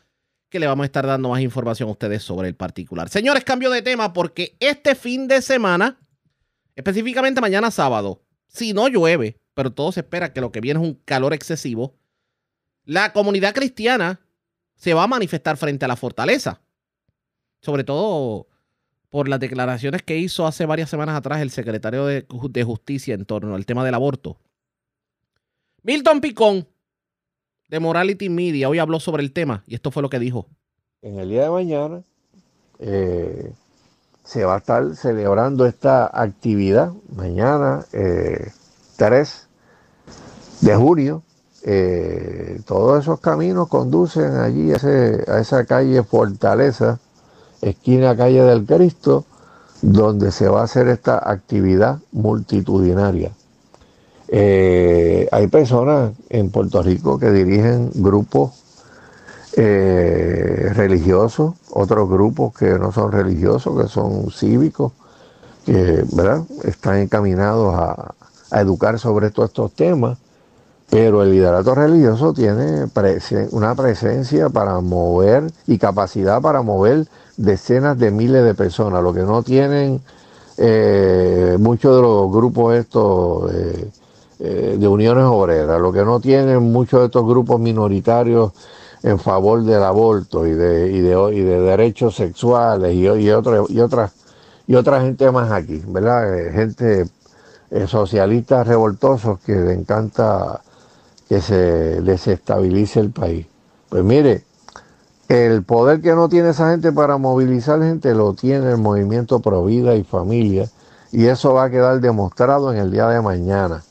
que 0.50 0.58
le 0.58 0.66
vamos 0.66 0.84
a 0.84 0.88
estar 0.88 1.06
dando 1.06 1.30
más 1.30 1.40
información 1.40 1.88
a 1.88 1.92
ustedes 1.92 2.22
sobre 2.22 2.48
el 2.48 2.54
particular. 2.54 3.08
Señores, 3.08 3.42
cambio 3.42 3.70
de 3.70 3.80
tema 3.80 4.12
porque 4.12 4.58
este 4.60 4.94
fin 4.94 5.26
de 5.26 5.40
semana, 5.40 5.98
específicamente 6.76 7.40
mañana 7.40 7.70
sábado, 7.70 8.20
si 8.46 8.74
no 8.74 8.88
llueve, 8.88 9.40
pero 9.54 9.72
todo 9.72 9.90
se 9.90 10.00
espera 10.00 10.34
que 10.34 10.42
lo 10.42 10.52
que 10.52 10.60
viene 10.60 10.80
es 10.80 10.86
un 10.86 11.00
calor 11.06 11.32
excesivo, 11.32 11.94
la 12.84 13.14
comunidad 13.14 13.54
cristiana 13.54 14.20
se 14.76 14.92
va 14.92 15.04
a 15.04 15.06
manifestar 15.08 15.56
frente 15.56 15.86
a 15.86 15.88
la 15.88 15.96
fortaleza. 15.96 16.60
Sobre 17.62 17.84
todo 17.84 18.48
por 19.14 19.28
las 19.28 19.38
declaraciones 19.38 20.02
que 20.02 20.18
hizo 20.18 20.44
hace 20.44 20.66
varias 20.66 20.90
semanas 20.90 21.16
atrás 21.16 21.40
el 21.40 21.52
secretario 21.52 22.04
de, 22.04 22.26
de 22.50 22.64
Justicia 22.64 23.14
en 23.14 23.24
torno 23.24 23.54
al 23.54 23.64
tema 23.64 23.84
del 23.84 23.94
aborto. 23.94 24.38
Milton 25.84 26.20
Picón, 26.20 26.66
de 27.68 27.78
Morality 27.78 28.28
Media, 28.28 28.68
hoy 28.68 28.80
habló 28.80 28.98
sobre 28.98 29.22
el 29.22 29.32
tema 29.32 29.62
y 29.68 29.76
esto 29.76 29.92
fue 29.92 30.02
lo 30.02 30.10
que 30.10 30.18
dijo. 30.18 30.48
En 31.00 31.20
el 31.20 31.28
día 31.28 31.44
de 31.44 31.50
mañana 31.50 32.02
eh, 32.80 33.52
se 34.24 34.44
va 34.44 34.56
a 34.56 34.58
estar 34.58 34.96
celebrando 34.96 35.64
esta 35.64 36.10
actividad, 36.12 36.92
mañana 37.14 37.86
eh, 37.92 38.50
3 38.96 39.48
de 40.62 40.74
junio. 40.74 41.22
Eh, 41.62 42.60
todos 42.66 43.04
esos 43.04 43.20
caminos 43.20 43.68
conducen 43.68 44.38
allí 44.38 44.72
a, 44.72 45.38
esa 45.38 45.64
calle 45.66 46.02
Fortaleza, 46.02 46.98
esquina 47.70 48.16
calle 48.16 48.42
del 48.42 48.64
Cristo, 48.64 49.24
donde 49.82 50.30
se 50.32 50.48
va 50.48 50.60
a 50.60 50.64
hacer 50.64 50.88
esta 50.88 51.18
actividad 51.30 51.98
multitudinaria. 52.12 53.32
Eh, 54.28 55.28
hay 55.30 55.46
personas 55.48 56.12
en 56.30 56.50
Puerto 56.50 56.82
Rico 56.82 57.18
que 57.18 57.30
dirigen 57.30 57.90
grupos 57.94 58.52
eh, 59.56 60.72
religiosos, 60.74 61.54
otros 61.70 62.08
grupos 62.08 62.54
que 62.54 62.78
no 62.78 62.90
son 62.90 63.12
religiosos, 63.12 63.80
que 63.80 63.88
son 63.88 64.30
cívicos, 64.30 64.92
que 65.64 66.04
¿verdad? 66.12 66.42
están 66.64 66.98
encaminados 66.98 67.74
a, 67.74 68.14
educar 68.60 69.00
sobre 69.00 69.30
todos 69.30 69.50
estos 69.50 69.72
temas, 69.72 70.16
pero 70.88 71.24
el 71.24 71.32
liderato 71.32 71.74
religioso 71.74 72.32
tiene 72.32 72.86
una 73.50 73.74
presencia 73.74 74.48
para 74.48 74.78
mover 74.80 75.50
y 75.66 75.78
capacidad 75.78 76.40
para 76.40 76.62
mover 76.62 77.08
decenas 77.36 77.98
de 77.98 78.10
miles 78.10 78.44
de 78.44 78.54
personas, 78.54 79.02
lo 79.02 79.12
que 79.12 79.22
no 79.22 79.42
tienen 79.42 80.00
eh, 80.56 81.56
muchos 81.60 81.96
de 81.96 82.02
los 82.02 82.32
grupos 82.32 82.74
estos 82.76 83.52
eh, 83.52 83.90
eh, 84.40 84.76
de 84.78 84.88
uniones 84.88 85.24
obreras, 85.24 85.80
lo 85.80 85.92
que 85.92 86.04
no 86.04 86.20
tienen 86.20 86.62
muchos 86.72 87.00
de 87.00 87.06
estos 87.06 87.26
grupos 87.26 87.60
minoritarios 87.60 88.52
en 89.02 89.18
favor 89.18 89.62
del 89.64 89.82
aborto 89.82 90.46
y 90.46 90.52
de, 90.52 90.90
y 90.92 91.00
de, 91.00 91.34
y 91.34 91.40
de 91.40 91.60
derechos 91.60 92.14
sexuales 92.16 92.94
y, 92.94 93.06
y, 93.06 93.30
otro- 93.30 93.66
y 93.68 93.80
otras 93.80 94.12
y 94.66 94.76
otra 94.76 95.02
gente 95.02 95.30
más 95.30 95.52
aquí, 95.52 95.82
¿verdad? 95.86 96.52
Gente 96.52 97.04
socialistas 97.86 98.66
revoltosos 98.66 99.40
que 99.40 99.54
le 99.54 99.74
encanta 99.74 100.62
que 101.28 101.40
se 101.40 102.00
desestabilice 102.02 103.00
el 103.00 103.10
país. 103.10 103.46
Pues 103.88 104.04
mire, 104.04 104.44
el 105.34 105.62
poder 105.62 106.00
que 106.00 106.14
no 106.14 106.28
tiene 106.28 106.50
esa 106.50 106.70
gente 106.70 106.92
para 106.92 107.18
movilizar 107.18 107.80
gente 107.80 108.14
lo 108.14 108.34
tiene 108.34 108.70
el 108.70 108.78
movimiento 108.78 109.40
Pro 109.40 109.64
Vida 109.64 109.94
y 109.94 110.04
Familia 110.04 110.68
y 111.12 111.26
eso 111.26 111.54
va 111.54 111.64
a 111.64 111.70
quedar 111.70 112.00
demostrado 112.00 112.72
en 112.72 112.78
el 112.78 112.90
día 112.90 113.08
de 113.08 113.20
mañana. 113.20 113.82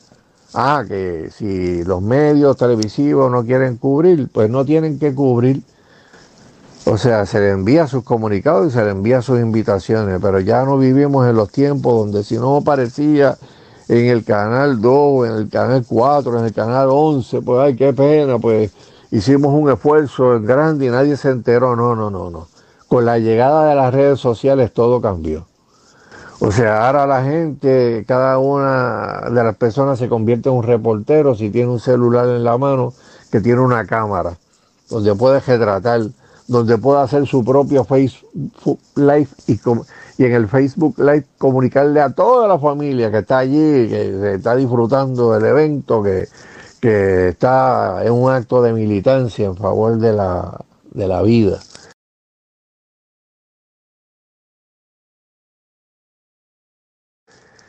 Ah, 0.52 0.84
que 0.86 1.30
si 1.36 1.82
los 1.84 2.00
medios 2.00 2.56
televisivos 2.56 3.30
no 3.30 3.44
quieren 3.44 3.76
cubrir, 3.76 4.28
pues 4.32 4.48
no 4.48 4.64
tienen 4.64 4.98
que 4.98 5.14
cubrir. 5.14 5.62
O 6.86 6.98
sea, 6.98 7.26
se 7.26 7.40
le 7.40 7.50
envía 7.50 7.86
sus 7.86 8.04
comunicados 8.04 8.68
y 8.68 8.70
se 8.70 8.84
le 8.84 8.90
envía 8.90 9.22
sus 9.22 9.40
invitaciones, 9.40 10.18
pero 10.20 10.38
ya 10.40 10.64
no 10.64 10.78
vivimos 10.78 11.26
en 11.26 11.34
los 11.34 11.50
tiempos 11.50 11.94
donde 11.94 12.22
si 12.22 12.36
no 12.36 12.56
aparecía 12.58 13.36
en 13.88 14.06
el 14.06 14.24
canal 14.24 14.80
2, 14.80 15.28
en 15.28 15.34
el 15.34 15.48
canal 15.48 15.84
4, 15.88 16.38
en 16.38 16.44
el 16.44 16.52
canal 16.52 16.88
11, 16.90 17.42
pues 17.42 17.60
ay, 17.60 17.76
qué 17.76 17.92
pena, 17.92 18.38
pues 18.38 18.70
hicimos 19.14 19.54
un 19.54 19.70
esfuerzo 19.70 20.40
grande 20.40 20.86
y 20.86 20.90
nadie 20.90 21.16
se 21.16 21.30
enteró. 21.30 21.76
No, 21.76 21.94
no, 21.94 22.10
no, 22.10 22.30
no. 22.30 22.48
Con 22.88 23.04
la 23.04 23.18
llegada 23.18 23.68
de 23.68 23.76
las 23.76 23.94
redes 23.94 24.18
sociales 24.18 24.72
todo 24.72 25.00
cambió. 25.00 25.46
O 26.40 26.50
sea, 26.50 26.86
ahora 26.86 27.06
la 27.06 27.22
gente, 27.22 28.04
cada 28.08 28.38
una 28.38 29.30
de 29.30 29.44
las 29.44 29.56
personas 29.56 30.00
se 30.00 30.08
convierte 30.08 30.48
en 30.48 30.56
un 30.56 30.64
reportero 30.64 31.34
si 31.36 31.48
tiene 31.50 31.70
un 31.70 31.78
celular 31.78 32.26
en 32.26 32.42
la 32.42 32.58
mano 32.58 32.92
que 33.30 33.40
tiene 33.40 33.60
una 33.60 33.86
cámara, 33.86 34.36
donde 34.90 35.14
puede 35.14 35.38
retratar, 35.38 36.02
donde 36.48 36.76
puede 36.76 37.00
hacer 37.00 37.24
su 37.26 37.44
propio 37.44 37.84
Facebook 37.84 38.80
Live 38.96 39.28
y, 39.46 39.60
y 40.18 40.24
en 40.24 40.32
el 40.32 40.48
Facebook 40.48 40.98
Live 40.98 41.24
comunicarle 41.38 42.00
a 42.00 42.10
toda 42.10 42.48
la 42.48 42.58
familia 42.58 43.12
que 43.12 43.18
está 43.18 43.38
allí, 43.38 43.88
que 43.88 44.34
está 44.34 44.56
disfrutando 44.56 45.32
del 45.32 45.44
evento, 45.44 46.02
que, 46.02 46.26
que 46.84 47.28
está 47.28 48.04
en 48.04 48.12
un 48.12 48.30
acto 48.30 48.60
de 48.60 48.74
militancia 48.74 49.46
en 49.46 49.56
favor 49.56 49.96
de 49.96 50.12
la, 50.12 50.60
de 50.90 51.08
la 51.08 51.22
vida. 51.22 51.58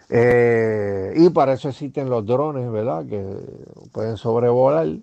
Eh, 0.09 1.13
y 1.15 1.29
para 1.29 1.53
eso 1.53 1.69
existen 1.69 2.09
los 2.09 2.25
drones, 2.25 2.69
¿verdad? 2.69 3.05
Que 3.05 3.23
pueden 3.93 4.17
sobrevolar. 4.17 4.97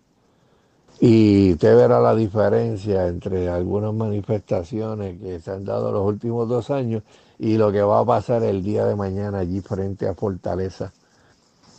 Y 1.01 1.53
usted 1.53 1.75
verá 1.75 1.99
la 1.99 2.15
diferencia 2.15 3.09
entre 3.09 3.49
algunas 3.49 3.95
manifestaciones 3.95 5.19
que 5.23 5.41
se 5.41 5.53
han 5.53 5.65
dado 5.65 5.91
los 5.91 6.07
últimos 6.07 6.47
dos 6.51 6.71
años 6.71 7.03
y 7.39 7.57
lo 7.57 7.73
que 7.73 7.81
va 7.81 8.01
a 8.01 8.05
pasar 8.05 8.43
el 8.43 8.63
día 8.63 8.85
de 8.85 8.95
mañana 8.95 9.39
allí 9.39 9.63
frente 9.63 10.07
a 10.07 10.15
Fortaleza. 10.15 10.93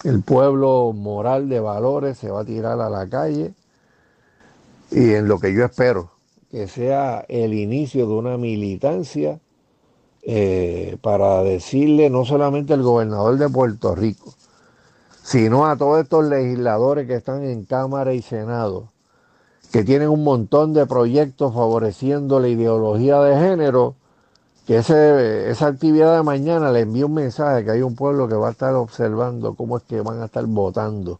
El 0.03 0.21
pueblo 0.21 0.91
moral 0.93 1.47
de 1.47 1.59
valores 1.59 2.17
se 2.17 2.29
va 2.29 2.41
a 2.41 2.45
tirar 2.45 2.81
a 2.81 2.89
la 2.89 3.07
calle 3.07 3.53
y 4.91 5.13
en 5.13 5.27
lo 5.27 5.39
que 5.39 5.53
yo 5.53 5.63
espero, 5.65 6.11
que 6.51 6.67
sea 6.67 7.25
el 7.29 7.53
inicio 7.53 8.05
de 8.05 8.13
una 8.13 8.37
militancia 8.37 9.39
eh, 10.23 10.97
para 11.01 11.41
decirle 11.43 12.09
no 12.09 12.25
solamente 12.25 12.73
al 12.73 12.83
gobernador 12.83 13.37
de 13.37 13.49
Puerto 13.49 13.95
Rico, 13.95 14.33
sino 15.23 15.65
a 15.65 15.77
todos 15.77 16.03
estos 16.03 16.25
legisladores 16.25 17.07
que 17.07 17.15
están 17.15 17.43
en 17.43 17.63
Cámara 17.63 18.13
y 18.13 18.21
Senado, 18.21 18.91
que 19.71 19.83
tienen 19.83 20.09
un 20.09 20.23
montón 20.23 20.73
de 20.73 20.85
proyectos 20.85 21.53
favoreciendo 21.53 22.39
la 22.39 22.49
ideología 22.49 23.19
de 23.21 23.37
género, 23.39 23.95
que 24.65 24.77
esa 24.77 25.67
actividad 25.67 26.15
de 26.15 26.23
mañana 26.23 26.71
le 26.71 26.81
envíe 26.81 27.03
un 27.03 27.13
mensaje 27.13 27.65
que 27.65 27.71
hay 27.71 27.81
un 27.81 27.95
pueblo 27.95 28.27
que 28.27 28.35
va 28.35 28.49
a 28.49 28.51
estar 28.51 28.73
observando 28.75 29.55
cómo 29.55 29.77
es 29.77 29.83
que 29.83 30.01
van 30.01 30.21
a 30.21 30.25
estar 30.25 30.45
votando 30.45 31.19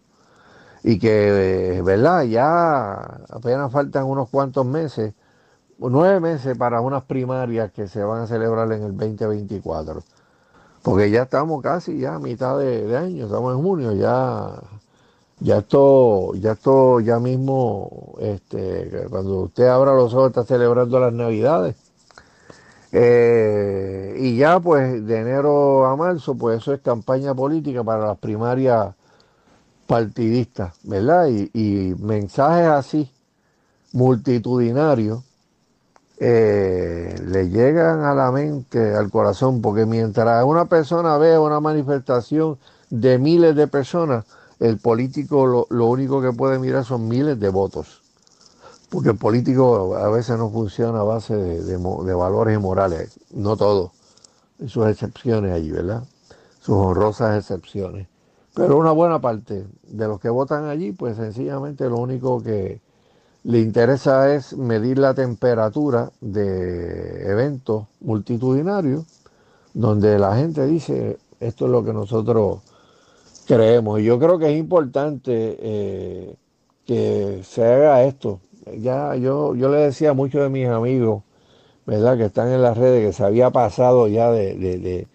y 0.84 0.99
que, 0.99 1.78
eh, 1.78 1.82
¿verdad? 1.82 2.24
Ya 2.24 2.94
apenas 3.30 3.72
faltan 3.72 4.06
unos 4.06 4.30
cuantos 4.30 4.65
meses, 4.65 5.14
nueve 5.80 6.20
meses 6.20 6.57
para 6.57 6.82
unas 6.82 7.03
primarias 7.03 7.72
que 7.72 7.88
se 7.88 8.03
van 8.03 8.24
a 8.24 8.28
celebrar 8.28 8.72
en 8.74 8.84
el 8.84 8.98
2024. 8.98 10.03
Porque 10.84 11.11
ya 11.11 11.24
estamos 11.24 11.61
casi 11.64 11.99
ya 11.99 12.15
a 12.15 12.20
mitad 12.20 12.57
de, 12.60 12.86
de 12.88 12.98
año, 12.98 13.26
estamos 13.26 13.56
en 13.56 13.64
junio, 13.64 13.94
ya, 13.94 14.61
ya 15.40 15.60
esto, 15.60 16.34
ya 16.36 16.53
esto 16.53 16.99
ya 17.02 17.20
mismo, 17.20 18.15
este, 18.20 19.07
cuando 19.10 19.41
usted 19.44 19.68
abra 19.68 19.94
los 19.94 20.14
ojos 20.14 20.30
está 20.30 20.44
celebrando 20.45 20.99
las 20.99 21.14
navidades. 21.14 21.76
Eh, 22.95 24.15
y 24.20 24.38
ya 24.38 24.60
pues 24.60 25.03
de 25.07 25.20
enero 25.20 25.88
a 25.88 25.95
marzo, 25.95 26.36
pues 26.36 26.60
eso 26.61 26.74
es 26.74 26.82
campaña 26.82 27.34
política 27.34 27.84
para 27.84 28.06
las 28.06 28.20
primarias 28.20 28.94
partidistas, 29.88 30.76
¿verdad? 30.84 31.28
Y, 31.28 31.95
mensajes 31.99 32.68
así, 32.68 33.11
multitudinarios, 33.94 35.24
eh, 36.20 37.15
le 37.26 37.49
llegan 37.49 38.02
a 38.03 38.14
la 38.14 38.32
mente, 38.32 38.95
al 38.95 39.10
corazón, 39.10 39.61
porque 39.61 39.88
mientras 39.88 40.45
una 40.45 40.65
persona 40.65 41.18
vea 41.18 41.41
una 41.41 41.60
manifestación 41.60 42.60
de 42.91 43.18
miles 43.18 43.56
de 43.56 43.68
personas, 43.68 44.26
el 44.60 44.78
político 44.78 45.65
lo 45.68 45.86
único 45.88 46.22
que 46.22 46.32
puede 46.32 46.60
mirar 46.60 46.86
son 46.86 47.07
miles 47.07 47.40
de 47.40 47.49
votos. 47.49 48.02
Porque 48.94 49.10
el 49.10 49.18
político 49.18 49.95
a 49.95 50.07
veces 50.11 50.38
no 50.38 50.52
funciona 50.52 50.99
a 50.99 51.03
base 51.03 51.36
de, 51.36 52.14
valores 52.14 52.56
y 52.56 52.61
morales, 52.61 53.20
no 53.34 53.57
todo. 53.57 53.91
Sus 54.68 54.86
excepciones 54.86 55.52
allí, 55.52 55.72
¿verdad? 55.72 56.03
Sus 56.60 56.76
honrosas 56.76 57.40
excepciones. 57.40 58.07
Pero 58.53 58.78
una 58.78 58.91
buena 58.91 59.20
parte 59.20 59.65
de 59.88 60.07
los 60.07 60.20
que 60.20 60.30
votan 60.30 60.65
allí, 60.65 60.91
pues 60.91 61.18
sencillamente 61.18 61.90
lo 61.90 61.98
único 61.98 62.44
que 62.44 62.82
le 63.45 63.61
interesa 63.61 64.32
es 64.32 64.56
medir 64.56 64.99
la 64.99 65.15
temperatura 65.15 66.11
de 66.22 67.32
eventos 67.32 67.88
multitudinarios, 67.99 69.06
donde 69.74 70.20
la 70.20 70.36
gente 70.36 70.68
dice, 70.68 71.18
esto 71.40 71.65
es 71.65 71.72
lo 71.72 71.84
que 71.84 71.94
nosotros 71.94 72.60
creemos. 73.48 74.02
Y 74.02 74.03
yo 74.03 74.20
creo 74.20 74.38
que 74.38 74.53
es 74.53 74.60
importante 74.60 75.57
eh, 75.60 76.36
que 76.86 77.41
se 77.44 77.65
haga 77.65 78.03
esto. 78.03 78.40
Ya 78.72 79.15
yo, 79.15 79.56
yo 79.56 79.69
le 79.69 79.77
decía 79.77 80.11
a 80.11 80.14
muchos 80.14 80.41
de 80.41 80.49
mis 80.49 80.68
amigos, 80.68 81.23
¿verdad? 81.85 82.18
Que 82.18 82.26
están 82.26 82.49
en 82.49 82.61
las 82.61 82.77
redes, 82.77 83.06
que 83.06 83.14
se 83.14 83.23
había 83.23 83.49
pasado 83.52 84.07
ya 84.07 84.31
de, 84.31 84.56
de, 84.56 85.07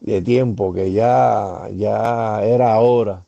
de, 0.00 0.22
tiempo, 0.22 0.72
que 0.72 0.92
ya, 0.92 1.68
ya 1.74 2.42
era 2.44 2.78
hora 2.78 3.24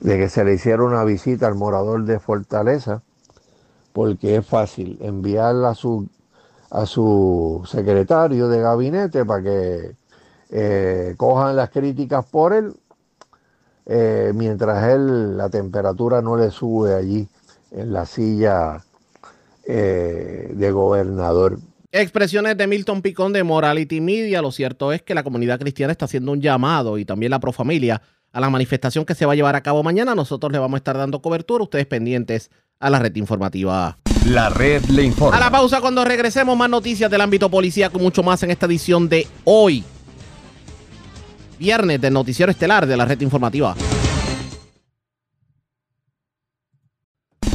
de 0.00 0.18
que 0.18 0.28
se 0.28 0.44
le 0.44 0.54
hiciera 0.54 0.82
una 0.82 1.04
visita 1.04 1.46
al 1.46 1.54
morador 1.54 2.04
de 2.04 2.18
Fortaleza, 2.18 3.02
porque 3.92 4.36
es 4.36 4.46
fácil 4.46 4.98
enviarla 5.00 5.70
a 5.70 5.74
su, 5.74 6.08
a 6.70 6.86
su 6.86 7.62
secretario 7.66 8.48
de 8.48 8.60
gabinete 8.60 9.24
para 9.24 9.42
que 9.42 9.96
eh, 10.50 11.14
cojan 11.18 11.56
las 11.56 11.70
críticas 11.70 12.24
por 12.26 12.54
él, 12.54 12.74
eh, 13.86 14.32
mientras 14.34 14.88
él 14.88 15.36
la 15.36 15.50
temperatura 15.50 16.22
no 16.22 16.36
le 16.36 16.50
sube 16.50 16.94
allí 16.94 17.28
en 17.72 17.92
la 17.92 18.06
silla 18.06 18.82
eh, 19.66 20.50
de 20.52 20.70
gobernador. 20.70 21.58
Expresiones 21.90 22.56
de 22.56 22.66
Milton 22.66 23.02
Picón 23.02 23.32
de 23.32 23.42
Morality 23.42 24.00
Media. 24.00 24.40
Lo 24.40 24.50
cierto 24.50 24.92
es 24.92 25.02
que 25.02 25.14
la 25.14 25.22
comunidad 25.22 25.60
cristiana 25.60 25.92
está 25.92 26.06
haciendo 26.06 26.32
un 26.32 26.40
llamado 26.40 26.96
y 26.96 27.04
también 27.04 27.30
la 27.30 27.38
profamilia 27.38 28.00
a 28.32 28.40
la 28.40 28.48
manifestación 28.48 29.04
que 29.04 29.14
se 29.14 29.26
va 29.26 29.32
a 29.32 29.36
llevar 29.36 29.56
a 29.56 29.62
cabo 29.62 29.82
mañana. 29.82 30.14
Nosotros 30.14 30.50
le 30.52 30.58
vamos 30.58 30.76
a 30.76 30.78
estar 30.78 30.96
dando 30.96 31.20
cobertura. 31.20 31.64
Ustedes 31.64 31.86
pendientes 31.86 32.50
a 32.80 32.90
la 32.90 32.98
red 32.98 33.14
informativa. 33.16 33.98
La 34.26 34.48
red 34.48 34.84
le 34.86 35.02
informa. 35.02 35.36
A 35.36 35.40
la 35.40 35.50
pausa 35.50 35.80
cuando 35.80 36.04
regresemos 36.04 36.56
más 36.56 36.70
noticias 36.70 37.10
del 37.10 37.20
ámbito 37.20 37.50
policíaco, 37.50 37.98
mucho 37.98 38.22
más 38.22 38.42
en 38.42 38.50
esta 38.50 38.66
edición 38.66 39.08
de 39.08 39.26
hoy. 39.44 39.84
Viernes 41.58 42.00
del 42.00 42.14
noticiero 42.14 42.50
estelar 42.50 42.86
de 42.86 42.96
la 42.96 43.04
red 43.04 43.20
informativa. 43.20 43.76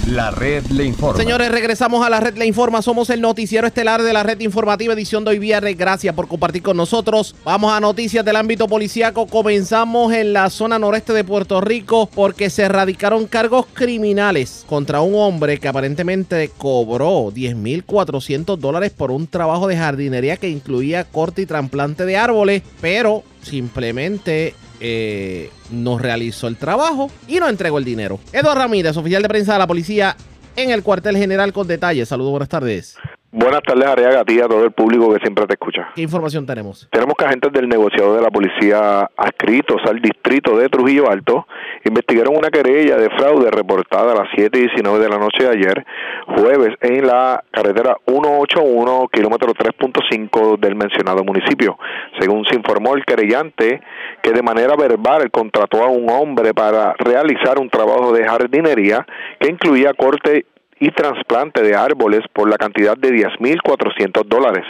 La 0.07 0.31
red 0.31 0.65
le 0.67 0.85
informa. 0.85 1.19
Señores, 1.19 1.51
regresamos 1.51 2.05
a 2.05 2.09
la 2.09 2.21
red 2.21 2.37
le 2.37 2.45
informa. 2.45 2.81
Somos 2.81 3.09
el 3.09 3.19
noticiero 3.19 3.67
estelar 3.67 4.01
de 4.01 4.13
la 4.13 4.23
red 4.23 4.39
informativa 4.39 4.93
edición 4.93 5.25
de 5.25 5.31
hoy 5.31 5.39
viernes. 5.39 5.77
Gracias 5.77 6.15
por 6.15 6.29
compartir 6.29 6.63
con 6.63 6.77
nosotros. 6.77 7.35
Vamos 7.43 7.73
a 7.73 7.81
noticias 7.81 8.23
del 8.23 8.37
ámbito 8.37 8.69
policíaco. 8.69 9.27
Comenzamos 9.27 10.13
en 10.13 10.31
la 10.31 10.49
zona 10.49 10.79
noreste 10.79 11.11
de 11.11 11.25
Puerto 11.25 11.59
Rico 11.59 12.09
porque 12.15 12.49
se 12.49 12.63
erradicaron 12.63 13.27
cargos 13.27 13.65
criminales 13.73 14.63
contra 14.65 15.01
un 15.01 15.13
hombre 15.15 15.57
que 15.57 15.67
aparentemente 15.67 16.51
cobró 16.57 17.33
10.400 17.33 18.55
dólares 18.55 18.93
por 18.95 19.11
un 19.11 19.27
trabajo 19.27 19.67
de 19.67 19.75
jardinería 19.75 20.37
que 20.37 20.47
incluía 20.47 21.03
corte 21.03 21.41
y 21.41 21.45
trasplante 21.45 22.05
de 22.05 22.15
árboles, 22.15 22.63
pero 22.79 23.23
simplemente 23.41 24.55
eh, 24.79 25.49
no 25.71 25.97
realizó 25.97 26.47
el 26.47 26.57
trabajo 26.57 27.09
y 27.27 27.35
no 27.35 27.49
entregó 27.49 27.77
el 27.77 27.85
dinero. 27.85 28.19
Eduardo 28.31 28.61
Ramírez, 28.61 28.97
oficial 28.97 29.21
de 29.21 29.29
prensa 29.29 29.53
de 29.53 29.59
la 29.59 29.67
policía 29.67 30.15
en 30.55 30.71
el 30.71 30.83
cuartel 30.83 31.17
general 31.17 31.53
con 31.53 31.67
detalles. 31.67 32.09
Saludos, 32.09 32.31
buenas 32.31 32.49
tardes. 32.49 32.95
Buenas 33.39 33.61
tardes, 33.61 33.85
Ariaga, 33.85 34.21
a 34.21 34.25
ti 34.25 34.41
a 34.41 34.47
todo 34.47 34.63
el 34.63 34.71
público 34.71 35.13
que 35.13 35.19
siempre 35.19 35.45
te 35.45 35.53
escucha. 35.53 35.89
¿Qué 35.93 36.01
información 36.01 36.47
tenemos? 36.47 36.87
Tenemos 36.91 37.13
que 37.15 37.23
agentes 37.23 37.53
del 37.53 37.69
negociado 37.69 38.15
de 38.15 38.21
la 38.23 38.31
policía 38.31 39.11
adscritos 39.15 39.79
al 39.87 40.01
distrito 40.01 40.57
de 40.57 40.67
Trujillo 40.69 41.07
Alto 41.07 41.45
investigaron 41.85 42.35
una 42.35 42.49
querella 42.49 42.97
de 42.97 43.11
fraude 43.11 43.51
reportada 43.51 44.13
a 44.13 44.15
las 44.15 44.29
7 44.35 44.57
y 44.57 44.61
19 44.61 44.97
de 44.97 45.09
la 45.09 45.19
noche 45.19 45.43
de 45.43 45.49
ayer, 45.49 45.85
jueves, 46.25 46.73
en 46.81 47.05
la 47.05 47.43
carretera 47.51 47.97
181, 48.07 49.07
kilómetro 49.13 49.53
3.5 49.53 50.59
del 50.59 50.75
mencionado 50.75 51.23
municipio. 51.23 51.77
Según 52.19 52.43
se 52.45 52.55
informó 52.55 52.95
el 52.95 53.05
querellante, 53.05 53.81
que 54.23 54.31
de 54.31 54.41
manera 54.41 54.75
verbal 54.75 55.29
contrató 55.29 55.83
a 55.83 55.89
un 55.89 56.09
hombre 56.09 56.55
para 56.55 56.95
realizar 56.97 57.59
un 57.59 57.69
trabajo 57.69 58.11
de 58.13 58.27
jardinería 58.27 59.05
que 59.39 59.51
incluía 59.51 59.93
corte 59.93 60.47
y 60.79 60.91
trasplante 60.91 61.61
de 61.61 61.75
árboles 61.75 62.21
por 62.33 62.49
la 62.49 62.57
cantidad 62.57 62.95
de 62.97 63.09
10.400 63.09 64.25
dólares. 64.25 64.65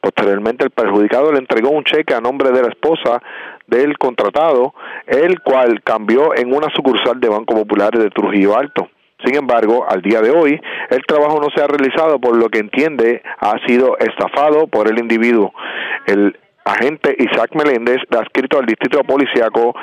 Posteriormente, 0.00 0.64
el 0.64 0.70
perjudicado 0.70 1.32
le 1.32 1.38
entregó 1.38 1.70
un 1.70 1.84
cheque 1.84 2.14
a 2.14 2.20
nombre 2.20 2.50
de 2.50 2.62
la 2.62 2.68
esposa 2.68 3.22
del 3.66 3.96
contratado, 3.98 4.74
el 5.06 5.40
cual 5.40 5.82
cambió 5.82 6.34
en 6.36 6.54
una 6.54 6.68
sucursal 6.74 7.20
de 7.20 7.28
Banco 7.28 7.54
Popular 7.54 7.92
de 7.96 8.10
Trujillo 8.10 8.58
Alto. 8.58 8.88
Sin 9.24 9.36
embargo, 9.36 9.86
al 9.88 10.02
día 10.02 10.20
de 10.20 10.30
hoy, 10.30 10.60
el 10.90 11.02
trabajo 11.06 11.40
no 11.40 11.48
se 11.54 11.62
ha 11.62 11.68
realizado 11.68 12.18
por 12.18 12.36
lo 12.36 12.48
que 12.48 12.58
entiende 12.58 13.22
ha 13.38 13.54
sido 13.66 13.96
estafado 13.98 14.66
por 14.66 14.88
el 14.88 14.98
individuo. 14.98 15.52
El 16.06 16.36
agente 16.64 17.14
Isaac 17.18 17.54
Meléndez, 17.54 17.98
adscrito 18.10 18.58
al 18.58 18.66
distrito 18.66 19.02
policiaco, 19.04 19.74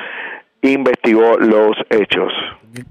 investigó 0.62 1.38
los 1.38 1.78
hechos. 1.90 2.34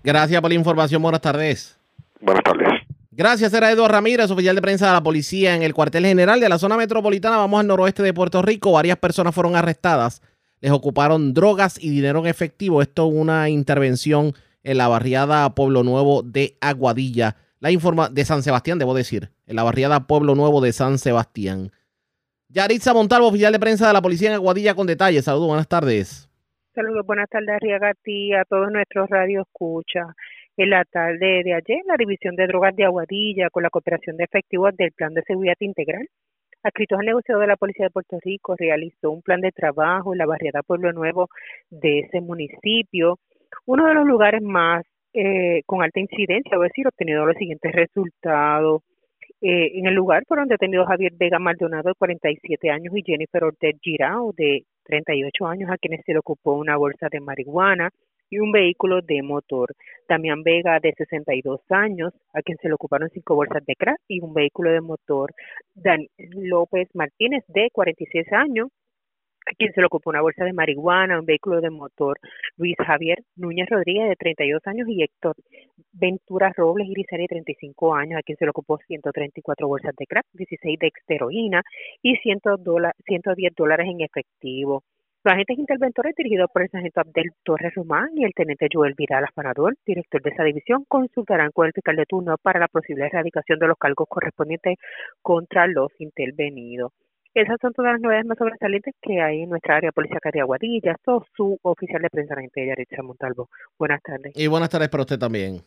Gracias 0.03 0.41
por 0.41 0.51
la 0.51 0.55
información. 0.55 1.03
Buenas 1.03 1.21
tardes. 1.21 1.79
Buenas 2.21 2.43
tardes. 2.43 2.78
Gracias, 3.19 3.53
era 3.53 3.73
Eduardo 3.73 3.95
Ramírez, 3.95 4.31
oficial 4.31 4.55
de 4.55 4.63
prensa 4.63 4.87
de 4.87 4.93
la 4.93 5.03
policía 5.03 5.57
en 5.57 5.65
el 5.65 5.75
cuartel 5.75 6.07
general 6.07 6.39
de 6.39 6.49
la 6.49 6.57
zona 6.57 6.77
metropolitana. 6.77 7.37
Vamos 7.37 7.59
al 7.59 7.67
noroeste 7.67 8.05
de 8.05 8.15
Puerto 8.15 8.43
Rico. 8.43 8.71
Varias 8.71 8.97
personas 8.97 9.35
fueron 9.35 9.57
arrestadas. 9.57 10.23
Les 10.61 10.71
ocuparon 10.71 11.35
drogas 11.35 11.83
y 11.83 11.91
dinero 11.91 12.21
en 12.21 12.27
efectivo. 12.27 12.81
Esto 12.81 13.09
es 13.09 13.15
una 13.17 13.49
intervención 13.49 14.35
en 14.63 14.79
la 14.79 14.87
barriada 14.87 15.53
Pueblo 15.57 15.83
Nuevo 15.83 16.23
de 16.23 16.57
Aguadilla. 16.61 17.35
La 17.59 17.73
informa 17.73 18.09
de 18.09 18.25
San 18.25 18.45
Sebastián, 18.45 18.79
debo 18.79 18.95
decir. 18.95 19.31
En 19.49 19.57
la 19.57 19.65
barriada 19.65 20.07
Pueblo 20.07 20.37
Nuevo 20.37 20.61
de 20.61 20.73
San 20.73 20.99
Sebastián. 20.99 21.73
Yaritza 22.51 22.95
Montalvo, 22.95 23.27
oficial 23.27 23.53
de 23.53 23.59
prensa 23.59 23.89
de 23.89 23.95
la 23.95 24.01
policía 24.01 24.29
en 24.29 24.37
Aguadilla, 24.37 24.77
con 24.77 24.87
detalles. 24.87 25.25
Saludos, 25.25 25.49
buenas 25.49 25.67
tardes. 25.67 26.31
Saludos, 26.73 27.05
buenas 27.05 27.29
tardes, 27.29 27.49
Arriaga, 27.49 27.89
a 27.89 28.41
a 28.41 28.45
todos 28.45 28.71
nuestros 28.71 29.11
radios 29.11 29.45
escucha. 29.49 30.15
En 30.59 30.71
la 30.71 30.85
tarde 30.85 31.45
de 31.45 31.55
ayer, 31.55 31.83
la 31.87 31.95
División 31.97 32.35
de 32.35 32.49
Drogas 32.49 32.75
de 32.75 32.85
Aguadilla, 32.85 33.49
con 33.49 33.63
la 33.63 33.71
cooperación 33.71 34.17
de 34.17 34.25
efectivos 34.25 34.77
del 34.77 34.91
Plan 34.91 35.15
de 35.15 35.23
Seguridad 35.23 35.55
Integral, 35.61 36.09
adscritos 36.65 36.99
al 36.99 37.07
negociado 37.07 37.41
de 37.41 37.47
la 37.47 37.57
Policía 37.57 37.87
de 37.87 37.93
Puerto 37.93 38.19
Rico, 38.21 38.57
realizó 38.59 39.13
un 39.13 39.23
plan 39.23 39.41
de 39.41 39.53
trabajo 39.53 40.13
en 40.13 40.19
la 40.19 40.27
barriada 40.27 40.65
Pueblo 40.65 40.93
Nuevo 40.93 41.29
de 41.71 42.01
ese 42.01 42.21
municipio, 42.21 43.21
uno 43.67 43.87
de 43.87 43.95
los 43.95 44.05
lugares 44.05 44.43
más 44.43 44.85
eh, 45.15 45.63
con 45.65 45.81
alta 45.81 46.01
incidencia, 46.01 46.57
a 46.57 46.61
decir, 46.61 46.89
obtenido 46.89 47.25
los 47.25 47.37
siguientes 47.37 47.71
resultados. 47.71 48.83
Eh, 49.41 49.79
en 49.79 49.87
el 49.87 49.95
lugar 49.95 50.25
fueron 50.27 50.49
detenidos 50.49 50.89
Javier 50.89 51.13
Vega 51.15 51.39
Maldonado, 51.39 51.91
de 51.91 51.95
47 51.95 52.69
años, 52.69 52.97
y 52.97 53.05
Jennifer 53.05 53.45
Ortez 53.45 53.77
Girao, 53.81 54.33
de 54.37 54.65
38 54.87 55.47
años, 55.47 55.71
a 55.71 55.79
quienes 55.79 56.05
se 56.05 56.15
le 56.15 56.19
ocupó 56.19 56.55
una 56.55 56.77
bolsa 56.77 57.07
de 57.09 57.21
marihuana 57.21 57.91
y 58.31 58.39
un 58.39 58.53
vehículo 58.53 59.01
de 59.03 59.23
motor. 59.23 59.75
Damián 60.09 60.43
Vega, 60.43 60.79
de 60.81 60.93
62 60.97 61.61
años, 61.71 62.13
a 62.33 62.43
quien 62.43 62.59
se 62.59 62.69
le 62.69 62.75
ocuparon 62.75 63.11
cinco 63.11 63.35
bolsas 63.35 63.65
de 63.67 63.75
crack 63.77 64.01
y 64.09 64.21
un 64.21 64.35
vehículo 64.35 64.71
de 64.71 64.81
motor. 64.81 65.33
Dan 65.75 66.07
López 66.19 66.89
Martínez, 66.95 67.45
de 67.49 67.69
46 67.73 68.33
años, 68.33 68.69
a 69.47 69.55
quien 69.55 69.73
se 69.73 69.81
le 69.81 69.87
ocupó 69.87 70.11
una 70.11 70.21
bolsa 70.21 70.45
de 70.45 70.53
marihuana, 70.53 71.19
un 71.19 71.27
vehículo 71.27 71.61
de 71.61 71.71
motor. 71.71 72.19
Luis 72.57 72.77
Javier 72.79 73.19
Núñez 73.37 73.69
Rodríguez, 73.71 74.09
de 74.09 74.17
32 74.17 74.67
años, 74.67 74.89
y 74.89 75.03
Héctor 75.03 75.35
Ventura 75.93 76.53
Robles 76.57 76.89
Irizarry, 76.89 77.23
de 77.23 77.29
35 77.29 77.95
años, 77.95 78.19
a 78.19 78.23
quien 78.23 78.37
se 78.37 78.45
le 78.45 78.51
ocupó 78.51 78.79
134 78.87 79.67
bolsas 79.67 79.95
de 79.97 80.07
crack, 80.07 80.27
16 80.35 80.79
de 80.79 80.93
heroína 81.09 81.63
y 82.03 82.17
100 82.17 82.41
110 83.07 83.55
dólares 83.57 83.87
en 83.89 84.01
efectivo. 84.03 84.83
Los 85.25 85.35
agentes 85.35 85.59
interventores 85.59 86.15
dirigidos 86.15 86.49
por 86.53 86.63
el 86.63 86.71
sargento 86.71 87.01
Abdel 87.01 87.33
Torres 87.43 87.75
Román 87.75 88.11
y 88.15 88.25
el 88.25 88.33
teniente 88.35 88.69
Joel 88.73 88.95
Viral 88.97 89.25
Afanador, 89.25 89.75
director 89.85 90.23
de 90.23 90.31
esa 90.31 90.45
división, 90.45 90.85
consultarán 90.87 91.51
con 91.51 91.67
el 91.67 91.73
fiscal 91.73 91.97
de 91.97 92.07
turno 92.07 92.37
para 92.41 92.61
la 92.61 92.69
posible 92.69 93.07
erradicación 93.07 93.59
de 93.59 93.67
los 93.67 93.77
cargos 93.77 94.07
correspondientes 94.09 94.77
contra 95.21 95.67
los 95.67 95.91
intervenidos. 95.99 96.93
Esas 97.35 97.57
son 97.61 97.73
todas 97.73 97.95
las 97.95 98.01
novedades 98.01 98.27
más 98.27 98.39
sobresalientes 98.39 98.95
que 99.03 99.21
hay 99.21 99.43
en 99.43 99.51
nuestra 99.51 99.77
área 99.77 99.91
policial 99.93 100.21
de 100.33 100.41
Aguadilla. 100.41 100.93
Esto 100.93 101.25
su 101.37 101.59
oficial 101.63 102.01
de 102.01 102.11
prensa, 102.11 102.35
la 102.37 102.65
Yaritza 102.65 103.03
Montalvo. 103.03 103.49
Buenas 103.77 104.01
tardes. 104.03 104.33
Y 104.37 104.47
buenas 104.47 104.71
tardes 104.71 104.89
para 104.89 105.03
usted 105.03 105.19
también. 105.19 105.63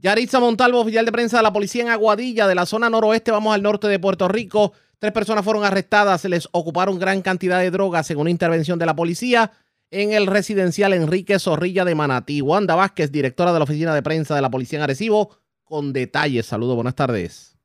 Yaritza 0.00 0.38
Montalvo, 0.38 0.80
oficial 0.80 1.04
de 1.04 1.10
prensa 1.10 1.38
de 1.38 1.42
la 1.42 1.52
policía 1.52 1.82
en 1.82 1.88
Aguadilla, 1.88 2.46
de 2.46 2.54
la 2.54 2.66
zona 2.66 2.88
noroeste, 2.88 3.32
vamos 3.32 3.52
al 3.52 3.64
norte 3.64 3.88
de 3.88 3.98
Puerto 3.98 4.28
Rico. 4.28 4.72
Tres 5.00 5.12
personas 5.12 5.44
fueron 5.44 5.64
arrestadas, 5.64 6.20
se 6.20 6.28
les 6.28 6.48
ocuparon 6.52 7.00
gran 7.00 7.20
cantidad 7.20 7.58
de 7.58 7.72
drogas 7.72 8.08
en 8.12 8.18
una 8.18 8.30
intervención 8.30 8.78
de 8.78 8.86
la 8.86 8.94
policía 8.94 9.50
en 9.90 10.12
el 10.12 10.28
residencial 10.28 10.92
Enrique 10.92 11.40
Zorrilla 11.40 11.84
de 11.84 11.96
Manatí. 11.96 12.42
Wanda 12.42 12.76
Vázquez, 12.76 13.10
directora 13.10 13.52
de 13.52 13.58
la 13.58 13.64
oficina 13.64 13.92
de 13.92 14.02
prensa 14.02 14.36
de 14.36 14.42
la 14.42 14.50
policía 14.50 14.78
en 14.78 14.84
Arecibo, 14.84 15.36
con 15.64 15.92
detalles. 15.92 16.46
Saludos, 16.46 16.76
buenas 16.76 16.94
tardes. 16.94 17.57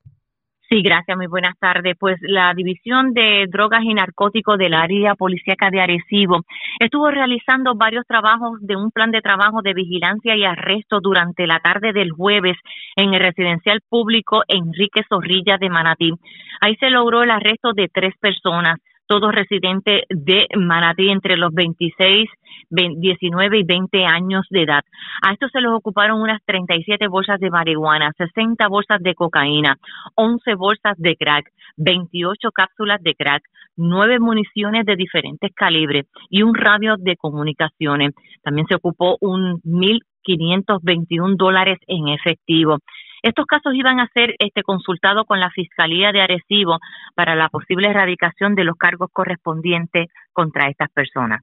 Sí, 0.73 0.81
gracias, 0.81 1.15
muy 1.15 1.27
buenas 1.27 1.55
tardes. 1.59 1.95
Pues 1.99 2.17
la 2.21 2.51
División 2.55 3.13
de 3.13 3.45
Drogas 3.47 3.83
y 3.83 3.93
Narcóticos 3.93 4.57
del 4.57 4.73
área 4.73 5.13
policíaca 5.13 5.69
de 5.69 5.79
Arecibo 5.79 6.41
estuvo 6.79 7.11
realizando 7.11 7.75
varios 7.75 8.07
trabajos 8.07 8.57
de 8.59 8.75
un 8.75 8.89
plan 8.89 9.11
de 9.11 9.21
trabajo 9.21 9.61
de 9.61 9.75
vigilancia 9.75 10.35
y 10.35 10.43
arresto 10.43 10.99
durante 10.99 11.45
la 11.45 11.59
tarde 11.59 11.93
del 11.93 12.09
jueves 12.09 12.57
en 12.95 13.13
el 13.13 13.19
residencial 13.19 13.81
público 13.87 14.41
Enrique 14.47 15.03
Zorrilla 15.07 15.59
de 15.59 15.69
Manatí. 15.69 16.11
Ahí 16.59 16.75
se 16.77 16.89
logró 16.89 17.21
el 17.21 17.29
arresto 17.29 17.73
de 17.73 17.87
tres 17.93 18.15
personas. 18.19 18.79
Todos 19.07 19.33
residentes 19.33 20.03
de 20.09 20.47
Manatí 20.55 21.09
entre 21.09 21.37
los 21.37 21.53
26, 21.53 22.29
19 22.69 23.59
y 23.59 23.63
20 23.63 24.05
años 24.05 24.45
de 24.49 24.63
edad. 24.63 24.83
A 25.21 25.33
estos 25.33 25.51
se 25.51 25.61
les 25.61 25.71
ocuparon 25.71 26.21
unas 26.21 26.41
37 26.45 27.07
bolsas 27.07 27.39
de 27.39 27.49
marihuana, 27.49 28.11
60 28.17 28.67
bolsas 28.67 29.01
de 29.01 29.15
cocaína, 29.15 29.77
11 30.15 30.55
bolsas 30.55 30.97
de 30.97 31.15
crack, 31.15 31.51
28 31.77 32.51
cápsulas 32.51 33.01
de 33.01 33.15
crack, 33.15 33.43
nueve 33.75 34.19
municiones 34.19 34.85
de 34.85 34.95
diferentes 34.95 35.51
calibres 35.53 36.05
y 36.29 36.43
un 36.43 36.53
radio 36.55 36.95
de 36.97 37.15
comunicaciones. 37.17 38.11
También 38.43 38.67
se 38.67 38.75
ocupó 38.75 39.17
un 39.19 39.61
1.521 39.63 41.35
dólares 41.37 41.79
en 41.87 42.09
efectivo. 42.09 42.79
Estos 43.23 43.45
casos 43.45 43.73
iban 43.73 44.01
a 44.01 44.09
ser 44.13 44.35
este, 44.37 44.63
consultados 44.63 45.25
con 45.25 45.39
la 45.39 45.49
Fiscalía 45.49 46.11
de 46.11 46.21
Arecibo 46.21 46.79
para 47.15 47.35
la 47.35 47.47
posible 47.47 47.87
erradicación 47.87 48.53
de 48.53 48.65
los 48.65 48.75
cargos 48.75 49.09
correspondientes 49.13 50.09
contra 50.33 50.69
estas 50.69 50.89
personas. 50.91 51.41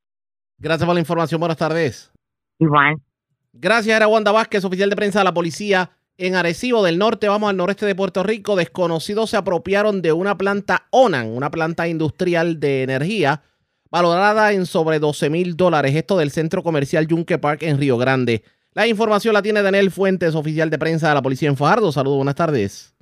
Gracias 0.58 0.84
por 0.84 0.94
la 0.94 1.00
información. 1.00 1.40
Buenas 1.40 1.56
tardes. 1.56 2.12
Igual. 2.58 2.96
Gracias, 3.54 3.96
era 3.96 4.08
Wanda 4.08 4.30
Vázquez, 4.30 4.62
oficial 4.62 4.90
de 4.90 4.96
prensa 4.96 5.20
de 5.20 5.24
la 5.24 5.32
policía 5.32 5.90
en 6.18 6.34
Arecibo 6.34 6.84
del 6.84 6.98
Norte. 6.98 7.28
Vamos 7.28 7.48
al 7.48 7.56
noreste 7.56 7.86
de 7.86 7.94
Puerto 7.94 8.22
Rico. 8.22 8.56
Desconocidos 8.56 9.30
se 9.30 9.38
apropiaron 9.38 10.02
de 10.02 10.12
una 10.12 10.36
planta 10.36 10.86
ONAN, 10.90 11.28
una 11.28 11.50
planta 11.50 11.88
industrial 11.88 12.60
de 12.60 12.82
energía, 12.82 13.42
valorada 13.90 14.52
en 14.52 14.66
sobre 14.66 14.98
12 14.98 15.30
mil 15.30 15.56
dólares. 15.56 15.94
Esto 15.96 16.18
del 16.18 16.30
centro 16.30 16.62
comercial 16.62 17.06
Yunque 17.06 17.38
Park 17.38 17.62
en 17.62 17.78
Río 17.78 17.96
Grande. 17.96 18.44
La 18.72 18.86
información 18.86 19.34
la 19.34 19.42
tiene 19.42 19.62
Daniel 19.62 19.90
Fuentes, 19.90 20.36
oficial 20.36 20.70
de 20.70 20.78
prensa 20.78 21.08
de 21.08 21.14
la 21.16 21.22
policía 21.22 21.48
en 21.48 21.56
Fajardo. 21.56 21.90
Saludos, 21.90 22.18
buenas 22.18 22.36
tardes. 22.36 22.94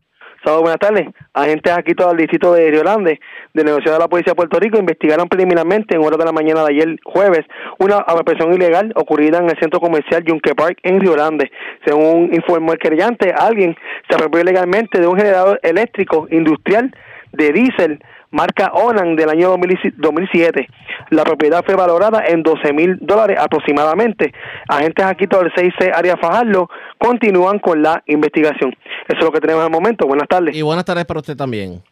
Saludos, 0.43 0.63
buenas 0.63 0.79
tardes. 0.79 1.09
Agentes 1.35 1.71
aquí 1.77 1.93
todo 1.93 2.13
el 2.13 2.17
distrito 2.17 2.55
de 2.55 2.71
Río 2.71 2.81
Grande, 2.81 3.21
de 3.53 3.65
negociado 3.65 3.99
de 3.99 4.05
la 4.05 4.09
Policía 4.09 4.31
de 4.31 4.37
Puerto 4.37 4.59
Rico, 4.59 4.79
investigaron 4.79 5.29
preliminarmente 5.29 5.95
en 5.95 6.03
horas 6.03 6.19
de 6.19 6.25
la 6.25 6.33
mañana 6.33 6.65
de 6.65 6.73
ayer 6.73 6.97
jueves 7.05 7.45
una 7.79 7.97
aprehensión 7.97 8.55
ilegal 8.55 8.95
ocurrida 8.97 9.41
en 9.41 9.51
el 9.51 9.59
centro 9.59 9.79
comercial 9.79 10.25
Junque 10.27 10.55
Park 10.55 10.79
en 10.85 11.01
Río 11.01 11.13
Grande. 11.13 11.51
Según 11.85 12.31
informó 12.33 12.73
el 12.73 12.79
querellante, 12.79 13.35
alguien 13.37 13.77
se 14.09 14.15
apropió 14.15 14.41
ilegalmente 14.41 14.99
de 14.99 15.07
un 15.07 15.19
generador 15.19 15.61
eléctrico 15.63 16.29
industrial 16.31 16.97
de 17.33 17.53
diésel 17.53 18.03
marca 18.31 18.73
Onan 18.75 19.17
del 19.17 19.29
año 19.29 19.49
2007. 19.51 20.69
La 21.11 21.25
propiedad 21.25 21.65
fue 21.65 21.75
valorada 21.75 22.25
en 22.27 22.43
12 22.43 22.73
mil 22.73 22.99
dólares 23.01 23.39
aproximadamente. 23.41 24.33
Agentes 24.69 25.05
aquí 25.05 25.27
todo 25.27 25.43
el 25.43 25.53
6C 25.53 25.93
Área 25.95 26.17
Fajardo 26.17 26.69
continúan 26.99 27.59
con 27.59 27.83
la 27.83 28.03
investigación. 28.07 28.75
Eso 29.09 29.19
es 29.19 29.25
lo 29.25 29.33
que 29.33 29.41
tenemos 29.41 29.65
el 29.65 29.71
momento. 29.71 30.07
Buenas 30.07 30.29
tardes. 30.29 30.57
Y 30.57 30.63
buenas 30.63 30.85
tardes 30.85 31.05
para 31.05 31.21
usted 31.21 31.37
también. 31.37 31.83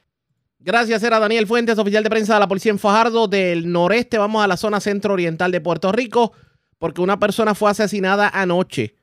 Gracias, 0.59 1.03
era 1.05 1.21
Daniel 1.21 1.47
Fuentes, 1.47 1.79
oficial 1.79 2.03
de 2.03 2.11
prensa 2.11 2.35
de 2.35 2.41
la 2.41 2.49
Policía 2.49 2.73
en 2.73 2.79
Fajardo 2.81 3.29
del 3.29 3.71
noreste. 3.71 4.19
Vamos 4.19 4.45
a 4.45 4.49
la 4.49 4.57
zona 4.57 4.81
centro-oriental 4.81 5.53
de 5.53 5.61
Puerto 5.61 5.93
Rico 5.93 6.33
porque 6.79 7.01
una 7.01 7.19
persona 7.19 7.55
fue 7.55 7.71
asesinada 7.71 8.29
anoche. 8.29 8.97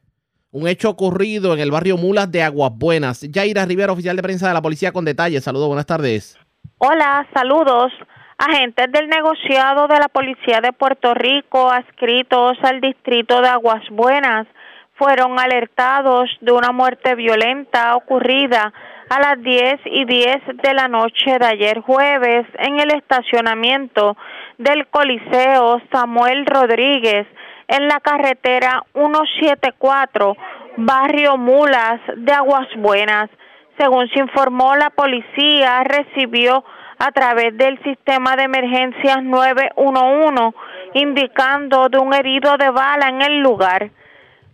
Un 0.51 0.67
hecho 0.67 0.89
ocurrido 0.89 1.53
en 1.53 1.59
el 1.59 1.71
barrio 1.71 1.97
Mulas 1.97 2.29
de 2.31 2.43
Aguas 2.43 2.73
Buenas. 2.75 3.21
Yaira 3.21 3.65
Rivera, 3.65 3.93
oficial 3.93 4.15
de 4.15 4.21
prensa 4.21 4.47
de 4.49 4.53
la 4.53 4.61
Policía 4.61 4.91
con 4.91 5.05
detalles. 5.05 5.43
Saludos, 5.45 5.67
buenas 5.67 5.85
tardes. 5.85 6.37
Hola, 6.85 7.25
saludos. 7.33 7.93
Agentes 8.37 8.91
del 8.91 9.07
negociado 9.07 9.87
de 9.87 9.99
la 9.99 10.09
Policía 10.09 10.59
de 10.59 10.73
Puerto 10.73 11.13
Rico 11.13 11.71
adscritos 11.71 12.57
al 12.61 12.81
distrito 12.81 13.41
de 13.41 13.47
Aguas 13.47 13.83
Buenas 13.89 14.47
fueron 14.95 15.39
alertados 15.39 16.29
de 16.41 16.51
una 16.51 16.73
muerte 16.73 17.15
violenta 17.15 17.95
ocurrida 17.95 18.73
a 19.09 19.19
las 19.21 19.41
10 19.41 19.79
y 19.85 20.03
10 20.03 20.41
de 20.61 20.73
la 20.73 20.89
noche 20.89 21.39
de 21.39 21.45
ayer 21.45 21.79
jueves 21.79 22.45
en 22.59 22.77
el 22.81 22.91
estacionamiento 22.91 24.17
del 24.57 24.85
Coliseo 24.87 25.81
Samuel 25.89 26.45
Rodríguez 26.45 27.25
en 27.69 27.87
la 27.87 28.01
carretera 28.01 28.83
174, 28.91 30.35
barrio 30.75 31.37
Mulas 31.37 32.01
de 32.17 32.33
Aguas 32.33 32.67
Buenas. 32.75 33.29
Según 33.77 34.07
se 34.09 34.19
informó, 34.19 34.75
la 34.75 34.89
policía 34.91 35.83
recibió 35.83 36.63
a 36.99 37.11
través 37.11 37.57
del 37.57 37.81
sistema 37.83 38.35
de 38.35 38.43
emergencias 38.43 39.23
911 39.23 40.55
indicando 40.93 41.89
de 41.89 41.97
un 41.97 42.13
herido 42.13 42.55
de 42.57 42.69
bala 42.69 43.09
en 43.09 43.21
el 43.21 43.39
lugar. 43.39 43.89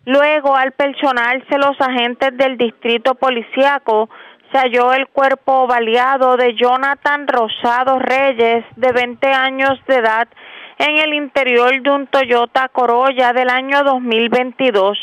Luego, 0.05 0.55
al 0.55 0.71
personarse 0.71 1.57
los 1.57 1.79
agentes 1.79 2.35
del 2.37 2.57
distrito 2.57 3.15
policiaco, 3.15 4.09
se 4.51 4.57
halló 4.57 4.93
el 4.93 5.07
cuerpo 5.07 5.67
baleado 5.67 6.37
de 6.37 6.55
Jonathan 6.55 7.27
Rosado 7.27 7.99
Reyes, 7.99 8.65
de 8.75 8.91
20 8.91 9.27
años 9.27 9.79
de 9.87 9.97
edad, 9.97 10.27
en 10.79 10.97
el 10.97 11.13
interior 11.13 11.81
de 11.81 11.91
un 11.91 12.07
Toyota 12.07 12.69
Corolla 12.69 13.33
del 13.33 13.49
año 13.49 13.83
2022. 13.83 14.97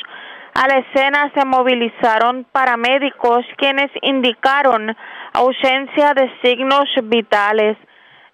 A 0.57 0.69
la 0.69 0.79
escena 0.79 1.31
se 1.35 1.45
movilizaron 1.45 2.47
paramédicos 2.51 3.45
quienes 3.59 3.91
indicaron 4.01 4.97
ausencia 5.35 6.15
de 6.15 6.31
signos 6.43 6.87
vitales. 7.05 7.77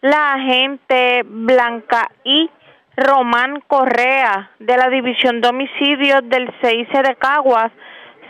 La 0.03 0.35
agente 0.35 1.23
Blanca 1.25 2.09
I. 2.25 2.49
Román 2.97 3.63
Correa 3.67 4.51
de 4.59 4.77
la 4.77 4.89
División 4.91 5.41
de 5.41 5.49
Homicidios 5.49 6.21
del 6.29 6.47
CIC 6.61 6.93
de 7.03 7.17
Caguas 7.17 7.73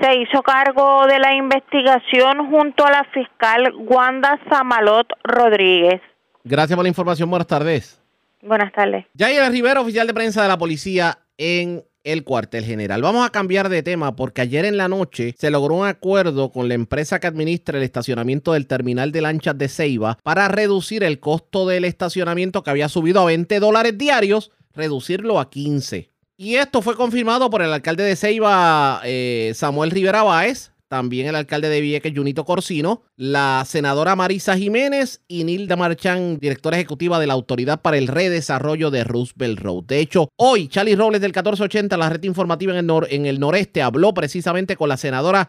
se 0.01 0.15
hizo 0.17 0.43
cargo 0.43 1.07
de 1.07 1.19
la 1.19 1.35
investigación 1.35 2.49
junto 2.49 2.87
a 2.87 2.91
la 2.93 3.05
fiscal 3.13 3.75
Wanda 3.77 4.39
Samalot 4.49 5.09
Rodríguez. 5.25 6.01
Gracias 6.45 6.77
por 6.77 6.85
la 6.85 6.89
información. 6.89 7.29
Buenas 7.29 7.49
tardes. 7.49 8.01
Buenas 8.41 8.73
tardes. 8.73 9.05
Yaira 9.15 9.49
Rivera, 9.49 9.81
oficial 9.81 10.07
de 10.07 10.15
prensa 10.15 10.43
de 10.43 10.49
la 10.49 10.59
policía 10.59 11.19
en 11.37 11.83
el 12.05 12.25
cuartel 12.25 12.65
general. 12.65 13.03
Vamos 13.03 13.27
a 13.27 13.31
cambiar 13.31 13.69
de 13.69 13.83
tema 13.83 14.17
porque 14.17 14.41
ayer 14.41 14.65
en 14.65 14.77
la 14.77 14.89
noche 14.89 15.35
se 15.39 15.51
logró 15.51 15.77
un 15.77 15.87
acuerdo 15.87 16.51
con 16.51 16.69
la 16.69 16.75
empresa 16.75 17.21
que 17.21 17.27
administra 17.27 17.79
el 17.79 17.85
estacionamiento 17.85 18.53
del 18.53 18.67
terminal 18.67 19.13
de 19.13 19.21
lanchas 19.21 19.57
de 19.57 19.69
Ceiba 19.69 20.19
para 20.23 20.49
reducir 20.49 21.05
el 21.05 21.21
costo 21.21 21.67
del 21.67 21.85
estacionamiento 21.85 22.63
que 22.63 22.71
había 22.71 22.89
subido 22.89 23.21
a 23.21 23.27
20 23.27 23.61
dólares 23.61 23.97
diarios, 23.97 24.51
reducirlo 24.75 25.39
a 25.39 25.51
15. 25.51 26.11
Y 26.37 26.57
esto 26.57 26.83
fue 26.83 26.97
confirmado 26.97 27.51
por 27.51 27.63
el 27.63 27.73
alcalde 27.73 28.03
de 28.03 28.17
Ceiba, 28.17 29.01
eh, 29.05 29.53
Samuel 29.55 29.91
Rivera 29.91 30.25
Báez, 30.25 30.72
también 30.93 31.27
el 31.27 31.37
alcalde 31.37 31.71
de 31.71 31.81
Vieques, 31.81 32.13
Junito 32.15 32.45
Corsino, 32.45 33.03
la 33.17 33.63
senadora 33.65 34.15
Marisa 34.15 34.59
Jiménez 34.59 35.25
y 35.27 35.45
Nilda 35.45 35.75
Marchán, 35.75 36.39
directora 36.39 36.77
ejecutiva 36.77 37.19
de 37.19 37.27
la 37.27 37.33
Autoridad 37.33 37.81
para 37.81 37.97
el 37.97 38.09
Redesarrollo 38.09 38.91
de 38.91 39.03
Roosevelt 39.03 39.59
Road. 39.59 39.85
De 39.85 40.01
hecho, 40.01 40.29
hoy 40.37 40.69
Charlie 40.69 40.95
Robles 40.95 41.23
del 41.23 41.31
1480, 41.31 41.97
la 41.97 42.11
red 42.11 42.23
informativa 42.25 42.77
en 42.77 42.91
el, 42.91 43.07
en 43.09 43.25
el 43.25 43.41
noreste, 43.41 43.81
habló 43.81 44.13
precisamente 44.13 44.77
con 44.77 44.91
la 44.91 44.99
senadora 44.99 45.49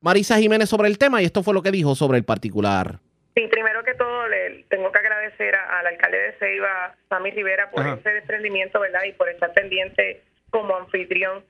Marisa 0.00 0.38
Jiménez 0.38 0.68
sobre 0.68 0.88
el 0.88 0.98
tema 0.98 1.22
y 1.22 1.26
esto 1.26 1.44
fue 1.44 1.54
lo 1.54 1.62
que 1.62 1.70
dijo 1.70 1.94
sobre 1.94 2.18
el 2.18 2.24
particular. 2.24 2.98
Sí, 3.36 3.46
primero 3.52 3.84
que 3.84 3.94
todo 3.94 4.26
le 4.26 4.64
tengo 4.68 4.90
que 4.90 4.98
agradecer 4.98 5.54
al 5.54 5.86
alcalde 5.86 6.18
de 6.18 6.32
Ceiba, 6.40 6.96
Sammy 7.08 7.30
Rivera, 7.30 7.70
por 7.70 7.86
ese 7.86 8.10
desprendimiento, 8.10 8.80
¿verdad? 8.80 9.02
Y 9.08 9.12
por 9.12 9.28
estar 9.28 9.52
pendiente 9.52 10.24
como 10.50 10.74
anfitrión 10.74 11.44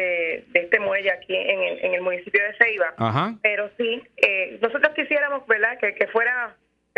de, 0.00 0.44
este 0.54 0.78
muelle 0.80 1.10
aquí 1.10 1.34
en 1.34 1.62
el, 1.62 1.84
en 1.84 1.94
el 1.94 2.00
municipio 2.02 2.42
de 2.42 2.54
Ceiba. 2.54 2.94
Pero 3.42 3.70
sí, 3.76 4.02
eh, 4.16 4.58
nosotros 4.60 4.94
quisiéramos, 4.94 5.46
¿verdad?, 5.46 5.78
que, 5.78 5.94
que 5.94 6.06
fuera 6.08 6.56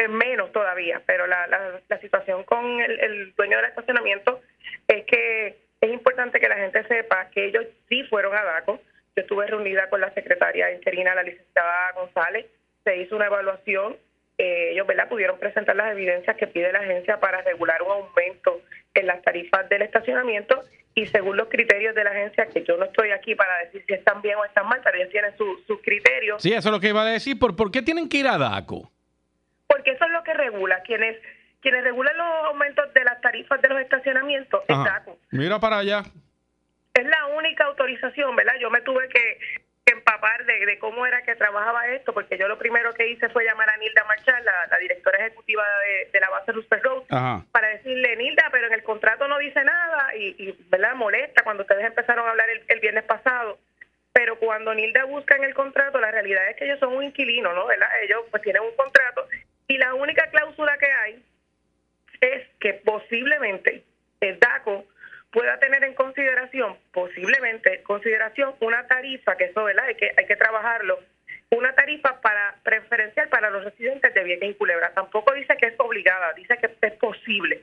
menos 0.08 0.50
todavía, 0.52 1.02
pero 1.04 1.26
la, 1.26 1.46
la, 1.46 2.00
situación 2.00 2.44
con 2.44 2.80
el, 2.80 3.34
dueño 3.34 3.58
del 3.58 3.66
estacionamiento 3.66 4.40
es 4.88 5.04
que 5.04 5.58
es 5.80 5.92
importante 5.92 6.40
que 6.40 6.48
la 6.48 6.56
gente 6.56 6.82
sepa 6.84 7.28
que 7.30 7.46
ellos 7.46 7.66
sí 7.88 8.02
fueron 8.04 8.34
a 8.34 8.42
DACO. 8.42 8.80
Yo 9.16 9.22
estuve 9.22 9.46
reunida 9.46 9.90
con 9.90 10.00
la 10.00 10.12
secretaria 10.14 10.72
interina, 10.72 11.14
la 11.14 11.22
licenciada 11.22 11.92
González, 11.94 12.46
se 12.84 12.96
hizo 12.96 13.16
una 13.16 13.26
evaluación, 13.26 13.96
eh, 14.42 14.72
ellos 14.72 14.86
¿verdad? 14.86 15.06
pudieron 15.06 15.38
presentar 15.38 15.76
las 15.76 15.92
evidencias 15.92 16.34
que 16.34 16.46
pide 16.46 16.72
la 16.72 16.78
agencia 16.78 17.20
para 17.20 17.42
regular 17.42 17.82
un 17.82 17.90
aumento 17.90 18.62
en 18.94 19.06
las 19.06 19.20
tarifas 19.20 19.68
del 19.68 19.82
estacionamiento 19.82 20.64
y 20.94 21.06
según 21.08 21.36
los 21.36 21.48
criterios 21.48 21.94
de 21.94 22.04
la 22.04 22.10
agencia, 22.10 22.46
que 22.46 22.64
yo 22.64 22.78
no 22.78 22.86
estoy 22.86 23.10
aquí 23.10 23.34
para 23.34 23.58
decir 23.58 23.84
si 23.86 23.92
están 23.92 24.22
bien 24.22 24.36
o 24.36 24.44
están 24.46 24.66
mal, 24.66 24.80
pero 24.82 24.96
ellos 24.96 25.10
tienen 25.10 25.36
sus 25.36 25.82
criterios. 25.82 26.42
Sí, 26.42 26.54
eso 26.54 26.70
es 26.70 26.72
lo 26.72 26.80
que 26.80 26.88
iba 26.88 27.02
a 27.02 27.04
decir. 27.04 27.38
¿Por, 27.38 27.54
¿Por 27.54 27.70
qué 27.70 27.82
tienen 27.82 28.08
que 28.08 28.16
ir 28.16 28.28
a 28.28 28.38
DACO? 28.38 28.90
Porque 29.66 29.90
eso 29.90 30.06
es 30.06 30.10
lo 30.10 30.22
que 30.24 30.32
regula. 30.32 30.82
Quienes 30.84 31.16
quienes 31.60 31.84
regulan 31.84 32.16
los 32.16 32.46
aumentos 32.46 32.94
de 32.94 33.04
las 33.04 33.20
tarifas 33.20 33.60
de 33.60 33.68
los 33.68 33.80
estacionamientos 33.80 34.62
es 34.66 34.76
DACO. 34.76 35.18
Mira 35.32 35.60
para 35.60 35.78
allá. 35.78 36.02
Es 36.94 37.04
la 37.04 37.26
única 37.36 37.64
autorización, 37.64 38.34
¿verdad? 38.36 38.54
Yo 38.58 38.70
me 38.70 38.80
tuve 38.80 39.06
que 39.08 39.38
empapar 40.20 40.44
de, 40.44 40.78
cómo 40.78 41.06
era 41.06 41.22
que 41.22 41.34
trabajaba 41.34 41.88
esto, 41.88 42.12
porque 42.12 42.36
yo 42.36 42.46
lo 42.46 42.58
primero 42.58 42.92
que 42.92 43.08
hice 43.08 43.28
fue 43.30 43.44
llamar 43.44 43.70
a 43.70 43.76
Nilda 43.78 44.04
Marchal, 44.04 44.44
la, 44.44 44.78
directora 44.78 45.18
ejecutiva 45.18 45.64
de, 46.12 46.20
la 46.20 46.30
base 46.30 46.52
Roosevelt 46.52 46.84
Road, 46.84 47.42
para 47.50 47.68
decirle, 47.68 48.16
Nilda, 48.16 48.48
pero 48.52 48.66
en 48.66 48.74
el 48.74 48.82
contrato 48.82 49.26
no 49.28 49.38
dice 49.38 49.64
nada, 49.64 50.14
y, 50.14 50.34
y 50.38 50.66
¿verdad? 50.68 50.94
molesta 50.94 51.42
cuando 51.42 51.62
ustedes 51.62 51.86
empezaron 51.86 52.26
a 52.26 52.30
hablar 52.30 52.48
el, 52.68 52.80
viernes 52.80 53.04
pasado. 53.04 53.58
Pero 54.12 54.38
cuando 54.38 54.74
Nilda 54.74 55.04
busca 55.04 55.36
en 55.36 55.44
el 55.44 55.54
contrato, 55.54 56.00
la 56.00 56.10
realidad 56.10 56.48
es 56.50 56.56
que 56.56 56.64
ellos 56.64 56.80
son 56.80 56.94
un 56.94 57.04
inquilino, 57.04 57.52
¿no? 57.52 57.66
¿verdad? 57.66 57.88
Ellos 58.02 58.24
pues 58.30 58.42
tienen 58.42 58.62
un 58.62 58.74
contrato 58.74 59.26
y 59.68 59.78
la 59.78 59.94
única 59.94 60.26
cláusula 60.30 60.76
que 60.78 60.90
hay 60.90 61.24
es 62.20 62.48
que 62.58 62.74
posiblemente 62.74 63.84
el 64.20 64.38
DACO 64.40 64.84
pueda 65.30 65.58
tener 65.58 65.84
en 65.84 65.94
consideración, 65.94 66.76
posiblemente 66.92 67.76
en 67.76 67.82
consideración, 67.84 68.54
una 68.60 68.86
tarifa, 68.86 69.36
que 69.36 69.44
eso 69.44 69.64
¿verdad? 69.64 69.84
hay 69.86 69.94
que, 69.94 70.12
hay 70.16 70.26
que 70.26 70.36
trabajarlo, 70.36 70.98
una 71.50 71.74
tarifa 71.74 72.20
para 72.20 72.56
preferencial 72.62 73.28
para 73.28 73.50
los 73.50 73.64
residentes 73.64 74.12
de 74.14 74.24
Vieques 74.24 74.50
y 74.50 74.54
Culebra. 74.54 74.92
Tampoco 74.94 75.32
dice 75.34 75.56
que 75.56 75.66
es 75.66 75.74
obligada, 75.78 76.32
dice 76.34 76.56
que 76.58 76.70
es 76.86 76.92
posible. 76.94 77.62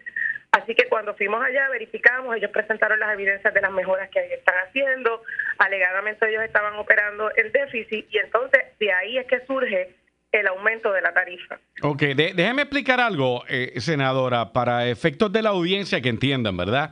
Así 0.52 0.76
que 0.76 0.88
cuando 0.88 1.14
fuimos 1.15 1.44
allá, 1.44 1.69
verificamos, 1.69 2.35
ellos 2.35 2.52
presentaron 2.52 2.99
las 2.99 3.14
evidencias 3.14 3.53
de 3.53 3.61
las 3.61 3.72
mejoras 3.72 4.10
que 4.10 4.19
están 4.34 4.56
haciendo, 4.68 5.22
alegadamente 5.57 6.27
ellos 6.30 6.44
estaban 6.44 6.76
operando 6.76 7.31
el 7.35 7.52
déficit 7.52 8.07
y 8.10 8.18
entonces 8.18 8.61
de 8.80 8.91
ahí 8.91 9.18
es 9.18 9.26
que 9.27 9.45
surge 9.45 9.89
el 10.31 10.48
aumento 10.48 10.91
de 10.91 11.02
la 11.02 11.14
tarifa. 11.14 11.60
Ok, 11.81 11.99
de- 12.02 12.34
déjeme 12.34 12.64
explicar 12.64 12.99
algo, 12.99 13.44
eh, 13.49 13.73
senadora, 13.80 14.52
para 14.52 14.88
efectos 14.88 15.31
de 15.31 15.41
la 15.41 15.49
audiencia 15.49 16.02
que 16.02 16.10
entiendan, 16.10 16.57
¿verdad? 16.57 16.91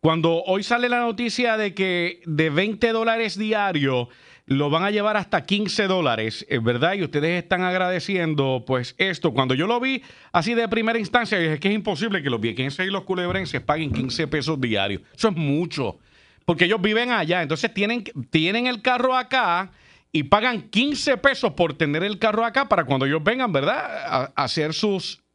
Cuando 0.00 0.42
hoy 0.44 0.62
sale 0.62 0.88
la 0.88 1.00
noticia 1.00 1.56
de 1.56 1.74
que 1.74 2.20
de 2.26 2.50
20 2.50 2.92
dólares 2.92 3.38
diario 3.38 4.08
lo 4.46 4.70
van 4.70 4.84
a 4.84 4.90
llevar 4.90 5.16
hasta 5.16 5.44
15 5.44 5.88
dólares, 5.88 6.46
eh, 6.48 6.58
¿verdad? 6.58 6.94
Y 6.94 7.02
ustedes 7.02 7.42
están 7.42 7.62
agradeciendo, 7.62 8.64
pues, 8.66 8.94
esto. 8.98 9.32
Cuando 9.32 9.54
yo 9.54 9.66
lo 9.66 9.80
vi 9.80 10.02
así 10.32 10.54
de 10.54 10.68
primera 10.68 10.98
instancia, 10.98 11.38
dije 11.38 11.58
que 11.58 11.68
es 11.68 11.74
imposible 11.74 12.22
que 12.22 12.30
los 12.30 12.40
viequenses 12.40 12.86
y 12.86 12.90
los 12.90 13.02
culebrenses 13.02 13.60
paguen 13.60 13.92
15 13.92 14.28
pesos 14.28 14.60
diarios. 14.60 15.02
Eso 15.16 15.28
es 15.28 15.36
mucho. 15.36 15.98
Porque 16.44 16.66
ellos 16.66 16.80
viven 16.80 17.10
allá, 17.10 17.42
entonces 17.42 17.74
tienen, 17.74 18.04
tienen 18.30 18.68
el 18.68 18.82
carro 18.82 19.16
acá 19.16 19.72
y 20.12 20.22
pagan 20.24 20.70
15 20.70 21.16
pesos 21.16 21.52
por 21.54 21.74
tener 21.74 22.04
el 22.04 22.20
carro 22.20 22.44
acá 22.44 22.68
para 22.68 22.84
cuando 22.84 23.04
ellos 23.04 23.24
vengan, 23.24 23.52
¿verdad? 23.52 24.06
A, 24.06 24.32
a 24.36 24.44
hacer 24.44 24.72
sus 24.72 25.25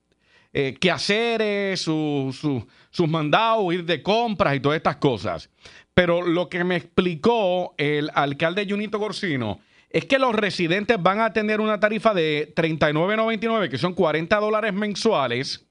eh, 0.54 0.76
quehaceres, 0.80 1.82
su- 1.82 2.36
su- 2.40 2.66
sus 2.90 3.08
mandados, 3.08 3.74
ir 3.74 3.86
de 3.86 4.02
compras 4.04 4.56
y 4.56 4.60
todas 4.60 4.78
estas 4.78 4.98
cosas. 4.98 5.50
Pero 5.94 6.22
lo 6.22 6.50
que 6.50 6.64
me 6.64 6.76
explicó 6.78 7.74
el 7.78 8.10
alcalde 8.14 8.66
Junito 8.70 8.98
Gorsino 9.00 9.60
es 9.90 10.06
que 10.06 10.20
los 10.20 10.34
residentes 10.34 11.02
van 11.02 11.20
a 11.20 11.34
tener 11.34 11.60
una 11.60 11.80
tarifa 11.80 12.14
de 12.14 12.54
39.99, 12.56 13.70
que 13.70 13.78
son 13.78 13.94
40 13.94 14.38
dólares 14.40 14.74
mensuales. 14.74 15.66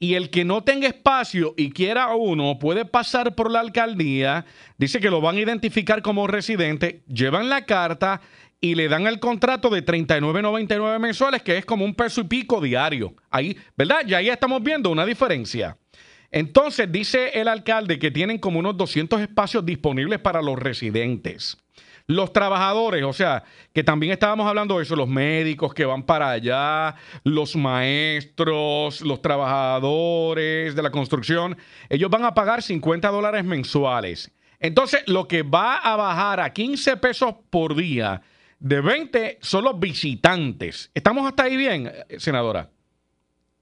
Y 0.00 0.14
el 0.14 0.30
que 0.30 0.44
no 0.44 0.62
tenga 0.62 0.86
espacio 0.86 1.54
y 1.56 1.70
quiera 1.70 2.14
uno 2.14 2.58
puede 2.60 2.84
pasar 2.84 3.34
por 3.34 3.50
la 3.50 3.58
alcaldía, 3.60 4.44
dice 4.76 5.00
que 5.00 5.10
lo 5.10 5.20
van 5.20 5.36
a 5.36 5.40
identificar 5.40 6.02
como 6.02 6.28
residente, 6.28 7.02
llevan 7.08 7.48
la 7.48 7.64
carta 7.64 8.20
y 8.60 8.74
le 8.74 8.88
dan 8.88 9.06
el 9.06 9.20
contrato 9.20 9.70
de 9.70 9.84
39.99 9.84 10.98
mensuales, 10.98 11.42
que 11.42 11.58
es 11.58 11.64
como 11.64 11.84
un 11.84 11.94
peso 11.94 12.22
y 12.22 12.24
pico 12.24 12.60
diario. 12.60 13.14
Ahí, 13.30 13.56
¿verdad? 13.76 14.02
Y 14.06 14.14
ahí 14.14 14.28
estamos 14.28 14.62
viendo 14.62 14.90
una 14.90 15.06
diferencia. 15.06 15.76
Entonces 16.30 16.90
dice 16.90 17.30
el 17.40 17.48
alcalde 17.48 17.98
que 17.98 18.10
tienen 18.10 18.38
como 18.38 18.58
unos 18.58 18.76
200 18.76 19.20
espacios 19.20 19.64
disponibles 19.64 20.18
para 20.18 20.42
los 20.42 20.58
residentes. 20.58 21.56
Los 22.06 22.32
trabajadores, 22.32 23.04
o 23.04 23.12
sea, 23.12 23.44
que 23.74 23.84
también 23.84 24.12
estábamos 24.12 24.46
hablando 24.46 24.78
de 24.78 24.82
eso, 24.82 24.96
los 24.96 25.08
médicos 25.08 25.74
que 25.74 25.84
van 25.84 26.04
para 26.04 26.30
allá, 26.30 26.94
los 27.22 27.54
maestros, 27.54 29.02
los 29.02 29.20
trabajadores 29.20 30.74
de 30.74 30.82
la 30.82 30.90
construcción, 30.90 31.56
ellos 31.90 32.10
van 32.10 32.24
a 32.24 32.32
pagar 32.32 32.62
50 32.62 33.08
dólares 33.08 33.44
mensuales. 33.44 34.30
Entonces, 34.58 35.02
lo 35.06 35.28
que 35.28 35.42
va 35.42 35.76
a 35.76 35.96
bajar 35.96 36.40
a 36.40 36.52
15 36.52 36.96
pesos 36.96 37.34
por 37.50 37.76
día 37.76 38.22
de 38.58 38.80
20 38.80 39.38
son 39.40 39.64
los 39.64 39.78
visitantes. 39.78 40.90
¿Estamos 40.94 41.26
hasta 41.26 41.44
ahí 41.44 41.56
bien, 41.56 41.86
eh, 41.86 42.18
senadora? 42.18 42.68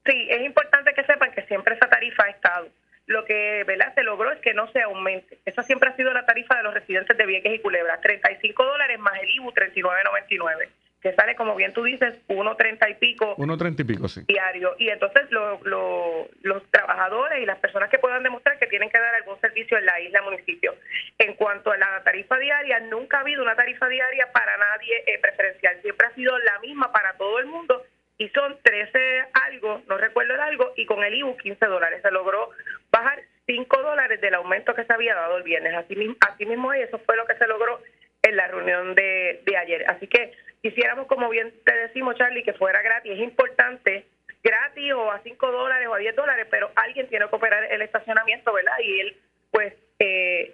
Sí, 0.05 0.27
es 0.29 0.41
importante 0.45 0.93
que 0.93 1.03
sepan 1.03 1.31
que 1.31 1.43
siempre 1.43 1.75
esa 1.75 1.89
tarifa 1.89 2.23
ha 2.23 2.29
estado. 2.29 2.69
Lo 3.07 3.23
que 3.25 3.63
¿verdad? 3.65 3.93
se 3.95 4.03
logró 4.03 4.31
es 4.31 4.39
que 4.39 4.53
no 4.53 4.69
se 4.71 4.81
aumente. 4.81 5.37
Esa 5.45 5.63
siempre 5.63 5.89
ha 5.89 5.95
sido 5.95 6.13
la 6.13 6.25
tarifa 6.25 6.57
de 6.57 6.63
los 6.63 6.73
residentes 6.73 7.17
de 7.17 7.25
Vieques 7.25 7.55
y 7.55 7.59
Culebra, 7.59 7.99
35 8.01 8.63
dólares 8.63 8.99
más 8.99 9.13
el 9.21 9.29
IBU 9.29 9.51
39.99, 9.51 10.69
que 11.09 11.15
sale, 11.15 11.35
como 11.35 11.55
bien 11.55 11.73
tú 11.73 11.83
dices, 11.83 12.15
1.30 12.27 12.89
y 12.89 12.93
pico 12.95 13.35
Uno 13.37 13.57
treinta 13.57 13.81
y 13.81 13.85
pico, 13.85 14.07
sí. 14.07 14.21
diario. 14.27 14.75
Y 14.77 14.89
entonces 14.89 15.29
lo- 15.31 15.59
lo- 15.63 16.27
los 16.41 16.63
trabajadores 16.71 17.41
y 17.41 17.45
las 17.45 17.59
personas 17.59 17.89
que 17.89 17.99
puedan 17.99 18.23
demostrar 18.23 18.59
que 18.59 18.67
tienen 18.67 18.89
que 18.89 18.99
dar 18.99 19.15
algún 19.15 19.39
servicio 19.39 19.77
en 19.77 19.85
la 19.85 19.99
isla, 20.01 20.21
municipio. 20.21 20.75
En 21.17 21.33
cuanto 21.35 21.71
a 21.71 21.77
la 21.77 22.01
tarifa 22.03 22.37
diaria, 22.37 22.79
nunca 22.81 23.17
ha 23.17 23.21
habido 23.21 23.43
una 23.43 23.55
tarifa 23.55 23.87
diaria 23.87 24.31
para 24.31 24.57
nadie 24.57 25.03
eh, 25.07 25.19
preferencial. 25.19 25.81
Siempre 25.81 26.07
ha 26.07 26.13
sido 26.15 26.37
la 26.39 26.59
misma 26.59 26.91
para 26.91 27.13
todo 27.13 27.39
el 27.39 27.45
mundo 27.45 27.83
y 28.17 28.29
son 28.29 28.57
13 28.63 29.25
algo, 29.45 29.81
no 29.87 29.97
recuerdo 29.97 30.33
el 30.33 30.41
algo, 30.41 30.73
y 30.75 30.85
con 30.85 31.03
el 31.03 31.13
IBU 31.13 31.37
15 31.37 31.65
dólares. 31.67 32.01
Se 32.01 32.11
logró 32.11 32.49
bajar 32.91 33.19
5 33.45 33.81
dólares 33.81 34.19
del 34.21 34.33
aumento 34.33 34.73
que 34.73 34.83
se 34.85 34.93
había 34.93 35.13
dado 35.15 35.37
el 35.37 35.43
viernes. 35.43 35.73
Así 35.75 35.95
mismo, 35.95 36.15
así 36.27 36.45
mismo 36.45 36.73
eso 36.73 36.97
fue 37.05 37.15
lo 37.15 37.25
que 37.25 37.35
se 37.35 37.47
logró 37.47 37.79
en 38.29 38.35
la 38.37 38.47
reunión 38.47 38.95
de, 38.95 39.41
de 39.45 39.57
ayer. 39.57 39.89
Así 39.89 40.07
que 40.07 40.33
quisiéramos, 40.61 41.07
como 41.07 41.29
bien 41.29 41.53
te 41.65 41.75
decimos, 41.75 42.15
Charlie, 42.15 42.43
que 42.43 42.53
fuera 42.53 42.81
gratis. 42.81 43.11
Es 43.13 43.19
importante, 43.19 44.05
gratis 44.43 44.93
o 44.93 45.11
a 45.11 45.19
5 45.23 45.51
dólares 45.51 45.87
o 45.87 45.93
a 45.95 45.99
10 45.99 46.15
dólares, 46.15 46.47
pero 46.49 46.71
alguien 46.75 47.07
tiene 47.07 47.27
que 47.27 47.35
operar 47.35 47.63
el 47.71 47.81
estacionamiento, 47.81 48.53
¿verdad? 48.53 48.77
Y 48.79 48.99
él, 49.01 49.17
pues, 49.51 49.73
eh, 49.99 50.53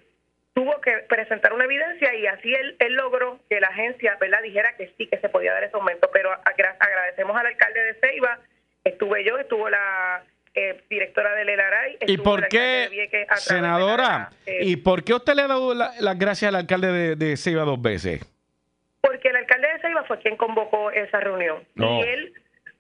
tuvo 0.54 0.80
que 0.82 0.91
presentar 1.10 1.52
una 1.54 1.66
evidencia 1.66 2.14
y 2.14 2.28
así 2.28 2.54
él, 2.54 2.76
él 2.80 2.94
logró 2.94 3.40
que 3.50 3.60
la 3.60 3.68
agencia, 3.70 4.16
¿verdad?, 4.20 4.41
dijera 4.44 4.76
que 4.78 4.94
sí, 4.98 5.08
que 5.08 5.18
se 5.18 5.30
podía 5.30 5.52
dar 5.54 5.64
ese 5.64 5.76
aumento. 5.76 6.10
Pero 6.14 6.32
agra- 6.45 6.78
agradecemos 6.80 7.36
al 7.36 7.48
alcalde 7.48 7.84
de 7.84 7.94
Ceiba, 7.95 8.40
estuve 8.84 9.24
yo, 9.24 9.38
estuvo 9.40 9.68
la 9.70 10.24
eh, 10.56 10.84
directora 10.90 11.34
del 11.36 11.50
ELARAI. 11.50 11.98
¿Y 12.08 12.18
por 12.18 12.48
qué, 12.48 12.88
Vieques 12.92 13.28
la- 13.28 13.36
senadora, 13.38 14.30
eh, 14.46 14.60
y 14.62 14.76
por 14.78 15.04
qué 15.04 15.14
usted 15.14 15.34
le 15.34 15.42
ha 15.44 15.48
dado 15.48 15.74
la- 15.74 15.94
las 16.00 16.18
gracias 16.18 16.50
al 16.50 16.56
alcalde 16.56 16.92
de, 16.92 17.16
de 17.16 17.38
Ceiba 17.38 17.64
dos 17.64 17.82
veces? 17.82 18.22
Porque 19.02 19.30
el 19.30 19.36
alcalde 19.36 19.68
de 19.74 19.80
Ceiba 19.82 20.04
fue 20.06 20.20
quien 20.20 20.38
convocó 20.38 20.92
esa 20.92 21.20
reunión. 21.20 21.64
No. 21.76 22.00
Y 22.00 22.02
él, 22.08 22.34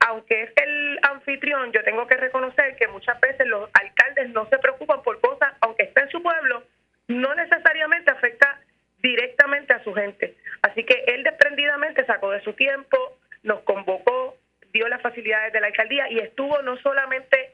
aunque 0.07 0.43
es 0.43 0.51
el 0.55 0.99
anfitrión, 1.01 1.71
yo 1.71 1.83
tengo 1.83 2.05
que 2.07 2.15
reconocer 2.15 2.75
que 2.77 2.87
muchas 2.87 3.19
veces 3.19 3.47
los 3.47 3.69
alcaldes 3.73 4.29
no 4.29 4.47
se 4.49 4.57
preocupan 4.59 5.01
por 5.01 5.19
cosas, 5.19 5.53
aunque 5.61 5.83
está 5.83 6.01
en 6.01 6.09
su 6.09 6.21
pueblo, 6.21 6.63
no 7.07 7.33
necesariamente 7.35 8.11
afecta 8.11 8.59
directamente 9.01 9.73
a 9.73 9.83
su 9.83 9.93
gente. 9.93 10.35
Así 10.61 10.83
que 10.85 11.03
él 11.07 11.23
desprendidamente 11.23 12.05
sacó 12.05 12.31
de 12.31 12.41
su 12.43 12.53
tiempo, 12.53 12.97
nos 13.43 13.61
convocó, 13.63 14.37
dio 14.71 14.87
las 14.87 15.01
facilidades 15.01 15.51
de 15.51 15.59
la 15.59 15.67
alcaldía 15.67 16.09
y 16.09 16.19
estuvo 16.19 16.61
no 16.61 16.77
solamente 16.77 17.53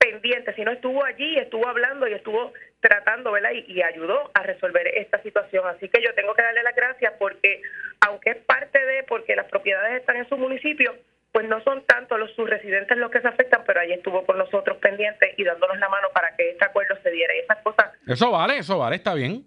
pendiente, 0.00 0.54
sino 0.54 0.72
estuvo 0.72 1.04
allí, 1.04 1.36
estuvo 1.36 1.68
hablando 1.68 2.08
y 2.08 2.14
estuvo 2.14 2.54
tratando, 2.80 3.32
¿verdad? 3.32 3.50
Y, 3.52 3.70
y 3.70 3.82
ayudó 3.82 4.30
a 4.32 4.42
resolver 4.42 4.88
esta 4.88 5.22
situación. 5.22 5.66
Así 5.68 5.88
que 5.90 6.02
yo 6.02 6.14
tengo 6.14 6.32
que 6.34 6.42
darle 6.42 6.62
las 6.62 6.74
gracias 6.74 7.12
porque, 7.18 7.60
aunque 8.00 8.30
es 8.30 8.36
parte 8.38 8.82
de, 8.84 9.02
porque 9.02 9.36
las 9.36 9.46
propiedades 9.46 10.00
están 10.00 10.16
en 10.16 10.28
su 10.28 10.38
municipio, 10.38 10.96
pues 11.32 11.46
no 11.46 11.62
son 11.62 11.84
tanto 11.84 12.16
los 12.16 12.34
sus 12.34 12.48
residentes 12.48 12.96
los 12.96 13.10
que 13.10 13.20
se 13.20 13.28
afectan, 13.28 13.62
pero 13.66 13.80
allí 13.80 13.92
estuvo 13.92 14.24
con 14.24 14.38
nosotros 14.38 14.78
pendientes 14.78 15.34
y 15.36 15.44
dándonos 15.44 15.78
la 15.78 15.88
mano 15.90 16.08
para 16.14 16.34
que 16.34 16.50
este 16.50 16.64
acuerdo 16.64 16.96
se 17.02 17.10
diera. 17.10 17.34
Y 17.36 17.40
esas 17.40 17.58
cosas 17.58 17.92
Eso 18.06 18.30
vale, 18.30 18.58
eso 18.58 18.78
vale, 18.78 18.96
está 18.96 19.14
bien. 19.14 19.46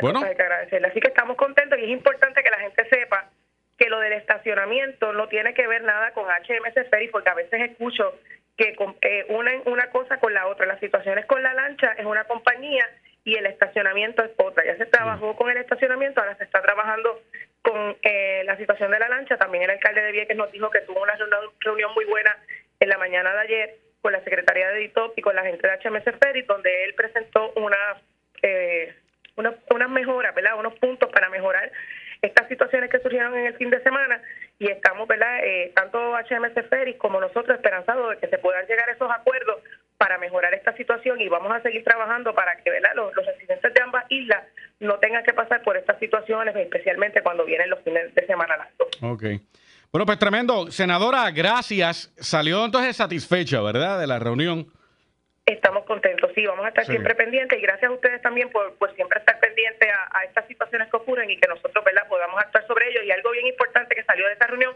Bueno. 0.00 0.20
hay 0.24 0.34
que 0.34 0.42
agradecerle. 0.42 0.88
Así 0.88 1.00
que 1.00 1.08
estamos 1.08 1.36
contentos 1.36 1.78
y 1.78 1.84
es 1.84 1.90
importante 1.90 2.42
que 2.42 2.50
la 2.50 2.58
gente 2.58 2.88
sepa 2.88 3.30
que 3.82 3.90
lo 3.90 3.98
del 3.98 4.12
estacionamiento 4.12 5.12
no 5.12 5.26
tiene 5.28 5.54
que 5.54 5.66
ver 5.66 5.82
nada 5.82 6.12
con 6.12 6.26
HMS 6.26 6.88
Ferry, 6.88 7.08
porque 7.08 7.30
a 7.30 7.34
veces 7.34 7.60
escucho 7.62 8.16
que 8.56 8.76
eh, 9.00 9.24
unen 9.28 9.62
una 9.64 9.90
cosa 9.90 10.18
con 10.20 10.32
la 10.32 10.46
otra. 10.46 10.66
Las 10.66 10.78
situaciones 10.78 11.26
con 11.26 11.42
la 11.42 11.52
lancha 11.54 11.92
es 11.98 12.04
una 12.04 12.22
compañía 12.24 12.88
y 13.24 13.34
el 13.36 13.46
estacionamiento 13.46 14.22
es 14.24 14.30
otra. 14.36 14.64
Ya 14.64 14.76
se 14.76 14.86
trabajó 14.86 15.34
con 15.34 15.50
el 15.50 15.56
estacionamiento, 15.56 16.20
ahora 16.20 16.36
se 16.36 16.44
está 16.44 16.62
trabajando 16.62 17.22
con 17.62 17.96
eh, 18.02 18.42
la 18.44 18.56
situación 18.56 18.90
de 18.92 19.00
la 19.00 19.08
lancha. 19.08 19.36
También 19.36 19.64
el 19.64 19.70
alcalde 19.70 20.02
de 20.02 20.12
Vieques 20.12 20.36
nos 20.36 20.52
dijo 20.52 20.70
que 20.70 20.80
tuvo 20.82 21.02
una 21.02 21.14
reunión, 21.60 21.92
muy 21.94 22.04
buena 22.04 22.36
en 22.78 22.88
la 22.88 22.98
mañana 22.98 23.32
de 23.34 23.40
ayer 23.40 23.74
con 24.00 24.12
la 24.12 24.22
secretaría 24.22 24.68
de 24.70 24.78
DITOP 24.80 25.18
y 25.18 25.22
con 25.22 25.34
la 25.34 25.42
gente 25.42 25.66
de 25.66 25.78
HMS 25.78 26.04
Ferry, 26.20 26.42
donde 26.42 26.84
él 26.84 26.94
presentó 26.94 27.52
una 27.56 27.78
eh, 28.42 28.94
una- 29.36 29.54
unas 29.70 29.88
mejoras, 29.88 30.34
¿verdad? 30.34 30.58
Unos 30.58 30.74
puntos 30.78 31.08
para 31.10 31.30
mejorar 31.30 31.72
estas 32.22 32.48
situaciones 32.48 32.88
que 32.88 33.00
surgieron 33.00 33.36
en 33.36 33.46
el 33.46 33.54
fin 33.54 33.68
de 33.68 33.82
semana 33.82 34.22
y 34.58 34.68
estamos, 34.68 35.08
¿verdad? 35.08 35.40
Eh, 35.42 35.72
tanto 35.74 35.98
HMS 35.98 36.68
Ferris 36.70 36.96
como 36.96 37.20
nosotros 37.20 37.56
esperanzados 37.56 38.10
de 38.10 38.18
que 38.18 38.28
se 38.28 38.38
puedan 38.38 38.64
llegar 38.66 38.88
a 38.88 38.92
esos 38.92 39.10
acuerdos 39.10 39.60
para 39.98 40.18
mejorar 40.18 40.54
esta 40.54 40.74
situación 40.76 41.20
y 41.20 41.28
vamos 41.28 41.52
a 41.52 41.60
seguir 41.62 41.82
trabajando 41.82 42.32
para 42.34 42.56
que, 42.56 42.70
¿verdad? 42.70 42.92
Los, 42.94 43.14
los 43.14 43.26
residentes 43.26 43.74
de 43.74 43.82
ambas 43.82 44.04
islas 44.08 44.44
no 44.78 44.98
tengan 44.98 45.24
que 45.24 45.32
pasar 45.32 45.62
por 45.62 45.76
estas 45.76 45.98
situaciones, 45.98 46.54
especialmente 46.54 47.22
cuando 47.22 47.44
vienen 47.44 47.70
los 47.70 47.80
fines 47.82 48.14
de 48.14 48.26
semana 48.26 48.56
largos. 48.56 48.88
Ok. 49.02 49.24
Bueno, 49.90 50.06
pues 50.06 50.18
tremendo. 50.18 50.70
Senadora, 50.70 51.30
gracias. 51.32 52.12
Salió 52.16 52.64
entonces 52.64 52.96
satisfecha, 52.96 53.60
¿verdad? 53.60 54.00
De 54.00 54.06
la 54.06 54.18
reunión. 54.18 54.66
Estamos 55.44 55.84
contentos, 55.86 56.30
sí, 56.36 56.46
vamos 56.46 56.64
a 56.64 56.68
estar 56.68 56.84
Sí. 56.84 56.92
siempre 56.92 57.16
pendientes 57.16 57.58
y 57.58 57.62
gracias 57.62 57.90
a 57.90 57.94
ustedes 57.94 58.22
también 58.22 58.48
por, 58.50 58.74
por 58.78 58.94
siempre 58.94 59.18
estar 59.18 59.40
pendientes 59.40 59.88
a, 59.90 60.18
a 60.18 60.24
estas 60.24 60.46
situaciones 60.46 60.88
que 60.88 60.96
ocurren 60.96 61.28
y 61.30 61.36
que 61.36 61.48
nosotros 61.48 61.84
¿verdad? 61.84 62.06
podamos 62.08 62.40
actuar 62.40 62.64
sobre 62.68 62.88
ello. 62.90 63.02
Y 63.02 63.10
algo 63.10 63.32
bien 63.32 63.46
importante 63.48 63.94
que 63.96 64.04
salió 64.04 64.26
de 64.26 64.34
esta 64.34 64.46
reunión 64.46 64.74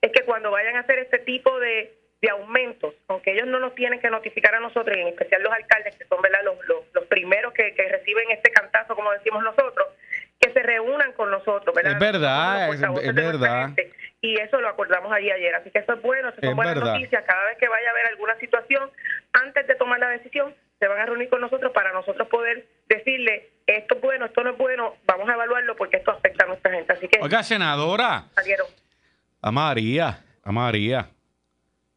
es 0.00 0.12
que 0.12 0.22
cuando 0.22 0.52
vayan 0.52 0.76
a 0.76 0.80
hacer 0.80 1.00
este 1.00 1.18
tipo 1.18 1.58
de, 1.58 1.92
de 2.22 2.30
aumentos, 2.30 2.94
aunque 3.08 3.32
ellos 3.32 3.48
no 3.48 3.58
nos 3.58 3.74
tienen 3.74 3.98
que 4.00 4.08
notificar 4.08 4.54
a 4.54 4.60
nosotros, 4.60 4.96
y 4.96 5.00
en 5.00 5.08
especial 5.08 5.42
los 5.42 5.52
alcaldes, 5.52 5.96
que 5.96 6.04
son 6.04 6.22
¿verdad? 6.22 6.40
Los, 6.44 6.64
los, 6.68 6.84
los 6.92 7.04
primeros 7.06 7.52
que, 7.52 7.74
que 7.74 7.88
reciben 7.88 8.30
este 8.30 8.52
cantazo, 8.52 8.94
como 8.94 9.10
decimos 9.12 9.42
nosotros, 9.42 9.88
que 10.40 10.52
se 10.52 10.62
reúnan 10.62 11.12
con 11.14 11.30
nosotros, 11.30 11.74
¿verdad? 11.74 11.92
Es 11.92 11.98
verdad, 11.98 12.72
es 13.02 13.14
verdad. 13.14 13.70
Y 14.26 14.40
eso 14.40 14.60
lo 14.60 14.68
acordamos 14.68 15.12
allí 15.12 15.30
ayer. 15.30 15.54
Así 15.54 15.70
que 15.70 15.78
eso 15.80 15.92
es 15.94 16.02
bueno, 16.02 16.28
eso 16.30 16.40
son 16.40 16.50
Es 16.50 16.56
buenas 16.56 16.74
verdad. 16.74 16.94
noticias. 16.94 17.24
Cada 17.26 17.44
vez 17.46 17.58
que 17.58 17.68
vaya 17.68 17.88
a 17.88 17.90
haber 17.92 18.06
alguna 18.06 18.36
situación, 18.38 18.90
antes 19.32 19.66
de 19.66 19.74
tomar 19.74 19.98
la 20.00 20.08
decisión, 20.08 20.54
se 20.78 20.86
van 20.88 20.98
a 21.00 21.06
reunir 21.06 21.28
con 21.28 21.40
nosotros 21.40 21.72
para 21.72 21.92
nosotros 21.92 22.26
poder 22.28 22.66
decirle 22.88 23.50
esto 23.66 23.94
es 23.96 24.00
bueno, 24.00 24.26
esto 24.26 24.42
no 24.44 24.50
es 24.50 24.58
bueno, 24.58 24.94
vamos 25.06 25.28
a 25.28 25.34
evaluarlo 25.34 25.74
porque 25.76 25.96
esto 25.98 26.10
afecta 26.10 26.44
a 26.44 26.48
nuestra 26.48 26.72
gente. 26.72 26.92
Así 26.92 27.08
que 27.08 27.18
Oiga, 27.22 27.42
senadora, 27.42 28.24
salieron. 28.34 28.66
a 29.42 29.50
María, 29.50 30.22
a 30.42 30.52
María. 30.52 31.10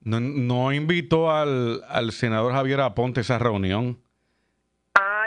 No, 0.02 0.20
no 0.22 0.72
invitó 0.72 1.32
al, 1.32 1.82
al 1.90 2.12
senador 2.14 2.54
Javier 2.54 2.80
Aponte 2.82 3.20
a 3.20 3.22
esa 3.22 3.40
reunión. 3.40 4.02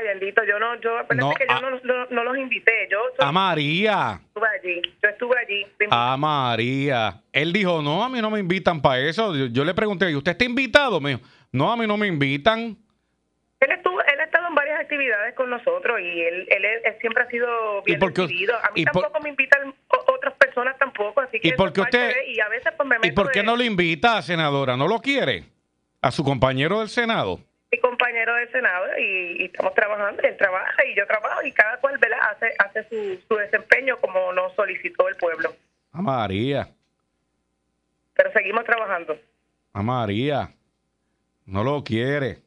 Ay, 0.00 0.06
bendito, 0.18 0.42
yo 0.44 0.58
no, 0.58 0.80
yo, 0.80 0.90
No, 1.14 1.34
que 1.34 1.44
yo 1.48 1.56
a- 1.56 1.60
no, 1.60 1.70
no- 1.82 2.06
no 2.10 2.24
los 2.24 2.38
invité, 2.38 2.88
yo 2.90 2.98
soy- 3.16 3.26
A 3.26 3.32
María. 3.32 4.20
estuve 4.28 4.46
allí, 4.58 4.82
yo 5.02 5.08
estuve 5.08 5.38
allí. 5.38 5.66
A 5.90 6.16
María. 6.16 7.20
Él 7.32 7.52
dijo, 7.52 7.82
no, 7.82 8.02
a 8.04 8.08
mí 8.08 8.20
no 8.20 8.30
me 8.30 8.40
invitan 8.40 8.80
para 8.80 9.00
eso. 9.00 9.34
Yo, 9.36 9.46
yo 9.46 9.64
le 9.64 9.74
pregunté, 9.74 10.10
¿y 10.10 10.14
usted 10.16 10.32
está 10.32 10.44
invitado? 10.44 11.00
Me 11.00 11.10
dijo, 11.10 11.22
no, 11.52 11.70
a 11.72 11.76
mí 11.76 11.86
no 11.86 11.96
me 11.96 12.06
invitan. 12.06 12.76
Él 13.60 13.72
estuvo, 13.72 14.00
él 14.00 14.20
ha 14.20 14.24
estado 14.24 14.48
en 14.48 14.54
varias 14.54 14.80
actividades 14.80 15.34
con 15.34 15.50
nosotros 15.50 16.00
y 16.00 16.20
él, 16.22 16.46
él, 16.48 16.64
él 16.64 16.94
siempre 17.00 17.24
ha 17.24 17.28
sido 17.28 17.82
bien 17.82 18.00
recibido. 18.00 18.56
A 18.56 18.70
mí 18.70 18.80
y 18.80 18.84
por- 18.86 19.02
tampoco 19.02 19.20
me 19.22 19.28
invitan 19.30 19.74
otras 20.06 20.32
personas 20.34 20.78
tampoco, 20.78 21.20
así 21.20 21.38
que 21.40 21.48
¿Y 21.48 21.52
por 21.52 21.66
eso 21.68 21.74
qué 21.74 21.80
es 21.80 21.84
parte 21.84 21.98
usted- 22.08 22.14
de- 22.20 22.30
y 22.32 22.40
a 22.40 22.48
veces 22.48 22.72
pues 22.74 22.88
me 22.88 22.96
¿Y 22.96 22.98
meto 23.00 23.22
por 23.22 23.30
qué 23.32 23.40
de- 23.40 23.44
no 23.46 23.56
lo 23.56 23.62
invita, 23.62 24.22
senadora? 24.22 24.78
¿No 24.78 24.88
lo 24.88 24.98
quiere? 25.00 25.44
A 26.00 26.10
su 26.10 26.24
compañero 26.24 26.78
del 26.80 26.88
Senado. 26.88 27.40
Mi 27.70 27.78
compañero 27.78 28.34
del 28.34 28.50
Senado 28.50 28.86
y, 28.98 29.42
y 29.42 29.44
estamos 29.46 29.74
trabajando, 29.74 30.22
y 30.22 30.26
él 30.26 30.36
trabaja 30.36 30.84
y 30.84 30.96
yo 30.96 31.06
trabajo 31.06 31.42
y 31.44 31.52
cada 31.52 31.76
cual 31.78 31.98
¿verdad? 31.98 32.18
hace 32.30 32.52
hace 32.58 32.88
su, 32.88 33.20
su 33.28 33.36
desempeño 33.36 33.96
como 33.98 34.32
nos 34.32 34.54
solicitó 34.54 35.08
el 35.08 35.16
pueblo. 35.16 35.54
A 35.92 36.02
María. 36.02 36.68
Pero 38.14 38.32
seguimos 38.32 38.64
trabajando. 38.64 39.18
A 39.72 39.82
María. 39.82 40.50
No 41.46 41.64
lo 41.64 41.82
quiere. 41.82 42.38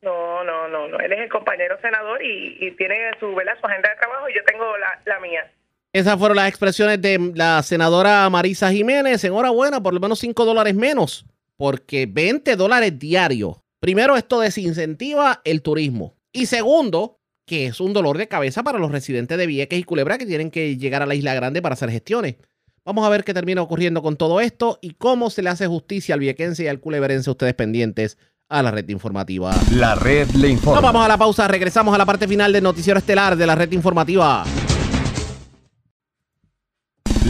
No, 0.00 0.42
no, 0.44 0.68
no, 0.68 0.88
no. 0.88 0.98
Él 0.98 1.12
es 1.12 1.20
el 1.20 1.28
compañero 1.28 1.78
senador 1.80 2.22
y, 2.22 2.56
y 2.60 2.70
tiene 2.72 3.10
su, 3.20 3.34
¿verdad? 3.34 3.58
su 3.60 3.66
agenda 3.66 3.90
de 3.90 3.96
trabajo 3.96 4.28
y 4.28 4.34
yo 4.34 4.44
tengo 4.44 4.76
la, 4.78 5.00
la 5.04 5.20
mía. 5.20 5.50
Esas 5.92 6.18
fueron 6.18 6.36
las 6.36 6.48
expresiones 6.48 7.00
de 7.02 7.32
la 7.34 7.62
senadora 7.62 8.28
Marisa 8.30 8.70
Jiménez. 8.70 9.22
Enhorabuena, 9.24 9.82
por 9.82 9.92
lo 9.92 10.00
menos 10.00 10.18
5 10.20 10.44
dólares 10.44 10.74
menos, 10.74 11.26
porque 11.56 12.06
20 12.08 12.56
dólares 12.56 12.98
diarios. 12.98 13.61
Primero, 13.82 14.16
esto 14.16 14.38
desincentiva 14.38 15.40
el 15.44 15.60
turismo. 15.60 16.14
Y 16.32 16.46
segundo, 16.46 17.18
que 17.44 17.66
es 17.66 17.80
un 17.80 17.92
dolor 17.92 18.16
de 18.16 18.28
cabeza 18.28 18.62
para 18.62 18.78
los 18.78 18.92
residentes 18.92 19.36
de 19.36 19.44
Vieques 19.44 19.76
y 19.76 19.82
Culebra 19.82 20.18
que 20.18 20.24
tienen 20.24 20.52
que 20.52 20.76
llegar 20.76 21.02
a 21.02 21.06
la 21.06 21.16
Isla 21.16 21.34
Grande 21.34 21.60
para 21.60 21.72
hacer 21.72 21.90
gestiones. 21.90 22.36
Vamos 22.84 23.04
a 23.04 23.08
ver 23.08 23.24
qué 23.24 23.34
termina 23.34 23.60
ocurriendo 23.60 24.00
con 24.00 24.16
todo 24.16 24.40
esto 24.40 24.78
y 24.82 24.92
cómo 24.92 25.30
se 25.30 25.42
le 25.42 25.50
hace 25.50 25.66
justicia 25.66 26.14
al 26.14 26.20
viequense 26.20 26.62
y 26.62 26.68
al 26.68 26.78
culebrense, 26.78 27.28
ustedes 27.28 27.54
pendientes 27.54 28.18
a 28.48 28.62
la 28.62 28.70
red 28.70 28.88
informativa. 28.88 29.52
La 29.72 29.96
red 29.96 30.30
le 30.30 30.50
informa. 30.50 30.80
Vamos 30.80 31.04
a 31.04 31.08
la 31.08 31.18
pausa, 31.18 31.48
regresamos 31.48 31.92
a 31.92 31.98
la 31.98 32.06
parte 32.06 32.28
final 32.28 32.52
del 32.52 32.62
noticiero 32.62 33.00
estelar 33.00 33.34
de 33.34 33.46
la 33.48 33.56
red 33.56 33.72
informativa. 33.72 34.44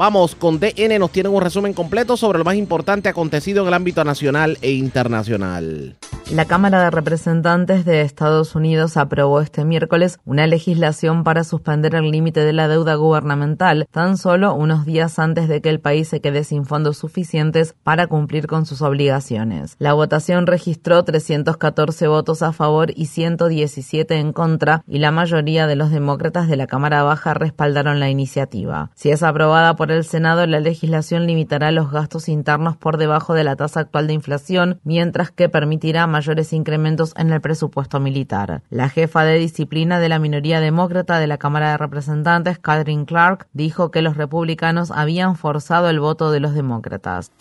Vamos 0.00 0.34
con 0.34 0.58
DN, 0.58 0.98
nos 0.98 1.12
tienen 1.12 1.30
un 1.30 1.42
resumen 1.42 1.74
completo 1.74 2.16
sobre 2.16 2.38
lo 2.38 2.44
más 2.46 2.54
importante 2.54 3.10
acontecido 3.10 3.60
en 3.60 3.68
el 3.68 3.74
ámbito 3.74 4.02
nacional 4.02 4.56
e 4.62 4.72
internacional. 4.72 5.98
La 6.32 6.44
Cámara 6.44 6.84
de 6.84 6.90
Representantes 6.90 7.84
de 7.84 8.02
Estados 8.02 8.54
Unidos 8.54 8.96
aprobó 8.96 9.40
este 9.40 9.64
miércoles 9.64 10.20
una 10.24 10.46
legislación 10.46 11.24
para 11.24 11.42
suspender 11.42 11.96
el 11.96 12.08
límite 12.08 12.44
de 12.44 12.52
la 12.52 12.68
deuda 12.68 12.94
gubernamental 12.94 13.88
tan 13.90 14.16
solo 14.16 14.54
unos 14.54 14.86
días 14.86 15.18
antes 15.18 15.48
de 15.48 15.60
que 15.60 15.70
el 15.70 15.80
país 15.80 16.06
se 16.06 16.20
quede 16.20 16.44
sin 16.44 16.66
fondos 16.66 16.98
suficientes 16.98 17.74
para 17.82 18.06
cumplir 18.06 18.46
con 18.46 18.64
sus 18.64 18.80
obligaciones. 18.80 19.74
La 19.80 19.92
votación 19.92 20.46
registró 20.46 21.02
314 21.02 22.06
votos 22.06 22.42
a 22.42 22.52
favor 22.52 22.92
y 22.94 23.06
117 23.06 24.14
en 24.14 24.32
contra 24.32 24.84
y 24.86 25.00
la 25.00 25.10
mayoría 25.10 25.66
de 25.66 25.74
los 25.74 25.90
demócratas 25.90 26.48
de 26.48 26.56
la 26.56 26.68
Cámara 26.68 27.02
Baja 27.02 27.34
respaldaron 27.34 27.98
la 27.98 28.08
iniciativa. 28.08 28.92
Si 28.94 29.10
es 29.10 29.24
aprobada 29.24 29.74
por 29.74 29.89
el 29.92 30.04
Senado, 30.04 30.46
la 30.46 30.60
legislación 30.60 31.26
limitará 31.26 31.70
los 31.70 31.90
gastos 31.90 32.28
internos 32.28 32.76
por 32.76 32.96
debajo 32.96 33.34
de 33.34 33.44
la 33.44 33.56
tasa 33.56 33.80
actual 33.80 34.06
de 34.06 34.14
inflación, 34.14 34.80
mientras 34.84 35.30
que 35.30 35.48
permitirá 35.48 36.06
mayores 36.06 36.52
incrementos 36.52 37.12
en 37.16 37.32
el 37.32 37.40
presupuesto 37.40 38.00
militar. 38.00 38.62
La 38.70 38.88
jefa 38.88 39.24
de 39.24 39.38
disciplina 39.38 40.00
de 40.00 40.08
la 40.08 40.18
minoría 40.18 40.60
demócrata 40.60 41.18
de 41.18 41.26
la 41.26 41.38
Cámara 41.38 41.70
de 41.70 41.76
Representantes, 41.78 42.58
Catherine 42.58 43.04
Clark, 43.04 43.46
dijo 43.52 43.90
que 43.90 44.02
los 44.02 44.16
republicanos 44.16 44.90
habían 44.90 45.36
forzado 45.36 45.88
el 45.90 46.00
voto 46.00 46.30
de 46.30 46.40
los 46.40 46.54
demócratas. 46.54 47.32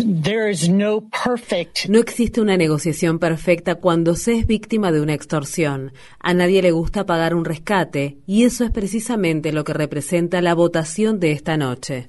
No 1.87 1.99
existe 1.99 2.41
una 2.41 2.57
negociación 2.57 3.19
perfecta 3.19 3.75
cuando 3.75 4.15
se 4.15 4.37
es 4.37 4.47
víctima 4.47 4.91
de 4.91 5.01
una 5.01 5.13
extorsión. 5.13 5.91
A 6.19 6.33
nadie 6.33 6.61
le 6.61 6.71
gusta 6.71 7.05
pagar 7.05 7.35
un 7.35 7.45
rescate 7.45 8.17
y 8.25 8.43
eso 8.43 8.63
es 8.63 8.71
precisamente 8.71 9.51
lo 9.51 9.63
que 9.63 9.73
representa 9.73 10.41
la 10.41 10.53
votación 10.53 11.19
de 11.19 11.31
esta 11.31 11.57
noche. 11.57 12.07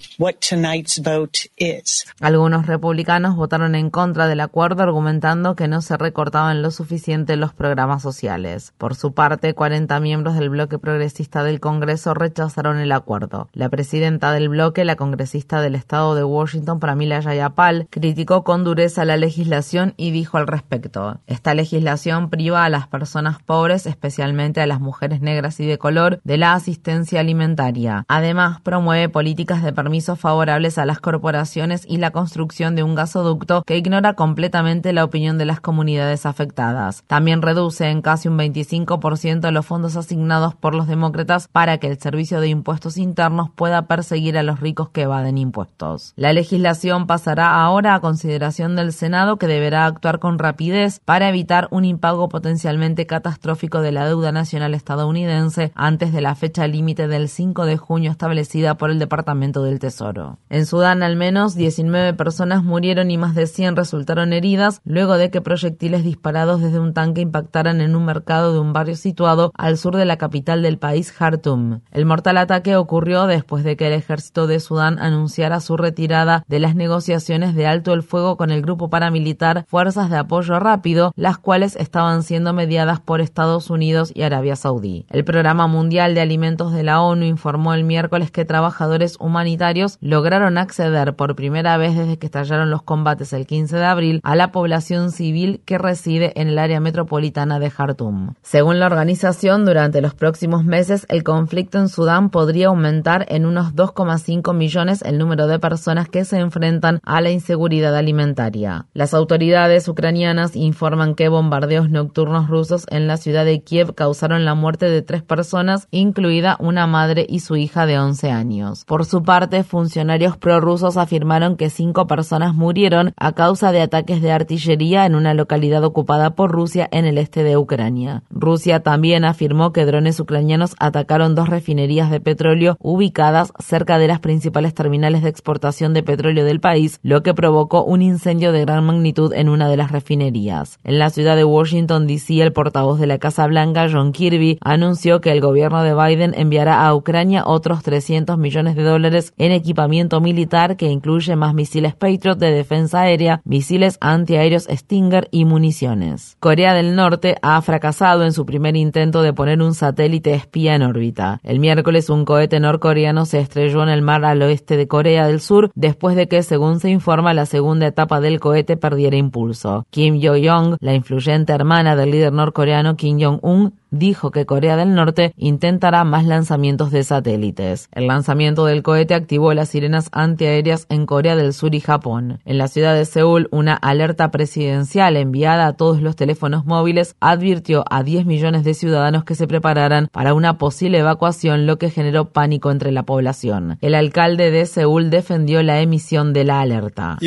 Algunos 2.21 2.67
republicanos 2.67 3.37
votaron 3.37 3.75
en 3.75 3.91
contra 3.91 4.27
del 4.27 4.41
acuerdo 4.41 4.83
argumentando 4.83 5.55
que 5.55 5.69
no 5.69 5.83
se 5.83 5.97
recortaban 5.97 6.63
lo 6.63 6.71
suficiente 6.71 7.37
los 7.37 7.53
programas 7.53 8.03
sociales. 8.03 8.73
Por 8.79 8.95
su 8.95 9.13
parte, 9.13 9.55
40 9.55 9.99
miembros 10.01 10.37
del 10.37 10.51
bloque 10.51 10.79
progresista 10.79 11.43
del 11.43 11.61
Congreso 11.61 12.15
rechazaron 12.15 12.79
el 12.79 12.93
acuerdo. 12.93 13.49
La 13.53 13.69
presidenta 13.69 14.33
del 14.33 14.49
bloque, 14.49 14.85
la 14.85 14.97
congresista 14.97 15.61
del 15.61 15.75
estado 15.75 16.15
de 16.15 16.25
Washington, 16.25 16.81
Pramila 16.81 17.23
Jayapal, 17.23 17.87
criticó 17.91 18.45
con 18.45 18.65
dureza 18.65 19.05
la 19.05 19.17
legislación 19.17 19.95
y 19.97 20.11
dijo 20.11 20.39
al 20.39 20.47
respecto: 20.47 21.21
Esta 21.27 21.55
legislación 21.55 22.31
priva 22.31 22.65
a 22.65 22.71
las 22.71 22.87
personas 22.87 23.43
pobres, 23.43 23.87
especialmente 23.87 24.61
a 24.61 24.67
las 24.67 24.81
mujeres 24.81 25.21
negras 25.21 25.61
y 25.61 25.67
de 25.67 25.79
color, 25.79 26.21
de 26.25 26.37
la 26.37 26.55
asistencia 26.55 27.21
alimentaria. 27.21 28.05
Además, 28.09 28.61
promueve 28.61 29.09
políticas 29.09 29.63
de 29.63 29.73
favorables 30.19 30.79
a 30.79 30.87
las 30.87 31.01
corporaciones 31.01 31.85
y 31.87 31.99
la 31.99 32.11
construcción 32.11 32.75
de 32.75 32.83
un 32.83 32.95
gasoducto 32.95 33.63
que 33.65 33.77
ignora 33.77 34.15
completamente 34.15 34.93
la 34.93 35.05
opinión 35.05 35.39
de 35.39 35.45
las 35.45 35.61
comunidades 35.61 36.27
afectadas. 36.27 37.05
También 37.07 37.43
reduce 37.43 37.89
en 37.89 38.03
casi 38.03 38.29
un 38.29 38.39
25% 38.39 39.51
los 39.51 39.67
fondos 39.67 39.97
asignados 39.97 40.55
por 40.55 40.75
los 40.75 40.87
demócratas 40.87 41.49
para 41.49 41.79
que 41.79 41.89
el 41.89 41.99
Servicio 41.99 42.41
de 42.41 42.49
Impuestos 42.49 42.97
Internos 42.97 43.51
pueda 43.55 43.87
perseguir 43.87 44.39
a 44.39 44.43
los 44.43 44.61
ricos 44.61 44.91
que 44.91 45.03
evaden 45.03 45.39
impuestos. 45.39 46.13
La 46.17 46.33
legislación 46.33 47.07
pasará 47.07 47.63
ahora 47.63 47.95
a 47.95 48.01
consideración 48.01 48.77
del 48.77 48.93
Senado 48.93 49.37
que 49.37 49.47
deberá 49.47 49.87
actuar 49.87 50.19
con 50.19 50.39
rapidez 50.39 51.01
para 51.05 51.29
evitar 51.29 51.69
un 51.71 51.85
impago 51.85 52.29
potencialmente 52.29 53.07
catastrófico 53.07 53.81
de 53.81 53.93
la 53.93 54.07
deuda 54.07 54.33
nacional 54.33 54.75
estadounidense 54.75 55.73
antes 55.75 56.13
de 56.13 56.21
la 56.21 56.35
fecha 56.35 56.67
límite 56.67 57.09
del 57.09 57.29
5 57.29 57.67
de 57.67 57.77
junio 57.77 58.11
establecida 58.11 58.77
por 58.77 58.91
el 58.91 58.99
Departamento 58.99 59.63
del 59.63 59.79
Tesoro. 59.79 60.00
En 60.49 60.67
Sudán, 60.67 61.03
al 61.03 61.17
menos 61.17 61.55
19 61.55 62.15
personas 62.15 62.65
murieron 62.65 63.11
y 63.11 63.19
más 63.19 63.35
de 63.35 63.47
100 63.47 63.77
resultaron 63.77 64.33
heridas 64.33 64.81
luego 64.85 65.19
de 65.19 65.31
que 65.31 65.41
proyectiles 65.41 66.05
disparados 66.05 66.61
desde 66.63 66.79
un 66.79 66.95
tanque 66.95 67.21
impactaran 67.21 67.81
en 67.81 67.95
un 67.95 68.05
mercado 68.05 68.53
de 68.53 68.61
un 68.61 68.73
barrio 68.73 68.97
situado 68.97 69.53
al 69.57 69.77
sur 69.77 69.97
de 69.97 70.05
la 70.05 70.17
capital 70.17 70.63
del 70.63 70.79
país, 70.79 71.13
Khartoum. 71.13 71.81
El 71.93 72.07
mortal 72.07 72.39
ataque 72.39 72.77
ocurrió 72.77 73.27
después 73.27 73.63
de 73.63 73.77
que 73.77 73.89
el 73.89 73.93
ejército 73.93 74.47
de 74.47 74.61
Sudán 74.61 74.99
anunciara 74.99 75.61
su 75.61 75.77
retirada 75.77 76.45
de 76.49 76.61
las 76.61 76.75
negociaciones 76.75 77.55
de 77.55 77.67
alto 77.67 77.93
el 77.93 78.03
fuego 78.03 78.37
con 78.37 78.51
el 78.51 78.63
grupo 78.63 78.91
paramilitar 78.91 79.65
Fuerzas 79.69 80.11
de 80.11 80.17
Apoyo 80.17 80.59
Rápido, 80.59 81.13
las 81.17 81.39
cuales 81.39 81.77
estaban 81.77 82.23
siendo 82.23 82.53
mediadas 82.53 83.01
por 83.01 83.21
Estados 83.21 83.71
Unidos 83.71 84.13
y 84.15 84.23
Arabia 84.23 84.57
Saudí. 84.57 85.07
El 85.11 85.25
Programa 85.25 85.67
Mundial 85.67 86.15
de 86.15 86.21
Alimentos 86.21 86.73
de 86.73 86.83
la 86.83 87.03
ONU 87.03 87.25
informó 87.25 87.75
el 87.75 87.85
miércoles 87.85 88.31
que 88.31 88.45
trabajadores 88.45 89.17
humanitarios 89.21 89.90
lograron 90.01 90.59
acceder 90.59 91.15
por 91.17 91.35
primera 91.35 91.77
vez 91.77 91.97
desde 91.97 92.19
que 92.19 92.27
estallaron 92.27 92.71
los 92.71 92.83
combates 92.83 93.33
el 93.33 93.47
15 93.47 93.77
de 93.77 93.85
abril 93.85 94.21
a 94.23 94.37
la 94.37 94.53
población 94.53 95.13
civil 95.13 95.63
que 95.65 95.79
reside 95.79 96.33
en 96.41 96.49
el 96.49 96.59
área 96.59 96.81
metropolitana 96.81 97.59
de 97.59 97.71
Jartum. 97.71 98.35
Según 98.43 98.79
la 98.79 98.87
organización, 98.87 99.65
durante 99.65 100.01
los 100.01 100.15
próximos 100.15 100.65
meses 100.65 101.07
el 101.09 101.23
conflicto 101.23 101.79
en 101.79 101.89
Sudán 101.89 102.31
podría 102.31 102.69
aumentar 102.69 103.27
en 103.29 103.47
unos 103.47 103.75
2,5 103.75 104.55
millones 104.55 105.03
el 105.03 105.19
número 105.19 105.47
de 105.47 105.59
personas 105.59 106.09
que 106.09 106.25
se 106.25 106.39
enfrentan 106.39 107.01
a 107.05 107.21
la 107.21 107.31
inseguridad 107.31 107.97
alimentaria. 107.97 108.87
Las 108.95 109.15
autoridades 109.15 109.89
ucranianas 109.89 110.57
informan 110.57 111.15
que 111.15 111.29
bombardeos 111.29 111.91
nocturnos 111.91 112.49
rusos 112.49 112.87
en 112.91 113.07
la 113.07 113.17
ciudad 113.17 113.45
de 113.45 113.63
Kiev 113.63 113.95
causaron 113.95 114.45
la 114.45 114.55
muerte 114.55 114.87
de 114.87 115.03
tres 115.03 115.23
personas, 115.23 115.89
incluida 115.91 116.57
una 116.61 116.87
madre 116.87 117.27
y 117.29 117.41
su 117.41 117.57
hija 117.57 117.87
de 117.87 117.99
11 117.99 118.31
años. 118.31 118.85
Por 118.85 119.05
su 119.05 119.23
parte, 119.23 119.65
funcionarios 119.81 120.37
prorrusos 120.37 120.99
afirmaron 120.99 121.57
que 121.57 121.71
cinco 121.71 122.07
personas 122.07 122.55
murieron 122.55 123.15
a 123.17 123.33
causa 123.33 123.73
de 123.73 123.81
ataques 123.81 124.21
de 124.21 124.31
artillería 124.31 125.07
en 125.07 125.15
una 125.15 125.33
localidad 125.33 125.83
ocupada 125.85 126.35
por 126.35 126.51
Rusia 126.53 126.87
en 126.93 127.07
el 127.07 127.17
este 127.17 127.45
de 127.45 127.57
Ucrania. 127.57 128.23
Rusia 128.29 128.81
también 128.81 129.25
afirmó 129.25 129.73
que 129.73 129.87
drones 129.87 130.21
ucranianos 130.21 130.75
atacaron 130.79 131.35
dos 131.35 131.49
refinerías 131.49 132.11
de 132.11 132.21
petróleo 132.21 132.77
ubicadas 132.79 133.55
cerca 133.59 133.99
de 133.99 134.09
las 134.09 134.21
principales 134.21 134.75
terminales 134.75 135.23
de 135.23 135.31
exportación 135.31 135.95
de 135.95 136.03
petróleo 136.03 136.45
del 136.45 136.61
país, 136.61 137.01
lo 137.03 137.23
que 137.23 137.33
provocó 137.33 137.83
un 137.83 138.03
incendio 138.03 138.53
de 138.53 138.61
gran 138.61 138.85
magnitud 138.85 139.33
en 139.33 139.49
una 139.49 139.67
de 139.71 139.79
las 139.79 139.93
refinerías. 139.93 140.79
En 140.85 140.99
la 140.99 141.09
ciudad 141.09 141.37
de 141.37 141.45
Washington, 141.45 142.07
D.C., 142.07 142.43
el 142.43 142.53
portavoz 142.53 143.01
de 143.01 143.07
la 143.07 143.17
Casa 143.17 143.47
Blanca, 143.47 143.89
John 143.91 144.13
Kirby, 144.13 144.59
anunció 144.61 145.23
que 145.23 145.33
el 145.33 145.41
gobierno 145.41 145.83
de 145.83 145.95
Biden 145.95 146.35
enviará 146.37 146.87
a 146.87 146.95
Ucrania 146.95 147.45
otros 147.47 147.83
300 147.83 148.37
millones 148.37 148.77
de 148.77 148.83
dólares 148.83 149.33
en 149.39 149.53
equipamiento 149.71 150.21
militar 150.21 150.77
que 150.77 150.87
incluye 150.87 151.37
más 151.37 151.55
misiles 151.55 151.95
Patriot 151.95 152.35
de 152.35 152.51
defensa 152.51 153.03
aérea, 153.03 153.41
misiles 153.45 153.99
antiaéreos 154.01 154.67
Stinger 154.69 155.29
y 155.31 155.45
municiones. 155.45 156.37
Corea 156.41 156.75
del 156.75 156.97
Norte 156.97 157.37
ha 157.41 157.63
fracasado 157.63 158.25
en 158.25 158.33
su 158.33 158.45
primer 158.45 158.75
intento 158.75 159.23
de 159.23 159.33
poner 159.33 159.63
un 159.63 159.75
satélite 159.75 160.35
espía 160.35 160.75
en 160.75 160.83
órbita. 160.83 161.39
El 161.45 161.61
miércoles 161.61 162.11
un 162.11 162.25
cohete 162.25 162.59
norcoreano 162.59 163.27
se 163.27 163.39
estrelló 163.39 163.85
en 163.85 163.91
el 163.91 164.03
mar 164.03 164.25
al 164.25 164.43
oeste 164.43 164.77
de 164.77 164.89
Corea 164.89 165.29
del 165.29 165.41
Sur 165.41 165.71
después 165.77 166.17
de 166.17 166.27
que, 166.27 166.43
según 166.43 166.81
se 166.81 166.91
informa, 166.91 167.33
la 167.33 167.47
segunda 167.47 167.87
etapa 167.87 168.21
del 168.21 168.41
cohete 168.41 168.77
perdiera 168.77 169.17
impulso. 169.17 169.87
Kim 169.91 170.19
Yo-young, 170.19 170.79
la 170.81 170.95
influyente 170.95 171.53
hermana 171.53 171.95
del 171.95 172.11
líder 172.11 172.33
norcoreano 172.33 172.97
Kim 172.97 173.21
Jong-un, 173.21 173.75
dijo 173.91 174.31
que 174.31 174.47
Corea 174.47 174.77
del 174.77 174.95
Norte 174.95 175.33
intentará 175.37 176.05
más 176.05 176.25
lanzamientos 176.25 176.91
de 176.91 177.05
satélites. 177.05 177.89
El 177.93 178.07
lanzamiento 178.07 178.65
del 178.65 178.83
cohete 178.83 179.15
activó 179.15 179.55
las 179.55 179.71
sirenas 179.71 180.09
antiaéreas 180.13 180.87
en 180.89 181.07
Corea 181.07 181.37
del 181.37 181.53
Sur 181.53 181.75
y 181.75 181.81
Japón. 181.81 182.41
En 182.45 182.59
la 182.59 182.69
ciudad 182.69 182.95
de 182.95 183.05
Seúl, 183.05 183.49
una 183.51 183.75
alerta 183.75 184.31
presidencial 184.31 185.17
enviada 185.17 185.67
a 185.67 185.73
todos 185.75 186.01
los 186.01 186.17
teléfonos 186.17 186.65
móviles 186.65 187.17
advirtió 187.21 187.85
a 187.91 188.03
10 188.03 188.27
millones 188.27 188.65
de 188.65 188.75
ciudadanos 188.75 189.25
que 189.25 189.35
se 189.35 189.47
prepararan 189.47 190.09
para 190.13 190.35
una 190.35 190.59
posible 190.59 190.99
evacuación, 190.99 191.67
lo 191.67 191.79
que 191.79 191.91
generó 191.91 192.27
pánico 192.27 192.71
entre 192.71 192.93
la 192.93 193.05
población. 193.05 193.79
El 193.81 193.95
alcalde 193.95 194.51
de 194.51 194.67
Seúl 194.67 195.11
defendió 195.11 195.63
la 195.63 195.81
emisión 195.81 196.33
de 196.33 196.45
la 196.45 196.61
alerta. 196.61 197.19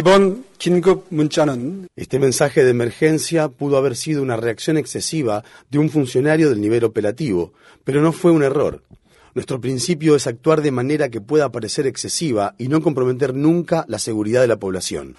Este 1.98 2.20
mensaje 2.20 2.64
de 2.64 2.70
emergencia 2.70 3.50
pudo 3.50 3.76
haber 3.76 3.98
sido 3.98 4.22
una 4.22 4.38
reacción 4.38 4.78
excesiva 4.78 5.44
de 5.70 5.78
un 5.78 5.90
funcionario 5.90 6.50
del 6.50 6.62
nivel 6.62 6.86
operativo, 6.86 7.52
pero 7.84 8.02
no 8.02 8.14
fue 8.14 8.32
un 8.32 8.44
error. 8.44 8.82
Nuestro 9.36 9.60
principio 9.60 10.16
es 10.16 10.26
actuar 10.26 10.62
de 10.62 10.72
manera 10.72 11.10
que 11.10 11.20
pueda 11.20 11.52
parecer 11.52 11.86
excesiva 11.86 12.56
y 12.58 12.70
no 12.70 12.82
comprometer 12.82 13.34
nunca 13.34 13.84
la 13.90 14.00
seguridad 14.00 14.40
de 14.40 14.48
la 14.48 14.56
población. 14.56 15.18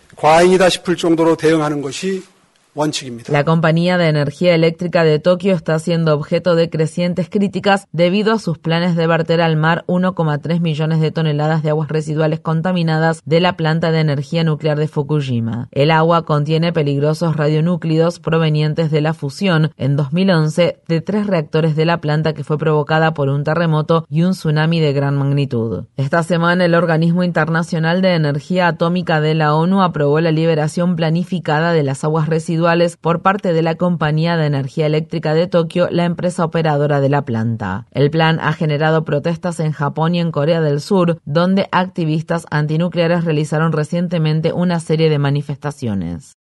La 3.28 3.44
compañía 3.44 3.98
de 3.98 4.08
energía 4.08 4.52
eléctrica 4.52 5.04
de 5.04 5.20
Tokio 5.20 5.54
está 5.54 5.78
siendo 5.78 6.12
objeto 6.12 6.56
de 6.56 6.70
crecientes 6.70 7.28
críticas 7.30 7.86
debido 7.92 8.32
a 8.32 8.40
sus 8.40 8.58
planes 8.58 8.96
de 8.96 9.06
verter 9.06 9.40
al 9.42 9.56
mar 9.56 9.84
1,3 9.86 10.60
millones 10.60 11.00
de 11.00 11.12
toneladas 11.12 11.62
de 11.62 11.70
aguas 11.70 11.88
residuales 11.88 12.40
contaminadas 12.40 13.22
de 13.24 13.40
la 13.40 13.56
planta 13.56 13.92
de 13.92 14.00
energía 14.00 14.42
nuclear 14.42 14.76
de 14.76 14.88
Fukushima. 14.88 15.68
El 15.70 15.92
agua 15.92 16.24
contiene 16.24 16.72
peligrosos 16.72 17.36
radionúclidos 17.36 18.18
provenientes 18.18 18.90
de 18.90 19.00
la 19.00 19.14
fusión 19.14 19.70
en 19.76 19.94
2011 19.94 20.80
de 20.88 21.00
tres 21.00 21.28
reactores 21.28 21.76
de 21.76 21.84
la 21.84 22.00
planta 22.00 22.32
que 22.32 22.42
fue 22.42 22.58
provocada 22.58 23.14
por 23.14 23.28
un 23.28 23.44
terremoto 23.44 24.04
y 24.10 24.22
un 24.22 24.32
tsunami 24.32 24.80
de 24.80 24.92
gran 24.92 25.16
magnitud. 25.16 25.84
Esta 25.96 26.24
semana 26.24 26.64
el 26.64 26.74
Organismo 26.74 27.22
Internacional 27.22 28.02
de 28.02 28.14
Energía 28.14 28.66
Atómica 28.66 29.20
de 29.20 29.34
la 29.34 29.54
ONU 29.54 29.80
aprobó 29.80 30.18
la 30.18 30.32
liberación 30.32 30.96
planificada 30.96 31.72
de 31.72 31.84
las 31.84 32.02
aguas 32.02 32.28
residuales 32.28 32.63
por 33.00 33.20
parte 33.20 33.52
de 33.52 33.62
la 33.62 33.74
Compañía 33.74 34.36
de 34.36 34.46
Energía 34.46 34.86
Eléctrica 34.86 35.34
de 35.34 35.46
Tokio, 35.46 35.88
la 35.90 36.06
empresa 36.06 36.44
operadora 36.44 37.00
de 37.00 37.10
la 37.10 37.24
planta. 37.24 37.86
El 37.92 38.10
plan 38.10 38.40
ha 38.40 38.52
generado 38.54 39.04
protestas 39.04 39.60
en 39.60 39.72
Japón 39.72 40.14
y 40.14 40.20
en 40.20 40.32
Corea 40.32 40.62
del 40.62 40.80
Sur, 40.80 41.20
donde 41.26 41.68
activistas 41.72 42.46
antinucleares 42.50 43.24
realizaron 43.24 43.72
recientemente 43.72 44.52
una 44.52 44.80
serie 44.80 45.10
de 45.10 45.18
manifestaciones. 45.18 46.36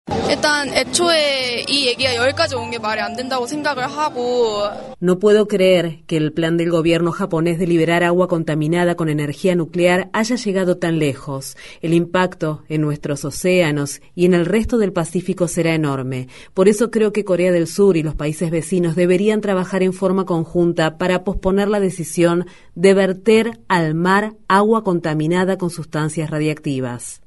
No 5.00 5.18
puedo 5.18 5.48
creer 5.48 6.04
que 6.06 6.16
el 6.16 6.32
plan 6.32 6.56
del 6.56 6.70
gobierno 6.70 7.12
japonés 7.12 7.58
de 7.58 7.66
liberar 7.66 8.04
agua 8.04 8.28
contaminada 8.28 8.94
con 8.94 9.08
energía 9.08 9.54
nuclear 9.54 10.08
haya 10.12 10.36
llegado 10.36 10.78
tan 10.78 10.98
lejos. 10.98 11.56
El 11.80 11.94
impacto 11.94 12.62
en 12.68 12.80
nuestros 12.80 13.24
océanos 13.24 14.00
y 14.14 14.26
en 14.26 14.34
el 14.34 14.46
resto 14.46 14.78
del 14.78 14.92
Pacífico 14.92 15.48
será 15.48 15.74
enorme. 15.74 16.11
Por 16.54 16.68
eso 16.68 16.90
creo 16.90 17.12
que 17.12 17.24
Corea 17.24 17.52
del 17.52 17.66
Sur 17.66 17.96
y 17.96 18.02
los 18.02 18.14
países 18.14 18.50
vecinos 18.50 18.94
deberían 18.96 19.40
trabajar 19.40 19.82
en 19.82 19.92
forma 19.92 20.24
conjunta 20.24 20.98
para 20.98 21.24
posponer 21.24 21.68
la 21.68 21.80
decisión 21.80 22.46
de 22.74 22.94
verter 22.94 23.60
al 23.68 23.94
mar 23.94 24.34
agua 24.48 24.84
contaminada 24.84 25.58
con 25.58 25.70
sustancias 25.70 26.30
radiactivas. 26.30 27.22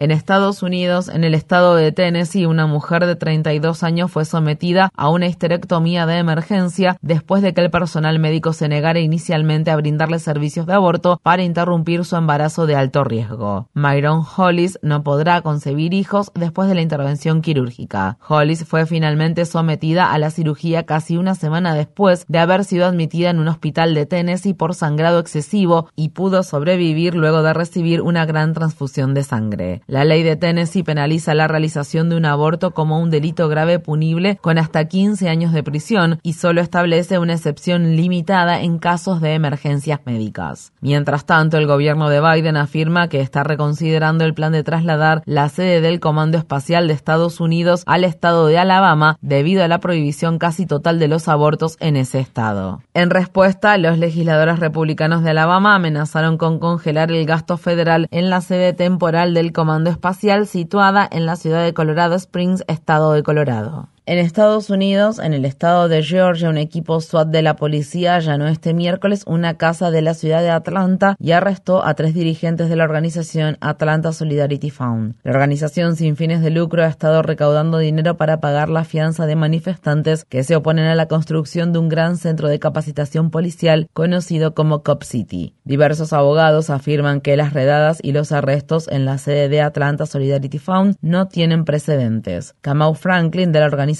En 0.00 0.12
Estados 0.12 0.62
Unidos, 0.62 1.08
en 1.08 1.24
el 1.24 1.34
estado 1.34 1.74
de 1.74 1.90
Tennessee, 1.90 2.46
una 2.46 2.68
mujer 2.68 3.04
de 3.04 3.16
32 3.16 3.82
años 3.82 4.12
fue 4.12 4.24
sometida 4.24 4.90
a 4.94 5.08
una 5.08 5.26
histerectomía 5.26 6.06
de 6.06 6.18
emergencia 6.18 6.96
después 7.02 7.42
de 7.42 7.52
que 7.52 7.62
el 7.62 7.70
personal 7.72 8.20
médico 8.20 8.52
se 8.52 8.68
negara 8.68 9.00
inicialmente 9.00 9.72
a 9.72 9.76
brindarle 9.76 10.20
servicios 10.20 10.66
de 10.66 10.74
aborto 10.74 11.18
para 11.24 11.42
interrumpir 11.42 12.04
su 12.04 12.14
embarazo 12.14 12.66
de 12.66 12.76
alto 12.76 13.02
riesgo. 13.02 13.66
Myron 13.74 14.22
Hollis 14.36 14.78
no 14.82 15.02
podrá 15.02 15.42
concebir 15.42 15.92
hijos 15.92 16.30
después 16.32 16.68
de 16.68 16.76
la 16.76 16.82
intervención 16.82 17.42
quirúrgica. 17.42 18.18
Hollis 18.28 18.64
fue 18.66 18.86
finalmente 18.86 19.46
sometida 19.46 20.12
a 20.12 20.18
la 20.18 20.30
cirugía 20.30 20.86
casi 20.86 21.16
una 21.16 21.34
semana 21.34 21.74
después 21.74 22.24
de 22.28 22.38
haber 22.38 22.62
sido 22.62 22.86
admitida 22.86 23.30
en 23.30 23.40
un 23.40 23.48
hospital 23.48 23.94
de 23.94 24.06
Tennessee 24.06 24.54
por 24.54 24.76
sangrado 24.76 25.18
excesivo 25.18 25.88
y 25.96 26.10
pudo 26.10 26.44
sobrevivir 26.44 27.16
luego 27.16 27.42
de 27.42 27.52
recibir 27.52 28.00
una 28.00 28.26
gran 28.26 28.54
transfusión 28.54 29.12
de 29.12 29.24
sangre. 29.24 29.82
La 29.90 30.04
ley 30.04 30.22
de 30.22 30.36
Tennessee 30.36 30.82
penaliza 30.82 31.32
la 31.32 31.48
realización 31.48 32.10
de 32.10 32.16
un 32.16 32.26
aborto 32.26 32.72
como 32.72 33.00
un 33.00 33.08
delito 33.08 33.48
grave 33.48 33.78
punible 33.78 34.36
con 34.36 34.58
hasta 34.58 34.84
15 34.84 35.30
años 35.30 35.54
de 35.54 35.62
prisión 35.62 36.18
y 36.22 36.34
solo 36.34 36.60
establece 36.60 37.18
una 37.18 37.32
excepción 37.32 37.96
limitada 37.96 38.60
en 38.60 38.78
casos 38.78 39.22
de 39.22 39.32
emergencias 39.32 40.00
médicas. 40.04 40.74
Mientras 40.82 41.24
tanto, 41.24 41.56
el 41.56 41.66
gobierno 41.66 42.10
de 42.10 42.20
Biden 42.20 42.58
afirma 42.58 43.08
que 43.08 43.22
está 43.22 43.44
reconsiderando 43.44 44.26
el 44.26 44.34
plan 44.34 44.52
de 44.52 44.62
trasladar 44.62 45.22
la 45.24 45.48
sede 45.48 45.80
del 45.80 46.00
Comando 46.00 46.36
Espacial 46.36 46.86
de 46.86 46.92
Estados 46.92 47.40
Unidos 47.40 47.82
al 47.86 48.04
estado 48.04 48.46
de 48.46 48.58
Alabama 48.58 49.16
debido 49.22 49.64
a 49.64 49.68
la 49.68 49.80
prohibición 49.80 50.38
casi 50.38 50.66
total 50.66 50.98
de 50.98 51.08
los 51.08 51.28
abortos 51.28 51.78
en 51.80 51.96
ese 51.96 52.20
estado. 52.20 52.82
En 52.92 53.08
respuesta, 53.08 53.78
los 53.78 53.96
legisladores 53.96 54.58
republicanos 54.58 55.24
de 55.24 55.30
Alabama 55.30 55.74
amenazaron 55.74 56.36
con 56.36 56.58
congelar 56.58 57.10
el 57.10 57.24
gasto 57.24 57.56
federal 57.56 58.06
en 58.10 58.28
la 58.28 58.42
sede 58.42 58.74
temporal 58.74 59.32
del 59.32 59.54
Comando 59.54 59.77
Espacial 59.86 60.46
situada 60.46 61.08
en 61.10 61.26
la 61.26 61.36
ciudad 61.36 61.64
de 61.64 61.74
Colorado 61.74 62.14
Springs, 62.16 62.64
estado 62.66 63.12
de 63.12 63.22
Colorado. 63.22 63.88
En 64.08 64.16
Estados 64.16 64.70
Unidos, 64.70 65.18
en 65.18 65.34
el 65.34 65.44
estado 65.44 65.86
de 65.86 66.02
Georgia, 66.02 66.48
un 66.48 66.56
equipo 66.56 66.98
SWAT 66.98 67.28
de 67.28 67.42
la 67.42 67.56
policía 67.56 68.14
allanó 68.14 68.48
este 68.48 68.72
miércoles 68.72 69.22
una 69.26 69.58
casa 69.58 69.90
de 69.90 70.00
la 70.00 70.14
ciudad 70.14 70.40
de 70.40 70.48
Atlanta 70.48 71.14
y 71.20 71.32
arrestó 71.32 71.84
a 71.84 71.92
tres 71.92 72.14
dirigentes 72.14 72.70
de 72.70 72.76
la 72.76 72.84
organización 72.84 73.58
Atlanta 73.60 74.14
Solidarity 74.14 74.70
Fund. 74.70 75.16
La 75.24 75.32
organización 75.32 75.94
sin 75.94 76.16
fines 76.16 76.40
de 76.40 76.48
lucro 76.48 76.84
ha 76.84 76.86
estado 76.86 77.20
recaudando 77.20 77.76
dinero 77.76 78.16
para 78.16 78.40
pagar 78.40 78.70
la 78.70 78.84
fianza 78.84 79.26
de 79.26 79.36
manifestantes 79.36 80.24
que 80.24 80.42
se 80.42 80.56
oponen 80.56 80.86
a 80.86 80.94
la 80.94 81.06
construcción 81.06 81.74
de 81.74 81.78
un 81.78 81.90
gran 81.90 82.16
centro 82.16 82.48
de 82.48 82.58
capacitación 82.58 83.30
policial 83.30 83.90
conocido 83.92 84.54
como 84.54 84.82
Cop 84.82 85.02
City. 85.02 85.54
Diversos 85.64 86.14
abogados 86.14 86.70
afirman 86.70 87.20
que 87.20 87.36
las 87.36 87.52
redadas 87.52 87.98
y 88.02 88.12
los 88.12 88.32
arrestos 88.32 88.88
en 88.88 89.04
la 89.04 89.18
sede 89.18 89.50
de 89.50 89.60
Atlanta 89.60 90.06
Solidarity 90.06 90.58
Fund 90.58 90.96
no 91.02 91.28
tienen 91.28 91.66
precedentes. 91.66 92.54
Kamau 92.62 92.94
Franklin 92.94 93.52
de 93.52 93.60
la 93.60 93.66
organización 93.66 93.97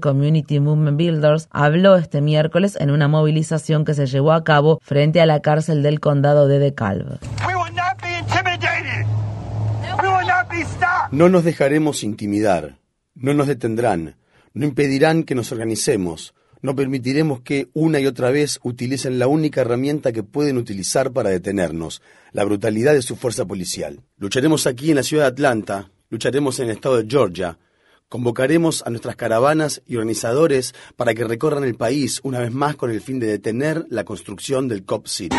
Community 0.00 0.60
Movement 0.60 0.96
Builders 0.96 1.48
habló 1.50 1.96
este 1.96 2.20
miércoles 2.20 2.76
en 2.78 2.90
una 2.90 3.08
movilización 3.08 3.84
que 3.84 3.94
se 3.94 4.06
llevó 4.06 4.32
a 4.32 4.44
cabo 4.44 4.80
frente 4.82 5.20
a 5.20 5.26
la 5.26 5.40
cárcel 5.40 5.82
del 5.82 6.00
condado 6.00 6.48
de 6.48 6.58
DeKalb. 6.58 7.18
No 11.12 11.28
nos 11.28 11.44
dejaremos 11.44 12.04
intimidar, 12.04 12.78
no 13.14 13.34
nos 13.34 13.48
detendrán, 13.48 14.16
no 14.54 14.64
impedirán 14.66 15.24
que 15.24 15.34
nos 15.34 15.50
organicemos, 15.52 16.34
no 16.62 16.76
permitiremos 16.76 17.40
que 17.40 17.68
una 17.72 18.00
y 18.00 18.06
otra 18.06 18.30
vez 18.30 18.60
utilicen 18.62 19.18
la 19.18 19.26
única 19.26 19.62
herramienta 19.62 20.12
que 20.12 20.22
pueden 20.22 20.58
utilizar 20.58 21.12
para 21.12 21.30
detenernos, 21.30 22.02
la 22.32 22.44
brutalidad 22.44 22.92
de 22.94 23.02
su 23.02 23.16
fuerza 23.16 23.44
policial. 23.44 24.00
Lucharemos 24.18 24.66
aquí 24.66 24.90
en 24.90 24.96
la 24.96 25.02
ciudad 25.02 25.24
de 25.24 25.30
Atlanta, 25.30 25.90
lucharemos 26.10 26.58
en 26.60 26.66
el 26.66 26.72
estado 26.72 26.98
de 26.98 27.08
Georgia, 27.08 27.58
convocaremos 28.10 28.82
a 28.84 28.90
nuestras 28.90 29.16
caravanas 29.16 29.80
y 29.86 29.96
organizadores 29.96 30.74
para 30.96 31.14
que 31.14 31.24
recorran 31.24 31.64
el 31.64 31.76
país 31.76 32.20
una 32.24 32.40
vez 32.40 32.52
más 32.52 32.76
con 32.76 32.90
el 32.90 33.00
fin 33.00 33.20
de 33.20 33.28
detener 33.28 33.86
la 33.88 34.04
construcción 34.04 34.68
del 34.68 34.84
Cop 34.84 35.06
City. 35.06 35.36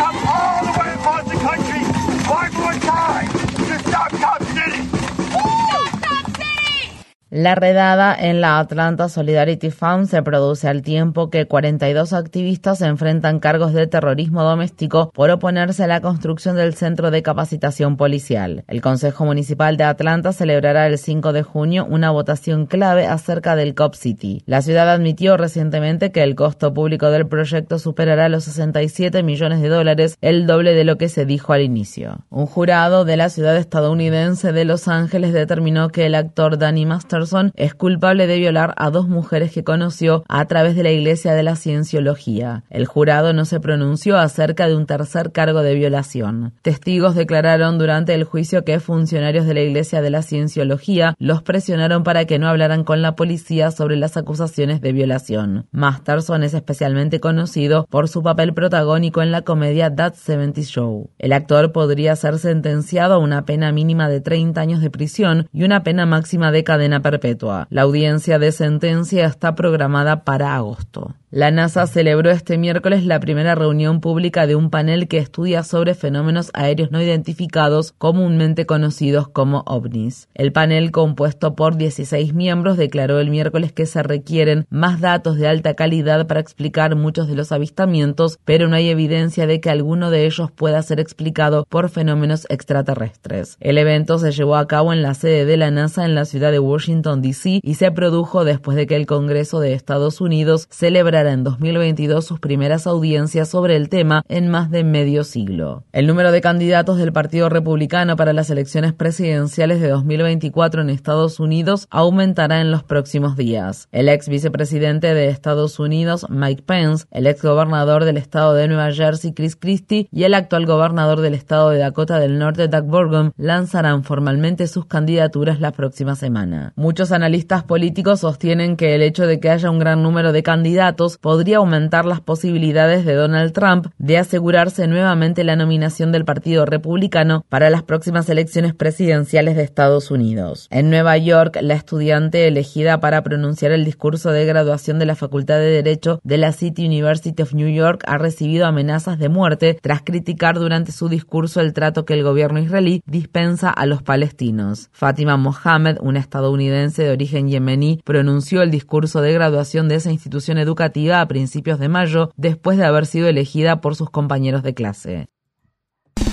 La 7.34 7.54
redada 7.54 8.14
en 8.14 8.42
la 8.42 8.58
Atlanta 8.58 9.08
Solidarity 9.08 9.70
Fund 9.70 10.06
se 10.06 10.22
produce 10.22 10.68
al 10.68 10.82
tiempo 10.82 11.30
que 11.30 11.46
42 11.46 12.12
activistas 12.12 12.82
enfrentan 12.82 13.40
cargos 13.40 13.72
de 13.72 13.86
terrorismo 13.86 14.42
doméstico 14.42 15.10
por 15.14 15.30
oponerse 15.30 15.84
a 15.84 15.86
la 15.86 16.02
construcción 16.02 16.56
del 16.56 16.74
centro 16.74 17.10
de 17.10 17.22
capacitación 17.22 17.96
policial. 17.96 18.64
El 18.68 18.82
Consejo 18.82 19.24
Municipal 19.24 19.78
de 19.78 19.84
Atlanta 19.84 20.34
celebrará 20.34 20.86
el 20.86 20.98
5 20.98 21.32
de 21.32 21.42
junio 21.42 21.86
una 21.88 22.10
votación 22.10 22.66
clave 22.66 23.06
acerca 23.06 23.56
del 23.56 23.74
Cop 23.74 23.94
City. 23.94 24.42
La 24.44 24.60
ciudad 24.60 24.90
admitió 24.90 25.38
recientemente 25.38 26.12
que 26.12 26.22
el 26.22 26.34
costo 26.34 26.74
público 26.74 27.10
del 27.10 27.26
proyecto 27.28 27.78
superará 27.78 28.28
los 28.28 28.44
67 28.44 29.22
millones 29.22 29.62
de 29.62 29.70
dólares, 29.70 30.18
el 30.20 30.46
doble 30.46 30.74
de 30.74 30.84
lo 30.84 30.98
que 30.98 31.08
se 31.08 31.24
dijo 31.24 31.54
al 31.54 31.62
inicio. 31.62 32.26
Un 32.28 32.44
jurado 32.44 33.06
de 33.06 33.16
la 33.16 33.30
ciudad 33.30 33.56
estadounidense 33.56 34.52
de 34.52 34.66
Los 34.66 34.86
Ángeles 34.86 35.32
determinó 35.32 35.88
que 35.88 36.04
el 36.04 36.14
actor 36.14 36.58
Danny 36.58 36.84
Master 36.84 37.21
es 37.54 37.74
culpable 37.74 38.26
de 38.26 38.38
violar 38.38 38.74
a 38.76 38.90
dos 38.90 39.08
mujeres 39.08 39.52
que 39.52 39.62
conoció 39.62 40.24
a 40.28 40.44
través 40.46 40.74
de 40.74 40.82
la 40.82 40.90
Iglesia 40.90 41.34
de 41.34 41.44
la 41.44 41.54
Cienciología. 41.54 42.64
El 42.68 42.86
jurado 42.86 43.32
no 43.32 43.44
se 43.44 43.60
pronunció 43.60 44.18
acerca 44.18 44.66
de 44.66 44.74
un 44.74 44.86
tercer 44.86 45.30
cargo 45.30 45.62
de 45.62 45.74
violación. 45.74 46.52
Testigos 46.62 47.14
declararon 47.14 47.78
durante 47.78 48.12
el 48.14 48.24
juicio 48.24 48.64
que 48.64 48.80
funcionarios 48.80 49.46
de 49.46 49.54
la 49.54 49.60
Iglesia 49.60 50.02
de 50.02 50.10
la 50.10 50.22
Cienciología 50.22 51.14
los 51.18 51.42
presionaron 51.42 52.02
para 52.02 52.24
que 52.24 52.40
no 52.40 52.48
hablaran 52.48 52.82
con 52.82 53.02
la 53.02 53.14
policía 53.14 53.70
sobre 53.70 53.96
las 53.96 54.16
acusaciones 54.16 54.80
de 54.80 54.92
violación. 54.92 55.66
Masterson 55.70 56.42
es 56.42 56.54
especialmente 56.54 57.20
conocido 57.20 57.86
por 57.88 58.08
su 58.08 58.22
papel 58.22 58.52
protagónico 58.52 59.22
en 59.22 59.30
la 59.30 59.42
comedia 59.42 59.94
That 59.94 60.14
70 60.14 60.62
Show. 60.62 61.10
El 61.18 61.32
actor 61.32 61.72
podría 61.72 62.16
ser 62.16 62.38
sentenciado 62.38 63.14
a 63.14 63.18
una 63.18 63.44
pena 63.44 63.70
mínima 63.70 64.08
de 64.08 64.20
30 64.20 64.60
años 64.60 64.80
de 64.80 64.90
prisión 64.90 65.48
y 65.52 65.64
una 65.64 65.82
pena 65.84 66.04
máxima 66.04 66.50
de 66.50 66.64
cadena 66.64 67.00
perpetua 67.00 67.11
perpetua. 67.12 67.66
La 67.70 67.82
audiencia 67.82 68.38
de 68.38 68.52
sentencia 68.52 69.26
está 69.26 69.54
programada 69.54 70.24
para 70.24 70.54
agosto. 70.54 71.14
La 71.34 71.50
NASA 71.50 71.86
celebró 71.86 72.30
este 72.30 72.58
miércoles 72.58 73.06
la 73.06 73.18
primera 73.18 73.54
reunión 73.54 74.02
pública 74.02 74.46
de 74.46 74.54
un 74.54 74.68
panel 74.68 75.08
que 75.08 75.16
estudia 75.16 75.62
sobre 75.62 75.94
fenómenos 75.94 76.50
aéreos 76.52 76.90
no 76.90 77.00
identificados, 77.00 77.92
comúnmente 77.96 78.66
conocidos 78.66 79.28
como 79.28 79.62
ovnis. 79.64 80.28
El 80.34 80.52
panel, 80.52 80.90
compuesto 80.90 81.54
por 81.54 81.78
16 81.78 82.34
miembros, 82.34 82.76
declaró 82.76 83.18
el 83.18 83.30
miércoles 83.30 83.72
que 83.72 83.86
se 83.86 84.02
requieren 84.02 84.66
más 84.68 85.00
datos 85.00 85.38
de 85.38 85.48
alta 85.48 85.72
calidad 85.72 86.26
para 86.26 86.40
explicar 86.40 86.96
muchos 86.96 87.28
de 87.28 87.34
los 87.34 87.50
avistamientos, 87.50 88.38
pero 88.44 88.68
no 88.68 88.76
hay 88.76 88.90
evidencia 88.90 89.46
de 89.46 89.58
que 89.58 89.70
alguno 89.70 90.10
de 90.10 90.26
ellos 90.26 90.50
pueda 90.50 90.82
ser 90.82 91.00
explicado 91.00 91.64
por 91.66 91.88
fenómenos 91.88 92.46
extraterrestres. 92.50 93.56
El 93.60 93.78
evento 93.78 94.18
se 94.18 94.32
llevó 94.32 94.56
a 94.56 94.68
cabo 94.68 94.92
en 94.92 95.00
la 95.00 95.14
sede 95.14 95.46
de 95.46 95.56
la 95.56 95.70
NASA 95.70 96.04
en 96.04 96.14
la 96.14 96.26
ciudad 96.26 96.52
de 96.52 96.58
Washington, 96.58 97.22
D.C. 97.22 97.60
y 97.62 97.74
se 97.76 97.90
produjo 97.90 98.44
después 98.44 98.76
de 98.76 98.86
que 98.86 98.96
el 98.96 99.06
Congreso 99.06 99.60
de 99.60 99.72
Estados 99.72 100.20
Unidos 100.20 100.66
celebrara 100.68 101.21
en 101.26 101.44
2022 101.44 102.24
sus 102.24 102.40
primeras 102.40 102.86
audiencias 102.86 103.48
sobre 103.48 103.76
el 103.76 103.88
tema 103.88 104.22
en 104.28 104.48
más 104.48 104.70
de 104.70 104.84
medio 104.84 105.24
siglo. 105.24 105.84
El 105.92 106.06
número 106.06 106.32
de 106.32 106.40
candidatos 106.40 106.98
del 106.98 107.12
Partido 107.12 107.48
Republicano 107.48 108.16
para 108.16 108.32
las 108.32 108.50
elecciones 108.50 108.92
presidenciales 108.92 109.80
de 109.80 109.88
2024 109.88 110.82
en 110.82 110.90
Estados 110.90 111.40
Unidos 111.40 111.86
aumentará 111.90 112.60
en 112.60 112.70
los 112.70 112.82
próximos 112.82 113.36
días. 113.36 113.88
El 113.92 114.08
ex 114.08 114.28
vicepresidente 114.28 115.14
de 115.14 115.28
Estados 115.28 115.78
Unidos, 115.78 116.26
Mike 116.28 116.62
Pence, 116.64 117.06
el 117.10 117.26
ex 117.26 117.42
gobernador 117.42 118.04
del 118.04 118.16
estado 118.16 118.54
de 118.54 118.68
Nueva 118.68 118.92
Jersey, 118.92 119.32
Chris 119.32 119.56
Christie, 119.56 120.08
y 120.10 120.24
el 120.24 120.34
actual 120.34 120.66
gobernador 120.66 121.20
del 121.20 121.34
estado 121.34 121.70
de 121.70 121.78
Dakota 121.78 122.18
del 122.18 122.38
Norte, 122.38 122.68
Doug 122.68 122.84
Burgum, 122.84 123.30
lanzarán 123.36 124.04
formalmente 124.04 124.66
sus 124.66 124.86
candidaturas 124.86 125.60
la 125.60 125.72
próxima 125.72 126.16
semana. 126.16 126.72
Muchos 126.76 127.12
analistas 127.12 127.64
políticos 127.64 128.20
sostienen 128.20 128.76
que 128.76 128.94
el 128.94 129.02
hecho 129.02 129.26
de 129.26 129.40
que 129.40 129.50
haya 129.50 129.70
un 129.70 129.78
gran 129.78 130.02
número 130.02 130.32
de 130.32 130.42
candidatos 130.42 131.11
podría 131.18 131.58
aumentar 131.58 132.04
las 132.04 132.20
posibilidades 132.20 133.04
de 133.04 133.14
Donald 133.14 133.52
Trump 133.52 133.88
de 133.98 134.18
asegurarse 134.18 134.86
nuevamente 134.86 135.44
la 135.44 135.56
nominación 135.56 136.12
del 136.12 136.24
Partido 136.24 136.64
Republicano 136.64 137.44
para 137.48 137.70
las 137.70 137.82
próximas 137.82 138.28
elecciones 138.28 138.74
presidenciales 138.74 139.56
de 139.56 139.62
Estados 139.62 140.10
Unidos. 140.10 140.68
En 140.70 140.90
Nueva 140.90 141.16
York, 141.18 141.58
la 141.60 141.74
estudiante 141.74 142.46
elegida 142.46 143.00
para 143.00 143.22
pronunciar 143.22 143.72
el 143.72 143.84
discurso 143.84 144.30
de 144.30 144.44
graduación 144.44 144.98
de 144.98 145.06
la 145.06 145.16
Facultad 145.16 145.58
de 145.58 145.70
Derecho 145.70 146.20
de 146.24 146.38
la 146.38 146.52
City 146.52 146.86
University 146.86 147.42
of 147.42 147.54
New 147.54 147.68
York 147.68 148.02
ha 148.06 148.18
recibido 148.18 148.66
amenazas 148.66 149.18
de 149.18 149.28
muerte 149.28 149.78
tras 149.80 150.02
criticar 150.02 150.58
durante 150.58 150.92
su 150.92 151.08
discurso 151.08 151.60
el 151.60 151.72
trato 151.72 152.04
que 152.04 152.14
el 152.14 152.22
gobierno 152.22 152.58
israelí 152.58 153.02
dispensa 153.06 153.70
a 153.70 153.86
los 153.86 154.02
palestinos. 154.02 154.88
Fátima 154.92 155.36
Mohamed, 155.36 155.98
una 156.00 156.20
estadounidense 156.20 157.02
de 157.04 157.10
origen 157.10 157.48
yemení, 157.48 158.00
pronunció 158.04 158.62
el 158.62 158.70
discurso 158.70 159.20
de 159.20 159.32
graduación 159.32 159.88
de 159.88 159.96
esa 159.96 160.10
institución 160.10 160.58
educativa 160.58 161.01
a 161.10 161.26
principios 161.26 161.78
de 161.78 161.88
mayo 161.88 162.30
después 162.36 162.78
de 162.78 162.84
haber 162.84 163.06
sido 163.06 163.28
elegida 163.28 163.80
por 163.80 163.96
sus 163.96 164.10
compañeros 164.10 164.62
de 164.62 164.74
clase. 164.74 165.28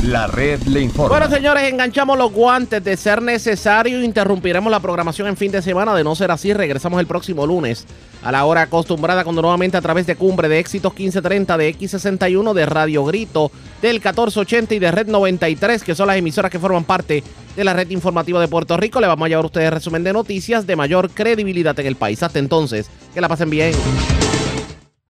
La 0.03 0.27
red 0.27 0.61
le 0.63 0.79
informa. 0.79 1.09
Bueno, 1.09 1.35
señores, 1.35 1.69
enganchamos 1.69 2.17
los 2.17 2.31
guantes. 2.31 2.81
De 2.81 2.95
ser 2.95 3.21
necesario, 3.21 4.01
interrumpiremos 4.01 4.71
la 4.71 4.79
programación 4.79 5.27
en 5.27 5.35
fin 5.35 5.51
de 5.51 5.61
semana. 5.61 5.93
De 5.93 6.05
no 6.05 6.15
ser 6.15 6.31
así, 6.31 6.53
regresamos 6.53 7.01
el 7.01 7.07
próximo 7.07 7.45
lunes 7.45 7.85
a 8.23 8.31
la 8.31 8.45
hora 8.45 8.61
acostumbrada, 8.61 9.25
cuando 9.25 9.41
nuevamente 9.41 9.75
a 9.75 9.81
través 9.81 10.07
de 10.07 10.15
Cumbre 10.15 10.47
de 10.47 10.59
Éxitos 10.59 10.93
1530, 10.93 11.57
de 11.57 11.75
X61, 11.75 12.53
de 12.53 12.65
Radio 12.65 13.03
Grito, 13.03 13.51
del 13.81 13.95
1480 13.95 14.75
y 14.75 14.79
de 14.79 14.91
Red 14.91 15.07
93, 15.07 15.83
que 15.83 15.95
son 15.95 16.07
las 16.07 16.17
emisoras 16.17 16.49
que 16.49 16.59
forman 16.59 16.85
parte 16.85 17.21
de 17.55 17.63
la 17.65 17.73
red 17.73 17.89
informativa 17.89 18.39
de 18.39 18.47
Puerto 18.47 18.77
Rico, 18.77 19.01
le 19.01 19.07
vamos 19.07 19.25
a 19.25 19.29
llevar 19.29 19.43
a 19.43 19.47
ustedes 19.47 19.73
resumen 19.73 20.03
de 20.03 20.13
noticias 20.13 20.65
de 20.65 20.77
mayor 20.77 21.09
credibilidad 21.09 21.77
en 21.77 21.87
el 21.87 21.97
país. 21.97 22.23
Hasta 22.23 22.39
entonces, 22.39 22.89
que 23.13 23.19
la 23.19 23.27
pasen 23.27 23.49
bien. 23.49 23.73